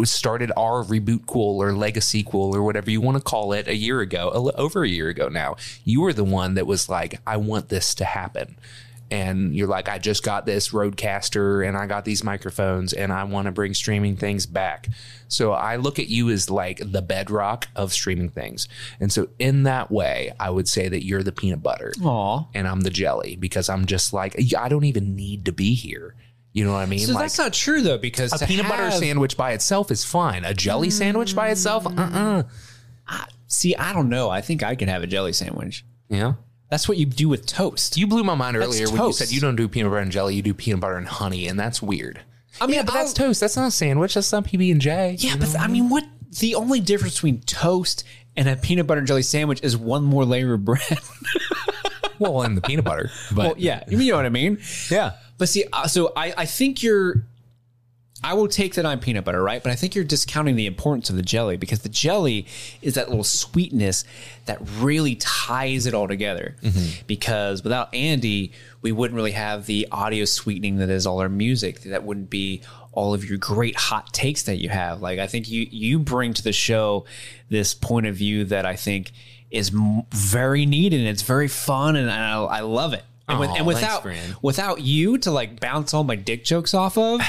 started 0.04 0.52
our 0.56 0.84
reboot 0.84 1.26
cool 1.26 1.60
or 1.60 1.72
legacy 1.72 2.22
cool 2.22 2.54
or 2.54 2.62
whatever 2.62 2.90
you 2.90 3.00
want 3.00 3.16
to 3.16 3.22
call 3.22 3.52
it 3.52 3.66
a 3.66 3.74
year 3.74 4.00
ago, 4.00 4.30
a 4.30 4.60
over 4.60 4.84
a 4.84 4.88
year 4.88 5.09
ago 5.09 5.28
now. 5.28 5.56
You 5.84 6.02
were 6.02 6.12
the 6.12 6.24
one 6.24 6.54
that 6.54 6.66
was 6.66 6.88
like, 6.88 7.20
I 7.26 7.36
want 7.36 7.68
this 7.68 7.94
to 7.96 8.04
happen. 8.04 8.56
And 9.12 9.55
you're 9.55 9.68
like, 9.68 9.90
I 9.90 9.98
just 9.98 10.22
got 10.22 10.47
this 10.47 10.70
Rodecaster 10.70 11.68
and 11.68 11.76
I 11.76 11.86
got 11.86 12.06
these 12.06 12.24
microphones 12.24 12.94
and 12.94 13.12
I 13.12 13.24
want 13.24 13.44
to 13.44 13.52
bring 13.52 13.74
streaming 13.74 14.16
things 14.16 14.47
back. 14.47 14.89
So 15.28 15.52
I 15.52 15.76
look 15.76 15.98
at 15.98 16.09
you 16.09 16.30
as 16.30 16.48
like 16.48 16.80
the 16.82 17.02
bedrock 17.02 17.68
of 17.76 17.93
streaming 17.93 18.30
things. 18.30 18.68
And 19.01 19.12
so 19.12 19.28
in 19.39 19.64
that 19.64 19.90
way, 19.90 20.32
I 20.40 20.48
would 20.48 20.66
say 20.66 20.89
that 20.89 21.05
you're 21.05 21.22
the 21.22 21.30
peanut 21.30 21.62
butter 21.62 21.93
Aw. 22.02 22.47
and 22.55 22.66
I'm 22.66 22.80
the 22.80 22.90
jelly 22.90 23.36
because 23.36 23.68
I'm 23.68 23.84
just 23.84 24.14
like, 24.14 24.34
I 24.56 24.70
don't 24.70 24.84
even 24.84 25.14
need 25.14 25.44
to 25.44 25.52
be 25.52 25.74
here. 25.74 26.14
You 26.55 26.64
know 26.64 26.72
what 26.72 26.78
I 26.78 26.86
mean? 26.86 27.01
So 27.01 27.12
like, 27.12 27.24
that's 27.24 27.39
not 27.39 27.52
true 27.52 27.82
though, 27.82 27.98
because 27.98 28.40
a 28.40 28.47
peanut 28.47 28.66
butter 28.66 28.90
sandwich 28.93 29.36
by 29.36 29.52
itself 29.52 29.90
is 29.90 30.05
fine. 30.05 30.44
A 30.47 30.55
jelly 30.55 30.89
sandwich 30.89 31.36
by 31.36 31.51
itself, 31.51 31.86
uh, 31.86 32.43
uh 33.06 33.24
See, 33.52 33.76
I 33.76 33.93
don't 33.93 34.09
know. 34.09 34.30
I 34.30 34.40
think 34.40 34.62
I 34.62 34.74
could 34.74 34.89
have 34.89 35.02
a 35.02 35.06
jelly 35.06 35.34
sandwich. 35.34 35.84
Yeah. 36.09 36.34
That's 36.73 36.89
what 36.89 36.97
you 36.97 37.05
do 37.05 37.28
with 37.28 37.44
toast. 37.44 37.99
You 37.99 38.07
blew 38.07 38.24
my 38.24 38.35
mind 38.35 38.57
earlier 38.57 38.86
when 38.86 38.93
you 38.94 38.99
toast. 38.99 39.19
said 39.19 39.31
you 39.31 39.43
don't 39.43 39.57
do 39.57 39.69
peanut 39.69 39.90
butter 39.90 40.01
and 40.01 40.11
jelly, 40.11 40.35
you 40.36 40.40
do 40.40 40.55
peanut 40.55 40.81
butter 40.81 40.97
and 40.97 41.07
honey, 41.07 41.47
and 41.47 41.61
that's 41.61 41.82
weird. 41.82 42.20
I 42.62 42.66
mean, 42.66 42.77
Yeah, 42.77 42.82
but 42.85 42.94
that's 42.94 43.11
I'll- 43.11 43.27
toast. 43.27 43.40
That's 43.40 43.57
not 43.59 43.69
a 43.69 43.70
sandwich. 43.70 44.15
That's 44.15 44.32
not 44.32 44.44
PB 44.44 44.73
and 44.73 44.81
J. 44.81 45.16
yeah, 45.19 45.36
but 45.36 45.55
I 45.61 45.66
mean, 45.66 45.90
what? 45.90 46.05
The 46.40 46.55
only 46.55 46.81
difference 46.81 47.16
between 47.16 47.43
toast 47.43 48.05
and 48.36 48.49
a 48.49 48.57
peanut 48.57 48.86
butter 48.86 49.01
and 49.01 49.07
jelly 49.07 49.20
sandwich 49.23 49.61
is 49.62 49.77
one 49.77 50.03
more 50.03 50.24
layer 50.24 50.55
of 50.55 50.65
bread. 50.65 50.81
Well, 52.19 52.43
and 52.43 52.57
the 52.57 52.61
peanut 52.61 52.85
butter. 52.85 53.11
But 53.32 53.36
well, 53.36 53.55
yeah, 53.59 53.82
you 53.89 53.99
know 54.11 54.16
what 54.16 54.27
I 54.27 54.31
mean. 54.31 54.61
yeah. 54.90 55.15
But 55.39 55.49
see, 55.49 55.65
uh, 55.73 55.89
so 55.89 56.12
I, 56.16 56.32
I 56.39 56.47
think 56.47 56.82
you're. 56.82 57.27
I 58.24 58.35
will 58.35 58.49
take 58.49 58.74
that 58.74 58.85
on 58.85 59.01
peanut 59.01 59.24
butter, 59.24 59.43
right? 59.43 59.62
But 59.62 59.73
I 59.73 59.74
think 59.74 59.94
you're 59.94 60.05
discounting 60.05 60.57
the 60.57 60.66
importance 60.66 61.11
of 61.11 61.16
the 61.16 61.23
jelly 61.23 61.57
because 61.57 61.81
the 61.81 61.89
jelly 61.89 62.47
is 62.81 62.94
that 62.94 63.09
little 63.09 63.24
sweetness 63.24 64.05
that 64.47 64.59
really 64.78 65.16
ties 65.16 65.86
it 65.86 65.94
all 65.94 66.07
together. 66.07 66.57
Mm-hmm. 66.62 67.03
Because 67.07 67.62
without 67.65 67.93
Andy, 67.94 68.53
we 68.81 68.93
wouldn't 68.93 69.16
really 69.16 69.32
have 69.32 69.66
the 69.66 69.89
audio 69.90 70.24
sweetening 70.24 70.77
that 70.77 70.89
is 70.89 71.07
all 71.07 71.20
our 71.20 71.28
music. 71.28 71.81
That 71.82 72.05
wouldn't 72.05 72.31
be 72.31 72.62
all 72.93 73.15
of 73.15 73.24
your 73.28 73.39
great 73.39 73.77
hot 73.77 74.12
takes 74.12 74.43
that 74.43 74.57
you 74.57 74.69
have. 74.69 75.01
Like 75.01 75.19
I 75.19 75.27
think 75.27 75.51
you 75.51 75.66
you 75.70 75.99
bring 75.99 76.35
to 76.35 76.43
the 76.43 76.53
show 76.53 77.07
this 77.49 77.74
point 77.74 78.07
of 78.07 78.15
view 78.15 78.44
that 78.44 78.66
I 78.66 78.77
think 78.77 79.12
is 79.51 79.70
very 80.12 80.65
needed 80.65 81.01
and 81.01 81.09
it's 81.09 81.23
very 81.23 81.49
fun 81.49 81.97
and 81.97 82.11
I, 82.11 82.43
I 82.43 82.61
love 82.61 82.93
it. 82.93 83.05
And, 83.28 83.39
with, 83.39 83.51
Aw, 83.51 83.55
and 83.55 83.66
thanks, 83.66 83.81
without 83.81 84.03
Brandon. 84.03 84.36
without 84.43 84.81
you 84.81 85.19
to 85.19 85.31
like 85.31 85.61
bounce 85.61 85.94
all 85.94 86.05
my 86.05 86.16
dick 86.16 86.44
jokes 86.44 86.74
off 86.74 86.99
of, 86.99 87.20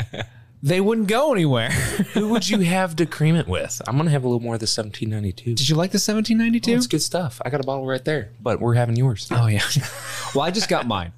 they 0.62 0.80
wouldn't 0.80 1.08
go 1.08 1.32
anywhere. 1.32 1.70
Who 2.14 2.30
would 2.30 2.48
you 2.48 2.60
have 2.60 2.96
to 2.96 3.06
cream 3.06 3.36
it 3.36 3.46
with? 3.46 3.80
I'm 3.86 3.96
gonna 3.96 4.10
have 4.10 4.24
a 4.24 4.28
little 4.28 4.40
more 4.40 4.54
of 4.54 4.60
the 4.60 4.64
1792. 4.64 5.54
Did 5.54 5.68
you 5.68 5.76
like 5.76 5.90
the 5.90 5.96
1792? 5.96 6.72
It's 6.72 6.86
good 6.86 7.02
stuff. 7.02 7.40
I 7.44 7.50
got 7.50 7.60
a 7.60 7.64
bottle 7.64 7.86
right 7.86 8.04
there, 8.04 8.30
but 8.40 8.60
we're 8.60 8.74
having 8.74 8.96
yours. 8.96 9.28
Oh 9.30 9.46
yeah. 9.46 9.62
well, 10.34 10.44
I 10.44 10.50
just 10.50 10.68
got 10.68 10.86
mine. 10.86 11.12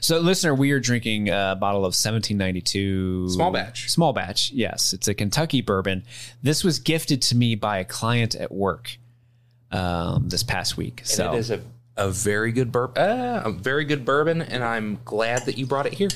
So, 0.00 0.18
listener, 0.18 0.52
we 0.52 0.72
are 0.72 0.80
drinking 0.80 1.28
a 1.28 1.56
bottle 1.60 1.82
of 1.82 1.94
1792 1.94 3.28
Small 3.28 3.52
batch. 3.52 3.88
Small 3.88 4.12
batch, 4.12 4.50
yes. 4.50 4.92
It's 4.92 5.06
a 5.06 5.14
Kentucky 5.14 5.60
bourbon. 5.60 6.02
This 6.42 6.64
was 6.64 6.80
gifted 6.80 7.22
to 7.22 7.36
me 7.36 7.54
by 7.54 7.78
a 7.78 7.84
client 7.84 8.34
at 8.34 8.50
work 8.50 8.96
um, 9.70 10.28
this 10.28 10.42
past 10.42 10.76
week. 10.76 11.02
So 11.04 11.34
it 11.34 11.38
is 11.38 11.52
a, 11.52 11.60
a 11.96 12.10
very 12.10 12.52
good 12.52 12.72
bourbon, 12.72 13.02
uh, 13.02 13.42
a 13.44 13.50
very 13.52 13.84
good 13.84 14.04
bourbon, 14.04 14.42
and 14.42 14.62
I'm 14.64 14.98
glad 15.04 15.46
that 15.46 15.58
you 15.58 15.66
brought 15.66 15.86
it 15.86 15.92
here. 15.94 16.08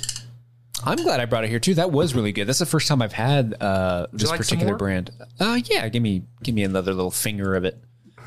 I'm 0.84 0.96
glad 0.98 1.20
I 1.20 1.24
brought 1.24 1.44
it 1.44 1.48
here 1.50 1.58
too. 1.58 1.74
That 1.74 1.90
was 1.90 2.14
really 2.14 2.32
good. 2.32 2.46
That's 2.46 2.58
the 2.58 2.66
first 2.66 2.86
time 2.88 3.00
I've 3.00 3.12
had 3.12 3.54
uh, 3.60 4.06
this 4.12 4.28
like 4.30 4.38
particular 4.38 4.76
brand. 4.76 5.10
Uh, 5.40 5.58
yeah, 5.64 5.88
give 5.88 6.02
me 6.02 6.22
give 6.42 6.54
me 6.54 6.64
another 6.64 6.92
little 6.92 7.10
finger 7.10 7.54
of 7.54 7.64
it. 7.64 7.78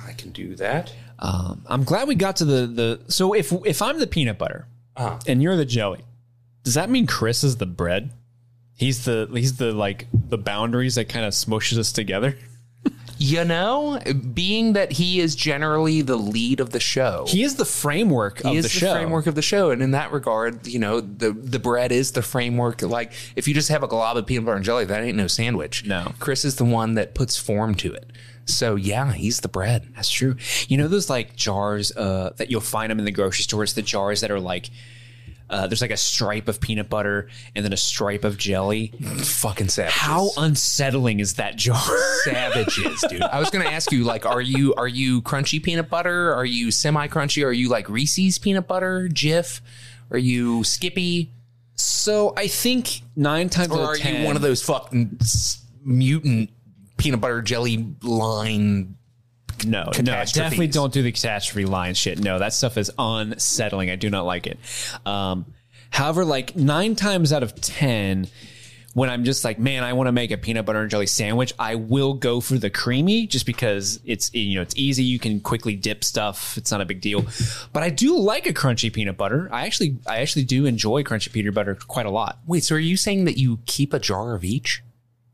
I 0.08 0.14
can 0.14 0.32
do 0.32 0.56
that. 0.56 0.92
Um, 1.20 1.64
I'm 1.68 1.84
glad 1.84 2.08
we 2.08 2.16
got 2.16 2.38
to 2.38 2.46
the 2.46 2.66
the. 2.68 3.12
So 3.12 3.34
if 3.34 3.52
if 3.66 3.82
I'm 3.82 4.00
the 4.00 4.08
peanut 4.08 4.38
butter 4.40 4.66
Uh-huh. 4.96 5.20
and 5.28 5.44
you're 5.44 5.56
the 5.58 5.66
jelly, 5.66 6.04
does 6.64 6.74
that 6.74 6.90
mean 6.90 7.06
Chris 7.06 7.44
is 7.44 7.58
the 7.58 7.66
bread? 7.68 8.12
He's 8.76 9.06
the 9.06 9.30
he's 9.32 9.58
the 9.58 9.72
like 9.72 10.08
the 10.14 10.38
boundaries 10.38 10.96
that 10.96 11.08
kind 11.10 11.26
of 11.26 11.34
smushes 11.34 11.78
us 11.78 11.92
together. 11.92 12.36
You 13.22 13.44
know, 13.44 14.00
being 14.34 14.74
that 14.74 14.94
he 14.94 15.20
is 15.20 15.36
generally 15.36 16.02
the 16.02 16.16
lead 16.16 16.62
of 16.62 16.70
the 16.70 16.80
show, 16.80 17.26
He 17.28 17.44
is 17.44 17.56
the 17.56 17.66
framework 17.66 18.40
of 18.46 18.56
is 18.56 18.64
the 18.64 18.70
the, 18.70 18.80
show. 18.80 18.94
framework 18.94 19.28
of 19.28 19.36
the 19.36 19.42
show, 19.42 19.72
and 19.72 19.84
in 19.84 19.92
that 19.92 20.14
regard, 20.14 20.66
you 20.66 20.80
know, 20.80 21.02
the 21.02 21.32
the 21.32 21.60
bread 21.60 21.92
is 21.92 22.14
the 22.14 22.22
framework. 22.22 22.82
Like, 22.82 23.12
if 23.36 23.46
you 23.46 23.54
just 23.54 23.68
have 23.68 23.84
a 23.84 23.88
glob 23.88 24.16
of 24.16 24.26
peanut 24.26 24.46
butter 24.46 24.56
and 24.56 24.64
jelly, 24.66 24.86
that 24.86 25.04
ain't 25.04 25.18
no 25.18 25.28
sandwich. 25.28 25.86
No. 25.86 26.14
Chris 26.20 26.46
is 26.46 26.56
the 26.56 26.64
one 26.66 26.94
that 26.96 27.14
puts 27.14 27.38
form 27.38 27.76
to 27.76 27.94
it. 27.94 28.10
So 28.46 28.76
yeah, 28.76 29.12
he's 29.12 29.42
the 29.42 29.50
bread. 29.50 29.90
That's 29.96 30.10
true. 30.10 30.38
You 30.70 30.78
know 30.78 30.88
those 30.88 31.10
like 31.10 31.36
jars 31.36 31.92
uh, 31.98 32.32
that 32.38 32.50
you'll 32.50 32.62
find 32.62 32.90
them 32.90 33.00
in 33.00 33.06
the 33.06 33.12
grocery 33.12 33.44
stores. 33.44 33.74
The 33.74 33.82
jars 33.82 34.22
that 34.22 34.32
are 34.32 34.40
like. 34.40 34.70
Uh, 35.50 35.68
there's 35.68 35.82
like 35.82 35.92
a 35.92 35.98
stripe 35.98 36.48
of 36.48 36.62
peanut 36.62 36.90
butter 36.90 37.28
and 37.56 37.66
then 37.66 37.74
a 37.74 37.78
stripe 37.78 38.24
of 38.24 38.38
jelly. 38.38 38.94
Fucking 39.24 39.70
savages. 39.70 39.98
How 39.98 40.30
unsettling 40.38 41.20
is 41.20 41.36
that 41.36 41.56
jar? 41.56 41.82
savages, 42.24 43.04
dude. 43.10 43.22
I 43.24 43.40
was 43.40 43.50
gonna 43.50 43.66
ask 43.66 43.92
you, 43.92 44.04
like, 44.04 44.26
are 44.26 44.42
you 44.42 44.74
are 44.76 44.88
you 44.88 45.22
crunchy 45.22 45.62
peanut 45.62 45.90
butter? 45.90 46.34
Are 46.34 46.46
you 46.46 46.72
semi 46.72 47.08
crunchy? 47.08 47.46
Are 47.46 47.52
you 47.52 47.70
like 47.70 47.90
Reese's 47.90 48.38
peanut 48.38 48.68
butter, 48.68 49.10
Jif? 49.12 49.62
Are 50.12 50.18
you 50.18 50.64
Skippy? 50.64 51.32
so 51.76 52.34
I 52.36 52.48
think 52.48 53.02
nine 53.16 53.48
times 53.50 53.72
Or 53.72 53.80
out 53.80 53.86
are 53.86 53.94
of 53.94 54.00
ten, 54.00 54.22
you 54.22 54.28
one 54.28 54.36
of 54.36 54.42
those 54.42 54.62
fucking 54.62 55.18
mutant 55.84 56.50
peanut 56.98 57.22
butter 57.22 57.42
jelly 57.42 57.96
line? 58.04 58.96
No, 59.66 59.86
no, 59.86 60.24
definitely 60.26 60.68
don't 60.68 60.94
do 60.94 61.02
the 61.02 61.12
catastrophe 61.12 61.66
line 61.66 61.94
shit. 61.94 62.20
No, 62.20 62.40
that 62.40 62.54
stuff 62.54 62.78
is 62.78 62.92
unsettling. 62.98 63.90
I 63.90 63.96
do 63.96 64.10
not 64.10 64.26
like 64.26 64.48
it. 64.48 64.60
Um, 65.06 65.46
however, 65.90 66.26
like 66.26 66.56
nine 66.56 66.96
times 66.96 67.34
out 67.34 67.44
of 67.44 67.56
ten, 67.56 68.28
when 68.94 69.10
I'm 69.10 69.24
just 69.24 69.44
like, 69.44 69.60
man, 69.60 69.84
I 69.84 69.94
want 69.94 70.08
to 70.08 70.12
make 70.12 70.32
a 70.32 70.38
peanut 70.38 70.66
butter 70.66 70.82
and 70.82 70.90
jelly 70.90 71.06
sandwich, 71.06 71.54
I 71.60 71.76
will 71.76 72.14
go 72.16 72.42
for 72.42 72.58
the 72.58 72.70
creamy 72.70 73.28
just 73.28 73.46
because 73.46 74.00
it's 74.04 74.34
you 74.34 74.56
know 74.56 74.62
it's 74.62 74.76
easy. 74.76 75.04
You 75.04 75.20
can 75.20 75.40
quickly 75.40 75.76
dip 75.76 76.04
stuff. 76.04 76.58
It's 76.58 76.72
not 76.72 76.82
a 76.82 76.86
big 76.86 77.02
deal. 77.02 77.26
But 77.72 77.84
I 77.84 77.90
do 77.90 78.18
like 78.18 78.48
a 78.48 78.54
crunchy 78.54 78.92
peanut 78.92 79.18
butter. 79.18 79.48
I 79.52 79.66
actually 79.66 79.98
I 80.08 80.18
actually 80.18 80.46
do 80.46 80.66
enjoy 80.66 81.04
crunchy 81.04 81.32
peanut 81.32 81.54
butter 81.54 81.76
quite 81.76 82.06
a 82.06 82.12
lot. 82.12 82.40
Wait, 82.48 82.64
so 82.64 82.76
are 82.76 82.80
you 82.80 82.98
saying 82.98 83.26
that 83.26 83.38
you 83.38 83.60
keep 83.66 83.94
a 83.94 84.00
jar 84.00 84.36
of 84.36 84.44
each? 84.44 84.84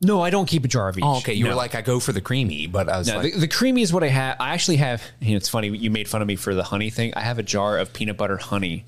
No, 0.02 0.22
I 0.22 0.30
don't 0.30 0.46
keep 0.48 0.66
a 0.66 0.68
jar 0.68 0.90
of 0.90 0.98
each. 0.98 1.04
Oh, 1.06 1.18
okay. 1.18 1.34
You 1.34 1.46
No. 1.46 1.52
were 1.52 1.56
like, 1.56 1.74
I 1.74 1.82
go 1.82 2.00
for 2.00 2.12
the 2.12 2.22
creamy, 2.22 2.68
but 2.68 2.90
I 2.90 2.98
was 2.98 3.08
No, 3.08 3.18
like, 3.18 3.34
the, 3.34 3.40
the 3.42 3.48
creamy 3.48 3.82
is 3.82 3.94
what 3.94 4.04
I 4.04 4.10
have. 4.10 4.36
I 4.40 4.54
actually 4.54 4.78
have. 4.78 5.02
You 5.22 5.32
know, 5.32 5.38
it's 5.38 5.50
funny. 5.50 5.70
You 5.70 5.90
made 5.90 6.08
fun 6.08 6.22
of 6.22 6.28
me 6.28 6.36
for 6.36 6.54
the 6.54 6.64
honey 6.64 6.90
thing. 6.90 7.14
I 7.16 7.22
have 7.22 7.40
a 7.40 7.44
jar 7.44 7.78
of 7.78 7.94
peanut 7.94 8.18
butter 8.18 8.38
honey 8.38 8.86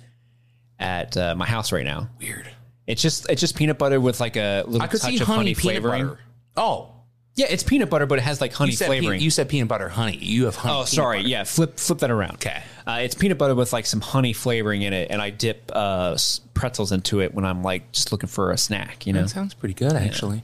at 0.80 1.16
uh, 1.18 1.34
my 1.36 1.46
house 1.46 1.72
right 1.72 1.86
now. 1.86 2.10
weird. 2.20 2.50
It's 2.86 3.02
just 3.02 3.30
it's 3.30 3.42
just 3.42 3.56
peanut 3.56 3.78
butter 3.78 4.00
with 4.00 4.20
like 4.20 4.38
a 4.38 4.64
little 4.66 4.82
I 4.82 4.88
could 4.88 5.02
touch 5.02 5.12
see 5.12 5.20
of 5.20 5.28
honey, 5.28 5.38
honey, 5.40 5.56
peanut 5.56 5.82
flavoring. 5.82 6.06
butter. 6.08 6.20
Oh, 6.56 6.90
Yeah, 7.36 7.48
it's 7.50 7.64
peanut 7.64 7.90
butter, 7.90 8.06
but 8.06 8.18
it 8.20 8.22
has 8.22 8.40
like 8.42 8.54
honey 8.54 8.72
you 8.72 8.78
said, 8.78 8.86
pe- 8.90 9.00
flavoring. 9.00 9.22
you 9.22 9.30
said 9.30 9.50
peanut 9.50 9.68
butter 9.68 9.90
honey. 9.90 10.18
You 10.18 10.46
have 10.46 10.56
honey. 10.56 10.74
oh, 10.74 10.78
peanut 10.78 10.88
sorry. 10.90 11.18
butter. 11.20 11.30
Yeah, 11.30 11.44
flip 11.46 11.78
flip 11.80 12.00
that 12.00 12.12
around. 12.12 12.36
Okay. 12.36 12.62
uh, 12.86 13.00
it's 13.02 13.16
peanut 13.16 13.38
butter 13.38 13.56
with 13.56 13.74
like 13.74 13.86
some 13.86 14.00
honey 14.02 14.32
flavoring 14.34 14.84
in 14.84 14.94
it, 14.94 15.10
and 15.12 15.22
I 15.22 15.30
dip 15.32 15.70
uh, 15.76 16.12
s- 16.14 16.40
pretzels 16.54 16.92
into 16.94 17.20
it 17.22 17.34
when 17.34 17.44
I'm 17.46 17.62
like 17.64 17.92
just 17.92 18.12
looking 18.12 18.30
for 18.30 18.52
a 18.52 18.58
snack. 18.58 19.06
You 19.08 19.14
know. 19.14 19.22
That 19.24 19.30
sounds 19.30 19.54
pretty 19.54 19.74
good, 19.74 19.94
actually. 19.94 20.44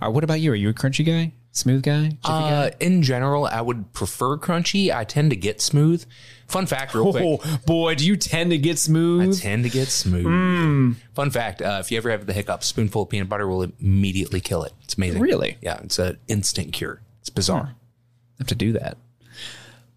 Or 0.00 0.10
what 0.10 0.24
about 0.24 0.40
you? 0.40 0.52
Are 0.52 0.56
you 0.56 0.68
a 0.68 0.74
crunchy 0.74 1.04
guy? 1.04 1.32
Smooth 1.52 1.82
guy? 1.82 2.04
Jiffy 2.04 2.18
guy? 2.22 2.66
Uh, 2.66 2.70
in 2.80 3.02
general, 3.02 3.44
I 3.44 3.60
would 3.60 3.92
prefer 3.92 4.38
crunchy. 4.38 4.94
I 4.94 5.04
tend 5.04 5.30
to 5.30 5.36
get 5.36 5.60
smooth. 5.60 6.04
Fun 6.48 6.66
fact, 6.66 6.94
real 6.94 7.10
quick. 7.10 7.24
Oh 7.24 7.58
boy, 7.66 7.94
do 7.94 8.06
you 8.06 8.16
tend 8.16 8.50
to 8.50 8.58
get 8.58 8.78
smooth? 8.78 9.36
I 9.36 9.40
tend 9.40 9.64
to 9.64 9.70
get 9.70 9.88
smooth. 9.88 10.24
Mm. 10.24 10.96
Fun 11.14 11.30
fact: 11.30 11.60
uh, 11.60 11.78
if 11.80 11.90
you 11.90 11.98
ever 11.98 12.10
have 12.10 12.26
the 12.26 12.32
hiccup, 12.32 12.62
spoonful 12.62 13.02
of 13.02 13.10
peanut 13.10 13.28
butter 13.28 13.46
will 13.46 13.70
immediately 13.80 14.40
kill 14.40 14.62
it. 14.64 14.72
It's 14.84 14.94
amazing. 14.94 15.20
Really? 15.20 15.58
Yeah, 15.60 15.80
it's 15.82 15.98
an 15.98 16.18
instant 16.26 16.72
cure. 16.72 17.02
It's 17.20 17.30
bizarre. 17.30 17.74
i 17.74 18.38
have 18.38 18.48
to 18.48 18.54
do 18.54 18.72
that. 18.72 18.96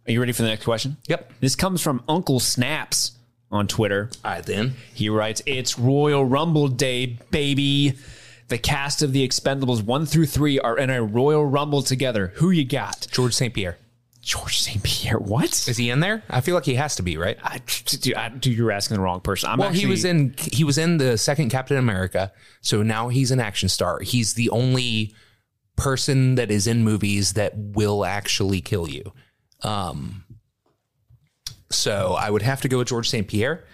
Are 0.07 0.11
you 0.11 0.19
ready 0.19 0.33
for 0.33 0.43
the 0.43 0.49
next 0.49 0.65
question? 0.65 0.97
Yep. 1.07 1.33
This 1.39 1.55
comes 1.55 1.81
from 1.81 2.03
Uncle 2.07 2.39
Snaps 2.39 3.13
on 3.51 3.67
Twitter. 3.67 4.09
All 4.23 4.31
right, 4.31 4.45
then. 4.45 4.75
He 4.93 5.09
writes, 5.09 5.41
It's 5.45 5.79
Royal 5.79 6.23
Rumble 6.23 6.67
Day, 6.67 7.17
baby. 7.31 7.95
The 8.47 8.57
cast 8.57 9.01
of 9.01 9.11
the 9.11 9.27
Expendables 9.27 9.81
1 9.83 10.05
through 10.05 10.27
3 10.27 10.59
are 10.59 10.77
in 10.77 10.89
a 10.89 11.03
Royal 11.03 11.45
Rumble 11.45 11.81
together. 11.81 12.31
Who 12.35 12.51
you 12.51 12.63
got? 12.63 13.07
George 13.11 13.33
St. 13.33 13.53
Pierre. 13.53 13.77
George 14.21 14.59
St. 14.59 14.81
Pierre. 14.81 15.19
What? 15.19 15.67
Is 15.67 15.77
he 15.77 15.91
in 15.91 15.99
there? 15.99 16.23
I 16.29 16.41
feel 16.41 16.55
like 16.55 16.65
he 16.65 16.75
has 16.75 16.95
to 16.95 17.03
be, 17.03 17.15
right? 17.15 17.37
I, 17.43 17.59
dude, 17.85 18.15
I, 18.15 18.29
dude, 18.29 18.57
you're 18.57 18.71
asking 18.71 18.97
the 18.97 19.03
wrong 19.03 19.21
person. 19.21 19.49
I'm 19.49 19.59
Well, 19.59 19.69
actually, 19.69 19.81
he 19.81 19.85
was 19.87 20.03
in 20.03 20.33
he 20.37 20.63
was 20.63 20.79
in 20.79 20.97
the 20.97 21.15
second 21.15 21.49
Captain 21.49 21.77
America, 21.77 22.31
so 22.61 22.81
now 22.81 23.09
he's 23.09 23.29
an 23.29 23.39
action 23.39 23.69
star. 23.69 23.99
He's 23.99 24.33
the 24.33 24.49
only 24.49 25.13
person 25.75 26.35
that 26.35 26.49
is 26.49 26.65
in 26.65 26.83
movies 26.83 27.33
that 27.33 27.53
will 27.55 28.03
actually 28.03 28.61
kill 28.61 28.89
you. 28.89 29.13
Um, 29.61 30.23
so 31.69 32.15
I 32.17 32.31
would 32.31 32.41
have 32.41 32.61
to 32.61 32.67
go 32.67 32.79
with 32.79 32.87
George 32.87 33.09
St. 33.09 33.27
Pierre, 33.27 33.65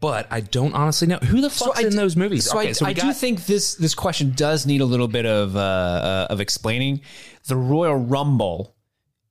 but 0.00 0.26
I 0.30 0.40
don't 0.40 0.74
honestly 0.74 1.08
know 1.08 1.18
who 1.18 1.40
the 1.40 1.50
fuck's 1.50 1.78
I 1.78 1.82
in 1.82 1.90
d- 1.90 1.96
those 1.96 2.16
movies. 2.16 2.46
So 2.48 2.58
okay, 2.58 2.68
I, 2.68 2.72
so 2.72 2.86
I 2.86 2.92
got 2.92 3.02
do 3.02 3.12
think 3.12 3.46
this 3.46 3.74
this 3.74 3.94
question 3.94 4.32
does 4.36 4.66
need 4.66 4.80
a 4.80 4.84
little 4.84 5.08
bit 5.08 5.26
of 5.26 5.56
uh, 5.56 5.60
uh, 5.60 6.26
of 6.30 6.40
explaining. 6.40 7.00
The 7.46 7.56
Royal 7.56 7.96
Rumble, 7.96 8.74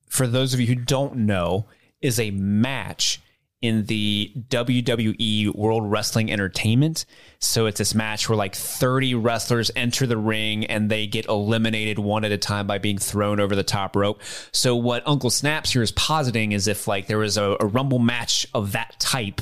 for 0.08 0.28
those 0.28 0.54
of 0.54 0.60
you 0.60 0.68
who 0.68 0.76
don't 0.76 1.16
know, 1.18 1.66
is 2.02 2.20
a 2.20 2.32
match 2.32 3.22
in 3.62 3.86
the 3.86 4.32
WWE 4.50 5.56
World 5.56 5.90
Wrestling 5.90 6.32
Entertainment. 6.32 7.06
So 7.40 7.66
it's 7.66 7.80
this 7.80 7.96
match 7.96 8.30
where 8.30 8.36
like 8.36 8.56
30 8.56 9.16
wrestlers 9.16 9.72
enter 9.76 10.06
the 10.06 10.18
ring 10.18 10.66
and 10.66 10.92
they 10.92 11.08
get 11.08 11.26
eliminated 11.26 11.98
one 11.98 12.24
at 12.24 12.32
a 12.32 12.38
time 12.38 12.68
by 12.68 12.78
being 12.78 13.00
thrown 13.00 13.40
over 13.40 13.56
the 13.56 13.64
top 13.64 13.96
rope. 13.96 14.22
So 14.52 14.76
what 14.76 15.02
Uncle 15.08 15.32
Snaps 15.32 15.72
here 15.72 15.82
is 15.82 15.92
positing 15.92 16.52
is 16.52 16.68
if 16.68 16.88
like 16.88 17.08
there 17.08 17.18
was 17.18 17.38
a, 17.38 17.58
a 17.60 17.66
Rumble 17.66 18.00
match 18.00 18.48
of 18.54 18.74
that 18.74 19.00
type, 19.00 19.42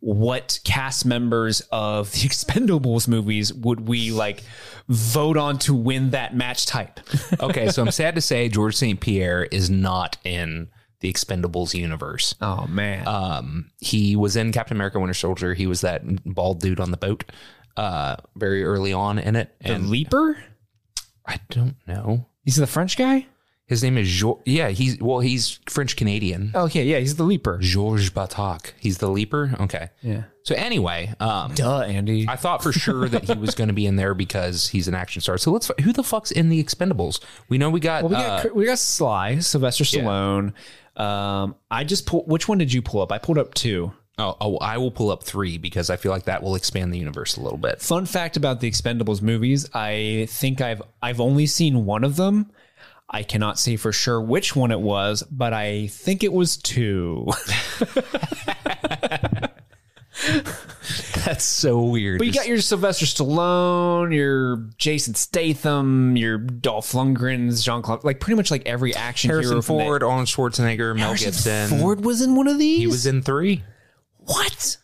what 0.00 0.60
cast 0.64 1.04
members 1.04 1.60
of 1.72 2.12
the 2.12 2.18
Expendables 2.28 3.08
movies 3.08 3.52
would 3.52 3.86
we 3.88 4.10
like 4.10 4.42
vote 4.88 5.36
on 5.36 5.58
to 5.60 5.74
win 5.74 6.10
that 6.10 6.34
match 6.36 6.66
type? 6.66 7.00
okay. 7.40 7.68
So 7.68 7.82
I'm 7.82 7.90
sad 7.90 8.14
to 8.14 8.20
say 8.20 8.48
George 8.48 8.76
St. 8.76 9.00
Pierre 9.00 9.44
is 9.44 9.68
not 9.70 10.16
in 10.24 10.68
the 11.00 11.12
Expendables 11.12 11.74
universe. 11.74 12.34
oh 12.40 12.66
man. 12.66 13.06
Um, 13.06 13.70
he 13.80 14.16
was 14.16 14.36
in 14.36 14.52
Captain 14.52 14.76
America: 14.76 14.98
Winter 14.98 15.14
Soldier. 15.14 15.54
He 15.54 15.66
was 15.66 15.80
that 15.82 16.02
bald 16.24 16.60
dude 16.60 16.80
on 16.80 16.90
the 16.90 16.96
boat. 16.96 17.24
Uh, 17.76 18.16
very 18.34 18.64
early 18.64 18.92
on 18.92 19.20
in 19.20 19.36
it, 19.36 19.54
the 19.60 19.74
and 19.74 19.88
Leaper? 19.88 20.36
I 21.24 21.38
don't 21.50 21.76
know. 21.86 22.26
He's 22.42 22.56
the 22.56 22.66
French 22.66 22.96
guy? 22.96 23.26
His 23.68 23.82
name 23.82 23.98
is 23.98 24.08
jo- 24.08 24.40
yeah. 24.46 24.70
He's 24.70 24.98
well, 24.98 25.20
he's 25.20 25.60
French 25.68 25.94
Canadian. 25.94 26.52
Okay, 26.54 26.84
yeah, 26.84 26.98
he's 26.98 27.16
the 27.16 27.24
leaper. 27.24 27.58
Georges 27.60 28.08
Batroc. 28.10 28.72
He's 28.80 28.96
the 28.96 29.10
leaper. 29.10 29.54
Okay. 29.60 29.90
Yeah. 30.00 30.22
So 30.42 30.54
anyway, 30.54 31.14
um, 31.20 31.52
Duh, 31.54 31.80
Andy. 31.82 32.26
I 32.26 32.36
thought 32.36 32.62
for 32.62 32.72
sure 32.72 33.10
that 33.10 33.24
he 33.24 33.34
was 33.34 33.54
going 33.54 33.68
to 33.68 33.74
be 33.74 33.84
in 33.84 33.96
there 33.96 34.14
because 34.14 34.68
he's 34.68 34.88
an 34.88 34.94
action 34.94 35.20
star. 35.20 35.36
So 35.36 35.50
let's. 35.52 35.70
Who 35.82 35.92
the 35.92 36.02
fuck's 36.02 36.30
in 36.30 36.48
the 36.48 36.64
Expendables? 36.64 37.20
We 37.50 37.58
know 37.58 37.68
we 37.68 37.80
got. 37.80 38.04
we 38.04 38.14
uh, 38.14 38.42
got 38.42 38.54
we 38.54 38.64
got 38.64 38.78
Sly, 38.78 39.40
Sylvester 39.40 39.84
Stallone. 39.84 40.54
Um, 40.96 41.54
I 41.70 41.84
just 41.84 42.06
pull. 42.06 42.24
Which 42.24 42.48
one 42.48 42.56
did 42.56 42.72
you 42.72 42.80
pull 42.80 43.02
up? 43.02 43.12
I 43.12 43.18
pulled 43.18 43.36
up 43.36 43.52
two. 43.52 43.92
oh, 44.18 44.34
oh, 44.40 44.56
I 44.56 44.78
will 44.78 44.90
pull 44.90 45.10
up 45.10 45.22
three 45.24 45.58
because 45.58 45.90
I 45.90 45.96
feel 45.96 46.10
like 46.10 46.24
that 46.24 46.42
will 46.42 46.54
expand 46.54 46.92
the 46.92 46.98
universe 46.98 47.36
a 47.36 47.42
little 47.42 47.58
bit. 47.58 47.82
Fun 47.82 48.06
fact 48.06 48.38
about 48.38 48.60
the 48.60 48.70
Expendables 48.70 49.20
movies: 49.20 49.68
I 49.74 50.26
think 50.30 50.62
I've 50.62 50.80
I've 51.02 51.20
only 51.20 51.46
seen 51.46 51.84
one 51.84 52.02
of 52.02 52.16
them. 52.16 52.50
I 53.10 53.22
cannot 53.22 53.58
say 53.58 53.76
for 53.76 53.92
sure 53.92 54.20
which 54.20 54.54
one 54.54 54.70
it 54.70 54.80
was, 54.80 55.22
but 55.30 55.52
I 55.54 55.86
think 55.86 56.22
it 56.22 56.32
was 56.32 56.56
two. 56.58 57.26
That's 61.24 61.44
so 61.44 61.82
weird. 61.82 62.18
But 62.18 62.26
you 62.26 62.32
got 62.32 62.46
your 62.48 62.60
Sylvester 62.60 63.06
Stallone, 63.06 64.14
your 64.14 64.68
Jason 64.78 65.14
Statham, 65.14 66.16
your 66.16 66.38
Dolph 66.38 66.92
Lundgren's, 66.92 67.62
Jean 67.62 67.82
Claude, 67.82 68.04
like 68.04 68.20
pretty 68.20 68.36
much 68.36 68.50
like 68.50 68.66
every 68.66 68.94
action 68.94 69.30
Harrison 69.30 69.52
hero. 69.52 69.62
Ford, 69.62 70.02
Arnold 70.02 70.26
Schwarzenegger, 70.26 70.94
Mel 70.94 71.08
Harrison 71.08 71.26
Gibson. 71.30 71.78
Ford 71.78 72.04
was 72.04 72.20
in 72.22 72.34
one 72.34 72.48
of 72.48 72.58
these. 72.58 72.78
He 72.78 72.86
was 72.86 73.06
in 73.06 73.22
three. 73.22 73.62
what? 74.18 74.76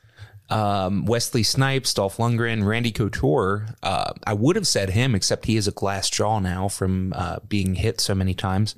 Um, 0.54 1.04
Wesley 1.06 1.42
Snipes, 1.42 1.92
Dolph 1.94 2.18
Lundgren, 2.18 2.64
Randy 2.64 2.92
Couture. 2.92 3.66
Uh, 3.82 4.12
I 4.26 4.34
would 4.34 4.56
have 4.56 4.66
said 4.66 4.90
him, 4.90 5.14
except 5.14 5.46
he 5.46 5.56
has 5.56 5.66
a 5.66 5.72
glass 5.72 6.08
jaw 6.08 6.38
now 6.38 6.68
from 6.68 7.12
uh, 7.16 7.38
being 7.48 7.74
hit 7.74 8.00
so 8.00 8.14
many 8.14 8.34
times. 8.34 8.76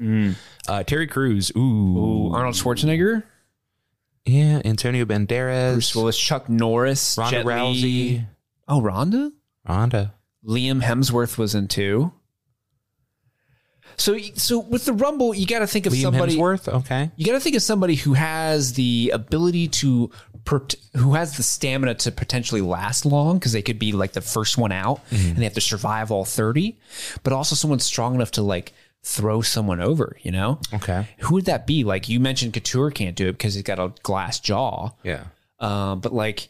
Uh, 0.68 0.82
Terry 0.84 1.06
Crews. 1.06 1.52
Ooh. 1.56 1.60
Ooh, 1.60 2.32
Arnold 2.34 2.54
Schwarzenegger, 2.54 3.22
Yeah. 4.24 4.62
Antonio 4.64 5.04
Banderas. 5.04 5.72
Bruce 5.74 5.94
Willis, 5.94 6.18
Chuck 6.18 6.48
Norris, 6.48 7.16
Ronda 7.18 7.36
Jet. 7.38 7.46
Rousey. 7.46 8.26
Oh, 8.68 8.80
Ronda, 8.80 9.32
Ronda. 9.68 10.14
Liam 10.44 10.82
Hemsworth 10.82 11.36
was 11.38 11.54
in 11.54 11.68
two. 11.68 12.12
So, 13.98 14.18
so 14.35 14.59
with 14.59 14.85
the 14.85 14.93
Rumble, 14.93 15.35
you 15.35 15.47
got 15.47 15.60
to 15.60 15.66
think 15.66 15.86
of 15.86 15.93
Liam 15.93 16.02
somebody. 16.02 16.36
Hemsworth. 16.36 16.68
Okay. 16.68 17.10
You 17.16 17.27
got 17.27 17.32
to 17.32 17.40
think 17.40 17.56
of 17.56 17.62
somebody 17.62 17.94
who 17.94 18.14
has 18.14 18.74
the 18.74 19.10
ability 19.14 19.68
to, 19.68 20.10
who 20.97 21.14
has 21.14 21.36
the 21.36 21.43
stamina 21.43 21.94
to 21.94 22.12
potentially 22.12 22.60
last 22.60 23.06
long 23.06 23.39
because 23.39 23.52
they 23.52 23.62
could 23.62 23.78
be 23.78 23.93
like 23.93 24.12
the 24.12 24.20
first 24.20 24.59
one 24.59 24.73
out 24.73 25.01
and 25.10 25.36
they 25.36 25.44
have 25.44 25.55
to 25.55 25.60
survive 25.60 26.10
all 26.10 26.24
30, 26.24 26.78
but 27.23 27.32
also 27.32 27.55
someone 27.56 27.78
strong 27.78 28.14
enough 28.14 28.32
to 28.32 28.43
like 28.43 28.73
throw 29.02 29.40
someone 29.40 29.81
over, 29.81 30.16
you 30.23 30.31
know? 30.31 30.60
Okay. 30.74 31.06
Who 31.20 31.35
would 31.35 31.47
that 31.47 31.66
be? 31.66 31.85
Like 31.85 32.09
you 32.09 32.20
mentioned 32.20 32.52
Couture 32.52 32.90
can't 32.90 33.16
do 33.16 33.28
it 33.28 33.32
because 33.32 33.55
he's 33.55 33.62
got 33.62 33.78
a 33.78 33.93
glass 34.02 34.40
jaw. 34.40 34.90
Yeah. 35.02 35.24
Uh, 35.59 35.94
but 35.94 36.12
like, 36.12 36.48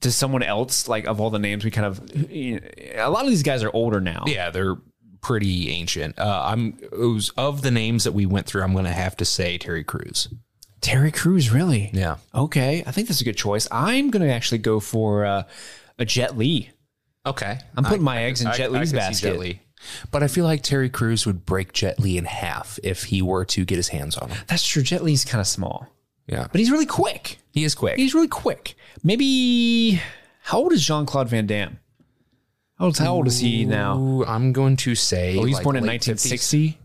does 0.00 0.14
someone 0.14 0.42
else, 0.42 0.86
like 0.86 1.06
of 1.06 1.20
all 1.20 1.30
the 1.30 1.38
names 1.38 1.64
we 1.64 1.70
kind 1.70 1.86
of, 1.86 2.30
you 2.30 2.60
know, 2.60 2.68
a 2.96 3.08
lot 3.08 3.24
of 3.24 3.30
these 3.30 3.42
guys 3.42 3.62
are 3.62 3.70
older 3.72 4.00
now. 4.00 4.24
Yeah, 4.26 4.50
they're 4.50 4.76
pretty 5.24 5.70
ancient. 5.70 6.18
Uh, 6.18 6.42
I'm 6.46 6.78
it 6.80 6.92
was, 6.92 7.30
of 7.36 7.62
the 7.62 7.70
names 7.70 8.04
that 8.04 8.12
we 8.12 8.26
went 8.26 8.46
through. 8.46 8.62
I'm 8.62 8.72
going 8.72 8.84
to 8.84 8.92
have 8.92 9.16
to 9.16 9.24
say 9.24 9.58
Terry 9.58 9.82
Crews. 9.82 10.28
Terry 10.80 11.10
Crews, 11.10 11.50
really? 11.50 11.90
Yeah. 11.94 12.16
Okay, 12.34 12.84
I 12.86 12.90
think 12.92 13.08
that's 13.08 13.22
a 13.22 13.24
good 13.24 13.36
choice. 13.36 13.66
I'm 13.72 14.10
going 14.10 14.22
to 14.24 14.32
actually 14.32 14.58
go 14.58 14.80
for 14.80 15.24
uh, 15.24 15.44
a 15.98 16.04
Jet 16.04 16.36
Li. 16.36 16.70
Okay. 17.26 17.58
I'm 17.74 17.84
putting 17.84 18.02
my 18.02 18.24
eggs 18.24 18.42
in 18.42 18.52
Jet 18.52 18.70
Li's 18.70 18.92
basket. 18.92 19.32
Jet 19.32 19.38
Li. 19.38 19.60
But 20.10 20.22
I 20.22 20.28
feel 20.28 20.44
like 20.44 20.62
Terry 20.62 20.90
Crews 20.90 21.26
would 21.26 21.46
break 21.46 21.72
Jet 21.72 21.98
Li 21.98 22.18
in 22.18 22.26
half 22.26 22.78
if 22.82 23.04
he 23.04 23.22
were 23.22 23.44
to 23.46 23.64
get 23.64 23.76
his 23.76 23.88
hands 23.88 24.16
on 24.16 24.30
him. 24.30 24.44
That's 24.46 24.66
true. 24.66 24.82
Jet 24.82 25.02
Li's 25.02 25.24
kind 25.24 25.40
of 25.40 25.46
small, 25.46 25.88
Yeah. 26.26 26.46
but 26.50 26.58
he's 26.58 26.70
really 26.70 26.86
quick. 26.86 27.38
He 27.52 27.64
is 27.64 27.74
quick. 27.74 27.96
He's 27.96 28.14
really 28.14 28.28
quick. 28.28 28.74
Maybe 29.02 30.00
how 30.42 30.58
old 30.58 30.72
is 30.72 30.86
Jean 30.86 31.06
Claude 31.06 31.28
Van 31.28 31.46
Damme? 31.46 31.78
How 32.78 32.86
old, 32.86 32.98
how 32.98 33.14
old 33.14 33.26
is 33.28 33.38
he 33.38 33.64
now? 33.64 33.98
Ooh, 33.98 34.24
I'm 34.24 34.52
going 34.52 34.76
to 34.78 34.94
say. 34.94 35.38
Oh, 35.38 35.44
he's 35.44 35.56
like 35.56 35.64
born 35.64 35.76
in 35.76 35.84
late 35.84 36.02
50s. 36.02 36.30
1960. 36.30 36.78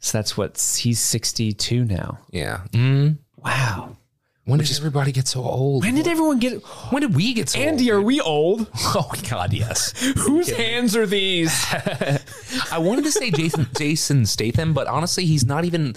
So 0.00 0.18
that's 0.18 0.36
what 0.36 0.78
he's 0.80 1.00
62 1.00 1.84
now. 1.84 2.18
Yeah. 2.30 2.62
Mm. 2.72 3.18
Wow. 3.36 3.96
When 4.44 4.58
did 4.58 4.76
everybody 4.76 5.12
get 5.12 5.28
so 5.28 5.42
old? 5.42 5.84
When 5.84 5.94
did 5.94 6.08
everyone 6.08 6.38
get? 6.38 6.62
When 6.90 7.02
did 7.02 7.14
we 7.14 7.34
get 7.34 7.50
so 7.50 7.58
old? 7.60 7.68
Andy, 7.68 7.92
old? 7.92 8.02
are 8.02 8.04
we 8.04 8.20
old? 8.20 8.66
Oh 8.92 9.12
God, 9.28 9.52
yes. 9.52 9.92
Whose 10.18 10.50
hands 10.50 10.96
are 10.96 11.06
these? 11.06 11.52
I 12.72 12.78
wanted 12.78 13.04
to 13.04 13.12
say 13.12 13.30
Jason 13.30 13.68
Jason 13.76 14.26
Statham, 14.26 14.72
but 14.72 14.88
honestly, 14.88 15.24
he's 15.24 15.44
not 15.46 15.64
even 15.64 15.94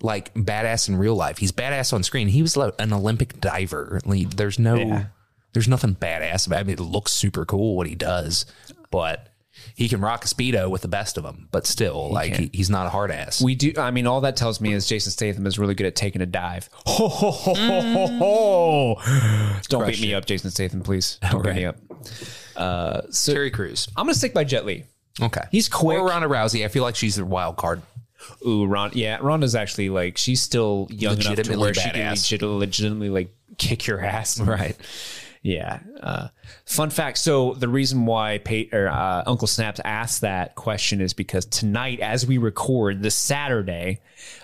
like 0.00 0.32
badass 0.34 0.88
in 0.88 0.96
real 0.96 1.16
life. 1.16 1.38
He's 1.38 1.50
badass 1.50 1.92
on 1.92 2.02
screen. 2.04 2.28
He 2.28 2.42
was 2.42 2.56
like 2.56 2.74
an 2.78 2.92
Olympic 2.92 3.40
diver. 3.40 4.00
Like, 4.04 4.30
there's 4.36 4.58
no, 4.58 4.76
Yeah. 4.76 5.06
There's 5.58 5.66
nothing 5.66 5.96
badass 5.96 6.46
about. 6.46 6.58
It. 6.58 6.60
I 6.60 6.62
mean, 6.62 6.74
it 6.74 6.80
looks 6.80 7.10
super 7.10 7.44
cool 7.44 7.74
what 7.74 7.88
he 7.88 7.96
does, 7.96 8.46
but 8.92 9.28
he 9.74 9.88
can 9.88 10.00
rock 10.00 10.24
a 10.24 10.28
speedo 10.28 10.70
with 10.70 10.82
the 10.82 10.88
best 10.88 11.16
of 11.16 11.24
them. 11.24 11.48
But 11.50 11.66
still, 11.66 12.12
like 12.12 12.36
he, 12.36 12.48
he's 12.52 12.70
not 12.70 12.86
a 12.86 12.90
hard 12.90 13.10
ass. 13.10 13.42
We 13.42 13.56
do. 13.56 13.72
I 13.76 13.90
mean, 13.90 14.06
all 14.06 14.20
that 14.20 14.36
tells 14.36 14.60
me 14.60 14.72
is 14.72 14.86
Jason 14.86 15.10
Statham 15.10 15.48
is 15.48 15.58
really 15.58 15.74
good 15.74 15.88
at 15.88 15.96
taking 15.96 16.22
a 16.22 16.26
dive. 16.26 16.70
Ho, 16.86 17.08
ho, 17.08 17.30
ho, 17.32 17.54
ho, 17.54 17.80
ho, 17.80 18.94
ho. 18.94 19.60
Don't 19.68 19.84
beat 19.84 20.00
me 20.00 20.14
up, 20.14 20.26
Jason 20.26 20.52
Statham, 20.52 20.82
please. 20.82 21.18
Don't 21.28 21.42
beat 21.42 21.56
me 21.56 21.64
up. 21.64 21.76
Uh, 22.54 23.00
so 23.10 23.32
Terry 23.32 23.50
Crews. 23.50 23.88
I'm 23.96 24.06
gonna 24.06 24.14
stick 24.14 24.32
by 24.32 24.44
Jet 24.44 24.64
Li. 24.64 24.84
Okay, 25.20 25.42
He's 25.50 25.68
quick. 25.68 25.98
Or 25.98 26.06
Ronda 26.06 26.28
Rousey. 26.28 26.64
I 26.64 26.68
feel 26.68 26.84
like 26.84 26.94
she's 26.94 27.16
the 27.16 27.24
wild 27.24 27.56
card. 27.56 27.82
Ooh, 28.46 28.64
Ron. 28.64 28.92
Yeah, 28.94 29.18
Ronda's 29.20 29.56
actually 29.56 29.90
like 29.90 30.18
she's 30.18 30.40
still 30.40 30.86
young 30.88 31.18
enough 31.20 31.42
to 31.42 31.56
where 31.56 31.74
she 31.74 31.80
can 31.90 31.94
badass. 31.94 32.30
legit- 32.30 32.42
legitimately 32.42 33.10
like 33.10 33.34
kick 33.58 33.86
your 33.86 34.00
ass. 34.00 34.40
Right. 34.40 34.76
Yeah. 35.42 35.80
Uh, 36.00 36.28
fun 36.66 36.90
fact. 36.90 37.18
So 37.18 37.54
the 37.54 37.68
reason 37.68 38.06
why 38.06 38.40
or, 38.72 38.88
uh, 38.88 39.22
Uncle 39.26 39.46
Snaps 39.46 39.80
asked 39.84 40.20
that 40.22 40.54
question 40.56 41.00
is 41.00 41.12
because 41.12 41.46
tonight, 41.46 42.00
as 42.00 42.26
we 42.26 42.38
record 42.38 43.02
this 43.02 43.14
Saturday, 43.14 44.00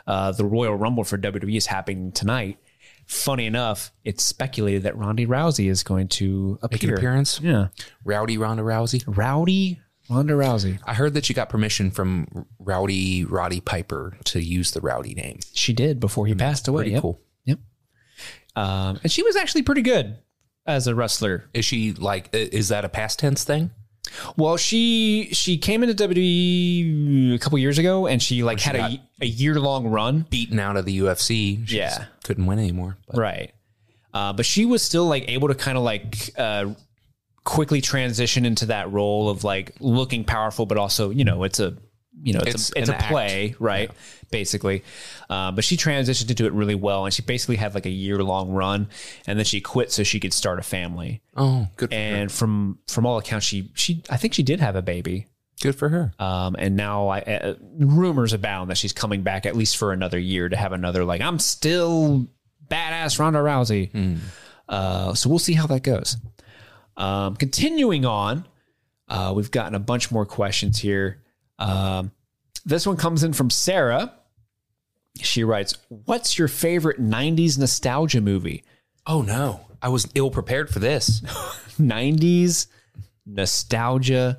uh, 0.07 0.33
the 0.33 0.45
Royal 0.45 0.75
Rumble 0.77 1.05
for 1.05 1.19
WWE 1.19 1.57
is 1.57 1.67
happening 1.67 2.13
tonight. 2.13 2.59
Funny 3.07 3.45
enough, 3.47 3.93
it's 4.05 4.23
speculated 4.25 4.85
that 4.85 4.97
Ronda 4.97 5.27
Rousey 5.27 5.69
is 5.69 5.83
going 5.83 6.09
to 6.09 6.59
Make 6.63 6.73
an 6.73 6.77
appear. 6.89 6.95
appearance. 6.95 7.41
Yeah. 7.41 7.69
Rowdy 8.05 8.39
Ronda 8.39 8.63
Rousey. 8.63 9.03
Rowdy 9.07 9.81
Ronda 10.09 10.35
Rousey. 10.35 10.79
I 10.85 10.95
heard 10.95 11.13
that 11.15 11.29
you 11.29 11.35
got 11.35 11.49
permission 11.51 11.91
from 11.91 12.47
Rowdy 12.59 13.25
Roddy 13.25 13.61
Piper 13.61 14.17
to 14.25 14.41
use 14.43 14.71
the 14.71 14.81
Rowdy 14.81 15.15
name. 15.15 15.41
She 15.53 15.73
did 15.75 16.01
before 16.01 16.27
he 16.27 16.35
passed 16.35 16.67
away. 16.69 16.83
Pretty 16.85 16.91
Yep. 16.93 17.03
cool. 17.03 17.21
Yep. 17.45 17.59
Um, 18.57 19.01
and 19.03 19.11
she 19.13 19.23
was 19.23 19.37
actually 19.37 19.63
pretty 19.63 19.83
good 19.83 20.17
as 20.67 20.87
a 20.87 20.95
wrestler. 20.95 21.45
Is 21.55 21.65
she 21.65 21.93
like? 21.93 22.29
Is 22.33 22.69
that 22.69 22.85
a 22.85 22.89
past 22.89 23.19
tense 23.19 23.45
thing? 23.45 23.71
Well, 24.37 24.57
she 24.57 25.29
she 25.33 25.57
came 25.59 25.83
into 25.83 25.95
WWE 26.09 27.35
a 27.35 27.39
couple 27.39 27.59
years 27.59 27.79
ago, 27.79 28.07
and 28.07 28.23
she 28.23 28.43
like 28.43 28.61
had 28.61 28.77
a, 28.77 29.01
a 29.21 29.27
year 29.27 29.55
long 29.59 29.87
run. 29.87 30.27
Beaten 30.31 30.59
out 30.59 30.77
of 30.77 30.85
the 30.85 30.99
UFC. 31.01 31.67
She 31.67 31.77
Yeah. 31.79 32.07
couldn't 32.23 32.47
win 32.47 32.59
anymore. 32.59 32.97
But 33.09 33.19
Right. 33.19 33.53
Uh, 34.13 34.33
but 34.33 34.47
she 34.47 34.65
was 34.65 34.83
still 34.83 35.07
like 35.07 35.25
able 35.29 35.49
to 35.49 35.55
kind 35.55 35.77
of 35.77 35.83
like 35.83 36.31
uh, 36.39 36.67
quickly 37.43 37.81
transition 37.81 38.47
into 38.47 38.67
that 38.67 38.93
role 38.93 39.29
of 39.29 39.43
like 39.43 39.73
looking 39.81 40.23
powerful, 40.25 40.67
but 40.67 40.79
also 40.79 41.11
you 41.11 41.25
know 41.25 41.43
it's 41.45 41.59
a 41.61 41.77
you 42.23 42.33
know 42.33 42.41
it's 42.41 42.71
It's 42.71 42.71
a, 42.71 42.79
it's 42.79 42.89
a 43.05 43.09
play, 43.09 43.55
right? 43.59 43.91
Basically, 44.31 44.83
uh, 45.31 45.53
but 45.53 45.65
she 45.65 45.77
transitioned 45.77 46.31
into 46.31 46.47
it 46.47 46.53
really 46.53 46.75
well, 46.75 47.05
and 47.05 47.15
she 47.15 47.23
basically 47.23 47.57
had 47.57 47.75
like 47.75 47.87
a 47.87 47.91
year 47.91 48.23
long 48.23 48.51
run, 48.51 48.89
and 49.27 49.39
then 49.39 49.45
she 49.45 49.61
quit 49.61 49.93
so 49.93 50.03
she 50.03 50.21
could 50.21 50.33
start 50.33 50.59
a 50.59 50.63
family. 50.63 51.23
oh, 51.37 51.69
good. 51.77 51.91
For 51.91 51.95
her. 51.95 52.01
And 52.01 52.33
from 52.33 52.79
from 52.89 53.07
all 53.07 53.19
accounts, 53.19 53.47
she 53.47 53.71
she 53.75 54.03
I 54.11 54.17
think 54.17 54.35
she 54.35 54.43
did 54.43 54.61
have 54.61 54.77
a 54.77 54.83
baby. 54.83 55.27
Good 55.61 55.77
for 55.77 55.89
her. 55.89 56.13
Um, 56.19 56.57
and 56.59 56.77
now 56.77 57.09
I, 57.09 57.21
uh, 57.21 57.55
rumors 57.79 58.33
abound 58.33 58.71
that 58.71 58.77
she's 58.77 58.93
coming 58.93 59.23
back 59.23 59.47
at 59.47 59.55
least 59.55 59.77
for 59.77 59.93
another 59.93 60.19
year 60.19 60.49
to 60.49 60.57
have 60.57 60.73
another 60.73 61.05
like 61.05 61.21
I'm 61.21 61.39
still 61.39 62.27
badass 62.69 63.19
Ronda 63.21 63.39
Rousey. 63.39 64.19
Uh, 64.69 65.15
so 65.15 65.29
we'll 65.31 65.39
see 65.39 65.53
how 65.53 65.67
that 65.69 65.83
goes. 65.83 66.17
Um, 66.97 67.37
continuing 67.37 68.05
on, 68.05 68.47
uh, 69.09 69.33
we've 69.37 69.51
gotten 69.51 69.75
a 69.75 69.79
bunch 69.79 70.11
more 70.11 70.27
questions 70.27 70.79
here. 70.79 71.23
Um, 71.65 72.13
this 72.65 72.87
one 72.87 72.97
comes 72.97 73.23
in 73.23 73.33
from 73.33 73.51
Sarah. 73.51 74.13
She 75.21 75.45
writes, 75.45 75.77
"What's 75.89 76.39
your 76.39 76.49
favorite 76.49 77.01
'90s 77.01 77.59
nostalgia 77.59 78.21
movie? 78.21 78.65
Oh 79.07 79.23
no, 79.23 79.61
I 79.81 79.89
was 79.89 80.09
ill 80.15 80.31
prepared 80.31 80.71
for 80.71 80.79
this. 80.79 81.21
'90s 81.79 82.67
nostalgia 83.27 84.39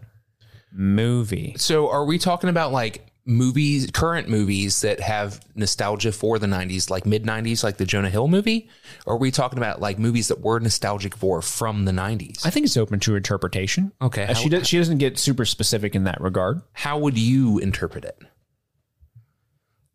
movie." 0.72 1.56
so, 1.57 1.89
are 1.89 2.06
we 2.06 2.18
talking 2.18 2.49
about 2.49 2.72
like 2.72 3.07
movies, 3.26 3.89
current 3.91 4.30
movies 4.30 4.81
that 4.81 4.99
have 4.99 5.39
nostalgia 5.56 6.11
for 6.11 6.38
the 6.39 6.47
'90s, 6.47 6.89
like 6.89 7.06
mid 7.06 7.23
'90s, 7.23 7.64
like 7.64 7.77
the 7.77 7.85
Jonah 7.85 8.10
Hill 8.10 8.27
movie? 8.27 8.69
Or 9.06 9.15
are 9.15 9.18
we 9.18 9.31
talking 9.31 9.57
about 9.57 9.81
like 9.81 9.97
movies 9.99 10.27
that 10.27 10.41
were 10.41 10.60
nostalgic 10.60 11.15
for 11.15 11.41
from 11.41 11.85
the 11.85 11.91
'90s? 11.91 12.45
I 12.45 12.49
think 12.49 12.65
it's 12.65 12.77
open 12.77 12.99
to 13.02 13.15
interpretation. 13.15 13.91
Okay, 14.02 14.23
Uh, 14.26 14.34
she 14.34 14.49
does, 14.49 14.68
she 14.68 14.77
doesn't 14.77 14.97
get 14.99 15.18
super 15.18 15.45
specific 15.45 15.95
in 15.95 16.03
that 16.06 16.22
regard. 16.22 16.61
How 16.73 16.97
would 16.99 17.18
you 17.18 17.60
interpret 17.60 18.06
it? 18.06 18.18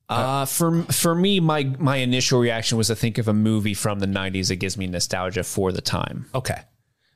Uh, 0.09 0.45
for 0.45 0.83
for 0.85 1.15
me, 1.15 1.39
my 1.39 1.63
my 1.79 1.97
initial 1.99 2.41
reaction 2.41 2.77
was 2.77 2.89
to 2.89 2.97
think 2.97 3.17
of 3.19 3.29
a 3.29 3.33
movie 3.33 3.75
from 3.75 4.01
the 4.01 4.07
'90s 4.07 4.49
that 4.49 4.57
gives 4.57 4.77
me 4.77 4.89
nostalgia 4.89 5.45
for 5.45 5.71
the 5.71 5.81
time. 5.81 6.27
Okay. 6.35 6.61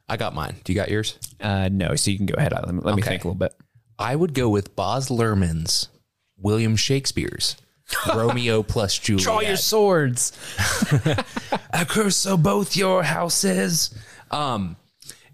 I 0.08 0.16
got 0.16 0.34
mine. 0.34 0.56
Do 0.62 0.72
you 0.72 0.78
got 0.78 0.90
yours? 0.90 1.18
Uh, 1.40 1.68
no, 1.72 1.96
so 1.96 2.10
you 2.10 2.18
can 2.18 2.26
go 2.26 2.34
ahead. 2.36 2.52
Let 2.52 2.72
me, 2.72 2.80
let 2.84 2.94
me 2.94 3.02
think 3.02 3.24
a 3.24 3.26
little 3.28 3.38
bit. 3.38 3.54
I 3.98 4.14
would 4.14 4.34
go 4.34 4.48
with 4.50 4.76
Baz 4.76 5.08
Luhrmann's 5.08 5.88
William 6.44 6.76
Shakespeare's 6.76 7.56
Romeo 8.14 8.62
plus 8.62 8.96
Juliet. 8.98 9.24
Draw 9.24 9.40
your 9.40 9.56
swords. 9.56 10.32
I 11.72 11.84
curse 11.84 12.24
of 12.26 12.42
both 12.44 12.76
your 12.76 13.02
houses. 13.02 13.92
Um, 14.30 14.76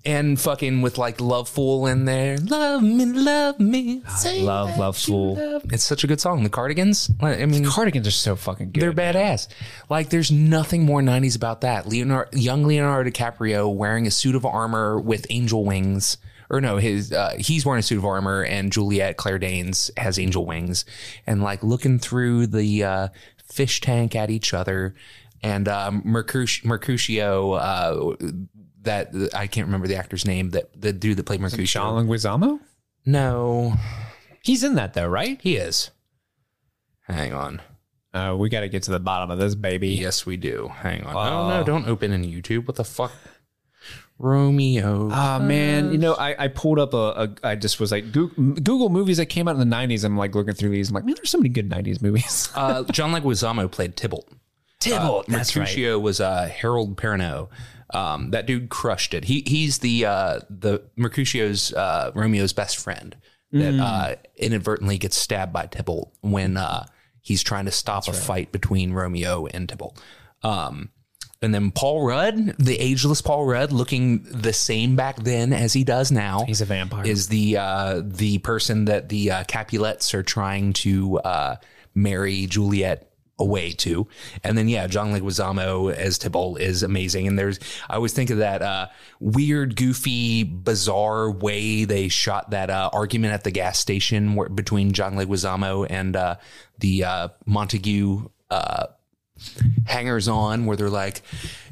and 0.05 0.41
fucking 0.41 0.81
with 0.81 0.97
like 0.97 1.21
Love 1.21 1.47
Fool 1.49 1.87
in 1.87 2.07
there. 2.07 2.39
Love 2.39 2.83
me, 2.83 3.05
love 3.05 3.61
me. 3.61 4.03
say 4.17 4.41
love 4.41 4.69
that 4.69 4.79
Love 4.79 4.97
you 5.07 5.13
Fool. 5.13 5.35
love- 5.37 5.65
It's 5.73 5.85
such 5.85 6.05
a 6.05 6.07
good 6.07 6.21
song. 6.21 6.43
The 6.43 6.49
Cardigans. 6.49 7.11
I 7.21 7.45
mean, 7.45 7.67
Cardigans 7.67 8.07
are 8.07 8.11
so 8.13 8.35
fucking 8.35 8.71
good. 8.71 8.83
they're 8.83 8.93
badass. 8.95 9.49
Like, 9.91 10.09
there's 10.09 10.31
nothing 10.31 10.85
more 10.85 11.03
90s 11.03 11.37
about 11.37 11.61
that. 11.63 11.87
Leonardo, 11.87 12.31
young 12.37 12.65
Leonardo 12.65 13.11
DiCaprio 13.11 13.75
wearing 13.75 14.07
a 14.07 14.11
suit 14.11 14.35
of 14.35 14.47
armor 14.47 14.99
with 14.99 15.27
angel 15.29 15.65
wings. 15.67 16.17
Or 16.51 16.61
no, 16.61 16.79
his 16.79 17.13
uh, 17.13 17.37
he's 17.39 17.65
wearing 17.65 17.79
a 17.79 17.83
suit 17.83 17.99
of 17.99 18.05
armor, 18.05 18.43
and 18.43 18.73
Juliet 18.73 19.17
Claire 19.17 19.39
Danes 19.39 19.91
has 19.97 20.19
angel 20.19 20.45
wings, 20.45 20.85
and 21.27 21.43
like 21.43 21.63
looking 21.63 21.99
through 21.99 22.49
the 22.49 22.83
uh, 22.85 23.09
fish 23.45 23.81
tank 23.81 24.17
at 24.17 24.31
each 24.31 24.53
other, 24.53 24.97
and 25.43 25.69
um, 25.69 26.03
Mercutio, 26.05 26.69
Mercutio 26.69 27.53
uh, 27.53 28.17
that 28.83 29.15
I 29.35 29.47
can't 29.47 29.67
remember 29.69 29.87
the 29.87 29.97
actor's 29.97 30.27
name, 30.27 30.51
that 30.51 30.81
the 30.81 30.93
dude 30.93 31.17
that 31.19 31.25
played 31.25 31.41
Mercutio. 31.41 31.65
John 31.67 32.07
Leguizamo. 32.07 32.59
No, 33.07 33.75
He's 34.43 34.65
in 34.65 34.75
that 34.75 34.95
though, 34.95 35.07
right? 35.09 35.41
he 35.41 35.57
is. 35.57 35.91
Hang 37.07 37.33
on. 37.33 37.61
Uh, 38.13 38.35
we 38.37 38.49
got 38.49 38.61
to 38.61 38.69
get 38.69 38.83
to 38.85 38.91
the 38.91 38.99
bottom 38.99 39.31
of 39.31 39.39
this, 39.39 39.55
baby. 39.55 39.91
Yes, 39.91 40.27
we 40.27 40.37
do. 40.37 40.69
Hang 40.69 41.05
on. 41.05 41.15
Oh 41.15 41.49
no, 41.49 41.65
don't 41.65 41.87
open 41.87 42.13
in 42.13 42.25
YouTube. 42.25 42.67
What 42.67 42.77
the 42.77 42.85
fuck? 42.85 43.13
Romeo. 44.21 45.09
Ah 45.11 45.39
man, 45.39 45.93
you 45.93 45.99
know, 45.99 46.13
I, 46.15 46.45
I 46.45 46.49
pulled 46.49 46.79
up 46.79 46.93
a, 46.93 46.97
a 47.43 47.49
I 47.49 47.57
just 47.57 47.81
was 47.81 47.91
like 47.91 48.13
Google, 48.13 48.53
Google 48.55 48.89
movies 48.91 49.17
that 49.17 49.27
came 49.27 49.49
out 49.49 49.57
in 49.59 49.69
the 49.69 49.77
'90s. 49.77 50.05
I'm 50.05 50.17
like 50.17 50.35
looking 50.35 50.55
through 50.55 50.71
these. 50.71 50.91
I'm 50.91 50.95
like, 50.95 51.05
man, 51.05 51.15
there's 51.17 51.31
so 51.31 51.39
many 51.39 51.49
good 51.49 51.71
'90s 51.71 52.03
movies. 52.03 52.51
uh, 52.55 52.85
John 52.85 53.13
Leguizamo 53.13 53.71
played 53.71 53.97
Tybalt. 53.97 54.29
Tybalt, 54.79 55.29
Uh, 55.29 55.33
Mercutio 55.33 55.99
was 55.99 56.21
uh, 56.21 56.49
Harold 56.49 56.97
Perrineau. 56.97 57.49
Um, 57.93 58.31
that 58.31 58.47
dude 58.47 58.69
crushed 58.69 59.15
it. 59.15 59.25
He 59.25 59.43
he's 59.47 59.79
the 59.79 60.05
uh, 60.07 60.41
the 60.51 60.83
Mercutio's 60.97 61.73
uh, 61.73 62.13
Romeo's 62.15 62.53
best 62.53 62.77
friend 62.79 63.17
that 63.53 63.75
uh, 63.81 64.15
inadvertently 64.37 64.97
gets 64.99 65.17
stabbed 65.17 65.53
by 65.53 65.67
Tybalt 65.67 66.13
when 66.21 66.57
uh, 66.57 66.87
he's 67.21 67.43
trying 67.43 67.65
to 67.65 67.73
stop 67.73 68.07
a 68.07 68.13
fight 68.13 68.53
between 68.53 68.93
Romeo 68.93 69.47
and 69.47 69.69
Tybalt. 69.69 70.01
Um, 70.43 70.91
and 71.43 71.55
then 71.55 71.71
Paul 71.71 72.07
Rudd, 72.07 72.57
the 72.59 72.79
ageless 72.79 73.23
Paul 73.23 73.47
Rudd, 73.47 73.73
looking 73.73 74.23
the 74.25 74.53
same 74.53 74.95
back 74.95 75.17
then 75.17 75.53
as 75.53 75.73
he 75.73 75.85
does 75.85 76.13
now. 76.13 76.45
He's 76.45 76.61
a 76.61 76.67
vampire. 76.67 77.07
Is 77.07 77.29
the 77.29 77.57
uh, 77.57 78.03
the 78.05 78.39
person 78.39 78.85
that 78.87 79.09
the 79.09 79.31
uh, 79.31 79.45
Capulets 79.45 80.13
are 80.13 80.23
trying 80.23 80.75
to 80.75 81.19
uh, 81.21 81.57
marry 81.95 82.47
Juliet 82.47 83.07
away 83.39 83.73
to, 83.73 84.07
and 84.45 84.59
then 84.59 84.69
yeah, 84.69 84.87
John 84.87 85.15
Leguizamo 85.15 85.95
as 85.95 86.19
Tybalt 86.19 86.61
is 86.61 86.83
amazing. 86.83 87.27
And 87.27 87.39
there's 87.39 87.59
I 87.89 87.95
always 87.95 88.13
think 88.13 88.29
of 88.29 88.39
that 88.39 88.61
uh, 88.61 88.89
weird, 89.19 89.77
goofy, 89.77 90.45
bizarre 90.45 91.31
way 91.31 91.87
they 91.87 92.09
shot 92.09 92.51
that 92.51 92.69
uh, 92.69 92.91
argument 92.93 93.33
at 93.33 93.45
the 93.45 93.51
gas 93.51 93.79
station 93.79 94.35
where, 94.35 94.51
between 94.51 94.93
John 94.93 95.15
Leguizamo 95.15 95.87
and 95.89 96.17
uh, 96.17 96.37
the 96.79 97.05
uh, 97.05 97.29
Montague. 97.47 98.29
Hangers 99.87 100.29
on 100.29 100.67
where 100.67 100.77
they're 100.77 100.91
like, 100.91 101.23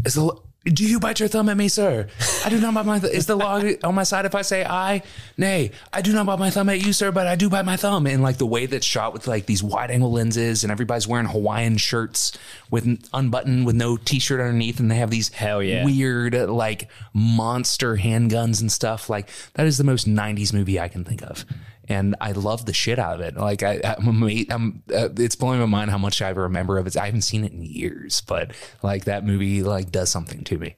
"Is 0.05 0.15
the 0.15 0.37
do 0.65 0.85
you 0.85 1.01
bite 1.01 1.21
your 1.21 1.29
thumb 1.29 1.49
at 1.49 1.57
me, 1.57 1.69
sir? 1.69 2.09
I 2.45 2.51
do 2.51 2.61
not 2.61 2.75
bite 2.75 2.85
my. 2.85 2.99
Th- 2.99 3.13
is 3.13 3.27
the 3.27 3.37
law 3.37 3.63
on 3.85 3.95
my 3.95 4.03
side 4.03 4.25
if 4.25 4.35
I 4.35 4.43
say 4.43 4.65
I? 4.65 5.03
Nay, 5.37 5.71
I 5.93 6.03
do 6.03 6.13
not 6.13 6.27
bite 6.27 6.39
my 6.39 6.51
thumb 6.51 6.69
at 6.69 6.85
you, 6.85 6.93
sir, 6.93 7.11
but 7.13 7.27
I 7.27 7.37
do 7.37 7.49
bite 7.49 7.65
my 7.65 7.77
thumb." 7.77 8.07
And 8.07 8.23
like 8.23 8.39
the 8.39 8.47
way 8.47 8.67
that's 8.67 8.85
shot 8.85 9.13
with 9.13 9.27
like 9.27 9.47
these 9.47 9.63
wide 9.63 9.91
angle 9.91 10.13
lenses, 10.13 10.65
and 10.65 10.73
everybody's 10.73 11.09
wearing 11.09 11.27
Hawaiian 11.27 11.79
shirts 11.79 12.37
with 12.71 12.85
unbuttoned 13.13 13.67
with 13.67 13.77
no 13.77 13.97
t 13.97 14.19
shirt 14.19 14.41
underneath, 14.41 14.81
and 14.81 14.91
they 14.91 14.97
have 14.97 15.11
these 15.11 15.29
Hell 15.31 15.63
yeah. 15.63 15.85
weird 15.85 16.35
like 16.35 16.89
monster 17.13 17.97
handguns 17.97 18.61
and 18.61 18.71
stuff. 18.71 19.09
Like 19.09 19.29
that 19.55 19.67
is 19.67 19.79
the 19.79 19.85
most 19.85 20.09
'90s 20.09 20.53
movie 20.53 20.79
I 20.79 20.89
can 20.89 21.05
think 21.05 21.23
of 21.23 21.45
and 21.89 22.15
I 22.21 22.33
love 22.33 22.67
the 22.67 22.73
shit 22.73 22.99
out 22.99 23.15
of 23.15 23.21
it. 23.21 23.37
Like 23.37 23.63
I, 23.63 23.81
I'm, 23.99 24.23
I'm 24.51 24.83
uh, 24.93 25.09
it's 25.17 25.37
blowing 25.37 25.61
my 25.61 25.67
mind 25.67 25.91
how 25.91 25.99
much 25.99 26.21
I 26.21 26.29
remember 26.31 26.79
of 26.79 26.87
it. 26.87 26.97
I 26.97 27.07
haven't 27.07 27.23
seen 27.23 27.45
it 27.45 27.53
in 27.53 27.63
years, 27.63 28.21
but 28.21 28.53
like 28.83 29.07
that 29.07 29.25
movie 29.25 29.63
like 29.63 29.91
does 29.91 30.11
something 30.11 30.45
to 30.45 30.59
me. 30.59 30.77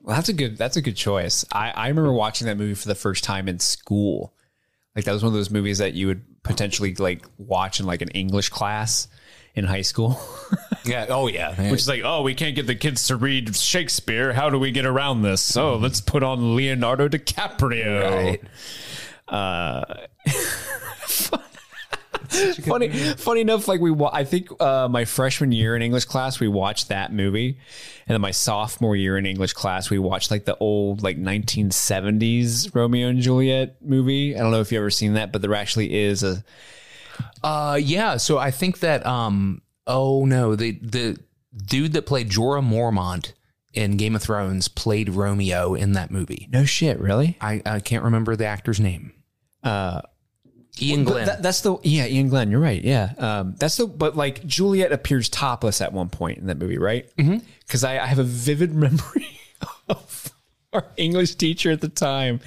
Well, 0.00 0.16
that's 0.16 0.28
a 0.28 0.32
good 0.32 0.56
that's 0.56 0.76
a 0.76 0.82
good 0.82 0.96
choice. 0.96 1.44
I, 1.52 1.70
I 1.70 1.88
remember 1.88 2.12
watching 2.12 2.46
that 2.46 2.56
movie 2.56 2.74
for 2.74 2.88
the 2.88 2.94
first 2.94 3.24
time 3.24 3.48
in 3.48 3.58
school. 3.58 4.32
Like 4.94 5.04
that 5.04 5.12
was 5.12 5.22
one 5.22 5.28
of 5.28 5.34
those 5.34 5.50
movies 5.50 5.78
that 5.78 5.94
you 5.94 6.06
would 6.06 6.22
potentially 6.42 6.94
like 6.94 7.26
watch 7.36 7.80
in 7.80 7.86
like 7.86 8.02
an 8.02 8.08
English 8.10 8.48
class 8.48 9.08
in 9.54 9.64
high 9.64 9.82
school. 9.82 10.20
Yeah. 10.84 11.06
Oh 11.10 11.26
yeah. 11.28 11.70
Which 11.70 11.82
is 11.82 11.88
like, 11.88 12.00
oh, 12.02 12.22
we 12.22 12.34
can't 12.34 12.56
get 12.56 12.66
the 12.66 12.74
kids 12.74 13.08
to 13.08 13.16
read 13.16 13.54
Shakespeare. 13.54 14.32
How 14.32 14.48
do 14.48 14.58
we 14.58 14.70
get 14.70 14.86
around 14.86 15.20
this? 15.20 15.54
Oh, 15.54 15.76
let's 15.76 16.00
put 16.00 16.22
on 16.22 16.56
Leonardo 16.56 17.08
DiCaprio. 17.08 18.10
Right. 18.10 18.42
funny, 22.64 22.88
funny 22.88 23.40
enough, 23.40 23.68
like 23.68 23.80
we, 23.80 23.90
wa- 23.90 24.10
I 24.12 24.24
think 24.24 24.48
uh, 24.60 24.88
my 24.90 25.04
freshman 25.04 25.52
year 25.52 25.74
in 25.76 25.82
English 25.82 26.04
class, 26.04 26.40
we 26.40 26.48
watched 26.48 26.88
that 26.88 27.12
movie, 27.12 27.58
and 28.06 28.14
then 28.14 28.20
my 28.20 28.30
sophomore 28.30 28.96
year 28.96 29.16
in 29.16 29.26
English 29.26 29.52
class, 29.54 29.90
we 29.90 29.98
watched 29.98 30.30
like 30.30 30.44
the 30.44 30.56
old 30.58 31.02
like 31.02 31.18
1970s 31.18 32.74
Romeo 32.74 33.08
and 33.08 33.20
Juliet 33.20 33.76
movie. 33.82 34.36
I 34.36 34.40
don't 34.40 34.50
know 34.50 34.60
if 34.60 34.72
you 34.72 34.78
ever 34.78 34.90
seen 34.90 35.14
that, 35.14 35.32
but 35.32 35.42
there 35.42 35.54
actually 35.54 35.94
is 35.94 36.22
a 36.22 36.44
Uh, 37.42 37.78
yeah. 37.82 38.16
So 38.16 38.38
I 38.38 38.50
think 38.50 38.80
that 38.80 39.04
um. 39.06 39.62
Oh 39.86 40.26
no, 40.26 40.54
the 40.54 40.72
the 40.82 41.18
dude 41.56 41.94
that 41.94 42.04
played 42.04 42.28
Jorah 42.28 42.62
Mormont 42.62 43.32
in 43.72 43.96
Game 43.96 44.14
of 44.14 44.22
Thrones 44.22 44.68
played 44.68 45.08
Romeo 45.08 45.74
in 45.74 45.92
that 45.92 46.10
movie. 46.10 46.46
no 46.52 46.64
shit, 46.66 46.98
really. 47.00 47.38
I, 47.40 47.62
I 47.64 47.80
can't 47.80 48.04
remember 48.04 48.36
the 48.36 48.44
actor's 48.46 48.80
name. 48.80 49.12
Uh, 49.62 50.02
Iain 50.82 51.04
Glen. 51.04 51.26
That, 51.26 51.42
that's 51.42 51.60
the 51.62 51.76
yeah, 51.82 52.04
Iain 52.04 52.28
Glen. 52.28 52.50
You're 52.50 52.60
right. 52.60 52.82
Yeah, 52.82 53.12
um, 53.18 53.54
that's 53.58 53.76
the 53.76 53.86
but 53.86 54.16
like 54.16 54.46
Juliet 54.46 54.92
appears 54.92 55.28
topless 55.28 55.80
at 55.80 55.92
one 55.92 56.08
point 56.08 56.38
in 56.38 56.46
that 56.46 56.58
movie, 56.58 56.78
right? 56.78 57.08
Because 57.16 57.84
I, 57.84 57.98
I 57.98 58.06
have 58.06 58.18
a 58.18 58.24
vivid 58.24 58.74
memory 58.74 59.40
of 59.88 60.32
our 60.72 60.84
English 60.96 61.34
teacher 61.36 61.70
at 61.70 61.80
the 61.80 61.88
time 61.88 62.40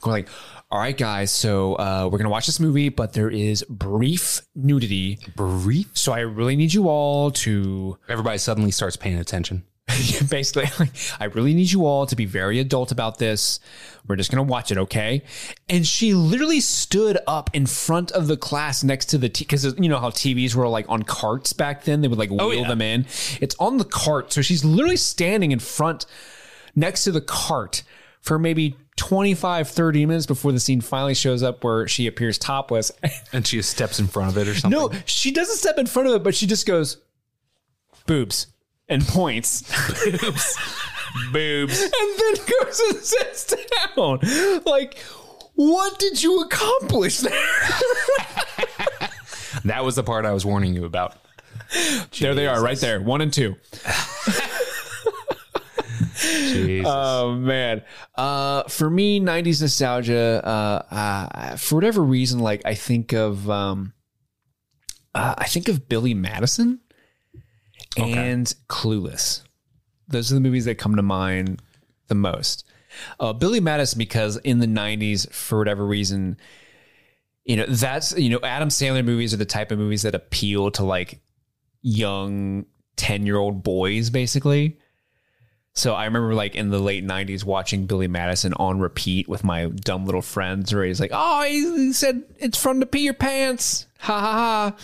going 0.00 0.12
like, 0.12 0.28
"All 0.70 0.78
right, 0.78 0.96
guys, 0.96 1.30
so 1.30 1.74
uh, 1.74 2.08
we're 2.10 2.18
gonna 2.18 2.30
watch 2.30 2.46
this 2.46 2.60
movie, 2.60 2.88
but 2.88 3.12
there 3.12 3.30
is 3.30 3.64
brief 3.68 4.42
nudity. 4.54 5.18
Brief. 5.36 5.88
So 5.94 6.12
I 6.12 6.20
really 6.20 6.56
need 6.56 6.74
you 6.74 6.88
all 6.88 7.30
to 7.30 7.98
Everybody 8.08 8.38
suddenly 8.38 8.70
starts 8.70 8.96
paying 8.96 9.18
attention. 9.18 9.64
basically 10.30 10.64
like, 10.78 10.90
I 11.18 11.26
really 11.26 11.54
need 11.54 11.70
you 11.70 11.86
all 11.86 12.06
to 12.06 12.16
be 12.16 12.26
very 12.26 12.58
adult 12.58 12.92
about 12.92 13.18
this. 13.18 13.60
We're 14.06 14.16
just 14.16 14.30
gonna 14.30 14.42
watch 14.42 14.70
it, 14.70 14.78
okay? 14.78 15.22
And 15.68 15.86
she 15.86 16.14
literally 16.14 16.60
stood 16.60 17.18
up 17.26 17.50
in 17.52 17.66
front 17.66 18.10
of 18.12 18.26
the 18.26 18.36
class 18.36 18.82
next 18.82 19.06
to 19.06 19.18
the 19.18 19.28
T 19.28 19.44
because 19.44 19.64
you 19.78 19.88
know 19.88 19.98
how 19.98 20.10
TVs 20.10 20.54
were 20.54 20.68
like 20.68 20.86
on 20.88 21.02
carts 21.02 21.52
back 21.52 21.84
then. 21.84 22.00
They 22.00 22.08
would 22.08 22.18
like 22.18 22.30
oh, 22.32 22.48
wheel 22.48 22.62
yeah. 22.62 22.68
them 22.68 22.82
in. 22.82 23.06
It's 23.40 23.54
on 23.58 23.78
the 23.78 23.84
cart, 23.84 24.32
so 24.32 24.42
she's 24.42 24.64
literally 24.64 24.96
standing 24.96 25.52
in 25.52 25.58
front 25.58 26.06
next 26.74 27.04
to 27.04 27.12
the 27.12 27.20
cart 27.20 27.82
for 28.20 28.38
maybe 28.38 28.76
25 28.96 29.68
30 29.68 30.06
minutes 30.06 30.26
before 30.26 30.52
the 30.52 30.60
scene 30.60 30.82
finally 30.82 31.14
shows 31.14 31.42
up 31.42 31.64
where 31.64 31.88
she 31.88 32.06
appears 32.06 32.36
topless 32.36 32.92
And 33.32 33.46
she 33.46 33.56
just 33.56 33.70
steps 33.70 33.98
in 33.98 34.06
front 34.06 34.30
of 34.30 34.36
it 34.36 34.46
or 34.46 34.54
something. 34.54 34.78
no 34.78 34.92
she 35.06 35.30
doesn't 35.30 35.56
step 35.56 35.78
in 35.78 35.86
front 35.86 36.08
of 36.08 36.14
it 36.14 36.22
but 36.22 36.34
she 36.34 36.46
just 36.46 36.66
goes 36.66 36.98
boobs 38.06 38.48
and 38.90 39.06
points 39.06 39.62
boobs. 40.04 40.56
boobs. 41.32 41.80
and 41.80 42.18
then 42.18 42.34
goes 42.62 42.80
and 42.80 42.96
sits 42.98 43.54
down. 43.96 44.18
Like, 44.66 44.98
what 45.54 45.98
did 45.98 46.22
you 46.22 46.42
accomplish 46.42 47.18
there? 47.18 47.32
That 49.64 49.84
was 49.84 49.96
the 49.96 50.02
part 50.02 50.24
I 50.24 50.32
was 50.32 50.46
warning 50.46 50.74
you 50.74 50.84
about. 50.84 51.16
There 52.18 52.34
they 52.34 52.46
are, 52.46 52.62
right 52.62 52.78
there, 52.78 53.00
one 53.00 53.20
and 53.20 53.32
two. 53.32 53.56
Jesus. 56.16 56.86
Oh 56.88 57.34
man, 57.34 57.82
uh, 58.14 58.64
for 58.64 58.90
me, 58.90 59.20
'90s 59.20 59.60
nostalgia. 59.60 60.40
Uh, 60.44 60.94
uh, 60.94 61.56
for 61.56 61.76
whatever 61.76 62.02
reason, 62.02 62.40
like 62.40 62.62
I 62.64 62.74
think 62.74 63.12
of, 63.12 63.48
um, 63.50 63.92
uh, 65.14 65.34
I 65.38 65.46
think 65.46 65.68
of 65.68 65.88
Billy 65.88 66.14
Madison 66.14 66.80
and 67.96 68.54
Clueless. 68.68 69.42
Those 70.08 70.30
are 70.30 70.34
the 70.34 70.40
movies 70.40 70.64
that 70.64 70.76
come 70.76 70.96
to 70.96 71.02
mind 71.02 71.62
the 72.08 72.14
most. 72.14 72.64
Uh, 73.20 73.32
Billy 73.32 73.60
Madison, 73.60 73.98
because 73.98 74.36
in 74.38 74.58
the 74.58 74.66
'90s, 74.66 75.32
for 75.32 75.58
whatever 75.58 75.86
reason, 75.86 76.36
you 77.44 77.56
know, 77.56 77.66
that's 77.66 78.16
you 78.18 78.30
know, 78.30 78.40
Adam 78.42 78.68
Sandler 78.68 79.04
movies 79.04 79.32
are 79.32 79.38
the 79.38 79.44
type 79.44 79.70
of 79.70 79.78
movies 79.78 80.02
that 80.02 80.14
appeal 80.14 80.70
to 80.72 80.84
like 80.84 81.20
young 81.82 82.66
10 82.96 83.26
year 83.26 83.36
old 83.36 83.62
boys, 83.62 84.10
basically. 84.10 84.78
So 85.74 85.94
I 85.94 86.04
remember 86.04 86.34
like 86.34 86.54
in 86.56 86.70
the 86.70 86.78
late 86.78 87.04
90s 87.04 87.44
watching 87.44 87.86
Billy 87.86 88.08
Madison 88.08 88.52
on 88.54 88.80
repeat 88.80 89.28
with 89.28 89.44
my 89.44 89.66
dumb 89.66 90.04
little 90.04 90.22
friends 90.22 90.74
where 90.74 90.84
he's 90.84 91.00
like, 91.00 91.12
oh, 91.14 91.42
he, 91.44 91.60
he 91.76 91.92
said 91.92 92.24
it's 92.38 92.60
fun 92.60 92.80
to 92.80 92.86
pee 92.86 93.04
your 93.04 93.14
pants. 93.14 93.86
Ha 94.00 94.20
ha 94.20 94.74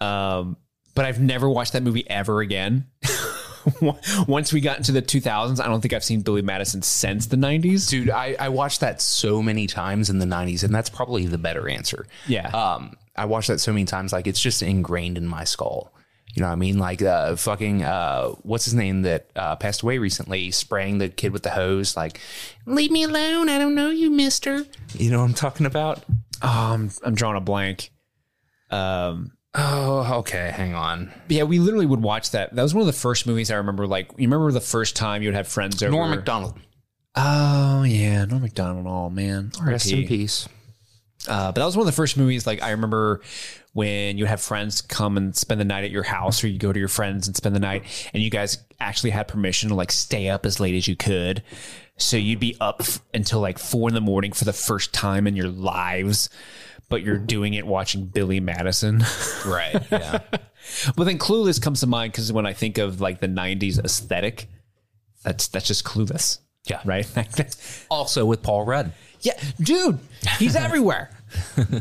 ha. 0.00 0.38
Um, 0.38 0.56
but 0.94 1.04
I've 1.04 1.20
never 1.20 1.48
watched 1.48 1.72
that 1.72 1.82
movie 1.82 2.08
ever 2.08 2.40
again. 2.40 2.86
Once 4.26 4.52
we 4.52 4.60
got 4.60 4.78
into 4.78 4.92
the 4.92 5.02
2000s, 5.02 5.60
I 5.60 5.66
don't 5.66 5.80
think 5.80 5.92
I've 5.92 6.04
seen 6.04 6.22
Billy 6.22 6.42
Madison 6.42 6.82
since 6.82 7.26
the 7.26 7.36
90s. 7.36 7.88
Dude, 7.88 8.10
I, 8.10 8.34
I 8.38 8.48
watched 8.48 8.80
that 8.80 9.02
so 9.02 9.42
many 9.42 9.66
times 9.66 10.08
in 10.08 10.18
the 10.18 10.26
90s, 10.26 10.64
and 10.64 10.74
that's 10.74 10.88
probably 10.88 11.26
the 11.26 11.38
better 11.38 11.68
answer. 11.68 12.06
Yeah. 12.26 12.48
Um, 12.48 12.96
I 13.16 13.26
watched 13.26 13.48
that 13.48 13.60
so 13.60 13.72
many 13.72 13.84
times, 13.84 14.12
like 14.12 14.26
it's 14.26 14.40
just 14.40 14.62
ingrained 14.62 15.18
in 15.18 15.26
my 15.26 15.44
skull. 15.44 15.92
You 16.34 16.42
know 16.42 16.48
what 16.48 16.52
I 16.52 16.56
mean? 16.56 16.78
Like 16.78 17.02
uh, 17.02 17.34
fucking 17.36 17.82
uh, 17.82 18.28
what's 18.42 18.64
his 18.64 18.74
name 18.74 19.02
that 19.02 19.30
uh, 19.34 19.56
passed 19.56 19.82
away 19.82 19.98
recently, 19.98 20.52
spraying 20.52 20.98
the 20.98 21.08
kid 21.08 21.32
with 21.32 21.42
the 21.42 21.50
hose, 21.50 21.96
like, 21.96 22.20
leave 22.66 22.90
me 22.90 23.02
alone. 23.02 23.48
I 23.48 23.58
don't 23.58 23.74
know 23.74 23.90
you, 23.90 24.10
mister. 24.10 24.64
You 24.94 25.10
know 25.10 25.18
what 25.18 25.24
I'm 25.24 25.34
talking 25.34 25.66
about? 25.66 26.04
Um, 26.40 26.90
I'm 27.04 27.14
drawing 27.14 27.36
a 27.36 27.40
blank. 27.40 27.90
Um, 28.70 29.32
Oh, 29.54 30.18
okay. 30.20 30.52
Hang 30.54 30.74
on. 30.74 31.12
yeah, 31.28 31.42
we 31.42 31.58
literally 31.58 31.86
would 31.86 32.02
watch 32.02 32.30
that. 32.30 32.54
That 32.54 32.62
was 32.62 32.72
one 32.74 32.82
of 32.82 32.86
the 32.86 32.92
first 32.92 33.26
movies 33.26 33.50
I 33.50 33.56
remember. 33.56 33.86
Like, 33.86 34.08
you 34.12 34.28
remember 34.28 34.52
the 34.52 34.60
first 34.60 34.94
time 34.96 35.22
you 35.22 35.28
would 35.28 35.34
have 35.34 35.48
friends 35.48 35.82
over? 35.82 35.90
Norm 35.90 36.10
Macdonald. 36.10 36.58
Oh 37.16 37.82
yeah, 37.82 38.24
Norm 38.24 38.42
Macdonald. 38.42 38.86
Oh 38.88 39.10
man, 39.10 39.50
Rest 39.60 39.90
in 39.90 40.06
peace. 40.06 40.48
Uh, 41.28 41.48
but 41.52 41.56
that 41.56 41.64
was 41.66 41.76
one 41.76 41.82
of 41.82 41.86
the 41.92 41.96
first 41.96 42.16
movies. 42.16 42.46
Like 42.46 42.62
I 42.62 42.70
remember 42.70 43.20
when 43.72 44.16
you 44.16 44.24
would 44.24 44.30
have 44.30 44.40
friends 44.40 44.80
come 44.80 45.16
and 45.16 45.36
spend 45.36 45.60
the 45.60 45.64
night 45.64 45.84
at 45.84 45.90
your 45.90 46.04
house, 46.04 46.42
or 46.44 46.48
you 46.48 46.58
go 46.58 46.72
to 46.72 46.78
your 46.78 46.88
friends 46.88 47.26
and 47.26 47.36
spend 47.36 47.54
the 47.56 47.60
night, 47.60 47.82
and 48.14 48.22
you 48.22 48.30
guys 48.30 48.58
actually 48.78 49.10
had 49.10 49.26
permission 49.26 49.68
to 49.70 49.74
like 49.74 49.90
stay 49.90 50.28
up 50.28 50.46
as 50.46 50.60
late 50.60 50.76
as 50.76 50.86
you 50.86 50.94
could. 50.94 51.42
So 51.98 52.16
you'd 52.16 52.40
be 52.40 52.56
up 52.60 52.76
f- 52.80 53.00
until 53.12 53.40
like 53.40 53.58
four 53.58 53.88
in 53.88 53.94
the 53.94 54.00
morning 54.00 54.32
for 54.32 54.44
the 54.44 54.52
first 54.54 54.94
time 54.94 55.26
in 55.26 55.34
your 55.36 55.48
lives, 55.48 56.30
but 56.90 57.02
you're 57.02 57.16
doing 57.16 57.54
it 57.54 57.66
watching 57.66 58.04
Billy 58.04 58.40
Madison. 58.40 59.02
Right. 59.46 59.80
Yeah. 59.90 60.18
but 60.96 61.04
then 61.04 61.16
Clueless 61.16 61.62
comes 61.62 61.80
to 61.80 61.86
mind 61.86 62.12
because 62.12 62.30
when 62.30 62.44
I 62.44 62.52
think 62.52 62.76
of 62.76 63.00
like 63.00 63.20
the 63.20 63.26
'90s 63.26 63.82
aesthetic, 63.82 64.48
that's 65.24 65.48
that's 65.48 65.66
just 65.66 65.84
Clueless. 65.84 66.40
Yeah. 66.66 66.80
Right. 66.84 67.06
also 67.90 68.26
with 68.26 68.42
Paul 68.42 68.66
Rudd. 68.66 68.92
Yeah, 69.22 69.38
dude, 69.60 69.98
he's 70.38 70.56
everywhere. 70.56 71.10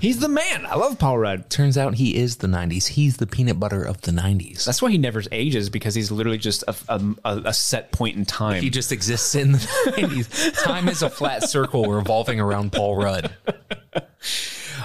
he's 0.01 0.19
the 0.19 0.27
man. 0.27 0.65
I 0.65 0.75
love 0.75 0.99
Paul 0.99 1.17
Rudd. 1.17 1.49
Turns 1.49 1.77
out 1.77 1.95
he 1.95 2.15
is 2.17 2.37
the 2.37 2.47
90s. 2.47 2.87
He's 2.87 3.17
the 3.17 3.27
peanut 3.27 3.59
butter 3.59 3.81
of 3.81 4.01
the 4.01 4.11
90s. 4.11 4.65
That's 4.65 4.81
why 4.81 4.91
he 4.91 4.97
never 4.97 5.23
ages 5.31 5.69
because 5.69 5.95
he's 5.95 6.11
literally 6.11 6.37
just 6.37 6.63
a, 6.67 6.75
a, 6.89 7.41
a 7.45 7.53
set 7.53 7.93
point 7.93 8.17
in 8.17 8.25
time. 8.25 8.61
He 8.61 8.69
just 8.69 8.91
exists 8.91 9.35
in 9.35 9.53
the 9.53 9.57
90s. 9.57 10.63
Time 10.63 10.89
is 10.89 11.01
a 11.01 11.09
flat 11.09 11.49
circle 11.49 11.85
revolving 11.85 12.41
around 12.41 12.73
Paul 12.73 12.97
Rudd. 12.97 13.33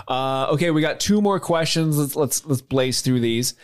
Uh, 0.07 0.49
okay, 0.51 0.71
we 0.71 0.81
got 0.81 1.01
two 1.01 1.21
more 1.23 1.41
questions. 1.41 1.97
Let's 1.99 2.15
let's 2.17 2.45
let's 2.47 2.61
blaze 2.63 3.01
through 3.01 3.21
these. 3.21 3.55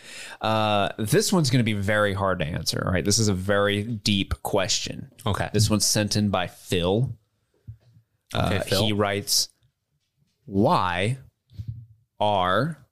Uh, 0.41 0.89
this 0.97 1.31
one's 1.31 1.49
going 1.49 1.59
to 1.59 1.63
be 1.63 1.73
very 1.79 2.13
hard 2.13 2.39
to 2.39 2.45
answer. 2.45 2.83
All 2.85 2.91
right, 2.91 3.05
this 3.05 3.19
is 3.19 3.27
a 3.27 3.33
very 3.33 3.83
deep 3.83 4.33
question. 4.43 5.11
Okay. 5.25 5.49
This 5.53 5.69
one's 5.69 5.85
sent 5.85 6.15
in 6.15 6.29
by 6.29 6.47
Phil. 6.47 7.15
Okay, 8.33 8.57
Uh, 8.57 8.61
Phil. 8.61 8.85
He 8.85 8.93
writes, 8.93 9.49
"Why 10.45 11.17
are 12.19 12.85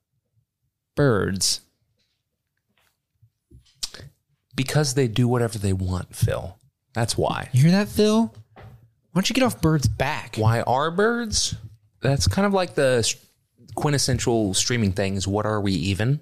birds?" 0.94 1.60
Because 4.54 4.94
they 4.94 5.08
do 5.08 5.26
whatever 5.26 5.58
they 5.58 5.72
want, 5.72 6.14
Phil. 6.14 6.58
That's 6.92 7.16
why. 7.16 7.48
You 7.52 7.62
hear 7.62 7.70
that, 7.70 7.88
Phil? 7.88 8.32
Why 8.54 8.62
don't 9.14 9.28
you 9.30 9.34
get 9.34 9.42
off 9.44 9.60
birds' 9.60 9.88
back? 9.88 10.36
Why 10.36 10.60
are 10.62 10.90
birds? 10.90 11.54
That's 12.02 12.26
kind 12.28 12.46
of 12.46 12.52
like 12.52 12.74
the 12.74 13.02
quintessential 13.74 14.54
streaming 14.54 14.92
thing 14.92 15.14
is 15.14 15.26
what 15.26 15.46
are 15.46 15.60
we 15.60 15.72
even? 15.72 16.20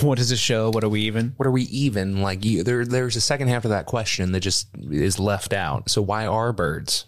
What 0.00 0.18
is 0.18 0.32
a 0.32 0.36
show? 0.36 0.70
What 0.70 0.82
are 0.82 0.88
we 0.88 1.02
even? 1.02 1.34
What 1.36 1.46
are 1.46 1.52
we 1.52 1.62
even? 1.62 2.20
Like 2.20 2.44
you, 2.44 2.64
there, 2.64 2.84
there's 2.84 3.14
a 3.14 3.20
second 3.20 3.48
half 3.48 3.64
of 3.64 3.70
that 3.70 3.86
question 3.86 4.32
that 4.32 4.40
just 4.40 4.68
is 4.90 5.20
left 5.20 5.52
out. 5.52 5.88
So 5.90 6.02
why 6.02 6.26
are 6.26 6.52
birds? 6.52 7.06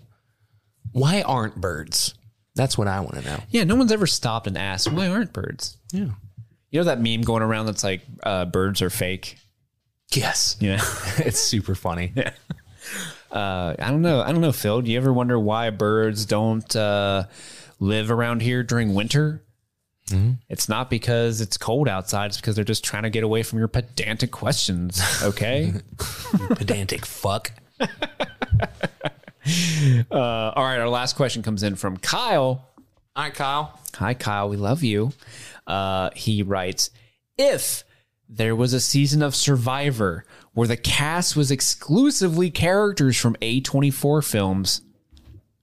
Why 0.93 1.23
aren't 1.23 1.57
birds? 1.57 2.15
That's 2.55 2.79
what 2.79 2.89
I 2.89 3.01
want 3.01 3.17
to 3.17 3.23
know. 3.23 3.41
Yeah, 3.51 3.65
no 3.65 3.75
one's 3.75 3.93
ever 3.93 4.07
stopped 4.07 4.47
and 4.47 4.57
asked 4.57 4.91
why 4.91 5.09
aren't 5.09 5.33
birds. 5.33 5.77
Yeah. 5.93 6.11
You 6.71 6.81
know 6.81 6.85
that 6.85 7.01
meme 7.01 7.23
going 7.23 7.43
around 7.43 7.67
that's 7.67 7.85
like 7.85 8.03
uh, 8.23 8.45
birds 8.45 8.83
are 8.83 8.91
fake. 8.91 9.39
Yes. 10.13 10.57
Yeah. 10.61 10.81
it's 11.19 11.39
super 11.39 11.75
funny. 11.75 12.13
uh, 13.33 13.75
I 13.79 13.91
don't 13.91 14.03
know. 14.03 14.21
I 14.21 14.33
don't 14.33 14.41
know, 14.41 14.53
Phil. 14.53 14.83
Do 14.83 14.91
you 14.91 14.97
ever 14.99 15.13
wonder 15.13 15.39
why 15.39 15.71
birds 15.71 16.27
don't 16.27 16.75
uh, 16.77 17.25
live 17.79 18.11
around 18.11 18.43
here 18.43 18.63
during 18.63 18.95
winter? 18.95 19.43
It's 20.49 20.69
not 20.69 20.89
because 20.91 21.41
it's 21.41 21.57
cold 21.57 21.89
outside. 21.89 22.27
It's 22.27 22.39
because 22.39 22.57
they're 22.57 22.65
just 22.65 22.85
trying 22.85 23.03
to 23.03 23.11
get 23.11 23.25
away 23.25 23.43
from 23.43 23.59
your 23.59 23.69
pedantic 23.69 24.31
questions. 24.31 25.03
Okay. 25.23 25.75
Pedantic 26.51 27.05
fuck. 27.05 27.53
uh, 27.81 27.85
all 30.11 30.65
right. 30.65 30.79
Our 30.79 30.89
last 30.89 31.17
question 31.17 31.43
comes 31.43 31.63
in 31.63 31.77
from 31.77 31.97
Kyle. 31.99 32.67
All 33.17 33.25
right, 33.25 33.35
Kyle. 33.35 33.79
Hi, 33.97 34.15
Kyle. 34.15 34.49
We 34.49 34.57
love 34.57 34.83
you. 34.83 35.13
Uh, 35.67 36.11
he 36.15 36.43
writes 36.43 36.91
If 37.37 37.85
there 38.29 38.57
was 38.57 38.73
a 38.73 38.81
season 38.81 39.23
of 39.23 39.35
Survivor 39.35 40.25
where 40.53 40.69
the 40.69 40.77
cast 40.77 41.37
was 41.37 41.51
exclusively 41.51 42.51
characters 42.51 43.17
from 43.17 43.37
A24 43.37 44.25
films, 44.25 44.83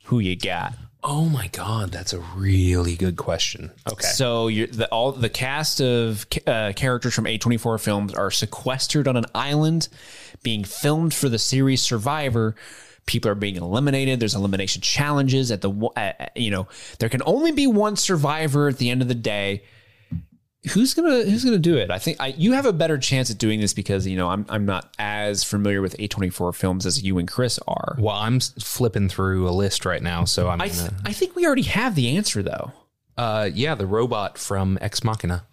who 0.05 0.19
you 0.19 0.35
got? 0.35 0.73
Oh 1.07 1.25
my 1.25 1.47
god, 1.49 1.91
that's 1.91 2.13
a 2.13 2.19
really 2.35 2.95
good 2.95 3.15
question. 3.15 3.71
Okay. 3.87 4.07
So 4.07 4.47
you're, 4.47 4.65
the 4.65 4.87
all 4.87 5.11
the 5.11 5.29
cast 5.29 5.79
of 5.79 6.25
uh, 6.47 6.73
characters 6.75 7.13
from 7.13 7.25
A24 7.25 7.79
films 7.79 8.15
are 8.15 8.31
sequestered 8.31 9.07
on 9.07 9.15
an 9.15 9.25
island, 9.35 9.87
being 10.41 10.63
filmed 10.63 11.13
for 11.13 11.29
the 11.29 11.37
series 11.37 11.83
Survivor. 11.83 12.55
People 13.05 13.29
are 13.29 13.35
being 13.35 13.55
eliminated. 13.55 14.19
There's 14.19 14.33
elimination 14.33 14.81
challenges 14.81 15.51
at 15.51 15.61
the 15.61 15.69
uh, 15.95 16.13
you 16.35 16.49
know 16.49 16.67
there 16.97 17.09
can 17.09 17.21
only 17.27 17.51
be 17.51 17.67
one 17.67 17.97
survivor 17.97 18.67
at 18.67 18.79
the 18.79 18.89
end 18.89 19.03
of 19.03 19.07
the 19.07 19.13
day. 19.13 19.61
Who's 20.71 20.93
gonna 20.93 21.23
Who's 21.23 21.43
gonna 21.43 21.57
do 21.57 21.77
it? 21.77 21.91
I 21.91 21.99
think 21.99 22.17
I, 22.19 22.27
you 22.27 22.53
have 22.53 22.65
a 22.65 22.73
better 22.73 22.97
chance 22.97 23.29
at 23.31 23.37
doing 23.37 23.59
this 23.59 23.73
because 23.73 24.07
you 24.07 24.17
know 24.17 24.29
I'm 24.29 24.45
I'm 24.49 24.65
not 24.65 24.93
as 24.99 25.43
familiar 25.43 25.81
with 25.81 25.97
A24 25.97 26.55
films 26.55 26.85
as 26.85 27.03
you 27.03 27.17
and 27.17 27.27
Chris 27.27 27.59
are. 27.67 27.95
well, 27.99 28.15
I'm 28.15 28.39
flipping 28.39 29.09
through 29.09 29.47
a 29.47 29.51
list 29.51 29.85
right 29.85 30.01
now, 30.01 30.25
so 30.25 30.49
I'm 30.49 30.61
I 30.61 30.69
gonna. 30.69 30.93
I 31.05 31.13
think 31.13 31.35
we 31.35 31.45
already 31.45 31.63
have 31.63 31.95
the 31.95 32.15
answer 32.17 32.41
though. 32.43 32.71
Uh, 33.17 33.49
yeah, 33.53 33.75
the 33.75 33.85
robot 33.87 34.37
from 34.37 34.77
Ex 34.81 35.03
Machina. 35.03 35.45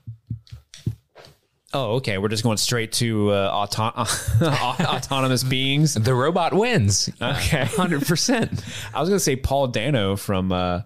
Oh, 1.74 1.94
okay. 1.94 2.18
We're 2.18 2.28
just 2.28 2.42
going 2.42 2.58
straight 2.58 2.92
to 2.94 3.30
uh, 3.30 3.50
auto- 3.50 4.04
autonomous 4.44 5.42
beings. 5.42 5.94
The 5.94 6.14
robot 6.14 6.52
wins. 6.52 7.08
Okay. 7.20 7.64
hundred 7.64 8.06
percent. 8.06 8.62
I 8.92 9.00
was 9.00 9.08
going 9.08 9.16
to 9.18 9.24
say 9.24 9.36
Paul 9.36 9.68
Dano 9.68 10.16
from 10.16 10.52
uh, 10.52 10.82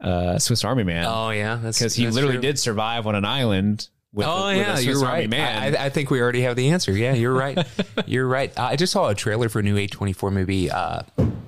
uh, 0.00 0.38
Swiss 0.38 0.64
Army 0.64 0.82
Man 0.84 1.04
Oh 1.06 1.30
yeah, 1.30 1.56
that's 1.62 1.78
because 1.78 1.94
he 1.94 2.08
literally 2.08 2.36
true. 2.36 2.42
did 2.42 2.58
survive 2.58 3.06
on 3.06 3.14
an 3.14 3.24
island 3.24 3.88
with, 4.12 4.26
Oh 4.26 4.48
a, 4.48 4.56
yeah, 4.56 4.78
you're 4.80 4.96
Army 5.04 5.20
right. 5.20 5.30
Man. 5.30 5.76
I, 5.76 5.86
I 5.86 5.88
think 5.88 6.10
we 6.10 6.20
already 6.20 6.42
have 6.42 6.56
the 6.56 6.70
answer. 6.70 6.90
Yeah, 6.92 7.14
you're 7.14 7.32
right. 7.34 7.64
you're 8.06 8.26
right. 8.26 8.52
I 8.58 8.74
just 8.76 8.92
saw 8.92 9.08
a 9.08 9.14
trailer 9.14 9.48
for 9.48 9.60
a 9.60 9.62
new 9.62 9.76
A24 9.76 10.32
movie. 10.32 10.68
Uh, 10.70 11.02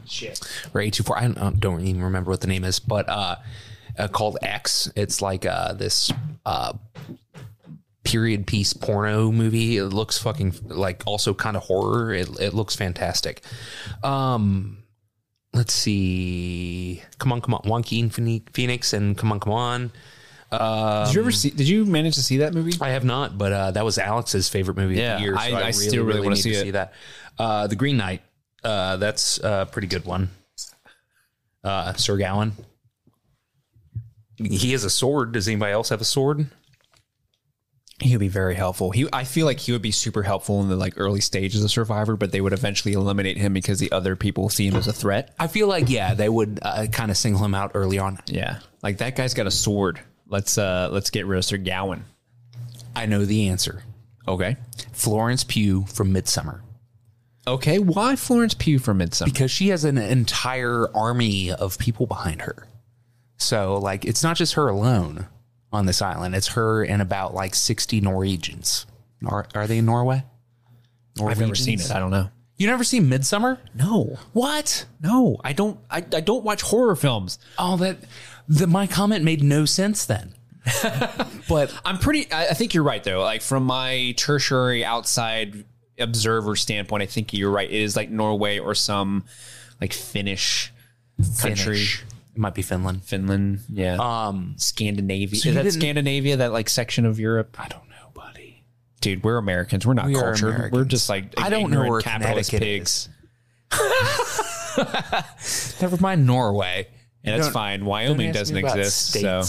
Shit. 0.07 0.41
or 0.73 0.81
A24. 0.81 1.17
I 1.17 1.29
don't, 1.29 1.59
don't 1.61 1.81
even 1.81 2.03
remember 2.05 2.31
what 2.31 2.41
the 2.41 2.47
name 2.47 2.63
is, 2.63 2.79
but 2.79 3.09
uh, 3.09 3.37
uh, 3.99 4.07
called 4.09 4.39
X. 4.43 4.93
It's 4.95 5.21
like 5.21 5.45
uh, 5.45 5.73
this 5.73 6.13
uh, 6.47 6.75
period 8.05 8.47
piece 8.47 8.73
porno 8.75 9.33
movie. 9.33 9.79
It 9.79 9.87
looks 9.87 10.19
fucking 10.19 10.55
like 10.65 11.03
also 11.07 11.35
kind 11.35 11.57
of 11.57 11.65
horror. 11.65 12.15
It, 12.15 12.29
it 12.41 12.55
looks 12.55 12.77
fantastic. 12.77 13.43
Um, 14.05 14.82
let's 15.55 15.73
see. 15.73 17.03
Come 17.19 17.33
on, 17.33 17.41
come 17.41 17.55
on, 17.55 17.63
Phoeni- 17.63 18.43
Phoenix 18.53 18.93
and 18.93 19.17
come 19.17 19.33
on, 19.33 19.41
come 19.41 19.53
on. 19.53 19.93
did 21.07 21.15
you 21.15 21.21
ever 21.21 21.31
see? 21.33 21.51
Did 21.51 21.69
you 21.69 21.85
manage 21.85 22.15
to 22.17 22.23
see 22.23 22.39
that 22.39 22.55
movie? 22.55 22.73
I 22.81 22.91
have 22.91 23.05
not, 23.05 23.39
but 23.39 23.53
uh, 23.53 23.71
that 23.73 23.85
was 23.85 23.99
Alex's 23.99 24.49
favorite 24.49 24.77
movie 24.77 24.97
Yeah, 24.97 25.15
of 25.15 25.19
the 25.19 25.25
year. 25.25 25.35
So 25.37 25.41
I- 25.43 25.51
I, 25.51 25.67
I 25.67 25.71
still 25.71 26.05
really 26.05 26.21
wanna 26.21 26.37
see 26.37 26.55
see 26.55 26.71
that. 26.73 26.93
Uh, 27.39 27.67
the 27.67 27.77
Green 27.77 27.97
Knight. 27.97 28.23
Uh, 28.63 28.97
that's 28.97 29.39
a 29.39 29.69
pretty 29.71 29.89
good 29.89 30.05
one. 30.05 30.31
Uh, 31.65 31.93
Sir 31.95 32.17
Gawain. 32.17 32.53
He 34.37 34.73
has 34.73 34.85
a 34.85 34.91
sword. 34.91 35.33
Does 35.33 35.47
anybody 35.49 35.73
else 35.73 35.89
have 35.91 36.01
a 36.01 36.05
sword? 36.05 36.47
He 38.03 38.15
would 38.15 38.21
be 38.21 38.29
very 38.29 38.55
helpful. 38.55 38.91
He, 38.91 39.09
I 39.13 39.25
feel 39.25 39.47
like 39.47 39.61
he 39.61 39.73
would 39.73 39.83
be 39.83 39.91
super 39.91 40.23
helpful 40.23 40.61
in 40.61 40.69
the 40.69 40.77
like 40.77 40.95
early 40.97 41.21
stages 41.21 41.63
of 41.63 41.71
Survivor, 41.71 42.17
but 42.17 42.33
they 42.33 42.41
would 42.41 42.53
eventually 42.53 42.95
eliminate 42.95 43.37
him 43.37 43.53
because 43.53 43.79
the 43.79 43.93
other 43.93 44.17
people 44.17 44.49
see 44.49 44.67
him 44.67 44.77
as 44.77 44.89
a 44.89 44.93
threat. 44.93 45.35
I 45.39 45.47
feel 45.47 45.69
like 45.69 45.89
yeah, 45.89 46.15
they 46.15 46.29
would 46.29 46.59
uh, 46.63 46.87
kind 46.91 47.11
of 47.11 47.17
single 47.17 47.45
him 47.45 47.55
out 47.55 47.73
early 47.75 47.99
on. 47.99 48.19
Yeah, 48.27 48.59
like 48.83 48.99
that 48.99 49.17
guy's 49.17 49.35
got 49.35 49.47
a 49.47 49.51
sword. 49.51 50.01
Let's 50.29 50.59
uh 50.59 50.89
let's 50.91 51.11
get 51.11 51.27
rid 51.27 51.39
of 51.39 51.45
Sir 51.45 51.59
Gawain. 51.59 52.05
I 52.95 53.07
know 53.07 53.25
the 53.25 53.49
answer. 53.49 53.83
Okay. 54.27 54.57
Florence 54.93 55.45
Pugh 55.45 55.85
from 55.87 56.13
Midsommar. 56.13 56.61
Okay. 57.47 57.79
Why 57.79 58.17
Florence 58.17 58.55
Pugh 58.55 58.79
from 58.79 58.99
Midsommar? 58.99 59.27
because 59.27 59.51
she 59.51 59.69
has 59.69 59.85
an 59.85 59.99
entire 59.99 60.89
army 60.95 61.53
of 61.53 61.79
people 61.79 62.07
behind 62.07 62.43
her. 62.43 62.67
So 63.37 63.79
like 63.79 64.05
it's 64.05 64.23
not 64.23 64.37
just 64.37 64.55
her 64.55 64.69
alone 64.69 65.27
on 65.73 65.87
this 65.87 66.03
island. 66.03 66.35
It's 66.35 66.49
her 66.49 66.83
and 66.85 67.01
about 67.03 67.35
like 67.35 67.55
60 67.55 68.01
Norwegians. 68.01 68.87
Are, 69.27 69.47
are 69.55 69.67
they 69.67 69.79
in 69.79 69.87
Norway? 69.87 70.25
I've 71.25 71.39
never 71.41 71.55
seen 71.55 71.81
it. 71.81 71.91
I 71.91 71.99
don't 71.99 72.11
know. 72.11 72.31
You 72.57 72.67
never 72.69 72.85
seen 72.85 73.07
Midsommar? 73.09 73.59
No, 73.75 74.19
What? 74.33 74.85
no, 75.01 75.39
I 75.43 75.53
don't. 75.53 75.79
I, 75.91 75.99
I 75.99 76.21
don't 76.21 76.45
watch 76.45 76.63
horror 76.63 76.95
films. 76.95 77.39
Oh, 77.59 77.77
that 77.79 77.99
the, 78.47 78.67
my 78.67 78.87
comment 78.87 79.25
made 79.25 79.43
no 79.43 79.65
sense 79.65 80.05
then. 80.05 80.35
but 81.49 81.75
I'm 81.85 81.99
pretty. 81.99 82.31
I, 82.31 82.49
I 82.49 82.55
think 82.55 82.73
you're 82.73 82.85
right 82.85 83.03
though. 83.03 83.21
Like 83.21 83.43
from 83.43 83.65
my 83.65 84.15
tertiary 84.17 84.85
outside 84.85 85.65
observer 85.99 86.55
standpoint, 86.55 87.03
I 87.03 87.07
think 87.07 87.33
you're 87.33 87.51
right. 87.51 87.69
It 87.69 87.81
is 87.81 87.97
like 87.97 88.11
Norway 88.11 88.59
or 88.59 88.75
some 88.75 89.25
like 89.81 89.93
Finnish 89.93 90.73
country. 91.41 91.55
Finnish. 91.77 92.05
It 92.35 92.39
might 92.39 92.55
be 92.55 92.63
Finland. 92.63 93.05
Finland, 93.05 93.61
yeah. 93.69 93.97
Um, 93.97 94.55
Scandinavia. 94.57 95.29
you 95.29 95.51
is 95.51 95.55
that 95.55 95.71
Scandinavia? 95.73 96.39
That 96.39 96.53
like 96.53 96.71
section 96.71 97.05
of 97.05 97.21
Europe? 97.21 97.57
I 97.61 97.69
don't 97.69 97.87
know, 97.91 98.11
buddy. 98.15 98.65
Dude, 99.01 99.23
we're 99.23 99.37
Americans. 99.37 99.87
We're 99.87 99.93
not 99.95 100.07
We 100.07 100.15
cultured. 100.15 100.73
We're 100.73 100.85
just 100.85 101.11
like 101.11 101.39
I 101.39 101.51
don't 101.51 101.71
know 101.71 101.87
where 101.87 102.01
capitalist 102.01 102.51
Connecticut 102.51 102.81
pigs. 102.81 103.09
Never 105.81 105.97
mind 105.99 106.27
Norway. 106.27 106.89
And 107.25 107.41
that's 107.41 107.53
fine. 107.53 107.85
Wyoming 107.85 108.33
doesn't 108.33 108.57
exist. 108.57 109.13
So. 109.13 109.43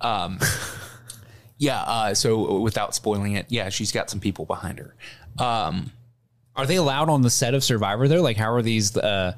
Um, 0.00 0.38
yeah. 1.58 1.80
Uh, 1.82 2.14
so 2.14 2.60
without 2.60 2.94
spoiling 2.94 3.34
it, 3.34 3.46
yeah, 3.48 3.68
she's 3.68 3.92
got 3.92 4.10
some 4.10 4.20
people 4.20 4.44
behind 4.44 4.78
her. 4.78 4.94
Um, 5.38 5.92
Are 6.56 6.66
they 6.66 6.76
allowed 6.76 7.08
on 7.08 7.22
the 7.22 7.30
set 7.30 7.54
of 7.54 7.64
Survivor 7.64 8.08
there? 8.08 8.20
Like, 8.20 8.36
how 8.36 8.52
are 8.52 8.62
these 8.62 8.96
uh, 8.96 9.36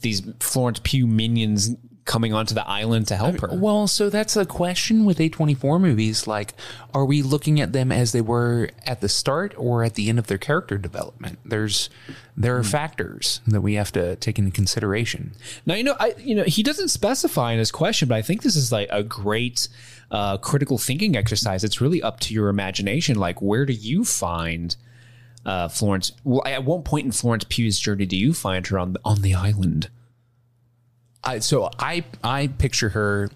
these 0.00 0.22
Florence 0.40 0.80
Pugh 0.82 1.06
minions 1.06 1.70
coming 2.04 2.32
onto 2.32 2.54
the 2.54 2.66
island 2.68 3.06
to 3.08 3.16
help 3.16 3.40
her? 3.40 3.48
well, 3.52 3.86
so 3.86 4.10
that's 4.10 4.36
a 4.36 4.44
question 4.44 5.04
with 5.04 5.18
A24 5.18 5.80
movies. 5.80 6.26
Like, 6.26 6.54
are 6.92 7.04
we 7.04 7.22
looking 7.22 7.60
at 7.60 7.72
them 7.72 7.92
as 7.92 8.12
they 8.12 8.20
were 8.20 8.70
at 8.84 9.00
the 9.00 9.08
start 9.08 9.54
or 9.56 9.84
at 9.84 9.94
the 9.94 10.08
end 10.08 10.18
of 10.18 10.26
their 10.26 10.38
character 10.38 10.78
development? 10.78 11.38
There's 11.44 11.88
there 12.36 12.56
are 12.56 12.64
factors 12.64 13.40
that 13.46 13.60
we 13.60 13.74
have 13.74 13.92
to 13.92 14.16
take 14.16 14.38
into 14.38 14.50
consideration. 14.50 15.32
Now 15.66 15.74
you 15.74 15.84
know, 15.84 15.96
I 15.98 16.14
you 16.18 16.34
know 16.34 16.44
he 16.44 16.62
doesn't 16.62 16.88
specify 16.88 17.52
in 17.52 17.58
his 17.58 17.70
question, 17.70 18.08
but 18.08 18.16
I 18.16 18.22
think 18.22 18.42
this 18.42 18.56
is 18.56 18.72
like 18.72 18.88
a 18.90 19.02
great 19.02 19.68
uh, 20.10 20.38
critical 20.38 20.78
thinking 20.78 21.16
exercise. 21.16 21.64
It's 21.64 21.80
really 21.80 22.02
up 22.02 22.20
to 22.20 22.34
your 22.34 22.48
imagination. 22.48 23.16
Like, 23.16 23.40
where 23.40 23.64
do 23.64 23.72
you 23.72 24.04
find 24.04 24.74
uh, 25.46 25.68
Florence? 25.68 26.12
Well, 26.24 26.42
at 26.46 26.64
what 26.64 26.84
point 26.84 27.06
in 27.06 27.12
Florence 27.12 27.44
Pugh's 27.44 27.78
journey, 27.78 28.06
do 28.06 28.16
you 28.16 28.34
find 28.34 28.66
her 28.66 28.78
on 28.78 28.96
on 29.04 29.22
the 29.22 29.34
island? 29.34 29.88
I, 31.24 31.38
so 31.38 31.70
I 31.78 32.04
I 32.22 32.48
picture 32.48 32.90
her 32.90 33.30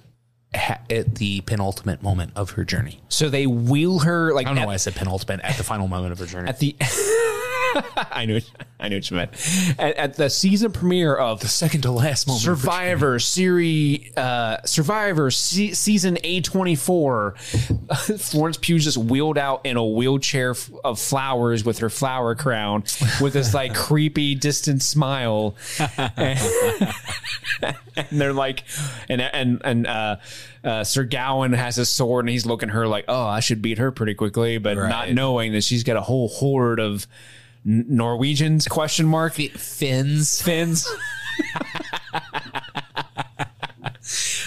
ha- 0.54 0.80
at 0.90 1.16
the 1.16 1.40
penultimate 1.42 2.02
moment 2.02 2.32
of 2.36 2.52
her 2.52 2.64
journey. 2.64 3.00
So 3.08 3.28
they 3.28 3.46
wheel 3.46 4.00
her 4.00 4.32
like 4.32 4.46
I 4.46 4.50
don't 4.50 4.56
know 4.56 4.62
at, 4.62 4.68
why 4.68 4.74
I 4.74 4.78
said 4.78 4.94
penultimate 4.94 5.40
at 5.40 5.56
the 5.56 5.64
final 5.64 5.88
moment 5.88 6.12
of 6.12 6.18
her 6.18 6.26
journey. 6.26 6.48
at 6.48 6.58
the. 6.58 6.76
I 8.10 8.24
knew, 8.26 8.40
I 8.80 8.88
knew 8.88 8.96
what 8.96 9.10
you 9.10 9.16
meant. 9.16 9.30
At, 9.78 9.96
at 9.96 10.14
the 10.14 10.30
season 10.30 10.72
premiere 10.72 11.14
of 11.14 11.40
the 11.40 11.48
second 11.48 11.82
to 11.82 11.90
last 11.90 12.26
moment. 12.26 12.42
of 12.46 12.48
her 12.48 12.54
journey. 12.54 12.62
Survivor 12.62 13.18
series, 13.18 14.16
uh, 14.16 14.62
Survivor 14.64 15.30
se- 15.30 15.72
season 15.74 16.18
A 16.24 16.40
twenty 16.40 16.74
four. 16.74 17.34
Florence 18.18 18.56
Pugh 18.56 18.78
just 18.78 18.96
wheeled 18.96 19.38
out 19.38 19.60
in 19.64 19.76
a 19.76 19.84
wheelchair 19.84 20.50
f- 20.50 20.70
of 20.84 20.98
flowers 20.98 21.64
with 21.64 21.78
her 21.78 21.90
flower 21.90 22.34
crown, 22.34 22.82
with 23.20 23.32
this 23.32 23.52
like 23.54 23.74
creepy 23.86 24.34
distant 24.34 24.82
smile, 24.82 25.56
and, 26.16 26.38
and 27.62 28.06
they're 28.12 28.32
like, 28.32 28.64
and 29.08 29.20
and 29.20 29.60
and 29.64 29.86
uh, 29.86 30.16
uh, 30.64 30.84
Sir 30.84 31.04
Gawain 31.04 31.52
has 31.52 31.76
his 31.76 31.88
sword 31.88 32.24
and 32.24 32.30
he's 32.30 32.46
looking 32.46 32.68
at 32.68 32.74
her 32.74 32.86
like, 32.88 33.04
oh, 33.08 33.24
I 33.26 33.40
should 33.40 33.62
beat 33.62 33.78
her 33.78 33.90
pretty 33.92 34.14
quickly, 34.14 34.58
but 34.58 34.76
not 34.76 35.10
knowing 35.12 35.52
that 35.52 35.64
she's 35.64 35.84
got 35.84 35.96
a 35.96 36.00
whole 36.02 36.28
horde 36.28 36.80
of 36.80 37.06
N- 37.66 37.84
Norwegians? 37.88 38.66
Question 38.68 39.06
mark 39.06 39.34
Fins. 39.34 40.40
Finns. 40.40 40.86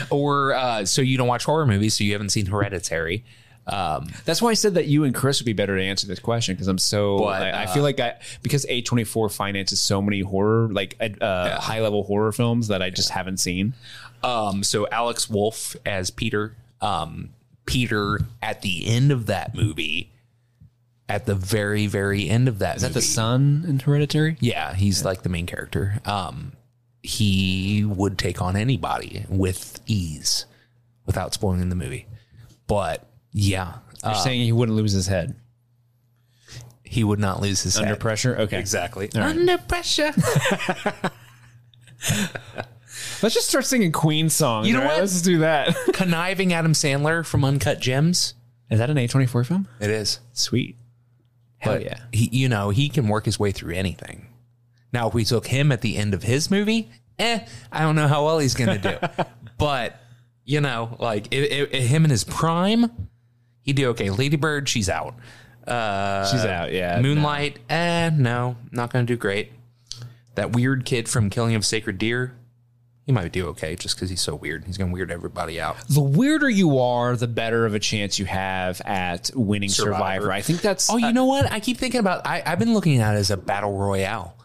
Or 0.09 0.53
uh, 0.53 0.85
so 0.85 1.01
you 1.01 1.17
don't 1.17 1.27
watch 1.27 1.43
horror 1.43 1.65
movies, 1.65 1.97
so 1.97 2.03
you 2.03 2.13
haven't 2.13 2.29
seen 2.29 2.45
Hereditary. 2.45 3.23
Um, 3.67 4.07
That's 4.25 4.41
why 4.41 4.49
I 4.49 4.53
said 4.53 4.75
that 4.75 4.87
you 4.87 5.03
and 5.03 5.13
Chris 5.13 5.39
would 5.39 5.45
be 5.45 5.53
better 5.53 5.77
to 5.77 5.83
answer 5.83 6.07
this 6.07 6.19
question 6.19 6.55
because 6.55 6.67
I'm 6.67 6.77
so. 6.77 7.19
But, 7.19 7.43
I, 7.43 7.63
I 7.63 7.65
feel 7.67 7.83
like 7.83 7.99
I 7.99 8.15
because 8.41 8.65
A24 8.65 9.31
finances 9.31 9.79
so 9.79 10.01
many 10.01 10.21
horror 10.21 10.69
like 10.71 10.95
uh, 11.21 11.59
high 11.59 11.81
level 11.81 12.03
horror 12.03 12.31
films 12.31 12.69
that 12.69 12.81
I 12.81 12.89
just 12.89 13.09
haven't 13.09 13.37
seen. 13.37 13.73
um, 14.23 14.63
so 14.63 14.87
Alex 14.91 15.29
Wolff 15.29 15.75
as 15.85 16.09
Peter. 16.09 16.55
Um, 16.81 17.29
Peter 17.65 18.21
at 18.41 18.61
the 18.63 18.87
end 18.87 19.11
of 19.11 19.27
that 19.27 19.53
movie, 19.53 20.09
at 21.09 21.25
the 21.25 21.35
very 21.35 21.87
very 21.87 22.29
end 22.29 22.47
of 22.47 22.59
that, 22.59 22.77
Is 22.77 22.83
that 22.83 22.93
the 22.93 23.01
son 23.01 23.65
in 23.67 23.79
Hereditary? 23.79 24.37
Yeah, 24.39 24.73
he's 24.73 25.03
like 25.03 25.23
the 25.23 25.29
main 25.29 25.45
character. 25.45 25.99
Um, 26.05 26.53
he 27.03 27.83
would 27.85 28.17
take 28.17 28.41
on 28.41 28.55
anybody 28.55 29.25
with 29.29 29.79
ease 29.87 30.45
without 31.05 31.33
spoiling 31.33 31.67
the 31.69 31.75
movie. 31.75 32.05
But 32.67 33.05
yeah, 33.33 33.75
You're 34.03 34.11
uh, 34.13 34.15
saying 34.15 34.41
he 34.41 34.51
wouldn't 34.51 34.77
lose 34.77 34.91
his 34.93 35.07
head 35.07 35.35
he 36.83 37.03
would 37.03 37.19
not 37.19 37.39
lose 37.39 37.61
his 37.61 37.77
under 37.77 37.89
head. 37.89 37.99
pressure. 37.99 38.35
Okay, 38.35 38.57
Exactly. 38.57 39.09
right. 39.13 39.23
Under 39.23 39.59
pressure. 39.59 40.11
Let's 43.21 43.35
just 43.35 43.47
start 43.47 43.65
singing 43.65 43.91
Queen 43.91 44.27
songs. 44.29 44.67
You 44.67 44.73
know 44.73 44.79
all 44.79 44.85
right? 44.87 44.93
what? 44.93 45.01
Let's 45.01 45.11
just 45.13 45.25
do 45.25 45.37
that. 45.39 45.75
Conniving 45.93 46.51
Adam 46.51 46.73
Sandler 46.73 47.23
from 47.25 47.45
Uncut 47.45 47.79
Gems. 47.79 48.33
Is 48.71 48.79
that 48.79 48.89
an 48.89 48.97
A24 48.97 49.45
film? 49.45 49.67
It 49.79 49.91
is. 49.91 50.19
Sweet. 50.33 50.77
Hell 51.59 51.75
But 51.75 51.83
yeah. 51.83 51.99
he, 52.11 52.29
you 52.31 52.49
know, 52.49 52.69
he 52.69 52.89
can 52.89 53.07
work 53.07 53.25
his 53.25 53.39
way 53.39 53.51
through 53.51 53.75
anything. 53.75 54.27
Now, 54.91 55.07
if 55.07 55.13
we 55.13 55.23
took 55.23 55.47
him 55.47 55.71
at 55.71 55.81
the 55.81 55.97
end 55.97 56.13
of 56.13 56.23
his 56.23 56.49
movie, 56.49 56.89
eh, 57.19 57.45
I 57.71 57.81
don't 57.81 57.95
know 57.95 58.07
how 58.07 58.25
well 58.25 58.39
he's 58.39 58.55
going 58.55 58.81
to 58.81 58.99
do. 59.15 59.23
but 59.57 59.99
you 60.45 60.61
know, 60.61 60.95
like 60.99 61.27
i 61.31 61.67
i 61.71 61.77
him 61.77 62.05
in 62.05 62.09
his 62.09 62.23
prime, 62.23 63.09
he'd 63.61 63.75
do 63.75 63.89
okay. 63.89 64.09
Lady 64.09 64.35
Bird, 64.37 64.67
she's 64.67 64.89
out. 64.89 65.15
Uh, 65.67 66.25
She's 66.31 66.45
out. 66.45 66.73
Yeah. 66.73 66.99
Moonlight, 66.99 67.59
eh, 67.69 68.09
no, 68.11 68.55
not 68.71 68.91
going 68.91 69.05
to 69.05 69.13
do 69.13 69.17
great. 69.17 69.51
That 70.33 70.51
weird 70.51 70.83
kid 70.83 71.07
from 71.07 71.29
Killing 71.29 71.53
of 71.53 71.63
Sacred 71.63 71.99
Deer, 71.99 72.33
he 73.09 73.13
might 73.13 73.31
do 73.31 73.47
okay 73.47 73.75
just 73.75 73.95
because 73.95 74.11
he's 74.11 74.21
so 74.21 74.35
weird. 74.35 74.65
He's 74.65 74.77
going 74.77 74.91
to 74.91 74.93
weird 74.93 75.09
everybody 75.09 75.59
out. 75.59 75.77
The 75.87 75.99
weirder 75.99 76.47
you 76.47 76.77
are, 76.77 77.15
the 77.15 77.27
better 77.27 77.65
of 77.65 77.73
a 77.73 77.79
chance 77.79 78.19
you 78.19 78.25
have 78.25 78.79
at 78.85 79.31
winning 79.33 79.69
Survivor. 79.69 79.95
Survivor. 79.95 80.31
I 80.31 80.41
think 80.43 80.61
that's. 80.61 80.91
Oh, 80.91 80.97
you 80.97 81.11
know 81.11 81.25
what? 81.25 81.51
I 81.51 81.59
keep 81.59 81.77
thinking 81.77 82.01
about. 82.01 82.27
I, 82.27 82.43
I've 82.45 82.59
been 82.59 82.75
looking 82.75 82.99
at 83.01 83.15
it 83.15 83.17
as 83.17 83.31
a 83.31 83.37
battle 83.37 83.75
royale, 83.75 84.37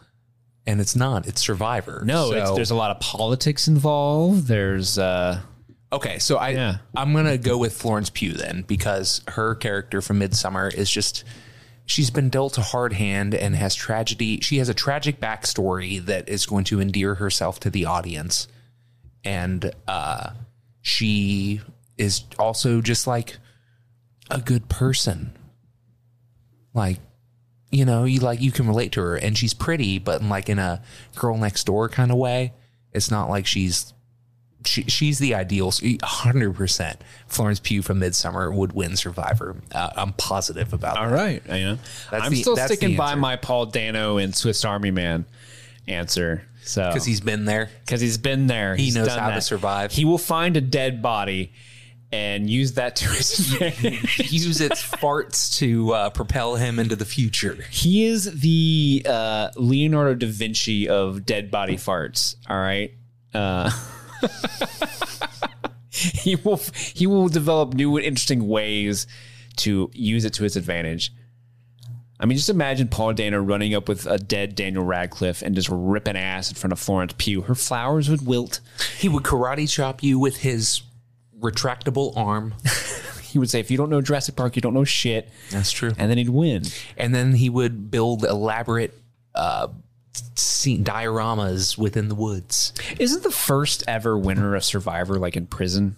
and 0.65 0.81
it's 0.81 0.95
not. 0.95 1.27
It's 1.27 1.41
Survivor. 1.41 2.01
no, 2.03 2.31
it's, 2.31 2.55
there's 2.55 2.71
a 2.71 2.75
lot 2.75 2.89
of 2.89 2.99
politics 2.99 3.67
involved. 3.67 4.47
There's. 4.47 4.97
uh 4.97 5.41
Okay, 5.93 6.17
so 6.17 6.37
I 6.37 6.49
Yeah. 6.49 6.77
I'm 6.97 7.13
gonna 7.13 7.37
go 7.37 7.59
with 7.59 7.79
Florence 7.79 8.09
Pugh 8.09 8.33
then 8.33 8.63
because 8.63 9.21
her 9.27 9.53
character 9.53 10.01
from 10.01 10.19
Midsommar 10.19 10.73
is 10.73 10.89
just 10.89 11.23
she's 11.85 12.09
been 12.09 12.29
dealt 12.29 12.57
a 12.57 12.61
hard 12.61 12.93
hand 12.93 13.35
and 13.35 13.55
has 13.55 13.75
tragedy. 13.75 14.39
She 14.41 14.57
has 14.57 14.69
a 14.69 14.73
tragic 14.73 15.19
backstory 15.19 16.03
that 16.03 16.27
is 16.27 16.47
going 16.47 16.63
to 16.63 16.81
endear 16.81 17.13
herself 17.13 17.59
to 17.59 17.69
the 17.69 17.85
audience, 17.85 18.47
and 19.25 19.71
uh, 19.87 20.29
she 20.81 21.61
is 21.97 22.23
also 22.39 22.79
just 22.81 23.07
like 23.07 23.37
a 24.29 24.39
good 24.39 24.69
person. 24.69 25.35
Like 26.73 26.99
you 27.71 27.83
know, 27.85 28.03
you 28.05 28.19
like 28.19 28.41
you 28.41 28.51
can 28.51 28.67
relate 28.67 28.91
to 28.93 29.01
her, 29.01 29.15
and 29.15 29.37
she's 29.37 29.53
pretty, 29.53 29.99
but 29.99 30.21
in 30.21 30.29
like 30.29 30.47
in 30.49 30.59
a 30.59 30.81
girl 31.15 31.37
next 31.37 31.65
door 31.65 31.89
kind 31.89 32.11
of 32.11 32.17
way. 32.17 32.53
It's 32.93 33.11
not 33.11 33.29
like 33.29 33.45
she's 33.45 33.93
she, 34.65 34.83
she's 34.83 35.19
the 35.19 35.35
ideal. 35.35 35.71
Hundred 36.03 36.55
percent, 36.55 37.01
Florence 37.27 37.59
Pugh 37.59 37.81
from 37.81 37.99
Midsommar 37.99 38.53
would 38.53 38.73
win 38.73 38.95
Survivor. 38.95 39.57
Uh, 39.71 39.89
I'm 39.95 40.13
positive 40.13 40.73
about 40.73 40.97
all 40.97 41.09
that. 41.09 41.13
right. 41.15 41.45
Know. 41.47 41.77
That's 42.11 42.25
I'm 42.25 42.31
the- 42.31 42.41
still 42.41 42.57
sticking 42.57 42.95
by 42.95 43.15
my 43.15 43.35
Paul 43.35 43.65
Dano 43.65 44.17
and 44.17 44.35
Swiss 44.35 44.63
Army 44.63 44.91
Man 44.91 45.25
answer. 45.87 46.47
So 46.65 46.87
because 46.87 47.05
he's 47.05 47.21
been 47.21 47.45
there. 47.45 47.69
because 47.85 48.01
he's 48.01 48.17
been 48.17 48.47
there. 48.47 48.75
He 48.75 48.91
knows 48.91 49.13
how 49.13 49.29
to 49.29 49.41
survive. 49.41 49.91
He 49.91 50.03
will 50.05 50.17
find 50.17 50.57
a 50.57 50.61
dead 50.61 51.01
body 51.01 51.53
and 52.11 52.49
use 52.49 52.73
that 52.73 52.95
to 52.97 53.09
his 53.09 53.53
advantage. 53.61 54.31
Use 54.31 54.61
its 54.61 54.81
farts 54.81 55.57
to 55.57 55.93
uh, 55.93 56.09
propel 56.11 56.55
him 56.55 56.79
into 56.79 56.95
the 56.95 57.05
future. 57.05 57.65
he 57.71 58.05
is 58.05 58.39
the 58.39 59.05
uh, 59.07 59.49
Leonardo 59.55 60.15
da 60.15 60.27
Vinci 60.27 60.87
of 60.87 61.25
dead 61.25 61.51
body 61.51 61.75
farts. 61.75 62.35
All 62.49 62.57
right. 62.57 62.93
Uh, 63.33 63.69
he 65.89 66.35
will 66.35 66.59
he 66.93 67.05
will 67.07 67.27
develop 67.27 67.73
new 67.73 67.95
and 67.97 68.05
interesting 68.05 68.47
ways 68.47 69.07
to 69.57 69.89
use 69.93 70.25
it 70.25 70.33
to 70.33 70.43
his 70.43 70.55
advantage. 70.55 71.11
I 72.19 72.25
mean, 72.25 72.37
just 72.37 72.49
imagine 72.49 72.87
Paul 72.87 73.13
Dano 73.13 73.39
running 73.41 73.75
up 73.75 73.89
with 73.89 74.05
a 74.05 74.17
dead 74.17 74.55
Daniel 74.55 74.83
Radcliffe 74.85 75.41
and 75.41 75.53
just 75.53 75.67
ripping 75.69 76.15
ass 76.15 76.49
in 76.49 76.55
front 76.55 76.71
of 76.71 76.79
Florence 76.79 77.13
Pugh. 77.17 77.41
Her 77.41 77.55
flowers 77.55 78.09
would 78.09 78.25
wilt. 78.25 78.61
He 78.97 79.09
would 79.09 79.23
karate 79.23 79.69
chop 79.69 80.01
you 80.01 80.17
with 80.17 80.37
his 80.37 80.81
retractable 81.39 82.15
arm. 82.15 82.53
He 83.21 83.39
would 83.39 83.49
say, 83.49 83.59
"If 83.59 83.69
you 83.69 83.75
don't 83.75 83.89
know 83.89 83.99
Jurassic 83.99 84.37
Park, 84.37 84.55
you 84.55 84.61
don't 84.61 84.73
know 84.73 84.85
shit," 84.85 85.29
That's 85.51 85.69
true. 85.69 85.91
and 85.97 86.09
then 86.09 86.17
he'd 86.17 86.29
win. 86.29 86.63
And 86.95 87.13
then 87.13 87.33
he 87.33 87.49
would 87.49 87.91
build 87.91 88.23
elaborate 88.23 88.93
uh, 89.33 89.67
scene 90.35 90.85
dioramas 90.85 91.77
within 91.77 92.07
the 92.07 92.15
woods. 92.15 92.71
Isn't 92.97 93.23
the 93.23 93.31
first 93.31 93.83
ever 93.89 94.17
winner 94.17 94.55
of 94.55 94.63
Survivor 94.63 95.19
like 95.19 95.35
in 95.35 95.47
prison? 95.47 95.97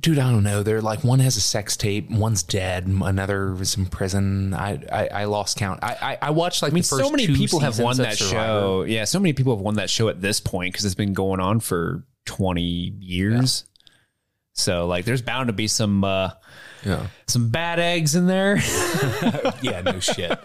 Dude, 0.00 0.18
I 0.18 0.30
don't 0.30 0.44
know. 0.44 0.62
They're 0.62 0.80
like 0.80 1.02
one 1.02 1.18
has 1.20 1.36
a 1.36 1.40
sex 1.40 1.76
tape, 1.76 2.10
one's 2.10 2.42
dead, 2.42 2.86
another 2.86 3.54
is 3.60 3.76
in 3.76 3.86
prison. 3.86 4.54
I 4.54 4.82
I, 4.92 5.08
I 5.08 5.24
lost 5.24 5.56
count. 5.56 5.82
I, 5.82 5.96
I 6.22 6.28
I 6.28 6.30
watched 6.30 6.62
like 6.62 6.72
I 6.72 6.74
mean, 6.74 6.82
the 6.82 6.88
first 6.88 7.04
so 7.04 7.10
many 7.10 7.26
people 7.26 7.60
have 7.60 7.78
won 7.78 7.96
that 7.96 8.16
show. 8.16 8.82
Yeah, 8.82 9.04
so 9.04 9.18
many 9.18 9.32
people 9.32 9.56
have 9.56 9.62
won 9.62 9.74
that 9.74 9.90
show 9.90 10.08
at 10.08 10.20
this 10.20 10.40
point 10.40 10.72
because 10.72 10.84
it's 10.84 10.94
been 10.94 11.14
going 11.14 11.40
on 11.40 11.60
for 11.60 12.04
20 12.26 12.60
years. 12.62 13.64
So, 14.52 14.86
like, 14.86 15.04
there's 15.04 15.22
bound 15.22 15.46
to 15.46 15.52
be 15.52 15.68
some 15.68 16.02
uh, 16.04 16.30
Yeah, 16.84 17.06
some 17.26 17.50
bad 17.50 17.78
eggs 17.78 18.14
in 18.14 18.26
there. 18.26 18.56
yeah, 19.62 19.82
no 19.84 20.00
shit. 20.00 20.38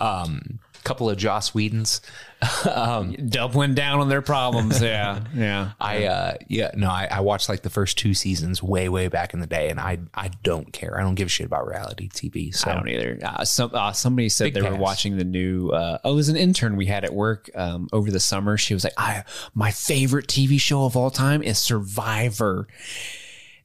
Um, 0.00 0.58
couple 0.86 1.10
of 1.10 1.16
Joss 1.16 1.54
Whedons. 1.54 2.00
um, 2.70 3.12
Doubling 3.12 3.74
down 3.74 4.00
on 4.00 4.08
their 4.08 4.22
problems. 4.22 4.82
Yeah, 4.82 5.24
yeah. 5.34 5.72
I 5.80 6.04
uh 6.04 6.34
yeah 6.48 6.70
no 6.74 6.88
I, 6.90 7.08
I 7.10 7.20
watched 7.20 7.48
like 7.48 7.62
the 7.62 7.70
first 7.70 7.98
two 7.98 8.14
seasons 8.14 8.62
way 8.62 8.88
way 8.88 9.08
back 9.08 9.32
in 9.34 9.40
the 9.40 9.46
day 9.46 9.70
and 9.70 9.80
I 9.80 9.98
I 10.14 10.30
don't 10.42 10.72
care 10.72 10.98
I 10.98 11.02
don't 11.02 11.14
give 11.14 11.26
a 11.26 11.30
shit 11.30 11.46
about 11.46 11.66
reality 11.66 12.08
TV 12.08 12.54
so 12.54 12.70
I 12.70 12.74
don't 12.74 12.88
either. 12.88 13.18
Uh, 13.22 13.44
some 13.44 13.70
uh, 13.72 13.92
somebody 13.92 14.28
said 14.28 14.52
Big 14.52 14.54
they 14.54 14.62
were 14.62 14.76
watching 14.76 15.16
the 15.16 15.24
new. 15.24 15.70
Uh, 15.70 15.98
oh, 16.04 16.12
it 16.12 16.16
was 16.16 16.28
an 16.28 16.36
intern 16.36 16.76
we 16.76 16.86
had 16.86 17.04
at 17.04 17.14
work 17.14 17.50
um, 17.54 17.88
over 17.92 18.10
the 18.10 18.20
summer. 18.20 18.56
She 18.56 18.74
was 18.74 18.84
like, 18.84 18.94
"I 18.96 19.24
my 19.54 19.70
favorite 19.70 20.26
TV 20.26 20.60
show 20.60 20.84
of 20.84 20.96
all 20.96 21.10
time 21.10 21.42
is 21.42 21.58
Survivor." 21.58 22.68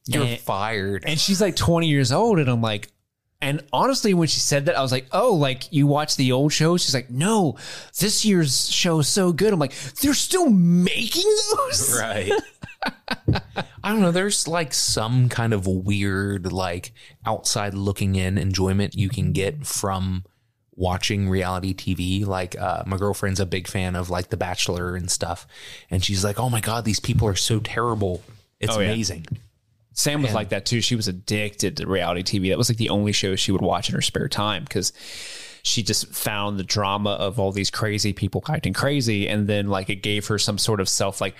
you're 0.07 0.23
And- 0.23 0.39
fired 0.39 1.03
and 1.05 1.19
she's 1.19 1.39
like 1.39 1.55
20 1.55 1.87
years 1.87 2.11
old 2.11 2.39
and 2.39 2.49
i'm 2.49 2.59
like 2.59 2.91
and 3.41 3.63
honestly 3.73 4.13
when 4.13 4.27
she 4.27 4.39
said 4.39 4.65
that 4.65 4.77
i 4.77 4.81
was 4.81 4.91
like 4.91 5.07
oh 5.11 5.33
like 5.33 5.71
you 5.73 5.87
watch 5.87 6.15
the 6.15 6.31
old 6.31 6.53
shows? 6.53 6.83
She's 6.83 6.93
like 6.93 7.09
no 7.09 7.57
this 7.99 8.23
year's 8.23 8.69
show 8.69 8.99
is 8.99 9.07
so 9.07 9.31
good. 9.33 9.51
I'm 9.53 9.59
like 9.59 9.73
they're 10.01 10.13
still 10.13 10.49
making 10.49 11.29
those? 11.55 11.97
Right. 11.99 12.31
I 13.83 13.91
don't 13.91 14.01
know. 14.01 14.11
There's 14.11 14.47
like 14.47 14.73
some 14.73 15.29
kind 15.29 15.53
of 15.53 15.67
weird 15.67 16.51
like 16.51 16.93
outside 17.25 17.73
looking 17.73 18.15
in 18.15 18.37
enjoyment 18.37 18.95
you 18.95 19.09
can 19.09 19.31
get 19.33 19.65
from 19.65 20.23
watching 20.75 21.29
reality 21.29 21.73
TV 21.75 22.25
like 22.25 22.59
uh, 22.59 22.83
my 22.87 22.97
girlfriend's 22.97 23.39
a 23.39 23.45
big 23.45 23.67
fan 23.67 23.95
of 23.95 24.09
like 24.09 24.29
The 24.29 24.37
Bachelor 24.37 24.95
and 24.95 25.11
stuff. 25.11 25.45
And 25.89 26.03
she's 26.03 26.23
like 26.23 26.39
oh 26.39 26.49
my 26.49 26.61
god 26.61 26.85
these 26.85 26.99
people 26.99 27.27
are 27.27 27.35
so 27.35 27.59
terrible. 27.59 28.23
It's 28.59 28.75
Oh, 28.75 28.79
yeah. 28.79 28.93
Sam 29.93 30.21
was 30.21 30.33
like 30.33 30.49
that 30.49 30.65
too 30.65 30.79
she 30.81 30.95
was 30.95 31.07
addicted 31.07 31.77
to 31.77 31.85
reality 31.87 32.23
tv 32.23 32.49
that 32.49 32.57
was 32.57 32.69
like 32.69 32.77
the 32.77 32.89
only 32.89 33.11
show 33.11 33.35
she 33.35 33.51
would 33.51 33.61
watch 33.61 33.89
in 33.89 33.95
her 33.95 34.01
spare 34.01 34.27
time 34.29 34.63
because 34.63 34.93
she 35.63 35.83
just 35.83 36.07
found 36.13 36.57
the 36.57 36.63
drama 36.63 37.11
of 37.11 37.39
all 37.39 37.51
these 37.51 37.69
crazy 37.69 38.13
people 38.13 38.41
acting 38.49 38.73
crazy 38.73 39.27
and 39.27 39.47
then 39.47 39.67
like 39.67 39.89
it 39.89 39.97
gave 39.97 40.25
her 40.27 40.39
some 40.39 40.57
sort 40.57 40.79
of 40.79 40.87
self 40.89 41.19
like 41.21 41.35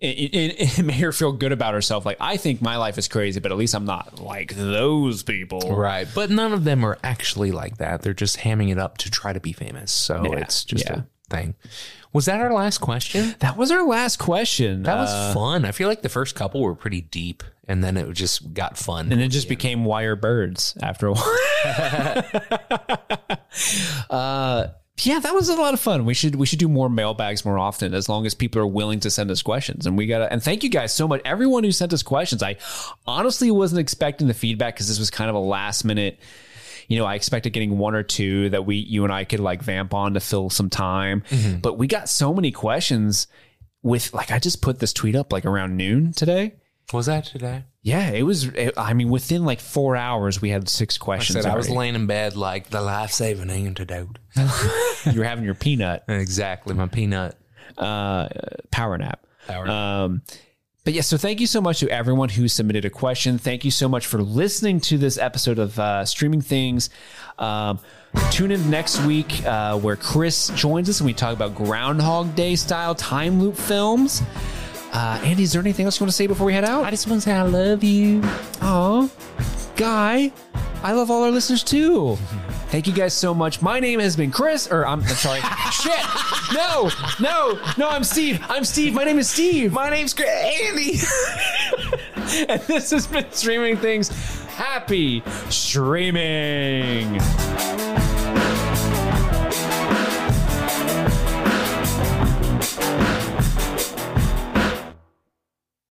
it, 0.00 0.34
it, 0.34 0.78
it 0.78 0.82
made 0.84 0.96
her 0.96 1.12
feel 1.12 1.30
good 1.32 1.52
about 1.52 1.72
herself 1.74 2.04
like 2.04 2.16
i 2.20 2.36
think 2.36 2.60
my 2.60 2.76
life 2.76 2.98
is 2.98 3.06
crazy 3.06 3.38
but 3.40 3.52
at 3.52 3.58
least 3.58 3.74
i'm 3.74 3.84
not 3.84 4.18
like 4.20 4.54
those 4.54 5.22
people 5.22 5.60
Right. 5.76 6.08
But 6.14 6.30
none 6.30 6.52
of 6.52 6.64
them 6.64 6.84
are 6.84 6.98
actually 7.04 7.52
like 7.52 7.76
that. 7.78 8.02
They're 8.02 8.12
just 8.14 8.38
hamming 8.38 8.70
it 8.70 8.78
up 8.78 8.98
to 8.98 9.10
try 9.10 9.32
to 9.32 9.40
be 9.40 9.52
famous. 9.52 9.92
So 9.92 10.24
Yeah, 10.24 10.38
it's 10.40 10.64
just 10.64 10.84
yeah. 10.88 11.00
a 11.00 11.04
thing. 11.30 11.54
Was 12.12 12.26
that 12.26 12.40
our 12.40 12.52
last 12.52 12.78
question? 12.78 13.34
That 13.40 13.56
was 13.56 13.70
our 13.70 13.86
last 13.86 14.18
question. 14.18 14.82
That 14.84 14.96
was 14.96 15.10
Uh, 15.10 15.34
fun. 15.34 15.64
I 15.64 15.72
feel 15.72 15.88
like 15.88 16.02
the 16.02 16.08
first 16.08 16.34
couple 16.34 16.60
were 16.62 16.74
pretty 16.74 17.00
deep 17.02 17.42
and 17.68 17.82
then 17.82 17.96
it 17.96 18.10
just 18.12 18.52
got 18.54 18.76
fun. 18.76 19.10
and 19.12 19.20
it 19.20 19.28
just 19.28 19.48
became 19.48 19.84
wire 19.84 20.16
birds 20.16 20.76
after 20.82 21.06
a 21.08 21.14
while. 21.14 21.36
uh, 24.10 24.68
yeah, 24.98 25.18
that 25.18 25.34
was 25.34 25.48
a 25.48 25.56
lot 25.56 25.74
of 25.74 25.80
fun. 25.80 26.04
We 26.04 26.14
should 26.14 26.36
we 26.36 26.46
should 26.46 26.60
do 26.60 26.68
more 26.68 26.88
mailbags 26.88 27.44
more 27.44 27.58
often, 27.58 27.94
as 27.94 28.08
long 28.08 28.26
as 28.26 28.34
people 28.34 28.62
are 28.62 28.66
willing 28.66 29.00
to 29.00 29.10
send 29.10 29.30
us 29.30 29.42
questions. 29.42 29.86
And 29.86 29.98
we 29.98 30.06
gotta 30.06 30.32
and 30.32 30.42
thank 30.42 30.62
you 30.62 30.70
guys 30.70 30.94
so 30.94 31.08
much, 31.08 31.20
everyone 31.24 31.64
who 31.64 31.72
sent 31.72 31.92
us 31.92 32.02
questions. 32.02 32.42
I 32.42 32.56
honestly 33.06 33.50
wasn't 33.50 33.80
expecting 33.80 34.28
the 34.28 34.34
feedback 34.34 34.74
because 34.74 34.88
this 34.88 34.98
was 34.98 35.10
kind 35.10 35.28
of 35.28 35.36
a 35.36 35.40
last 35.40 35.84
minute. 35.84 36.20
You 36.86 36.98
know, 36.98 37.06
I 37.06 37.14
expected 37.14 37.50
getting 37.54 37.78
one 37.78 37.94
or 37.94 38.02
two 38.02 38.50
that 38.50 38.66
we, 38.66 38.76
you 38.76 39.04
and 39.04 39.12
I 39.12 39.24
could 39.24 39.40
like 39.40 39.62
vamp 39.62 39.94
on 39.94 40.14
to 40.14 40.20
fill 40.20 40.50
some 40.50 40.68
time, 40.68 41.22
but 41.62 41.78
we 41.78 41.86
got 41.86 42.08
so 42.10 42.34
many 42.34 42.52
questions. 42.52 43.26
With 43.82 44.14
like, 44.14 44.30
I 44.30 44.38
just 44.38 44.62
put 44.62 44.78
this 44.78 44.94
tweet 44.94 45.14
up 45.14 45.30
like 45.32 45.44
around 45.44 45.76
noon 45.76 46.12
today. 46.12 46.54
Was 46.92 47.06
that 47.06 47.24
today? 47.24 47.64
Yeah, 47.82 48.10
it 48.10 48.22
was. 48.22 48.44
It, 48.46 48.74
I 48.76 48.92
mean, 48.94 49.08
within 49.10 49.44
like 49.44 49.60
four 49.60 49.96
hours, 49.96 50.40
we 50.40 50.50
had 50.50 50.68
six 50.68 50.96
I 51.00 51.04
questions. 51.04 51.42
said 51.42 51.50
I 51.50 51.56
was 51.56 51.66
already. 51.66 51.78
laying 51.78 51.94
in 51.94 52.06
bed 52.06 52.36
like 52.36 52.70
the 52.70 52.80
life 52.80 53.10
saving 53.10 53.50
antidote. 53.50 54.18
you 54.36 55.18
were 55.18 55.24
having 55.24 55.44
your 55.44 55.54
peanut 55.54 56.04
exactly. 56.08 56.74
My 56.74 56.86
peanut. 56.86 57.36
uh, 57.78 58.28
power 58.70 58.96
nap. 58.98 59.26
Power 59.46 59.68
Um, 59.68 60.22
but 60.84 60.92
yeah, 60.92 61.00
so 61.00 61.16
thank 61.16 61.40
you 61.40 61.46
so 61.46 61.60
much 61.62 61.80
to 61.80 61.88
everyone 61.88 62.28
who 62.28 62.46
submitted 62.46 62.84
a 62.84 62.90
question. 62.90 63.38
Thank 63.38 63.64
you 63.64 63.70
so 63.70 63.88
much 63.88 64.06
for 64.06 64.20
listening 64.22 64.80
to 64.82 64.98
this 64.98 65.16
episode 65.16 65.58
of 65.58 65.78
uh, 65.78 66.04
Streaming 66.04 66.42
Things. 66.42 66.90
Um, 67.38 67.78
tune 68.30 68.50
in 68.50 68.68
next 68.70 69.02
week 69.04 69.44
uh, 69.46 69.78
where 69.78 69.96
Chris 69.96 70.48
joins 70.54 70.90
us 70.90 71.00
and 71.00 71.06
we 71.06 71.14
talk 71.14 71.32
about 71.34 71.54
Groundhog 71.54 72.34
Day 72.34 72.54
style 72.54 72.94
time 72.94 73.40
loop 73.40 73.56
films. 73.56 74.22
Uh, 74.94 75.20
Andy, 75.24 75.42
is 75.42 75.52
there 75.52 75.60
anything 75.60 75.84
else 75.86 75.98
you 75.98 76.04
want 76.04 76.10
to 76.12 76.16
say 76.16 76.26
before 76.28 76.46
we 76.46 76.52
head 76.54 76.64
out? 76.64 76.84
I 76.84 76.90
just 76.90 77.08
want 77.08 77.20
to 77.20 77.28
say 77.28 77.32
I 77.34 77.42
love 77.42 77.82
you. 77.82 78.20
Oh, 78.62 79.10
Guy, 79.76 80.30
I 80.84 80.92
love 80.92 81.10
all 81.10 81.24
our 81.24 81.32
listeners 81.32 81.64
too. 81.64 82.16
Thank 82.68 82.86
you 82.86 82.92
guys 82.92 83.12
so 83.12 83.34
much. 83.34 83.60
My 83.60 83.80
name 83.80 83.98
has 84.00 84.14
been 84.16 84.30
Chris, 84.30 84.68
or 84.70 84.86
I'm, 84.86 85.00
I'm 85.02 85.08
sorry. 85.08 85.40
Shit. 85.72 85.98
No, 86.54 86.90
no, 87.20 87.58
no, 87.76 87.88
I'm 87.88 88.04
Steve. 88.04 88.40
I'm 88.48 88.64
Steve. 88.64 88.94
My 88.94 89.02
name 89.04 89.18
is 89.18 89.28
Steve. 89.28 89.72
My 89.72 89.90
name's 89.90 90.14
Chris- 90.14 90.28
Andy. 90.28 90.98
And 92.48 92.60
this 92.62 92.90
has 92.90 93.06
been 93.06 93.30
Streaming 93.32 93.76
Things. 93.76 94.08
Happy 94.46 95.22
streaming. 95.50 97.20